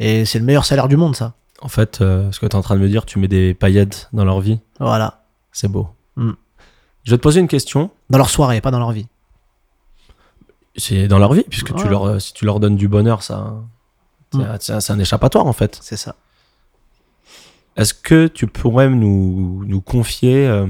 Et 0.00 0.24
c'est 0.24 0.40
le 0.40 0.44
meilleur 0.44 0.64
salaire 0.64 0.88
du 0.88 0.96
monde, 0.96 1.14
ça. 1.14 1.34
En 1.62 1.68
fait, 1.68 2.00
euh, 2.00 2.32
ce 2.32 2.40
que 2.40 2.46
t'es 2.46 2.56
en 2.56 2.60
train 2.60 2.74
de 2.74 2.80
me 2.80 2.88
dire, 2.88 3.06
tu 3.06 3.20
mets 3.20 3.28
des 3.28 3.54
paillettes 3.54 4.08
dans 4.12 4.24
leur 4.24 4.40
vie. 4.40 4.58
Voilà. 4.80 5.22
C'est 5.52 5.68
beau. 5.68 5.86
Mm. 6.16 6.32
Je 7.04 7.10
vais 7.12 7.18
te 7.18 7.22
poser 7.22 7.38
une 7.38 7.46
question. 7.46 7.92
Dans 8.10 8.18
leur 8.18 8.30
soirée, 8.30 8.60
pas 8.60 8.72
dans 8.72 8.80
leur 8.80 8.90
vie. 8.90 9.06
C'est 10.74 11.06
dans 11.06 11.20
leur 11.20 11.34
vie, 11.34 11.44
puisque 11.48 11.72
tu 11.76 11.86
leur, 11.88 12.02
euh, 12.04 12.18
si 12.18 12.32
tu 12.32 12.46
leur 12.46 12.58
donnes 12.58 12.74
du 12.74 12.88
bonheur, 12.88 13.22
ça, 13.22 13.54
c'est 14.32 14.72
Mm. 14.72 14.80
un 14.88 14.98
échappatoire 14.98 15.46
en 15.46 15.52
fait. 15.52 15.78
C'est 15.80 15.96
ça. 15.96 16.16
Est-ce 17.76 17.94
que 17.94 18.26
tu 18.26 18.48
pourrais 18.48 18.90
nous, 18.90 19.62
nous 19.66 19.80
confier 19.80 20.48
euh, 20.48 20.66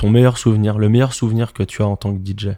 ton 0.00 0.08
meilleur 0.10 0.38
souvenir, 0.38 0.78
le 0.78 0.88
meilleur 0.88 1.12
souvenir 1.12 1.52
que 1.52 1.62
tu 1.62 1.82
as 1.82 1.86
en 1.86 1.96
tant 1.96 2.14
que 2.16 2.18
DJ 2.24 2.56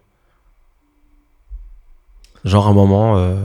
Genre 2.45 2.67
un 2.69 2.73
moment 2.73 3.17
euh, 3.17 3.45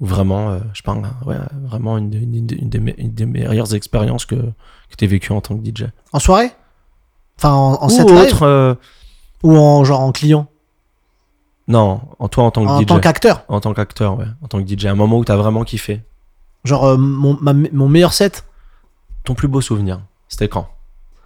où 0.00 0.06
vraiment, 0.06 0.50
euh, 0.50 0.60
je 0.74 0.82
parle, 0.82 1.02
ouais, 1.26 1.36
vraiment 1.64 1.98
une, 1.98 2.10
des- 2.10 2.18
une 2.18 2.46
des- 2.46 2.54
une 2.56 2.68
des, 2.68 2.78
me- 2.78 3.00
une 3.00 3.12
des 3.14 3.26
meilleures 3.26 3.74
expériences 3.74 4.26
que, 4.26 4.36
que 4.36 4.96
tu 4.96 5.04
as 5.04 5.08
vécues 5.08 5.32
en 5.32 5.40
tant 5.40 5.56
que 5.56 5.64
DJ. 5.64 5.86
En 6.12 6.18
soirée? 6.20 6.50
Enfin, 7.38 7.52
en, 7.52 7.74
en 7.82 7.86
Ou 7.86 7.90
set 7.90 8.10
autre, 8.10 8.42
euh, 8.42 8.74
Ou 9.42 9.56
en 9.56 9.82
genre 9.84 10.00
en 10.00 10.12
client? 10.12 10.46
Non, 11.68 12.00
en 12.18 12.28
toi 12.28 12.44
en 12.44 12.50
tant 12.50 12.64
que 12.64 12.70
En 12.70 12.80
DJ. 12.80 12.86
tant 12.86 13.00
qu'acteur? 13.00 13.44
En 13.48 13.60
tant 13.60 13.72
qu'acteur, 13.74 14.18
ouais. 14.18 14.26
En 14.42 14.48
tant 14.48 14.62
que 14.62 14.68
DJ. 14.68 14.86
Un 14.86 14.94
moment 14.94 15.18
où 15.18 15.24
tu 15.24 15.32
as 15.32 15.36
vraiment 15.36 15.64
kiffé. 15.64 16.02
Genre 16.64 16.84
euh, 16.84 16.96
mon, 16.96 17.36
ma- 17.40 17.52
mon 17.54 17.88
meilleur 17.88 18.12
set, 18.12 18.44
Ton 19.24 19.34
plus 19.34 19.48
beau 19.48 19.60
souvenir, 19.60 20.00
c'était 20.28 20.48
quand? 20.48 20.68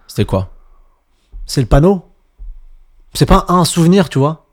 C'était 0.07 0.25
quoi? 0.25 0.49
C'est 1.47 1.61
le 1.61 1.67
panneau. 1.67 2.05
C'est 3.13 3.25
pas 3.25 3.45
un 3.47 3.65
souvenir, 3.65 4.09
tu 4.09 4.19
vois. 4.19 4.45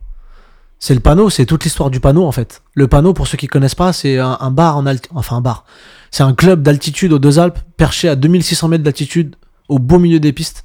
C'est 0.78 0.94
le 0.94 1.00
panneau, 1.00 1.28
c'est 1.28 1.46
toute 1.46 1.64
l'histoire 1.64 1.90
du 1.90 2.00
panneau 2.00 2.26
en 2.26 2.32
fait. 2.32 2.62
Le 2.74 2.88
panneau, 2.88 3.12
pour 3.12 3.26
ceux 3.26 3.36
qui 3.36 3.46
connaissent 3.46 3.74
pas, 3.74 3.92
c'est 3.92 4.18
un, 4.18 4.50
bar 4.50 4.76
en 4.76 4.86
altitude. 4.86 5.16
Enfin, 5.16 5.36
un 5.36 5.40
bar. 5.40 5.64
C'est 6.10 6.22
un 6.22 6.34
club 6.34 6.62
d'altitude 6.62 7.12
aux 7.12 7.18
Deux 7.18 7.38
Alpes, 7.38 7.58
perché 7.76 8.08
à 8.08 8.16
2600 8.16 8.68
mètres 8.68 8.84
d'altitude, 8.84 9.36
au 9.68 9.78
beau 9.78 9.98
milieu 9.98 10.20
des 10.20 10.32
pistes. 10.32 10.64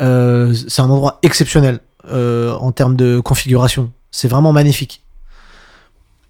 Euh, 0.00 0.54
c'est 0.68 0.82
un 0.82 0.90
endroit 0.90 1.18
exceptionnel 1.22 1.80
euh, 2.10 2.54
en 2.54 2.72
termes 2.72 2.94
de 2.94 3.20
configuration. 3.20 3.92
C'est 4.10 4.28
vraiment 4.28 4.52
magnifique. 4.52 5.02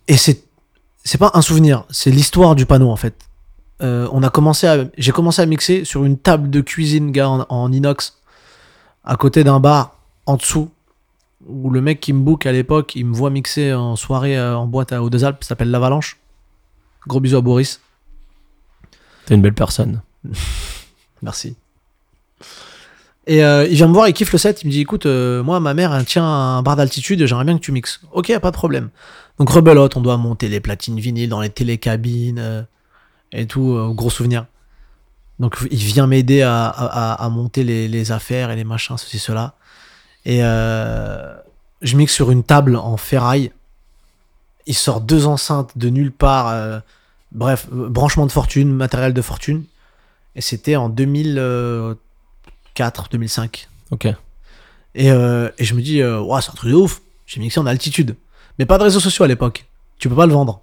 Et 0.07 0.17
c'est 0.17 0.39
pas 1.19 1.31
un 1.35 1.43
souvenir, 1.43 1.85
c'est 1.91 2.11
l'histoire 2.11 2.55
du 2.55 2.67
panneau 2.67 2.91
en 2.91 2.97
fait. 2.97 3.15
Euh, 3.83 4.09
j'ai 4.97 5.13
commencé 5.13 5.43
à 5.43 5.47
mixer 5.47 5.85
sur 5.85 6.05
une 6.05 6.19
table 6.19 6.51
de 6.51 6.61
cuisine, 6.61 7.13
gars, 7.13 7.29
en 7.29 7.73
inox, 7.73 8.18
à 9.09 9.17
côté 9.17 9.43
d'un 9.43 9.59
bar 9.59 9.97
en 10.27 10.37
dessous, 10.37 10.71
où 11.47 11.71
le 11.71 11.81
mec 11.81 11.99
qui 11.99 12.13
me 12.13 12.21
book 12.21 12.45
à 12.45 12.53
l'époque, 12.53 12.95
il 12.95 13.07
me 13.07 13.15
voit 13.15 13.31
mixer 13.31 13.73
en 13.73 13.97
soirée 13.97 14.39
euh, 14.39 14.57
en 14.57 14.67
boîte 14.67 14.93
à, 14.93 15.03
aux 15.03 15.09
Deux 15.09 15.25
Alpes, 15.25 15.43
s'appelle 15.43 15.71
l'Avalanche. 15.71 16.19
Gros 17.07 17.19
bisous 17.19 17.39
à 17.39 17.41
Boris. 17.41 17.81
T'es 19.25 19.35
une 19.35 19.41
belle 19.41 19.55
personne. 19.55 20.03
Merci. 21.23 21.57
Et 23.27 23.43
euh, 23.43 23.67
il 23.67 23.77
vient 23.77 23.89
me 23.89 23.95
voir, 23.95 24.09
il 24.09 24.13
kiffe 24.13 24.33
le 24.33 24.39
set. 24.39 24.63
Il 24.63 24.67
me 24.67 24.73
dit 24.73 24.83
écoute, 24.83 25.07
euh, 25.07 25.43
moi, 25.43 25.59
ma 25.59 25.73
mère, 25.73 25.95
elle 25.95 26.05
tient 26.05 26.25
un 26.25 26.63
bar 26.63 26.77
d'altitude, 26.77 27.25
j'aimerais 27.25 27.45
bien 27.45 27.57
que 27.57 27.63
tu 27.63 27.73
mixes. 27.73 28.01
Ok, 28.13 28.37
pas 28.39 28.51
de 28.51 28.57
problème. 28.57 28.91
Donc, 29.39 29.49
rebelote, 29.49 29.97
on 29.97 30.03
doit 30.03 30.19
monter 30.19 30.49
les 30.49 30.61
platines 30.61 31.01
vinyles 31.01 31.31
dans 31.31 31.41
les 31.41 31.51
télécabines 31.51 32.39
euh, 32.39 32.63
et 33.33 33.47
tout, 33.47 33.75
gros 33.95 34.11
souvenir. 34.11 34.47
Donc, 35.41 35.57
il 35.71 35.79
vient 35.79 36.07
m'aider 36.07 36.43
à, 36.43 36.67
à- 36.67 37.25
à- 37.25 37.29
monter 37.29 37.65
les, 37.65 37.89
les 37.89 38.13
affaires 38.13 38.51
et 38.51 38.57
les 38.57 38.65
machins, 38.65 38.97
ceci, 38.99 39.19
cela. 39.19 39.55
Et 40.25 40.41
euh, 40.43 41.35
je 41.83 41.97
mixe 41.97 42.13
sur 42.13 42.31
une 42.31 42.43
table 42.43 42.77
en 42.77 42.97
ferraille. 42.97 43.53
Il 44.67 44.75
sort 44.75 45.01
deux 45.01 45.27
enceintes 45.27 45.77
de 45.79 45.89
nulle 45.91 46.13
part. 46.13 46.49
euh, 46.49 46.81
bref, 47.33 47.69
euh, 47.73 47.89
branchement 47.89 48.27
de 48.27 48.33
fortune, 48.33 48.73
matériel 48.73 49.15
de 49.15 49.23
fortune. 49.23 49.65
Et 50.35 50.41
c'était 50.41 50.77
en 50.77 50.89
2004, 50.89 53.09
2005. 53.11 53.69
Ok. 53.91 54.07
Et, 54.95 55.11
euh, 55.11 55.49
et 55.59 55.65
je 55.65 55.75
me 55.75 55.81
dis, 55.81 56.03
Ouah, 56.03 56.41
c'est 56.43 56.51
un 56.51 56.55
truc 56.55 56.71
de 56.71 56.77
ouf. 56.77 57.01
J'ai 57.27 57.41
mixé 57.41 57.61
en 57.61 57.67
altitude. 57.67 58.17
Mais 58.59 58.67
pas 58.67 58.79
de 58.79 58.85
réseaux 58.85 59.01
sociaux 59.01 59.25
à 59.25 59.29
l'époque. 59.29 59.67
Tu 59.99 60.09
peux 60.09 60.15
pas 60.17 60.27
le 60.27 60.33
vendre. 60.33 60.61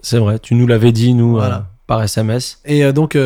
C'est 0.00 0.18
vrai, 0.18 0.38
tu 0.38 0.54
nous 0.54 0.66
l'avais 0.66 0.92
dit, 0.92 1.14
nous, 1.14 1.32
Voilà. 1.32 1.66
par 1.86 2.02
SMS. 2.02 2.60
Et 2.64 2.92
donc, 2.92 3.16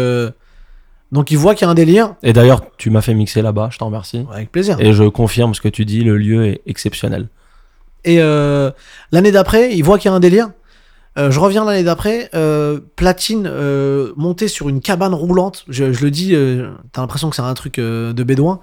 donc 1.13 1.31
il 1.31 1.37
voit 1.37 1.55
qu'il 1.55 1.67
y 1.67 1.69
a 1.69 1.71
un 1.71 1.75
délire. 1.75 2.15
Et 2.23 2.33
d'ailleurs, 2.33 2.63
tu 2.79 2.89
m'as 2.89 3.03
fait 3.03 3.13
mixer 3.13 3.43
là-bas, 3.43 3.69
je 3.71 3.79
t'en 3.79 3.87
remercie. 3.87 4.27
Avec 4.33 4.51
plaisir. 4.51 4.79
Et 4.81 4.95
je 4.95 5.05
confirme 5.05 5.55
ce 5.55 5.61
que 5.61 5.69
tu 5.69 5.85
dis, 5.85 6.03
le 6.03 6.17
lieu 6.17 6.47
est 6.47 6.63
exceptionnel. 6.67 7.29
Et 8.05 8.21
euh, 8.21 8.71
l'année 9.13 9.31
d'après, 9.31 9.77
il 9.77 9.83
voit 9.83 9.99
qu'il 9.99 10.11
y 10.11 10.13
a 10.13 10.17
un 10.17 10.21
délire. 10.21 10.51
Euh, 11.19 11.31
je 11.31 11.39
reviens 11.39 11.67
l'année 11.67 11.85
d'après, 11.85 12.31
euh, 12.35 12.81
platine 12.97 13.51
montée 14.17 14.49
sur 14.49 14.71
une 14.71 14.81
cabane 14.81 15.13
roulante. 15.13 15.65
Je, 15.69 15.93
je 15.93 16.03
le 16.03 16.11
dis, 16.11 16.35
t'as 16.93 17.03
l'impression 17.03 17.29
que 17.29 17.37
c'est 17.37 17.43
un 17.43 17.55
truc 17.55 17.79
de 17.79 18.23
bédouin, 18.23 18.61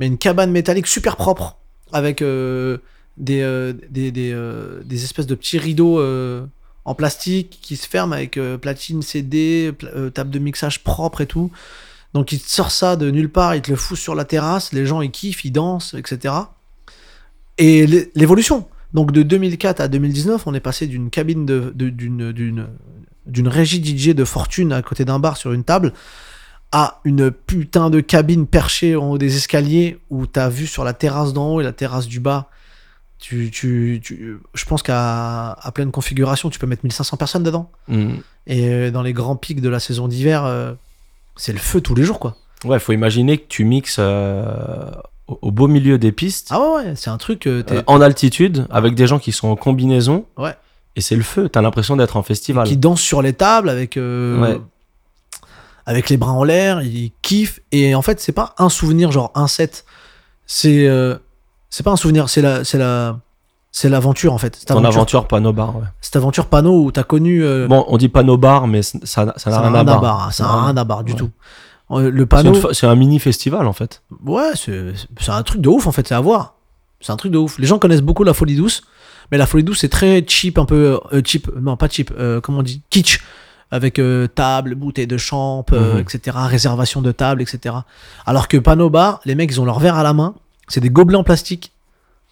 mais 0.00 0.08
une 0.08 0.18
cabane 0.18 0.50
métallique 0.50 0.88
super 0.88 1.14
propre 1.16 1.58
avec 1.92 2.20
des, 2.20 2.76
des, 3.16 4.10
des, 4.10 4.36
des 4.84 5.04
espèces 5.04 5.28
de 5.28 5.36
petits 5.36 5.58
rideaux 5.58 6.00
en 6.86 6.94
plastique 6.94 7.58
qui 7.60 7.76
se 7.76 7.86
ferment 7.86 8.12
avec 8.14 8.38
euh, 8.38 8.56
platine 8.56 9.02
CD, 9.02 9.72
euh, 9.84 10.08
table 10.08 10.30
de 10.30 10.38
mixage 10.38 10.82
propre 10.82 11.20
et 11.20 11.26
tout. 11.26 11.50
Donc 12.14 12.32
il 12.32 12.40
te 12.40 12.48
sort 12.48 12.70
ça 12.70 12.96
de 12.96 13.10
nulle 13.10 13.28
part, 13.28 13.54
il 13.54 13.60
te 13.60 13.70
le 13.70 13.76
fout 13.76 13.98
sur 13.98 14.14
la 14.14 14.24
terrasse, 14.24 14.72
les 14.72 14.86
gens 14.86 15.02
ils 15.02 15.10
kiffent, 15.10 15.44
ils 15.44 15.50
dansent, 15.50 15.92
etc. 15.94 16.32
Et 17.58 17.86
l'é- 17.86 18.10
l'évolution. 18.14 18.66
Donc 18.94 19.12
de 19.12 19.22
2004 19.22 19.80
à 19.80 19.88
2019, 19.88 20.46
on 20.46 20.54
est 20.54 20.60
passé 20.60 20.86
d'une 20.86 21.10
cabine 21.10 21.44
de- 21.44 21.72
d'une 21.74 22.66
d'une 23.26 23.48
régie 23.48 23.82
DJ 23.84 24.14
de 24.14 24.24
fortune 24.24 24.72
à 24.72 24.80
côté 24.82 25.04
d'un 25.04 25.18
bar 25.18 25.36
sur 25.36 25.52
une 25.52 25.64
table 25.64 25.92
à 26.70 27.00
une 27.04 27.32
putain 27.32 27.90
de 27.90 27.98
cabine 28.00 28.46
perchée 28.46 28.94
en 28.94 29.10
haut 29.10 29.18
des 29.18 29.36
escaliers 29.36 29.98
où 30.10 30.26
t'as 30.26 30.48
vu 30.48 30.68
sur 30.68 30.84
la 30.84 30.92
terrasse 30.92 31.32
d'en 31.32 31.48
haut 31.54 31.60
et 31.60 31.64
la 31.64 31.72
terrasse 31.72 32.06
du 32.06 32.20
bas. 32.20 32.48
Tu, 33.18 33.50
tu, 33.50 34.00
tu- 34.04 34.38
je 34.54 34.64
pense 34.66 34.82
qu'à 34.82 35.52
à 35.52 35.72
pleine 35.72 35.90
configuration, 35.90 36.50
tu 36.50 36.58
peux 36.58 36.66
mettre 36.66 36.84
1500 36.84 37.16
personnes 37.16 37.42
dedans. 37.42 37.70
Mm. 37.88 38.14
Et 38.46 38.68
euh, 38.68 38.90
dans 38.90 39.02
les 39.02 39.12
grands 39.14 39.36
pics 39.36 39.60
de 39.60 39.68
la 39.70 39.80
saison 39.80 40.06
d'hiver, 40.06 40.44
euh, 40.44 40.74
c'est 41.36 41.52
le 41.52 41.58
feu 41.58 41.80
tous 41.80 41.94
les 41.94 42.02
jours, 42.04 42.20
quoi. 42.20 42.36
Ouais, 42.64 42.78
faut 42.78 42.92
imaginer 42.92 43.38
que 43.38 43.46
tu 43.48 43.64
mixes 43.64 43.96
euh, 43.98 44.90
au, 45.28 45.38
au 45.42 45.50
beau 45.50 45.66
milieu 45.66 45.98
des 45.98 46.12
pistes, 46.12 46.48
Ah 46.50 46.60
ouais, 46.60 46.74
ouais, 46.84 46.92
c'est 46.96 47.10
un 47.10 47.16
truc. 47.18 47.46
euh, 47.46 47.62
en 47.86 48.00
altitude, 48.00 48.66
avec 48.70 48.94
des 48.94 49.06
gens 49.06 49.18
qui 49.18 49.32
sont 49.32 49.48
en 49.48 49.56
combinaison. 49.56 50.26
Ouais. 50.36 50.54
Et 50.94 51.00
c'est 51.00 51.16
le 51.16 51.22
feu, 51.22 51.48
t'as 51.48 51.62
l'impression 51.62 51.96
d'être 51.96 52.16
en 52.16 52.22
festival. 52.22 52.66
qui 52.66 52.76
dansent 52.76 53.00
sur 53.00 53.22
les 53.22 53.32
tables 53.32 53.68
avec 53.70 53.96
Ouais. 53.96 54.58
avec 55.84 56.08
les 56.10 56.16
bras 56.16 56.32
en 56.32 56.44
l'air, 56.44 56.82
ils 56.82 57.12
kiffent 57.22 57.60
et 57.72 57.94
en 57.94 58.02
fait 58.02 58.20
c'est 58.20 58.32
pas 58.32 58.54
un 58.58 58.68
souvenir 58.68 59.12
genre 59.12 59.30
un 59.34 59.46
set, 59.46 59.84
c'est 60.46 60.86
c'est 61.70 61.82
pas 61.82 61.90
un 61.92 61.96
souvenir, 61.96 62.28
c'est 62.28 62.42
la 62.42 62.64
c'est 62.64 62.78
la 62.78 63.18
c'est 63.72 63.88
l'aventure 63.88 64.32
en 64.32 64.38
fait. 64.38 64.56
Cette 64.56 64.68
Ton 64.68 64.78
aventure, 64.78 64.96
aventure 65.00 65.26
panneau 65.28 65.52
bar, 65.52 65.76
ouais. 65.76 65.82
cette 66.00 66.16
aventure 66.16 66.46
panneau 66.46 66.84
où 66.84 66.92
t'as 66.92 67.02
connu 67.02 67.44
euh, 67.44 67.66
Bon, 67.68 67.84
on 67.88 67.96
dit 67.98 68.08
panneau 68.08 68.36
bar, 68.38 68.66
mais 68.66 68.82
ça 68.82 68.96
ça 69.04 69.24
n'a 69.50 69.60
rien 69.60 69.74
à 69.74 69.80
à 69.80 69.84
barre. 69.84 70.00
barre, 70.00 70.32
ça 70.32 70.44
n'a 70.44 70.64
rien 70.66 70.76
à 70.76 70.84
barre 70.84 71.04
du 71.04 71.12
Ouais. 71.12 71.18
tout. 71.18 71.30
Euh, 71.92 72.10
Le 72.10 72.26
panneau, 72.26 72.72
C'est 72.72 72.86
un 72.86 72.94
mini 72.96 73.18
festival 73.18 73.66
en 73.66 73.72
fait. 73.72 74.02
ouais, 74.24 74.52
c'est 74.56 74.94
un 75.30 75.42
truc 75.42 75.60
de 75.60 75.68
ouf 75.68 75.86
en 75.86 75.92
fait, 75.92 76.08
c'est 76.08 76.14
à 76.14 76.20
voir. 76.20 76.54
C'est 77.00 77.12
un 77.12 77.16
truc 77.16 77.30
de 77.32 77.38
ouf. 77.38 77.58
Les 77.58 77.66
gens 77.66 77.78
connaissent 77.78 78.00
beaucoup 78.02 78.24
la 78.24 78.32
folie 78.32 78.56
douce, 78.56 78.82
mais 79.30 79.36
la 79.38 79.46
folie 79.46 79.62
douce 79.62 79.80
c'est 79.80 79.88
très 79.90 80.24
cheap, 80.26 80.58
un 80.58 80.64
peu 80.64 80.98
euh, 81.12 81.20
cheap, 81.24 81.48
non 81.60 81.76
pas 81.76 81.88
cheap, 81.88 82.10
euh, 82.18 82.40
comment 82.40 82.60
on 82.60 82.62
dit, 82.62 82.82
kitsch, 82.90 83.20
avec 83.70 83.98
euh, 83.98 84.26
table, 84.26 84.74
bouteille 84.74 85.06
de 85.06 85.18
champ, 85.18 85.64
Mhm. 85.70 85.98
etc., 85.98 86.36
réservation 86.46 87.02
de 87.02 87.12
table, 87.12 87.42
etc. 87.42 87.74
Alors 88.24 88.48
que 88.48 88.56
panneau 88.56 88.88
bar, 88.88 89.20
les 89.26 89.34
mecs 89.34 89.50
ils 89.52 89.60
ont 89.60 89.64
leur 89.66 89.78
verre 89.78 89.96
à 89.96 90.02
la 90.02 90.14
main, 90.14 90.34
c'est 90.68 90.80
des 90.80 90.90
gobelets 90.90 91.16
en 91.16 91.24
plastique 91.24 91.72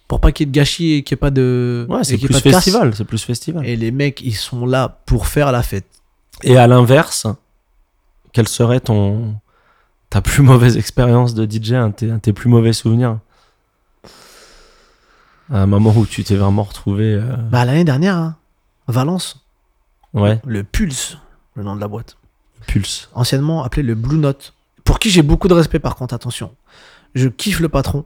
pour 0.09 0.21
pas 0.21 0.33
qu'il 0.33 0.47
y 0.47 0.49
ait 0.49 0.53
de 0.53 0.57
gâchis 0.57 0.93
et 0.95 1.03
qu'il 1.03 1.15
n'y 1.15 1.19
ait 1.19 1.21
pas 1.21 1.31
de, 1.31 1.87
Ouais, 1.89 2.05
c'est 2.05 2.19
plus 2.19 2.39
festival, 2.41 2.95
c'est 2.95 3.05
plus 3.05 3.23
festival. 3.25 3.65
Et 3.67 3.77
les 3.77 3.91
mecs 3.91 4.21
ils 4.21 4.35
sont 4.37 4.67
là 4.67 5.01
pour 5.07 5.27
faire 5.27 5.51
la 5.53 5.63
fête. 5.63 5.87
Et 6.43 6.57
à 6.57 6.67
l'inverse, 6.67 7.27
quelle 8.33 8.49
serait 8.49 8.81
ton 8.81 9.35
ta 10.11 10.21
plus 10.21 10.43
mauvaise 10.51 10.77
expérience 10.77 11.35
de 11.35 11.45
DJ, 11.51 11.73
un 11.73 11.89
de 11.89 11.95
tes, 11.95 12.11
un 12.11 12.17
de 12.17 12.21
tes 12.21 12.33
plus 12.33 12.49
mauvais 12.51 12.73
souvenirs? 12.73 13.19
À 15.51 15.61
un 15.63 15.67
moment 15.67 15.93
où 15.97 16.07
tu 16.07 16.25
t'es 16.25 16.37
vraiment 16.37 16.63
retrouvé. 16.63 17.15
euh, 17.15 17.37
Bah 17.37 17.65
l'année 17.65 17.85
dernière, 17.85 18.17
hein, 18.17 18.37
Valence, 18.89 19.45
Ouais, 20.15 20.41
le 20.47 20.65
Pulse, 20.65 21.19
le 21.55 21.63
nom 21.65 21.75
de 21.77 21.81
la 21.81 21.89
boîte. 21.89 22.17
pulse. 22.67 23.11
anciennement 23.15 23.63
appelé 23.65 23.83
le 23.83 23.95
Blue 23.95 24.17
Note, 24.17 24.55
pour 24.85 24.99
qui 24.99 25.11
j'ai 25.11 25.23
beaucoup 25.23 25.49
de 25.49 25.55
respect 25.55 25.79
par 25.81 25.97
contre, 25.97 26.15
attention. 26.15 26.55
Je 27.15 27.29
kiffe 27.29 27.61
le 27.61 27.69
patron. 27.69 28.05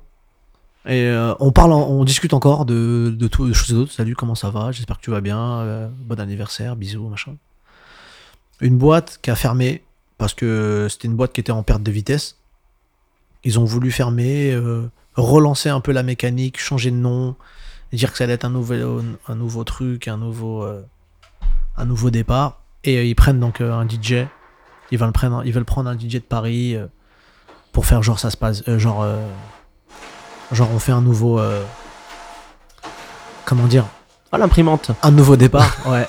Et 0.89 1.05
euh, 1.05 1.35
on 1.39 1.53
parle, 1.53 1.73
on 1.73 2.03
discute 2.03 2.33
encore 2.33 2.65
de, 2.65 3.15
tout, 3.31 3.47
de 3.47 3.53
choses 3.53 3.71
et 3.71 3.75
d'autres. 3.75 3.93
Salut, 3.93 4.17
comment 4.17 4.35
ça 4.35 4.49
va? 4.49 4.73
J'espère 4.73 4.97
que 4.97 5.03
tu 5.03 5.11
vas 5.11 5.21
bien. 5.21 5.39
euh, 5.39 5.89
bon 5.99 6.19
anniversaire, 6.19 6.77
bisous, 6.77 7.07
machin. 7.09 7.37
Une 8.63 8.79
boîte 8.79 9.19
qui 9.21 9.31
a 9.31 9.37
fermé 9.37 9.85
parce 10.17 10.33
que 10.33 10.87
c'était 10.89 11.07
une 11.07 11.15
boîte 11.15 11.35
qui 11.35 11.41
était 11.41 11.53
en 11.53 11.63
perte 11.63 11.83
de 11.83 11.91
vitesse. 11.93 12.39
Ils 13.45 13.59
ont 13.61 13.67
voulu 13.67 13.91
fermer, 13.91 14.51
euh, 14.51 14.91
relancer 15.15 15.69
un 15.69 15.81
peu 15.81 15.93
la 15.93 16.03
mécanique, 16.03 16.59
changer 16.59 16.91
de 16.91 16.97
nom, 16.97 17.37
dire 17.93 18.11
que 18.11 18.17
ça 18.17 18.25
allait 18.25 18.33
être 18.33 18.47
un 18.47 18.51
nouveau, 18.51 19.65
truc, 19.65 20.09
un 20.09 20.17
nouveau, 20.17 20.67
un 21.77 21.85
nouveau 21.85 22.09
départ. 22.11 22.63
Et 22.83 23.09
ils 23.09 23.15
prennent 23.15 23.41
donc 23.41 23.61
un 23.61 23.87
DJ. 23.87 24.27
Ils 24.91 24.99
veulent 24.99 25.13
prendre, 25.13 25.91
un 25.91 25.99
DJ 25.99 26.15
de 26.15 26.19
Paris 26.21 26.77
pour 27.73 27.85
faire 27.85 28.03
genre 28.03 28.19
ça 28.19 28.31
se 28.31 28.37
passe, 28.37 28.69
genre, 28.79 29.07
genre 30.53 30.69
on 30.73 30.79
fait 30.79 30.93
un 30.93 31.01
nouveau, 31.03 31.39
euh, 31.39 31.63
comment 33.45 33.67
dire, 33.67 33.87
Ah, 34.33 34.39
l'imprimante. 34.39 34.91
un 35.03 35.11
nouveau 35.11 35.37
départ. 35.37 35.77
Ouais. 35.87 36.07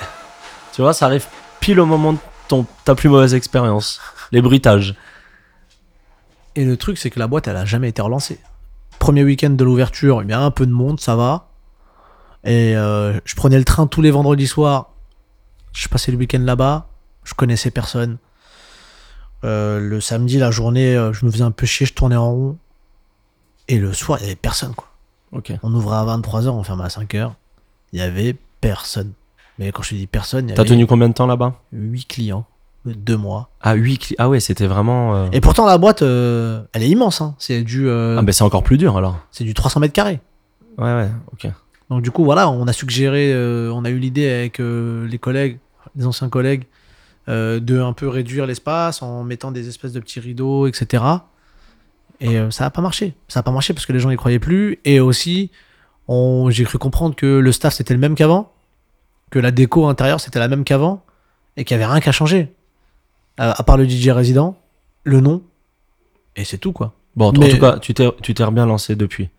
Tu 0.74 0.82
vois, 0.82 0.94
ça 0.94 1.06
arrive 1.08 1.26
pile 1.60 1.80
au 1.80 1.86
moment 1.86 2.14
de 2.14 2.20
ton, 2.48 2.66
ta 2.86 2.96
plus 2.96 3.10
mauvaise 3.10 3.34
expérience. 3.34 4.00
Les 4.32 4.42
bruitages. 4.42 4.96
Et 6.56 6.64
le 6.66 6.78
truc, 6.78 6.98
c'est 6.98 7.10
que 7.10 7.20
la 7.20 7.28
boîte, 7.28 7.48
elle 7.48 7.58
a 7.58 7.66
jamais 7.66 7.90
été 7.90 8.02
relancée. 8.02 8.40
Premier 8.98 9.24
week-end 9.24 9.50
de 9.52 9.64
l'ouverture, 9.64 10.24
il 10.24 10.30
y 10.30 10.34
a 10.34 10.40
un 10.40 10.52
peu 10.52 10.66
de 10.66 10.72
monde, 10.72 11.00
ça 11.00 11.16
va. 11.16 11.48
Et 12.44 12.76
euh, 12.78 13.20
je 13.26 13.36
prenais 13.36 13.58
le 13.58 13.66
train 13.66 13.88
tous 13.88 14.02
les 14.02 14.12
vendredis 14.12 14.48
soirs. 14.48 14.92
Je 15.74 15.88
passais 15.88 16.12
le 16.12 16.18
week-end 16.18 16.40
là-bas. 16.42 16.88
Je 17.24 17.34
connaissais 17.34 17.72
personne. 17.72 18.18
Euh, 19.44 19.80
le 19.80 20.02
samedi, 20.02 20.38
la 20.38 20.52
journée, 20.52 20.94
je 21.14 21.26
me 21.26 21.32
faisais 21.32 21.44
un 21.44 21.52
peu 21.52 21.66
chier, 21.66 21.86
je 21.86 21.94
tournais 21.94 22.16
en 22.16 22.32
rond. 22.32 22.58
Et 23.70 23.78
le 23.78 23.94
soir, 23.94 24.20
il 24.20 24.24
y 24.24 24.26
avait 24.26 24.36
personne, 24.36 24.74
quoi. 24.76 24.88
Ok. 25.32 25.54
On 25.64 25.74
ouvrait 25.74 25.96
à 25.98 26.04
23h, 26.04 26.48
on 26.50 26.64
fermait 26.64 26.84
à 26.84 26.88
5h. 26.88 27.32
Il 27.94 28.00
y 28.00 28.02
avait 28.02 28.36
personne. 28.62 29.14
Mais 29.60 29.72
quand 29.72 29.84
je 29.84 29.90
te 29.92 29.96
dis 29.96 30.08
personne, 30.08 30.48
il 30.48 30.52
y 30.52 30.54
T'as 30.56 30.62
avait 30.64 30.70
tenu 30.70 30.86
combien 30.88 31.08
de 31.08 31.14
temps 31.14 31.28
là-bas? 31.28 31.56
8 31.72 32.06
clients, 32.08 32.46
de 32.86 32.94
deux 32.94 33.18
mois. 33.18 33.50
Ah, 33.62 33.74
8 33.76 34.16
Ah 34.18 34.28
ouais, 34.30 34.40
c'était 34.40 34.68
vraiment. 34.68 35.16
euh, 35.16 35.28
Et 35.32 35.40
pourtant, 35.42 35.66
la 35.66 35.78
boîte, 35.78 36.02
euh, 36.02 36.62
elle 36.74 36.84
est 36.84 36.90
immense. 36.90 37.22
Hein. 37.22 37.36
C'est 37.38 37.62
du, 37.64 37.88
euh, 37.88 38.18
Ah, 38.18 38.22
bah 38.24 38.32
c'est 38.32 38.44
encore 38.44 38.64
plus 38.64 38.78
dur 38.78 38.98
alors. 38.98 39.18
c'est 39.32 39.44
du 39.44 39.54
300 39.54 39.80
mètres 39.82 39.94
carrés. 39.94 40.20
Ouais, 40.78 40.94
ouais, 40.96 41.10
ok. 41.34 41.52
Donc 41.90 42.02
du 42.04 42.10
coup, 42.12 42.24
voilà, 42.24 42.50
on 42.50 42.68
a 42.68 42.74
suggéré, 42.74 43.34
euh, 43.34 43.72
on 43.74 43.84
a 43.86 43.90
eu 43.90 43.98
l'idée 44.00 44.30
avec 44.30 44.60
euh, 44.62 45.08
les 45.08 45.18
collègues, 45.18 45.58
les 45.96 46.06
anciens 46.06 46.30
collègues, 46.30 46.64
euh, 47.28 47.60
de 47.60 47.80
un 47.82 47.94
peu 47.94 48.08
réduire 48.08 48.46
l'espace 48.46 49.02
en 49.02 49.24
mettant 49.24 49.52
des 49.52 49.68
espèces 49.68 49.92
de 49.94 50.00
petits 50.00 50.20
rideaux, 50.20 50.68
etc. 50.68 51.04
Et 52.22 52.38
euh, 52.38 52.52
ça 52.52 52.66
n'a 52.66 52.70
pas 52.70 52.82
marché. 52.82 53.14
Ça 53.28 53.40
n'a 53.40 53.44
pas 53.44 53.52
marché 53.52 53.74
parce 53.74 53.86
que 53.86 53.94
les 53.94 54.00
gens 54.00 54.10
n'y 54.10 54.18
croyaient 54.18 54.40
plus. 54.40 54.80
Et 54.86 55.00
aussi, 55.00 55.52
j'ai 56.50 56.64
cru 56.66 56.78
comprendre 56.78 57.16
que 57.16 57.26
le 57.26 57.52
staff 57.52 57.74
c'était 57.74 57.94
le 57.94 58.00
même 58.00 58.16
qu'avant, 58.16 58.52
que 59.30 59.40
la 59.40 59.52
déco 59.52 59.88
intérieure 59.88 60.20
c'était 60.20 60.40
la 60.40 60.48
même 60.48 60.64
qu'avant, 60.64 61.04
et 61.56 61.64
qu'il 61.64 61.78
n'y 61.78 61.84
avait 61.84 61.92
rien 61.92 62.02
qu'à 62.02 62.12
changer. 62.12 62.54
Euh, 63.40 63.54
à 63.56 63.64
part 63.64 63.78
le 63.78 63.88
DJ 63.88 64.10
résident, 64.10 64.58
le 65.04 65.22
nom, 65.22 65.42
et 66.36 66.44
c'est 66.44 66.58
tout 66.58 66.74
quoi. 66.74 66.94
Bon, 67.16 67.30
en 67.30 67.32
Mais- 67.34 67.50
tout 67.50 67.60
cas, 67.60 67.80
tu 67.80 67.94
t'es 67.94 68.52
bien 68.52 68.66
lancé 68.66 68.96
depuis. 68.96 69.30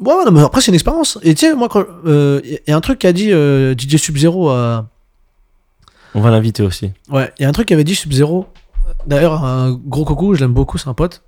Ouais, 0.00 0.14
ouais, 0.14 0.24
non, 0.24 0.32
mais 0.32 0.42
après, 0.42 0.60
c'est 0.60 0.70
une 0.70 0.74
expérience. 0.74 1.18
Et 1.22 1.34
tu 1.34 1.46
sais, 1.46 1.54
moi, 1.54 1.68
il 2.04 2.60
y 2.66 2.72
a 2.72 2.76
un 2.76 2.80
truc 2.80 2.98
qu'a 2.98 3.12
dit 3.12 3.30
euh, 3.32 3.74
DJ 3.76 3.96
Sub-Zero. 3.96 4.50
On 4.50 6.20
va 6.20 6.30
l'inviter 6.30 6.62
aussi. 6.62 6.92
Ouais, 7.08 7.32
il 7.38 7.42
y 7.42 7.46
a 7.46 7.48
un 7.48 7.52
truc 7.52 7.68
qu'avait 7.68 7.84
dit 7.84 7.94
Sub-Zero. 7.94 8.46
D'ailleurs, 9.06 9.44
un 9.44 9.72
gros 9.72 10.04
coucou, 10.04 10.34
je 10.34 10.40
l'aime 10.40 10.52
beaucoup, 10.52 10.76
c'est 10.78 10.88
un 10.88 10.94
pote. 10.94 11.22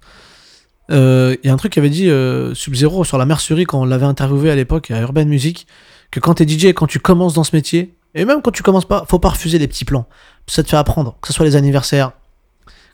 Euh, 0.90 1.36
il 1.42 1.46
y 1.46 1.50
a 1.50 1.52
un 1.52 1.56
truc 1.56 1.72
qu'avait 1.72 1.90
dit 1.90 2.10
euh, 2.10 2.54
Sub-Zero 2.54 3.04
sur 3.04 3.18
la 3.18 3.26
mercerie 3.26 3.64
quand 3.64 3.80
on 3.80 3.84
l'avait 3.84 4.06
interviewé 4.06 4.50
à 4.50 4.54
l'époque 4.54 4.90
à 4.90 5.00
Urban 5.00 5.24
Music, 5.24 5.66
que 6.10 6.20
quand 6.20 6.34
t'es 6.34 6.46
DJ 6.46 6.66
et 6.66 6.74
quand 6.74 6.86
tu 6.86 7.00
commences 7.00 7.34
dans 7.34 7.44
ce 7.44 7.56
métier, 7.56 7.94
et 8.14 8.24
même 8.24 8.42
quand 8.42 8.50
tu 8.50 8.62
commences 8.62 8.84
pas, 8.84 9.04
faut 9.08 9.18
pas 9.18 9.30
refuser 9.30 9.58
les 9.58 9.66
petits 9.66 9.84
plans. 9.84 10.06
Ça 10.46 10.62
te 10.62 10.68
fait 10.68 10.76
apprendre, 10.76 11.16
que 11.20 11.28
ce 11.28 11.34
soit 11.34 11.46
les 11.46 11.56
anniversaires, 11.56 12.12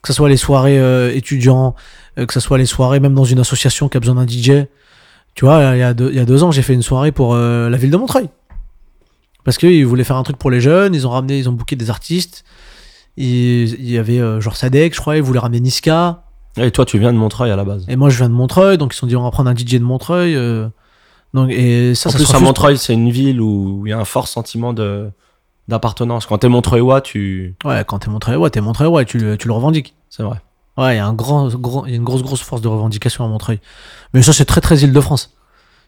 que 0.02 0.08
ce 0.08 0.12
soit 0.12 0.28
les 0.28 0.36
soirées 0.36 0.78
euh, 0.78 1.14
étudiants, 1.14 1.74
euh, 2.18 2.26
que 2.26 2.32
ce 2.32 2.40
soit 2.40 2.58
les 2.58 2.66
soirées 2.66 3.00
même 3.00 3.14
dans 3.14 3.24
une 3.24 3.40
association 3.40 3.88
qui 3.88 3.96
a 3.96 4.00
besoin 4.00 4.14
d'un 4.14 4.26
DJ. 4.26 4.66
Tu 5.34 5.44
vois, 5.44 5.74
il 5.74 5.78
y 5.78 5.82
a 5.82 5.94
deux, 5.94 6.12
y 6.12 6.18
a 6.18 6.24
deux 6.24 6.42
ans, 6.42 6.50
j'ai 6.50 6.62
fait 6.62 6.74
une 6.74 6.82
soirée 6.82 7.12
pour 7.12 7.36
la 7.36 7.76
ville 7.76 7.90
de 7.90 7.96
Montreuil. 7.96 8.28
Parce 9.44 9.58
qu'ils 9.58 9.86
voulaient 9.86 10.04
faire 10.04 10.16
un 10.16 10.22
truc 10.24 10.36
pour 10.36 10.50
les 10.50 10.60
jeunes, 10.60 10.92
ils 10.92 11.06
ont 11.06 11.10
ramené, 11.10 11.38
ils 11.38 11.48
ont 11.48 11.52
booké 11.52 11.76
des 11.76 11.88
artistes. 11.88 12.44
Il 13.16 13.88
y 13.88 13.96
avait 13.96 14.18
genre 14.40 14.56
Sadek, 14.56 14.92
je 14.92 15.00
crois, 15.00 15.16
ils 15.16 15.22
voulaient 15.22 15.38
ramener 15.38 15.60
Niska. 15.60 16.24
Et 16.56 16.70
toi, 16.70 16.84
tu 16.84 16.98
viens 16.98 17.12
de 17.12 17.18
Montreuil 17.18 17.50
à 17.50 17.56
la 17.56 17.64
base. 17.64 17.84
Et 17.88 17.96
moi, 17.96 18.10
je 18.10 18.16
viens 18.18 18.28
de 18.28 18.34
Montreuil, 18.34 18.76
donc 18.78 18.92
ils 18.92 18.94
se 18.94 19.00
sont 19.00 19.06
dit, 19.06 19.16
on 19.16 19.22
va 19.22 19.30
prendre 19.30 19.48
un 19.50 19.54
DJ 19.54 19.74
de 19.74 19.84
Montreuil. 19.84 20.34
euh, 20.36 20.68
donc, 21.32 21.50
et 21.50 21.94
ça, 21.94 22.08
en 22.08 22.12
ça 22.12 22.18
plus, 22.18 22.24
se 22.26 22.30
à 22.32 22.34
refuse 22.34 22.46
Montreuil, 22.46 22.76
c'est 22.78 22.92
une 22.94 23.10
ville 23.10 23.40
où 23.40 23.82
il 23.86 23.90
y 23.90 23.92
a 23.92 23.98
un 23.98 24.04
fort 24.04 24.26
sentiment 24.28 24.72
de 24.72 25.10
d'appartenance. 25.68 26.26
Quand 26.26 26.38
t'es 26.38 26.48
Montreuillois, 26.48 27.00
tu. 27.00 27.54
Ouais, 27.64 27.84
quand 27.86 28.00
t'es 28.00 28.10
Montreuil, 28.10 28.34
ouais, 28.36 28.50
t'es 28.50 28.60
Montreuil, 28.60 28.88
ouais, 28.88 29.04
tu, 29.04 29.18
le- 29.18 29.36
tu 29.38 29.46
le 29.46 29.54
revendiques. 29.54 29.94
C'est 30.08 30.24
vrai. 30.24 30.38
Ouais, 30.76 30.94
il 30.94 30.96
y 30.96 31.00
a 31.00 31.06
un 31.06 31.12
grand, 31.12 31.46
grand, 31.54 31.84
il 31.86 31.90
y 31.90 31.94
a 31.94 31.96
une 31.96 32.02
grosse, 32.04 32.22
grosse 32.24 32.40
force 32.42 32.60
de 32.62 32.66
revendication 32.68 33.24
à 33.24 33.28
Montreuil. 33.28 33.60
Mais 34.12 34.22
ça, 34.22 34.32
c'est 34.32 34.44
très, 34.46 34.60
très 34.60 34.78
Île-de-France. 34.80 35.36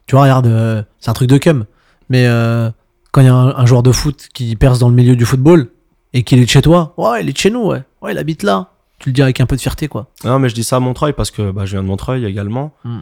Tu 0.07 0.15
vois, 0.15 0.23
regarde, 0.23 0.47
euh, 0.47 0.83
c'est 0.99 1.09
un 1.09 1.13
truc 1.13 1.27
de 1.29 1.37
cum. 1.37 1.65
Mais 2.09 2.25
euh, 2.27 2.69
quand 3.11 3.19
il 3.21 3.25
y 3.25 3.29
a 3.29 3.33
un, 3.35 3.55
un 3.57 3.65
joueur 3.65 3.83
de 3.83 3.91
foot 3.91 4.29
qui 4.33 4.55
perce 4.55 4.79
dans 4.79 4.87
le 4.87 4.95
milieu 4.95 5.17
du 5.17 5.25
football 5.25 5.67
et 6.13 6.23
qu'il 6.23 6.39
est 6.39 6.45
de 6.45 6.49
chez 6.49 6.61
toi, 6.61 6.93
ouais, 6.97 7.21
il 7.21 7.27
est 7.29 7.33
de 7.33 7.37
chez 7.37 7.49
nous, 7.51 7.65
ouais. 7.65 7.83
Ouais, 8.01 8.13
il 8.13 8.17
habite 8.17 8.43
là. 8.43 8.69
Tu 8.99 9.09
le 9.09 9.13
dis 9.13 9.21
avec 9.21 9.41
un 9.41 9.45
peu 9.45 9.55
de 9.55 9.61
fierté, 9.61 9.87
quoi. 9.87 10.07
Non, 10.23 10.39
mais 10.39 10.47
je 10.49 10.55
dis 10.55 10.63
ça 10.63 10.77
à 10.77 10.79
Montreuil 10.79 11.13
parce 11.13 11.29
que 11.31 11.51
bah, 11.51 11.65
je 11.65 11.71
viens 11.71 11.81
de 11.83 11.87
Montreuil 11.87 12.25
également. 12.25 12.71
Mm. 12.85 12.99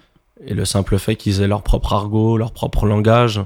Et 0.47 0.53
le 0.55 0.65
simple 0.65 0.97
fait 0.97 1.15
qu'ils 1.15 1.41
aient 1.41 1.47
leur 1.47 1.61
propre 1.61 1.93
argot, 1.93 2.37
leur 2.37 2.51
propre 2.51 2.87
langage. 2.87 3.39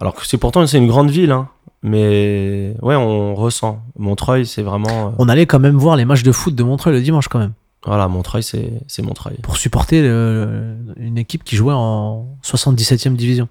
Alors 0.00 0.14
que 0.14 0.24
c'est 0.26 0.38
pourtant 0.38 0.64
c'est 0.66 0.78
une 0.78 0.86
grande 0.86 1.10
ville, 1.10 1.32
hein. 1.32 1.48
Mais 1.82 2.74
ouais, 2.82 2.94
on 2.96 3.34
ressent. 3.34 3.80
Montreuil, 3.98 4.46
c'est 4.46 4.62
vraiment. 4.62 5.08
euh, 5.08 5.10
On 5.18 5.28
allait 5.28 5.46
quand 5.46 5.58
même 5.60 5.76
voir 5.76 5.96
les 5.96 6.04
matchs 6.04 6.22
de 6.24 6.32
foot 6.32 6.54
de 6.54 6.62
Montreuil 6.62 6.92
le 6.94 7.00
dimanche, 7.02 7.28
quand 7.28 7.38
même. 7.38 7.52
Voilà, 7.86 8.06
Montreuil, 8.08 8.42
c'est 8.42 8.72
c'est 8.88 9.02
Montreuil. 9.02 9.36
Pour 9.42 9.56
supporter 9.56 10.02
le- 10.02 10.76
une 10.96 11.18
équipe 11.18 11.44
qui 11.44 11.56
jouait 11.56 11.74
en 11.74 12.26
77e 12.44 13.14
division. 13.16 13.48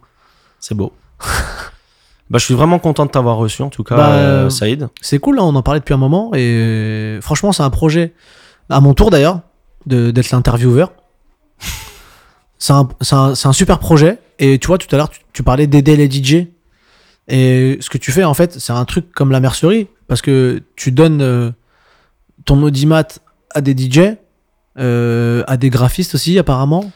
C'est 0.60 0.76
beau. 0.76 0.92
bah, 2.30 2.40
je 2.40 2.46
suis 2.46 2.54
vraiment 2.54 2.80
content 2.80 3.06
de 3.06 3.12
t'avoir 3.12 3.38
reçu, 3.38 3.62
en 3.62 3.70
tout 3.70 3.84
cas, 3.84 3.96
Bah, 3.96 4.10
euh, 4.12 4.46
euh, 4.46 4.50
Saïd. 4.50 4.90
C'est 5.02 5.20
cool, 5.20 5.38
là, 5.38 5.44
on 5.44 5.56
en 5.56 5.62
parlait 5.62 5.80
depuis 5.80 5.94
un 5.94 5.98
moment. 5.98 6.32
Et 6.36 7.20
franchement, 7.22 7.52
c'est 7.54 7.64
un 7.64 7.70
projet, 7.70 8.14
à 8.70 8.80
mon 8.82 8.94
tour 8.94 9.10
d'ailleurs, 9.10 9.42
d'être 9.86 10.32
l'intervieweur. 10.32 10.92
C'est 12.60 12.74
un, 12.74 12.88
un- 13.12 13.34
un 13.44 13.54
super 13.54 13.80
projet. 13.80 14.20
Et 14.40 14.60
tu 14.60 14.68
vois, 14.68 14.78
tout 14.78 14.94
à 14.94 14.98
l'heure, 14.98 15.10
tu, 15.10 15.22
tu 15.34 15.44
parlais 15.44 15.68
d'aider 15.68 15.96
les 15.96 16.10
DJ. 16.10 16.48
Et 17.28 17.78
ce 17.82 17.90
que 17.90 17.98
tu 17.98 18.12
fais, 18.12 18.24
en 18.24 18.34
fait, 18.34 18.60
c'est 18.60 18.74
un 18.74 18.86
truc 18.86 19.12
comme 19.14 19.32
la 19.32 19.40
mercerie. 19.40 19.88
Parce 20.08 20.22
que 20.22 20.64
tu 20.76 20.92
donnes 20.92 21.22
euh, 21.22 21.52
ton 22.46 22.62
audimat 22.64 23.04
à 23.54 23.62
des 23.62 23.76
DJ, 23.78 24.16
euh, 24.80 25.44
à 25.48 25.58
des 25.58 25.70
graphistes 25.70 26.16
aussi, 26.16 26.38
apparemment, 26.40 26.92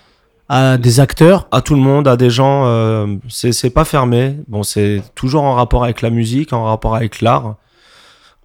à 0.54 0.78
des 0.78 1.00
acteurs. 1.00 1.48
à 1.52 1.62
tout 1.62 1.76
le 1.76 1.82
monde, 1.82 2.08
à 2.10 2.18
des 2.18 2.30
gens. 2.30 2.66
euh, 2.66 3.08
c'est 3.30 3.54
c'est 3.54 3.70
pas 3.70 3.86
fermé. 3.86 4.36
Bon, 4.50 4.64
c'est 4.64 5.02
toujours 5.16 5.44
en 5.44 5.54
rapport 5.56 5.84
avec 5.86 6.02
la 6.02 6.10
musique, 6.10 6.52
en 6.52 6.66
rapport 6.66 6.94
avec 6.96 7.22
l'art, 7.22 7.56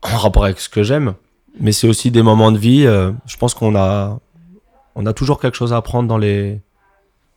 en 0.02 0.16
rapport 0.16 0.44
avec 0.44 0.60
ce 0.60 0.68
que 0.68 0.82
j'aime. 0.84 1.14
Mais 1.60 1.72
c'est 1.72 1.88
aussi 1.88 2.10
des 2.12 2.22
moments 2.22 2.52
de 2.52 2.58
vie. 2.58 2.86
euh, 2.86 3.10
je 3.26 3.36
pense 3.36 3.54
qu'on 3.54 3.74
a, 3.74 4.18
on 4.94 5.04
a 5.04 5.12
toujours 5.12 5.40
quelque 5.40 5.56
chose 5.56 5.72
à 5.72 5.78
apprendre 5.78 6.06
dans 6.08 6.18
les, 6.18 6.60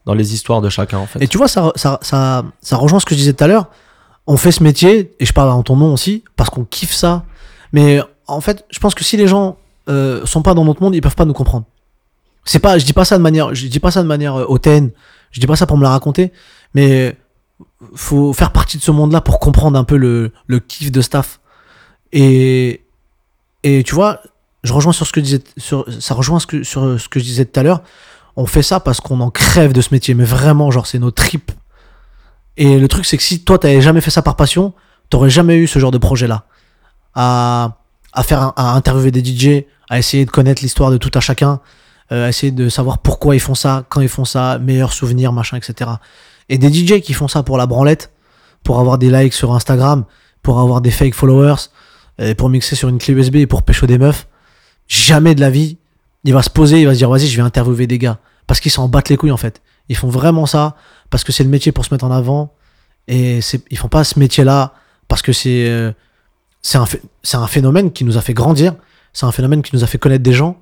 dans 0.05 0.13
les 0.13 0.33
histoires 0.35 0.61
de 0.61 0.69
chacun, 0.69 0.99
en 0.99 1.07
fait. 1.07 1.19
Et 1.23 1.27
tu 1.27 1.37
vois, 1.37 1.47
ça, 1.47 1.71
ça, 1.75 1.97
ça, 2.01 2.43
ça 2.61 2.77
rejoint 2.77 2.99
ce 2.99 3.05
que 3.05 3.15
je 3.15 3.19
disais 3.19 3.33
tout 3.33 3.43
à 3.43 3.47
l'heure. 3.47 3.67
On 4.27 4.37
fait 4.37 4.51
ce 4.51 4.61
métier, 4.61 5.15
et 5.19 5.25
je 5.25 5.33
parle 5.33 5.49
en 5.49 5.63
ton 5.63 5.77
nom 5.77 5.91
aussi, 5.93 6.23
parce 6.35 6.49
qu'on 6.51 6.63
kiffe 6.65 6.93
ça. 6.93 7.23
Mais 7.73 8.01
en 8.27 8.41
fait, 8.41 8.65
je 8.69 8.77
pense 8.79 8.93
que 8.93 9.03
si 9.03 9.17
les 9.17 9.25
gens 9.27 9.57
euh, 9.87 10.23
sont 10.25 10.43
pas 10.43 10.53
dans 10.53 10.65
notre 10.65 10.83
monde, 10.83 10.93
ils 10.93 11.01
peuvent 11.01 11.15
pas 11.15 11.25
nous 11.25 11.33
comprendre. 11.33 11.65
C'est 12.49 12.59
pas, 12.59 12.79
je 12.79 12.85
dis 12.85 12.93
pas 12.93 13.05
ça 13.05 13.15
de 13.17 13.21
manière, 13.21 13.53
je 13.53 13.67
dis 13.67 13.79
pas 13.79 13.91
ça 13.91 14.01
de 14.01 14.07
manière 14.07 14.35
euh, 14.35 14.45
hautaine. 14.47 14.89
Je 15.31 15.39
dis 15.39 15.45
pas 15.45 15.55
ça 15.55 15.67
pour 15.67 15.77
me 15.77 15.83
la 15.83 15.91
raconter, 15.91 16.31
mais 16.73 17.15
faut 17.93 18.33
faire 18.33 18.51
partie 18.51 18.77
de 18.77 18.81
ce 18.81 18.89
monde-là 18.89 19.21
pour 19.21 19.39
comprendre 19.39 19.77
un 19.77 19.83
peu 19.83 19.97
le, 19.97 20.31
le 20.47 20.59
kiff 20.59 20.91
de 20.91 21.01
staff. 21.01 21.39
Et 22.11 22.81
et 23.63 23.83
tu 23.83 23.93
vois, 23.93 24.21
je 24.63 24.73
rejoins 24.73 24.93
sur 24.93 25.05
ce 25.05 25.11
que 25.11 25.19
je 25.19 25.25
disais, 25.25 25.43
sur, 25.57 25.85
ça 25.99 26.15
rejoint 26.15 26.39
ce 26.39 26.47
que, 26.47 26.63
sur 26.63 26.99
ce 26.99 27.07
que 27.09 27.19
je 27.19 27.25
disais 27.25 27.45
tout 27.45 27.59
à 27.59 27.63
l'heure. 27.63 27.83
On 28.35 28.45
fait 28.45 28.63
ça 28.63 28.79
parce 28.79 28.99
qu'on 29.01 29.19
en 29.19 29.29
crève 29.29 29.73
de 29.73 29.81
ce 29.81 29.89
métier, 29.93 30.13
mais 30.15 30.23
vraiment, 30.23 30.71
genre, 30.71 30.87
c'est 30.87 30.97
nos 30.97 31.11
tripes. 31.11 31.51
Et 32.57 32.79
le 32.79 32.87
truc, 32.87 33.05
c'est 33.05 33.17
que 33.17 33.23
si 33.23 33.43
toi, 33.43 33.59
t'avais 33.59 33.81
jamais 33.81 34.01
fait 34.01 34.11
ça 34.11 34.21
par 34.21 34.35
passion, 34.35 34.73
t'aurais 35.09 35.29
jamais 35.29 35.57
eu 35.57 35.67
ce 35.67 35.77
genre 35.77 35.91
de 35.91 35.97
projet-là. 35.97 36.45
À, 37.15 37.77
à 38.13 38.23
faire, 38.23 38.41
un- 38.41 38.53
à 38.55 38.71
interviewer 38.75 39.11
des 39.11 39.23
DJ, 39.23 39.65
à 39.89 39.99
essayer 39.99 40.25
de 40.25 40.31
connaître 40.31 40.61
l'histoire 40.61 40.89
de 40.89 40.97
tout 40.97 41.11
à 41.13 41.19
chacun, 41.19 41.59
euh, 42.11 42.27
essayer 42.27 42.51
de 42.51 42.69
savoir 42.69 42.99
pourquoi 42.99 43.35
ils 43.35 43.39
font 43.39 43.55
ça, 43.55 43.85
quand 43.89 44.01
ils 44.01 44.09
font 44.09 44.25
ça, 44.25 44.59
meilleurs 44.59 44.93
souvenirs, 44.93 45.31
machin, 45.31 45.57
etc. 45.57 45.91
Et 46.49 46.57
des 46.57 46.73
DJ 46.73 47.01
qui 47.01 47.13
font 47.13 47.27
ça 47.27 47.43
pour 47.43 47.57
la 47.57 47.67
branlette, 47.67 48.11
pour 48.63 48.79
avoir 48.79 48.97
des 48.97 49.09
likes 49.11 49.33
sur 49.33 49.53
Instagram, 49.53 50.05
pour 50.41 50.59
avoir 50.59 50.81
des 50.81 50.91
fake 50.91 51.13
followers, 51.13 51.69
euh, 52.19 52.33
pour 52.33 52.49
mixer 52.49 52.75
sur 52.75 52.89
une 52.89 52.97
clé 52.97 53.13
USB 53.13 53.35
et 53.37 53.47
pour 53.47 53.63
pécho 53.63 53.85
des 53.85 53.97
meufs, 53.97 54.27
jamais 54.87 55.35
de 55.35 55.41
la 55.41 55.49
vie, 55.49 55.77
il 56.23 56.33
va 56.33 56.41
se 56.41 56.49
poser, 56.49 56.81
il 56.81 56.85
va 56.85 56.93
se 56.93 56.97
dire, 56.97 57.09
vas-y, 57.09 57.27
je 57.27 57.37
vais 57.37 57.43
interviewer 57.43 57.87
des 57.87 57.97
gars. 57.97 58.19
Parce 58.47 58.59
qu'ils 58.59 58.71
s'en 58.71 58.89
battent 58.89 59.09
les 59.09 59.17
couilles, 59.17 59.31
en 59.31 59.37
fait. 59.37 59.61
Ils 59.89 59.95
font 59.95 60.09
vraiment 60.09 60.45
ça 60.45 60.75
parce 61.09 61.23
que 61.23 61.31
c'est 61.31 61.43
le 61.43 61.49
métier 61.49 61.71
pour 61.71 61.85
se 61.85 61.93
mettre 61.93 62.05
en 62.05 62.11
avant. 62.11 62.53
Et 63.07 63.39
ils 63.69 63.77
font 63.77 63.87
pas 63.87 64.03
ce 64.03 64.19
métier-là 64.19 64.73
parce 65.07 65.21
que 65.21 65.31
c'est, 65.33 65.67
euh, 65.67 65.91
c'est 66.61 66.77
un, 66.77 66.85
un 67.33 67.47
phénomène 67.47 67.91
qui 67.91 68.03
nous 68.05 68.17
a 68.17 68.21
fait 68.21 68.33
grandir. 68.33 68.75
C'est 69.13 69.25
un 69.25 69.31
phénomène 69.31 69.61
qui 69.61 69.75
nous 69.75 69.83
a 69.83 69.87
fait 69.87 69.97
connaître 69.97 70.23
des 70.23 70.33
gens. 70.33 70.59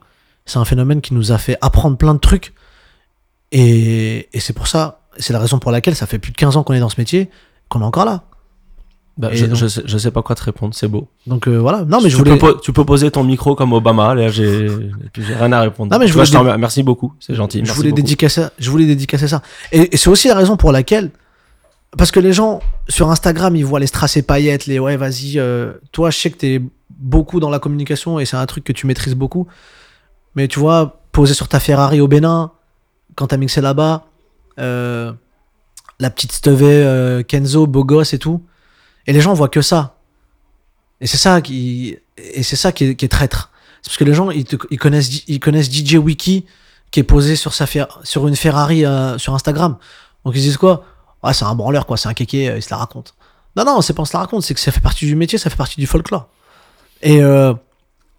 C'est 0.48 0.58
un 0.58 0.66
phénomène 0.66 1.02
qui 1.02 1.14
nous 1.14 1.32
a 1.32 1.38
fait 1.38 1.58
apprendre 1.62 1.96
plein 1.98 2.16
de 2.16 2.20
trucs. 2.20 2.54
Et, 3.52 4.28
et 4.34 4.40
c'est 4.40 4.54
pour 4.54 4.68
ça, 4.68 5.02
c'est 5.18 5.34
la 5.34 5.40
raison 5.40 5.60
pour 5.60 5.72
laquelle 5.72 5.96
ça 5.96 6.06
fait 6.08 6.20
plus 6.20 6.32
de 6.32 6.38
15 6.38 6.58
ans 6.58 6.64
qu'on 6.64 6.74
est 6.74 6.80
dans 6.80 6.90
ce 6.90 7.00
métier, 7.00 7.30
qu'on 7.70 7.82
est 7.82 7.86
encore 7.86 8.06
là. 8.06 8.24
Bah, 9.18 9.30
je, 9.32 9.46
donc- 9.48 9.56
je, 9.58 9.68
sais, 9.68 9.82
je 9.86 9.98
sais 9.98 10.12
pas 10.12 10.22
quoi 10.22 10.36
te 10.36 10.44
répondre, 10.44 10.76
c'est 10.76 10.88
beau. 10.88 11.08
Donc 11.26 11.48
euh, 11.48 11.58
voilà. 11.58 11.84
Non, 11.86 12.00
mais 12.02 12.10
je 12.10 12.18
tu, 12.18 12.24
voulais. 12.24 12.38
peux, 12.38 12.58
tu 12.62 12.72
peux 12.72 12.86
poser 12.86 13.10
ton 13.10 13.24
micro 13.24 13.56
comme 13.56 13.74
Obama, 13.74 14.14
là, 14.14 14.30
j'ai 14.30 14.68
rien 15.18 15.52
à 15.54 15.62
répondre. 15.62 15.92
Non, 15.92 15.98
mais 16.00 16.08
je 16.08 16.14
vois, 16.14 16.24
voulais 16.24 16.34
t'en 16.38 16.44
remer- 16.44 16.58
merci 16.60 16.84
beaucoup, 16.84 17.14
c'est 17.20 17.34
gentil. 17.34 17.62
Je 17.66 17.72
voulais, 17.74 17.90
beaucoup. 17.90 18.02
dédicacer, 18.04 18.46
je 18.60 18.70
voulais 18.70 18.86
dédicacer 18.86 19.28
ça. 19.28 19.42
Et, 19.72 19.94
et 19.96 19.98
c'est 19.98 20.10
aussi 20.10 20.28
la 20.28 20.36
raison 20.36 20.56
pour 20.56 20.72
laquelle. 20.72 21.10
Parce 21.98 22.12
que 22.12 22.20
les 22.20 22.34
gens, 22.34 22.60
sur 22.90 23.10
Instagram, 23.10 23.56
ils 23.56 23.66
voient 23.66 23.80
les 23.80 23.88
strass 23.88 24.18
et 24.18 24.22
paillettes, 24.22 24.68
les 24.68 24.78
ouais, 24.78 24.98
vas-y. 24.98 25.40
euh, 25.40 25.74
toi, 25.94 26.12
je 26.12 26.18
sais 26.20 26.30
que 26.30 26.38
t'es 26.38 26.62
beaucoup 26.92 27.40
dans 27.40 27.50
la 27.50 27.58
communication 27.60 28.20
et 28.20 28.26
c'est 28.26 28.36
un 28.38 28.46
truc 28.46 28.66
que 28.66 28.74
tu 28.74 28.86
maîtrises 28.86 29.16
beaucoup. 29.16 29.48
Mais 30.38 30.48
tu 30.48 30.60
vois, 30.60 31.02
poser 31.12 31.34
sur 31.34 31.48
ta 31.48 31.60
Ferrari 31.60 32.00
au 32.00 32.08
Bénin, 32.08 32.52
quand 33.16 33.26
t'as 33.26 33.38
mixé 33.38 33.60
là-bas, 33.60 34.06
euh, 34.60 35.12
la 36.00 36.12
petite 36.12 36.32
Stevie, 36.32 36.64
euh, 36.64 37.24
Kenzo, 37.24 37.66
beau 37.66 37.84
gosse 37.84 38.14
et 38.14 38.20
tout. 38.20 38.46
Et 39.08 39.14
les 39.14 39.20
gens 39.20 39.34
voient 39.34 39.50
que 39.50 39.64
ça. 39.64 39.98
Et 41.02 41.08
c'est 41.08 41.18
ça 41.18 41.42
qui, 41.42 41.98
et 42.18 42.44
c'est 42.44 42.56
ça 42.56 42.72
qui 42.72 42.84
est, 42.86 43.12
traître. 43.12 43.50
C'est 43.82 43.90
parce 43.90 43.98
que 43.98 44.04
les 44.04 44.14
gens, 44.14 44.30
ils, 44.30 44.46
connaissent, 44.78 45.24
ils 45.28 45.40
connaissent 45.40 45.72
DJ 45.72 45.96
Wiki 45.96 46.46
qui 46.92 47.00
est 47.00 47.04
posé 47.04 47.36
sur 47.36 47.56
sa 47.56 47.66
sur 48.04 48.28
une 48.28 48.36
Ferrari 48.36 48.86
euh, 48.86 49.18
sur 49.18 49.34
Instagram. 49.34 49.78
Donc 50.24 50.36
ils 50.36 50.42
disent 50.42 50.58
quoi? 50.58 50.86
Ah, 51.24 51.34
c'est 51.34 51.46
un 51.46 51.56
branleur 51.56 51.88
quoi, 51.88 51.98
c'est 51.98 52.10
un 52.10 52.14
kéké, 52.14 52.48
euh, 52.48 52.58
il 52.58 52.62
se 52.62 52.70
la 52.70 52.78
raconte. 52.78 53.16
Non 53.56 53.66
non, 53.66 53.82
c'est 53.82 53.94
pas 53.94 54.04
on 54.04 54.06
se 54.06 54.14
la 54.14 54.20
raconte, 54.20 54.44
c'est 54.44 54.54
que 54.54 54.60
ça 54.60 54.72
fait 54.72 54.82
partie 54.82 55.08
du 55.08 55.16
métier, 55.16 55.40
ça 55.40 55.50
fait 55.50 55.58
partie 55.58 55.80
du 55.80 55.88
folklore. 55.88 56.30
Et, 57.02 57.22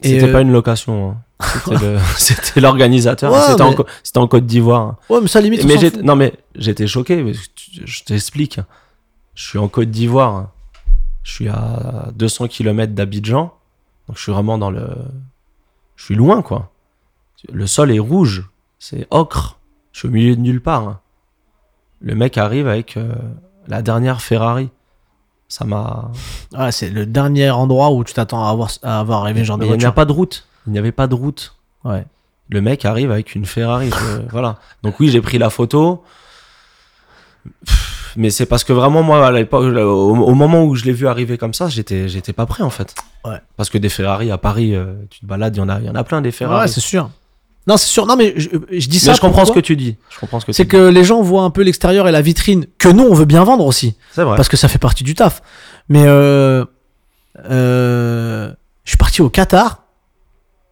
C'était 0.01 0.29
euh, 0.29 0.33
pas 0.33 0.41
une 0.43 0.53
location, 0.53 1.11
hein. 1.41 1.97
c'était 2.17 2.61
l'organisateur, 2.61 3.33
Ouais, 3.33 3.41
c'était 3.49 3.63
en 4.19 4.23
mais- 4.23 4.29
Côte 4.29 4.47
d'Ivoire. 4.47 4.97
ouais, 5.11 5.21
mais 5.21 5.29
ça 5.29 5.41
limite. 5.41 5.65
Mais 5.65 5.77
non 6.03 6.15
mais 6.17 6.35
j'étais 6.55 6.87
choqué, 6.87 7.23
mais 7.23 7.33
je- 7.85 8.03
t'explique. 8.05 8.61
Je 9.35 9.45
suis 9.49 9.59
en 9.59 9.69
Côte 9.69 9.91
d'Ivoire, 9.91 10.51
je 11.23 11.33
suis 11.33 11.49
à 11.49 12.09
200 12.15 12.49
km 12.49 12.93
d'Abidjan, 12.95 13.53
donc 14.09 14.17
je 14.17 14.23
suis 14.23 14.33
vraiment 14.33 14.59
dans 14.59 14.71
le, 14.71 14.89
je 15.97 16.05
suis 16.05 16.15
loin 16.15 16.43
quoi. 16.43 16.71
Le 17.53 17.67
sol 17.67 17.93
est 17.93 17.99
rouge, 18.01 18.49
c'est 18.79 19.07
ocre, 19.11 19.59
je 19.93 20.01
suis 20.01 20.09
au 20.09 20.11
milieu 20.11 20.35
de 20.37 20.41
nulle 20.41 20.61
part. 20.61 21.01
Le 22.01 22.15
mec 22.15 22.39
arrive 22.39 22.67
avec 22.69 22.97
euh, 22.97 23.13
la 23.67 23.83
dernière 23.83 24.21
Ferrari, 24.23 24.71
ça 25.49 25.65
m'a. 25.65 26.11
Ouais, 26.57 26.71
c'est 26.73 26.91
le 26.91 27.07
dernier 27.07 27.51
endroit 27.51 27.91
où 27.91 28.05
tu 28.05 28.13
t'attends 28.15 28.45
à 28.47 28.51
avoir 28.51 28.71
à 28.83 29.01
avoir 29.01 29.23
arrivé 29.23 29.41
ce 29.41 29.47
genre 29.47 29.59
de 29.59 29.65
il 29.67 29.77
n'y 29.77 29.85
a 29.85 29.93
pas 29.93 30.05
de 30.05 30.13
route, 30.13 30.47
il 30.67 30.73
n'y 30.73 30.79
avait 30.79 30.93
pas 30.93 31.07
de 31.07 31.15
route. 31.15 31.55
Ouais. 31.85 32.05
Le 32.51 32.61
mec 32.61 32.85
arrive 32.85 33.11
avec 33.11 33.35
une 33.35 33.45
Ferrari. 33.47 33.91
je- 33.91 34.23
voilà. 34.31 34.57
Donc 34.83 35.01
oui, 35.01 35.09
j'ai 35.09 35.21
pris 35.21 35.39
la 35.39 35.51
photo. 35.51 36.03
Mais 38.17 38.31
c'est 38.31 38.47
parce 38.47 38.65
que 38.65 38.73
vraiment, 38.73 39.03
moi, 39.03 39.27
à 39.27 39.31
l'époque, 39.31 39.65
au, 39.77 40.17
au 40.17 40.35
moment 40.35 40.65
où 40.65 40.75
je 40.75 40.85
l'ai 40.85 40.93
vu 40.93 41.07
arriver 41.07 41.39
comme 41.39 41.55
ça, 41.55 41.69
j'étais, 41.69 42.09
j'étais 42.09 42.33
pas 42.33 42.47
prêt, 42.47 42.65
en 42.65 42.71
fait. 42.71 42.95
Ouais. 43.25 43.39
Parce 43.57 43.71
que 43.71 43.79
des 43.79 43.89
Ferrari 43.89 44.31
à 44.31 44.39
Paris, 44.39 44.75
euh, 44.75 44.95
tu 45.11 45.21
te 45.21 45.27
balades, 45.27 45.55
il 45.55 45.59
y 45.61 45.63
en 45.63 45.69
a, 45.69 45.79
il 45.79 45.87
y 45.87 45.91
en 45.91 45.95
a 45.95 46.03
plein 46.05 46.21
des 46.21 46.29
Ouais, 46.29 46.33
Ferrari. 46.33 46.69
c'est 46.69 46.81
sûr. 46.81 47.11
Non, 47.69 47.77
c'est 47.77 47.87
sûr. 47.87 48.07
Non, 48.07 48.17
mais 48.17 48.33
je, 48.37 48.49
je 48.71 48.89
dis 48.89 48.99
ça. 48.99 49.11
Mais 49.11 49.17
je 49.17 49.21
comprends 49.21 49.45
ce 49.45 49.53
que 49.53 49.61
tu 49.61 49.77
dis. 49.77 49.97
Je 50.09 50.19
comprends 50.19 50.41
ce 50.41 50.47
que 50.47 50.53
C'est 50.53 50.67
que 50.67 50.89
les 50.89 51.05
gens 51.05 51.21
voient 51.21 51.43
un 51.43 51.51
peu 51.51 51.63
l'extérieur 51.63 52.09
et 52.09 52.13
la 52.13 52.23
vitrine 52.23 52.67
que 52.79 52.89
nous 52.89 53.05
on 53.05 53.13
veut 53.15 53.27
bien 53.27 53.45
vendre 53.45 53.67
aussi. 53.67 53.95
C'est 54.13 54.25
vrai. 54.25 54.37
parce 54.37 54.49
que 54.49 54.57
ça 54.57 54.69
fait 54.69 54.79
partie 54.79 55.05
du 55.05 55.15
taf. 55.15 55.43
Mais 55.91 56.05
euh, 56.07 56.65
euh, 57.51 58.51
je 58.85 58.91
suis 58.91 58.97
parti 58.97 59.21
au 59.21 59.29
Qatar, 59.29 59.85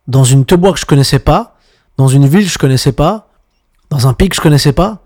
dans 0.09 0.25
une 0.25 0.47
teuboi 0.47 0.73
que 0.73 0.79
je 0.81 0.87
connaissais 0.87 1.19
pas, 1.19 1.57
dans 1.99 2.09
une 2.09 2.27
ville 2.27 2.47
que 2.47 2.53
je 2.53 2.59
connaissais 2.59 2.93
pas, 2.93 3.29
dans 3.91 4.09
un 4.09 4.15
pays 4.15 4.31
que 4.31 4.37
je 4.37 4.41
connaissais 4.41 4.73
pas, 4.73 5.03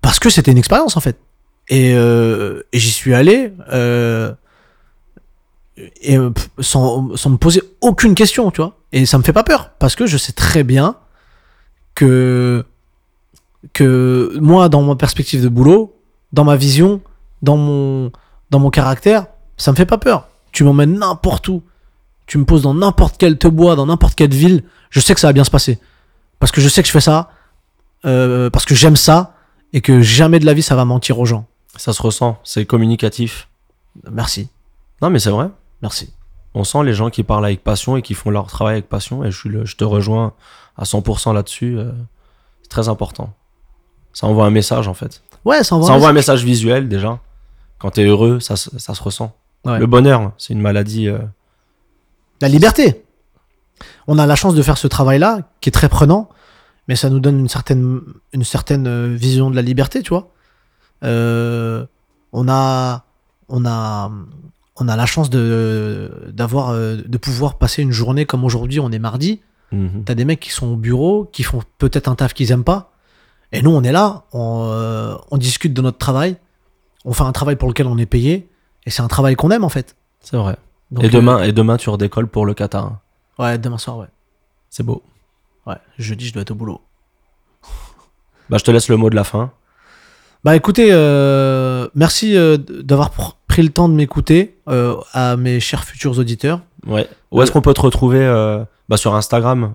parce 0.00 0.20
que 0.20 0.30
c'était 0.30 0.52
une 0.52 0.58
expérience 0.58 0.96
en 0.96 1.00
fait. 1.00 1.18
Et, 1.68 1.92
euh, 1.94 2.62
et 2.72 2.78
j'y 2.78 2.90
suis 2.90 3.14
allé 3.14 3.52
euh, 3.72 4.32
et 5.76 6.18
sans, 6.60 7.16
sans 7.16 7.30
me 7.30 7.36
poser 7.36 7.62
aucune 7.80 8.14
question, 8.14 8.50
tu 8.50 8.60
vois. 8.60 8.76
Et 8.92 9.06
ça 9.06 9.18
me 9.18 9.22
fait 9.22 9.32
pas 9.32 9.44
peur 9.44 9.70
parce 9.78 9.94
que 9.96 10.06
je 10.06 10.16
sais 10.16 10.32
très 10.32 10.64
bien 10.64 10.96
que 11.94 12.64
que 13.72 14.36
moi, 14.40 14.68
dans 14.68 14.82
ma 14.82 14.96
perspective 14.96 15.42
de 15.42 15.48
boulot, 15.48 15.96
dans 16.32 16.44
ma 16.44 16.56
vision, 16.56 17.00
dans 17.42 17.56
mon 17.56 18.10
dans 18.50 18.58
mon 18.58 18.70
caractère, 18.70 19.26
ça 19.56 19.70
me 19.70 19.76
fait 19.76 19.86
pas 19.86 19.98
peur. 19.98 20.28
Tu 20.52 20.64
m'emmènes 20.64 20.98
n'importe 20.98 21.48
où, 21.48 21.62
tu 22.26 22.36
me 22.38 22.44
poses 22.44 22.62
dans 22.62 22.74
n'importe 22.74 23.16
quel 23.18 23.38
te 23.38 23.48
bois, 23.48 23.76
dans 23.76 23.86
n'importe 23.86 24.14
quelle 24.14 24.34
ville, 24.34 24.64
je 24.90 25.00
sais 25.00 25.14
que 25.14 25.20
ça 25.20 25.28
va 25.28 25.32
bien 25.32 25.44
se 25.44 25.50
passer 25.50 25.78
parce 26.38 26.50
que 26.50 26.60
je 26.60 26.68
sais 26.68 26.82
que 26.82 26.88
je 26.88 26.92
fais 26.92 27.00
ça, 27.00 27.30
euh, 28.04 28.50
parce 28.50 28.64
que 28.64 28.74
j'aime 28.74 28.96
ça 28.96 29.36
et 29.72 29.80
que 29.80 30.02
jamais 30.02 30.40
de 30.40 30.44
la 30.44 30.54
vie 30.54 30.62
ça 30.62 30.74
va 30.74 30.84
mentir 30.84 31.20
aux 31.20 31.24
gens. 31.24 31.46
Ça 31.76 31.92
se 31.92 32.02
ressent. 32.02 32.36
C'est 32.42 32.66
communicatif. 32.66 33.48
Merci, 34.10 34.48
Non, 35.00 35.08
mais 35.08 35.20
c'est 35.20 35.30
vrai. 35.30 35.48
merci. 35.82 36.12
On 36.54 36.64
sent 36.64 36.82
les 36.84 36.92
gens 36.92 37.08
qui 37.10 37.22
parlent 37.22 37.44
avec 37.46 37.64
passion 37.64 37.96
et 37.96 38.02
qui 38.02 38.14
font 38.14 38.30
leur 38.30 38.46
travail 38.46 38.74
avec 38.74 38.88
passion. 38.88 39.24
Et 39.24 39.30
je, 39.30 39.38
suis 39.38 39.48
le- 39.48 39.64
je 39.64 39.76
te 39.76 39.84
rejoins 39.84 40.34
à 40.76 40.84
100% 40.84 41.32
là-dessus. 41.34 41.78
euh, 41.78 41.92
c'est 42.62 42.68
très 42.68 42.88
important. 42.88 43.32
Ça 44.12 44.26
envoie 44.26 44.44
un 44.46 44.50
message 44.50 44.88
en 44.88 44.94
fait. 44.94 45.22
Ouais, 45.44 45.64
ça 45.64 45.74
envoie. 45.74 45.86
ça 45.88 45.92
un 45.94 45.96
envoie 45.96 46.08
un 46.10 46.12
message. 46.12 46.44
visuel 46.44 46.88
déjà. 46.88 47.18
Quand 47.78 47.90
t'es 47.90 48.04
heureux, 48.04 48.38
ça, 48.40 48.56
se- 48.56 48.78
ça 48.78 48.94
se 48.94 49.02
ressent. 49.02 49.34
Ouais. 49.64 49.78
Le 49.78 49.86
bonheur, 49.86 50.32
c'est 50.38 50.52
une 50.52 50.60
maladie. 50.60 51.08
euh, 51.08 51.18
La 52.40 52.48
liberté. 52.48 53.04
On 54.06 54.18
a 54.18 54.26
la 54.26 54.34
chance 54.36 54.54
de 54.54 54.62
faire 54.62 54.76
ce 54.78 54.86
travail-là, 54.86 55.40
qui 55.60 55.68
est 55.70 55.72
très 55.72 55.88
prenant, 55.88 56.28
mais 56.88 56.96
ça 56.96 57.08
nous 57.10 57.18
donne 57.20 57.38
une 57.40 57.48
certaine, 57.48 58.00
une 58.32 58.44
certaine 58.44 58.86
euh, 58.86 59.14
vision 59.16 59.50
de 59.50 59.56
la 59.56 59.62
liberté, 59.62 60.02
tu 60.02 60.10
vois. 60.10 60.28
Euh, 61.04 61.84
on 62.32 62.48
a, 62.48 63.04
on 63.48 63.64
a, 63.64 64.10
on 64.82 64.88
a 64.88 64.96
la 64.96 65.06
chance 65.06 65.30
de, 65.30 66.10
d'avoir, 66.32 66.70
euh, 66.70 66.96
de 67.06 67.18
pouvoir 67.18 67.56
passer 67.58 67.82
une 67.82 67.92
journée 67.92 68.26
comme 68.26 68.44
aujourd'hui. 68.44 68.80
On 68.80 68.90
est 68.90 68.98
mardi. 68.98 69.40
mhm. 69.70 70.02
T'as 70.04 70.14
des 70.14 70.24
mecs 70.24 70.40
qui 70.40 70.50
sont 70.50 70.66
au 70.66 70.76
bureau, 70.76 71.24
qui 71.32 71.42
font 71.42 71.62
peut-être 71.78 72.08
un 72.08 72.14
taf 72.14 72.34
qu'ils 72.34 72.50
aiment 72.52 72.64
pas. 72.64 72.92
Et 73.52 73.62
nous, 73.62 73.70
on 73.70 73.82
est 73.82 73.92
là, 73.92 74.24
on, 74.32 74.68
euh, 74.70 75.14
on 75.30 75.36
discute 75.36 75.72
de 75.74 75.82
notre 75.82 75.98
travail. 75.98 76.36
On 77.04 77.12
fait 77.12 77.24
un 77.24 77.32
travail 77.32 77.56
pour 77.56 77.68
lequel 77.68 77.86
on 77.86 77.98
est 77.98 78.06
payé. 78.06 78.48
Et 78.86 78.90
c'est 78.90 79.02
un 79.02 79.08
travail 79.08 79.34
qu'on 79.36 79.50
aime, 79.50 79.64
en 79.64 79.68
fait. 79.68 79.94
C'est 80.20 80.36
vrai. 80.36 80.56
Donc, 80.90 81.04
et, 81.04 81.08
demain, 81.08 81.42
et 81.42 81.52
demain, 81.52 81.76
tu 81.76 81.88
redécolles 81.90 82.26
pour 82.28 82.46
le 82.46 82.54
Qatar. 82.54 82.98
euh, 83.38 83.42
ouais, 83.42 83.58
demain 83.58 83.78
soir, 83.78 83.98
ouais. 83.98 84.08
C'est 84.70 84.82
beau. 84.82 85.02
Ouais, 85.66 85.76
jeudi, 85.98 86.26
je 86.26 86.32
dois 86.32 86.42
être 86.42 86.50
au 86.50 86.54
boulot. 86.54 86.80
Bah, 88.50 88.58
je 88.58 88.64
te 88.64 88.70
laisse 88.70 88.88
le 88.88 88.96
mot 88.96 89.08
de 89.10 89.14
la 89.14 89.24
fin. 89.24 89.52
Bah 90.44 90.56
écoutez, 90.56 90.88
euh, 90.90 91.86
merci 91.94 92.36
euh, 92.36 92.56
d'avoir 92.58 93.10
pr- 93.10 93.34
pris 93.52 93.62
le 93.62 93.68
temps 93.68 93.86
de 93.90 93.94
m'écouter 93.94 94.56
euh, 94.70 94.96
à 95.12 95.36
mes 95.36 95.60
chers 95.60 95.84
futurs 95.84 96.18
auditeurs. 96.18 96.60
Ouais. 96.86 97.06
Où 97.30 97.42
est-ce 97.42 97.52
qu'on 97.52 97.60
peut 97.60 97.74
te 97.74 97.82
retrouver 97.82 98.18
euh, 98.24 98.64
bah, 98.88 98.96
Sur 98.96 99.14
Instagram? 99.14 99.74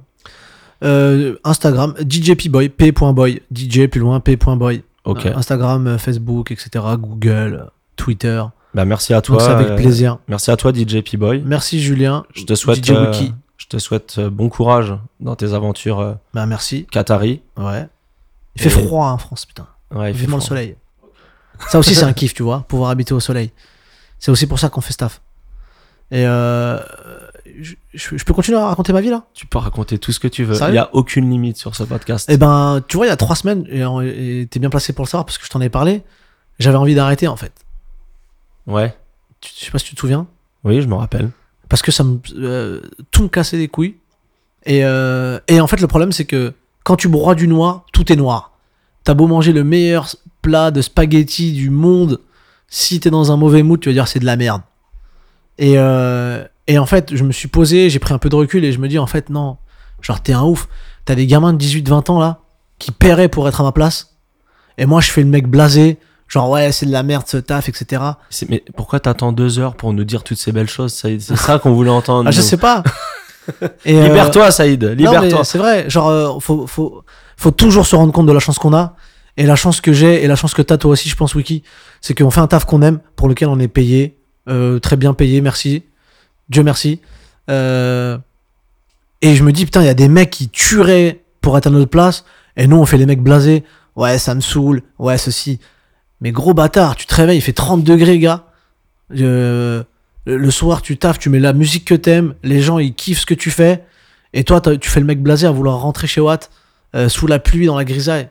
Euh, 0.83 1.35
Instagram, 1.43 1.93
djpboy, 2.07 2.69
p.boy, 2.69 3.41
dj 3.51 3.87
plus 3.87 3.99
loin, 4.01 4.19
p.boy. 4.19 4.81
Ok. 5.05 5.27
Euh, 5.27 5.33
Instagram, 5.35 5.97
Facebook, 5.99 6.49
etc. 6.51 6.69
Google, 6.97 7.67
Twitter. 7.97 8.43
Bah, 8.73 8.85
merci 8.85 9.13
à 9.13 9.21
toi. 9.21 9.37
Donc 9.37 9.47
avec 9.49 9.67
euh, 9.69 9.75
plaisir. 9.75 10.17
Merci 10.27 10.49
à 10.49 10.57
toi, 10.57 10.71
DJ 10.73 11.01
P-Boy. 11.01 11.43
Merci 11.45 11.79
Julien. 11.79 12.25
Je 12.33 12.45
te 12.45 12.55
souhaite, 12.55 12.83
DJ 12.83 12.91
euh, 12.91 13.11
Wiki. 13.11 13.31
je 13.57 13.67
te 13.67 13.77
souhaite 13.77 14.19
bon 14.19 14.49
courage 14.49 14.95
dans 15.19 15.35
tes 15.35 15.53
aventures 15.53 15.99
euh, 15.99 16.13
Bah 16.33 16.47
merci. 16.47 16.87
qatari. 16.91 17.41
Ouais. 17.57 17.87
Il 18.55 18.61
fait 18.63 18.69
Et- 18.69 18.71
froid 18.87 19.05
hein, 19.07 19.11
en 19.13 19.17
France, 19.19 19.45
putain. 19.45 19.67
Ouais, 19.93 20.09
il 20.11 20.13
fait 20.15 20.21
Vivement 20.21 20.37
le 20.37 20.41
froid. 20.41 20.49
soleil. 20.49 20.75
Ça 21.69 21.79
aussi 21.79 21.95
c'est 21.95 22.03
un 22.03 22.13
kiff, 22.13 22.33
tu 22.33 22.43
vois, 22.43 22.61
pouvoir 22.67 22.89
habiter 22.89 23.13
au 23.13 23.19
soleil. 23.19 23.51
C'est 24.19 24.31
aussi 24.31 24.47
pour 24.47 24.59
ça 24.59 24.69
qu'on 24.69 24.81
fait 24.81 24.93
staff. 24.93 25.21
Et 26.11 26.25
euh, 26.25 26.79
je, 27.61 27.75
je- 27.93 28.17
je 28.17 28.23
peux 28.23 28.33
continuer 28.33 28.57
à 28.57 28.67
raconter 28.67 28.93
ma 28.93 29.01
vie 29.01 29.09
là? 29.09 29.23
Tu 29.33 29.45
peux 29.45 29.57
raconter 29.57 29.97
tout 29.99 30.11
ce 30.11 30.19
que 30.19 30.27
tu 30.27 30.43
veux. 30.45 30.55
Il 30.67 30.71
n'y 30.71 30.77
a 30.77 30.89
aucune 30.93 31.29
limite 31.29 31.57
sur 31.57 31.75
ce 31.75 31.83
podcast. 31.83 32.27
Eh 32.31 32.37
ben, 32.37 32.81
tu 32.87 32.95
vois, 32.97 33.05
il 33.05 33.09
y 33.09 33.11
a 33.11 33.17
trois 33.17 33.35
semaines, 33.35 33.65
et 33.69 34.47
t'es 34.49 34.59
bien 34.59 34.69
placé 34.69 34.93
pour 34.93 35.03
le 35.05 35.09
savoir 35.09 35.25
parce 35.25 35.37
que 35.37 35.45
je 35.45 35.49
t'en 35.49 35.59
ai 35.61 35.69
parlé, 35.69 36.03
j'avais 36.59 36.77
envie 36.77 36.95
d'arrêter 36.95 37.27
en 37.27 37.35
fait. 37.35 37.51
Ouais. 38.65 38.95
Tu- 39.41 39.51
Je 39.59 39.65
sais 39.65 39.71
pas 39.71 39.79
si 39.79 39.85
tu 39.85 39.95
te 39.95 39.99
souviens. 39.99 40.27
Oui, 40.63 40.81
je 40.81 40.87
me 40.87 40.95
rappelle. 40.95 41.29
Parce 41.69 41.81
que 41.81 41.91
ça 41.91 42.03
me, 42.03 42.19
euh, 42.37 42.81
tout 43.11 43.23
me 43.23 43.27
cassait 43.27 43.57
les 43.57 43.67
couilles. 43.67 43.97
Et, 44.65 44.83
euh, 44.85 45.39
et 45.47 45.59
en 45.61 45.67
fait, 45.67 45.79
le 45.81 45.87
problème, 45.87 46.11
c'est 46.11 46.25
que 46.25 46.53
quand 46.83 46.95
tu 46.95 47.07
broies 47.09 47.35
du 47.35 47.47
noir, 47.47 47.85
tout 47.93 48.11
est 48.11 48.15
noir. 48.15 48.53
T'as 49.03 49.13
beau 49.13 49.27
manger 49.27 49.51
le 49.53 49.63
meilleur 49.63 50.07
plat 50.47 50.71
de 50.71 50.81
spaghetti 50.81 51.51
du 51.51 51.69
monde, 51.69 52.21
si 52.69 53.01
t'es 53.01 53.09
dans 53.09 53.33
un 53.33 53.35
mauvais 53.35 53.63
mood, 53.63 53.81
tu 53.81 53.89
vas 53.89 53.93
dire 53.93 54.07
c'est 54.07 54.19
de 54.19 54.25
la 54.25 54.37
merde. 54.37 54.61
Et, 55.57 55.73
euh, 55.75 56.41
et 56.67 56.77
en 56.79 56.85
fait, 56.85 57.13
je 57.13 57.23
me 57.25 57.33
suis 57.33 57.49
posé, 57.49 57.89
j'ai 57.89 57.99
pris 57.99 58.13
un 58.13 58.17
peu 58.17 58.29
de 58.29 58.35
recul 58.35 58.63
et 58.63 58.71
je 58.71 58.79
me 58.79 58.87
dis 58.87 58.97
en 58.97 59.07
fait, 59.07 59.29
non, 59.29 59.57
genre 60.01 60.23
t'es 60.23 60.31
un 60.31 60.43
ouf. 60.43 60.69
T'as 61.03 61.15
des 61.15 61.27
gamins 61.27 61.51
de 61.51 61.61
18-20 61.61 62.11
ans 62.11 62.19
là 62.19 62.39
qui 62.79 62.91
paieraient 62.91 63.27
pour 63.27 63.45
être 63.49 63.59
à 63.59 63.63
ma 63.65 63.73
place. 63.73 64.15
Et 64.77 64.85
moi, 64.85 65.01
je 65.01 65.11
fais 65.11 65.21
le 65.21 65.27
mec 65.27 65.47
blasé, 65.47 65.97
genre 66.29 66.49
ouais, 66.49 66.71
c'est 66.71 66.85
de 66.85 66.93
la 66.93 67.03
merde 67.03 67.25
ce 67.27 67.35
taf, 67.35 67.67
etc. 67.67 68.01
Mais 68.47 68.63
pourquoi 68.77 69.01
t'attends 69.01 69.33
deux 69.33 69.59
heures 69.59 69.75
pour 69.75 69.91
nous 69.91 70.05
dire 70.05 70.23
toutes 70.23 70.37
ces 70.37 70.53
belles 70.53 70.69
choses 70.69 70.93
Saïd? 70.93 71.19
C'est 71.19 71.35
ça 71.35 71.59
qu'on 71.59 71.73
voulait 71.73 71.89
entendre. 71.89 72.29
Ah, 72.29 72.31
je 72.31 72.41
sais 72.41 72.57
pas. 72.57 72.83
Euh, 73.87 74.03
Libère-toi, 74.03 74.51
Saïd. 74.51 74.83
Libère-toi. 74.83 75.45
C'est 75.45 75.57
vrai, 75.57 75.89
genre, 75.89 76.09
euh, 76.09 76.37
faut, 76.41 76.67
faut, 76.67 77.05
faut 77.37 77.51
toujours 77.51 77.87
se 77.87 77.95
rendre 77.95 78.11
compte 78.11 78.25
de 78.25 78.33
la 78.33 78.41
chance 78.41 78.59
qu'on 78.59 78.73
a. 78.73 78.97
Et 79.37 79.45
la 79.45 79.55
chance 79.55 79.81
que 79.81 79.93
j'ai, 79.93 80.23
et 80.23 80.27
la 80.27 80.35
chance 80.35 80.55
que 80.55 80.63
t'as 80.63 80.77
toi 80.77 80.91
aussi, 80.91 81.09
je 81.09 81.15
pense, 81.15 81.35
Wiki, 81.35 81.61
c'est 82.01 82.17
qu'on 82.17 82.31
fait 82.31 82.41
un 82.41 82.47
taf 82.47 82.65
qu'on 82.65 82.81
aime, 82.81 82.99
pour 83.15 83.29
lequel 83.29 83.47
on 83.49 83.59
est 83.59 83.67
payé, 83.67 84.17
euh, 84.49 84.79
très 84.79 84.97
bien 84.97 85.13
payé, 85.13 85.41
merci. 85.41 85.83
Dieu 86.49 86.63
merci. 86.63 87.01
Euh, 87.49 88.17
et 89.21 89.35
je 89.35 89.43
me 89.43 89.51
dis, 89.51 89.65
putain, 89.65 89.81
il 89.83 89.85
y 89.85 89.89
a 89.89 89.93
des 89.93 90.07
mecs 90.07 90.31
qui 90.31 90.49
tueraient 90.49 91.23
pour 91.41 91.55
être 91.55 91.67
à 91.67 91.69
notre 91.69 91.89
place, 91.89 92.25
et 92.55 92.65
nous, 92.65 92.77
on 92.77 92.85
fait 92.85 92.97
les 92.97 93.05
mecs 93.05 93.21
blasés. 93.21 93.63
Ouais, 93.95 94.17
ça 94.17 94.33
me 94.33 94.41
saoule, 94.41 94.81
ouais, 94.97 95.19
ceci. 95.19 95.59
Mais 96.19 96.31
gros 96.31 96.55
bâtard, 96.55 96.95
tu 96.95 97.05
te 97.05 97.13
réveilles, 97.13 97.37
il 97.37 97.41
fait 97.41 97.53
30 97.53 97.83
degrés, 97.83 98.17
gars. 98.17 98.47
Euh, 99.15 99.83
le 100.25 100.51
soir, 100.51 100.81
tu 100.81 100.97
taffes, 100.97 101.19
tu 101.19 101.29
mets 101.29 101.39
la 101.39 101.53
musique 101.53 101.85
que 101.85 101.95
t'aimes, 101.95 102.33
les 102.41 102.61
gens, 102.61 102.79
ils 102.79 102.95
kiffent 102.95 103.19
ce 103.19 103.25
que 103.27 103.35
tu 103.35 103.51
fais. 103.51 103.83
Et 104.33 104.43
toi, 104.43 104.61
tu 104.61 104.89
fais 104.89 104.99
le 104.99 105.05
mec 105.05 105.21
blasé 105.21 105.45
à 105.45 105.51
vouloir 105.51 105.79
rentrer 105.79 106.07
chez 106.07 106.21
Watt 106.21 106.49
sous 107.07 107.27
la 107.27 107.37
pluie, 107.37 107.67
dans 107.67 107.77
la 107.77 107.85
grisaille. 107.85 108.29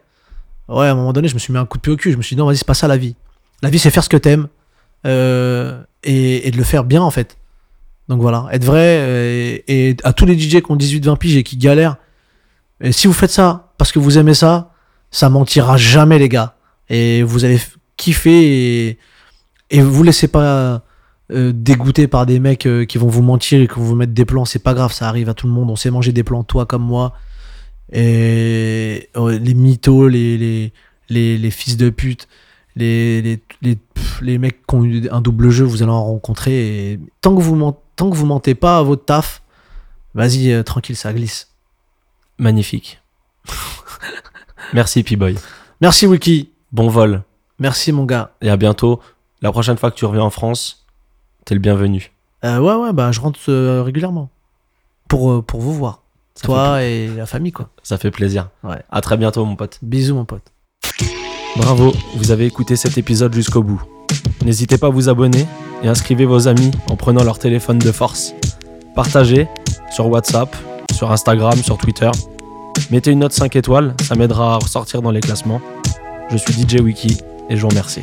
Ouais, 0.69 0.87
à 0.87 0.93
un 0.93 0.95
moment 0.95 1.13
donné, 1.13 1.29
je 1.29 1.35
me 1.35 1.39
suis 1.39 1.53
mis 1.53 1.59
un 1.59 1.67
coup 1.67 1.79
de 1.79 1.83
pied 1.83 1.93
au 1.93 1.97
cul. 1.97 2.13
Je 2.13 2.17
me 2.17 2.23
suis 2.23 2.35
dit, 2.35 2.41
non, 2.41 2.47
vas-y, 2.47 2.59
c'est 2.59 2.67
pas 2.67 2.75
ça 2.75 2.89
la 2.89 2.97
vie. 2.97 3.15
La 3.63 3.71
vie, 3.71 3.79
c'est 3.79 3.91
faire 3.91 4.05
ce 4.05 4.09
que 4.09 4.17
t'aimes 4.17 4.49
euh, 5.07 5.83
et, 6.03 6.51
de 6.51 6.57
le 6.57 6.65
faire 6.65 6.85
bien, 6.85 7.03
en 7.03 7.11
fait. 7.11 7.37
Donc 8.09 8.21
voilà, 8.21 8.47
être 8.53 8.65
vrai. 8.65 8.99
euh, 9.01 9.59
Et, 9.69 9.97
à 10.05 10.13
tous 10.13 10.27
les 10.27 10.39
DJ 10.39 10.61
qui 10.61 10.71
ont 10.71 10.77
18-20 10.77 11.17
piges 11.19 11.37
et 11.37 11.43
qui 11.43 11.57
galèrent, 11.57 11.97
si 12.91 13.07
vous 13.07 13.13
faites 13.13 13.31
ça 13.31 13.73
parce 13.79 13.91
que 13.93 13.99
vous 13.99 14.19
aimez 14.19 14.35
ça, 14.35 14.73
ça 15.11 15.29
mentira 15.31 15.77
jamais, 15.77 16.19
les 16.19 16.29
gars. 16.29 16.57
Et 16.89 17.23
vous 17.23 17.45
allez 17.45 17.61
kiffer 17.97 18.89
et, 18.89 18.99
et 19.71 19.81
vous 19.81 20.03
laissez 20.03 20.29
pas 20.29 20.83
euh, 21.33 21.53
dégoûter 21.55 22.07
par 22.07 22.27
des 22.27 22.39
mecs 22.39 22.69
qui 22.89 22.99
vont 22.99 23.09
vous 23.09 23.23
mentir 23.23 23.61
et 23.61 23.67
qui 23.67 23.75
vont 23.75 23.83
vous 23.83 23.95
mettre 23.97 24.13
des 24.13 24.25
plans. 24.25 24.45
C'est 24.45 24.63
pas 24.63 24.75
grave, 24.75 24.93
ça 24.93 25.09
arrive 25.09 25.29
à 25.29 25.35
tout 25.35 25.47
le 25.47 25.53
monde. 25.53 25.71
On 25.71 25.77
sait 25.77 25.91
manger 25.91 26.13
des 26.13 26.23
plans, 26.23 26.45
toi 26.45 26.67
comme 26.67 26.83
moi. 26.83 27.15
Et 27.93 29.11
euh, 29.17 29.39
les 29.39 29.55
mythos, 29.55 30.09
les, 30.09 30.37
les, 30.39 30.73
les, 31.09 31.39
les 31.39 31.51
fils 31.51 31.77
de 31.77 31.91
pute, 31.91 32.29
les, 32.75 33.23
les, 33.23 33.43
les, 33.63 33.77
pff, 33.77 34.21
les 34.23 34.39
mecs 34.39 34.67
qui 34.67 34.75
ont 34.75 34.85
eu 34.85 35.09
un 35.11 35.21
double 35.21 35.51
jeu, 35.51 35.65
vous 35.65 35.83
allez 35.83 35.93
en 35.93 36.05
rencontrer. 36.05 36.93
Et 36.93 37.01
tant 37.21 37.35
que 37.35 37.41
vous, 37.41 37.75
tant 37.95 38.11
que 38.11 38.17
vous 38.17 38.27
mentez 38.27 38.55
pas 38.55 38.79
à 38.79 38.83
votre 38.83 39.05
taf, 39.05 39.43
vas-y, 40.15 40.53
euh, 40.53 40.63
tranquille, 40.63 40.97
ça 40.97 41.13
glisse. 41.13 41.53
Magnifique. 42.39 43.01
Merci, 44.73 45.03
P-Boy. 45.03 45.37
Merci, 45.81 46.07
Wiki. 46.07 46.51
Bon 46.73 46.89
vol. 46.89 47.23
Merci, 47.59 47.93
mon 47.93 48.05
gars. 48.05 48.33
Et 48.43 48.51
à 48.51 48.57
bientôt. 48.57 49.01
La 49.43 49.53
prochaine 49.53 49.77
fois 49.77 49.91
que 49.91 49.97
tu 49.97 50.05
reviens 50.05 50.23
en 50.23 50.31
France, 50.31 50.87
t'es 51.45 51.55
le 51.55 51.61
bienvenu. 51.61 52.13
Euh, 52.45 52.59
ouais, 52.59 52.75
ouais, 52.75 52.93
bah, 52.93 53.13
je 53.13 53.21
rentre 53.21 53.39
euh, 53.49 53.83
régulièrement. 53.83 54.29
Pour, 55.09 55.45
pour 55.45 55.61
vous 55.61 55.73
voir. 55.73 56.03
Ça 56.37 56.43
Toi 56.45 56.83
et 56.83 57.09
la 57.09 57.27
famille, 57.27 57.53
quoi. 57.53 57.71
Ça 57.83 57.97
fait 57.97 58.11
plaisir. 58.11 58.51
Ouais. 58.63 58.83
À 58.91 59.01
très 59.01 59.17
bientôt, 59.17 59.45
mon 59.45 59.57
pote. 59.57 59.79
Bisous, 59.83 60.15
mon 60.15 60.27
pote. 60.27 60.53
Bravo, 61.57 61.95
vous 62.17 62.31
avez 62.31 62.45
écouté 62.45 62.77
cet 62.77 62.99
épisode 62.99 63.35
jusqu'au 63.35 63.63
bout. 63.63 63.83
N'hésitez 64.45 64.77
pas 64.77 64.89
à 64.89 64.91
vous 64.91 65.09
abonner 65.09 65.47
et 65.83 65.89
inscrivez 65.89 66.27
vos 66.27 66.47
amis 66.47 66.71
en 66.91 66.97
prenant 66.97 67.25
leur 67.25 67.39
téléphone 67.39 67.79
de 67.79 67.91
force. 67.91 68.35
Partagez 68.95 69.49
sur 69.91 70.09
WhatsApp, 70.09 70.55
sur 70.95 71.11
Instagram, 71.11 71.57
sur 71.63 71.79
Twitter. 71.79 72.11
Mettez 72.91 73.13
une 73.13 73.21
note 73.21 73.33
5 73.33 73.57
étoiles, 73.57 73.95
ça 74.03 74.15
m'aidera 74.15 74.55
à 74.55 74.57
ressortir 74.59 75.01
dans 75.01 75.11
les 75.11 75.21
classements. 75.21 75.63
Je 76.31 76.37
suis 76.37 76.53
DJ 76.53 76.81
Wiki 76.81 77.17
et 77.49 77.57
je 77.57 77.63
vous 77.63 77.69
remercie. 77.69 78.03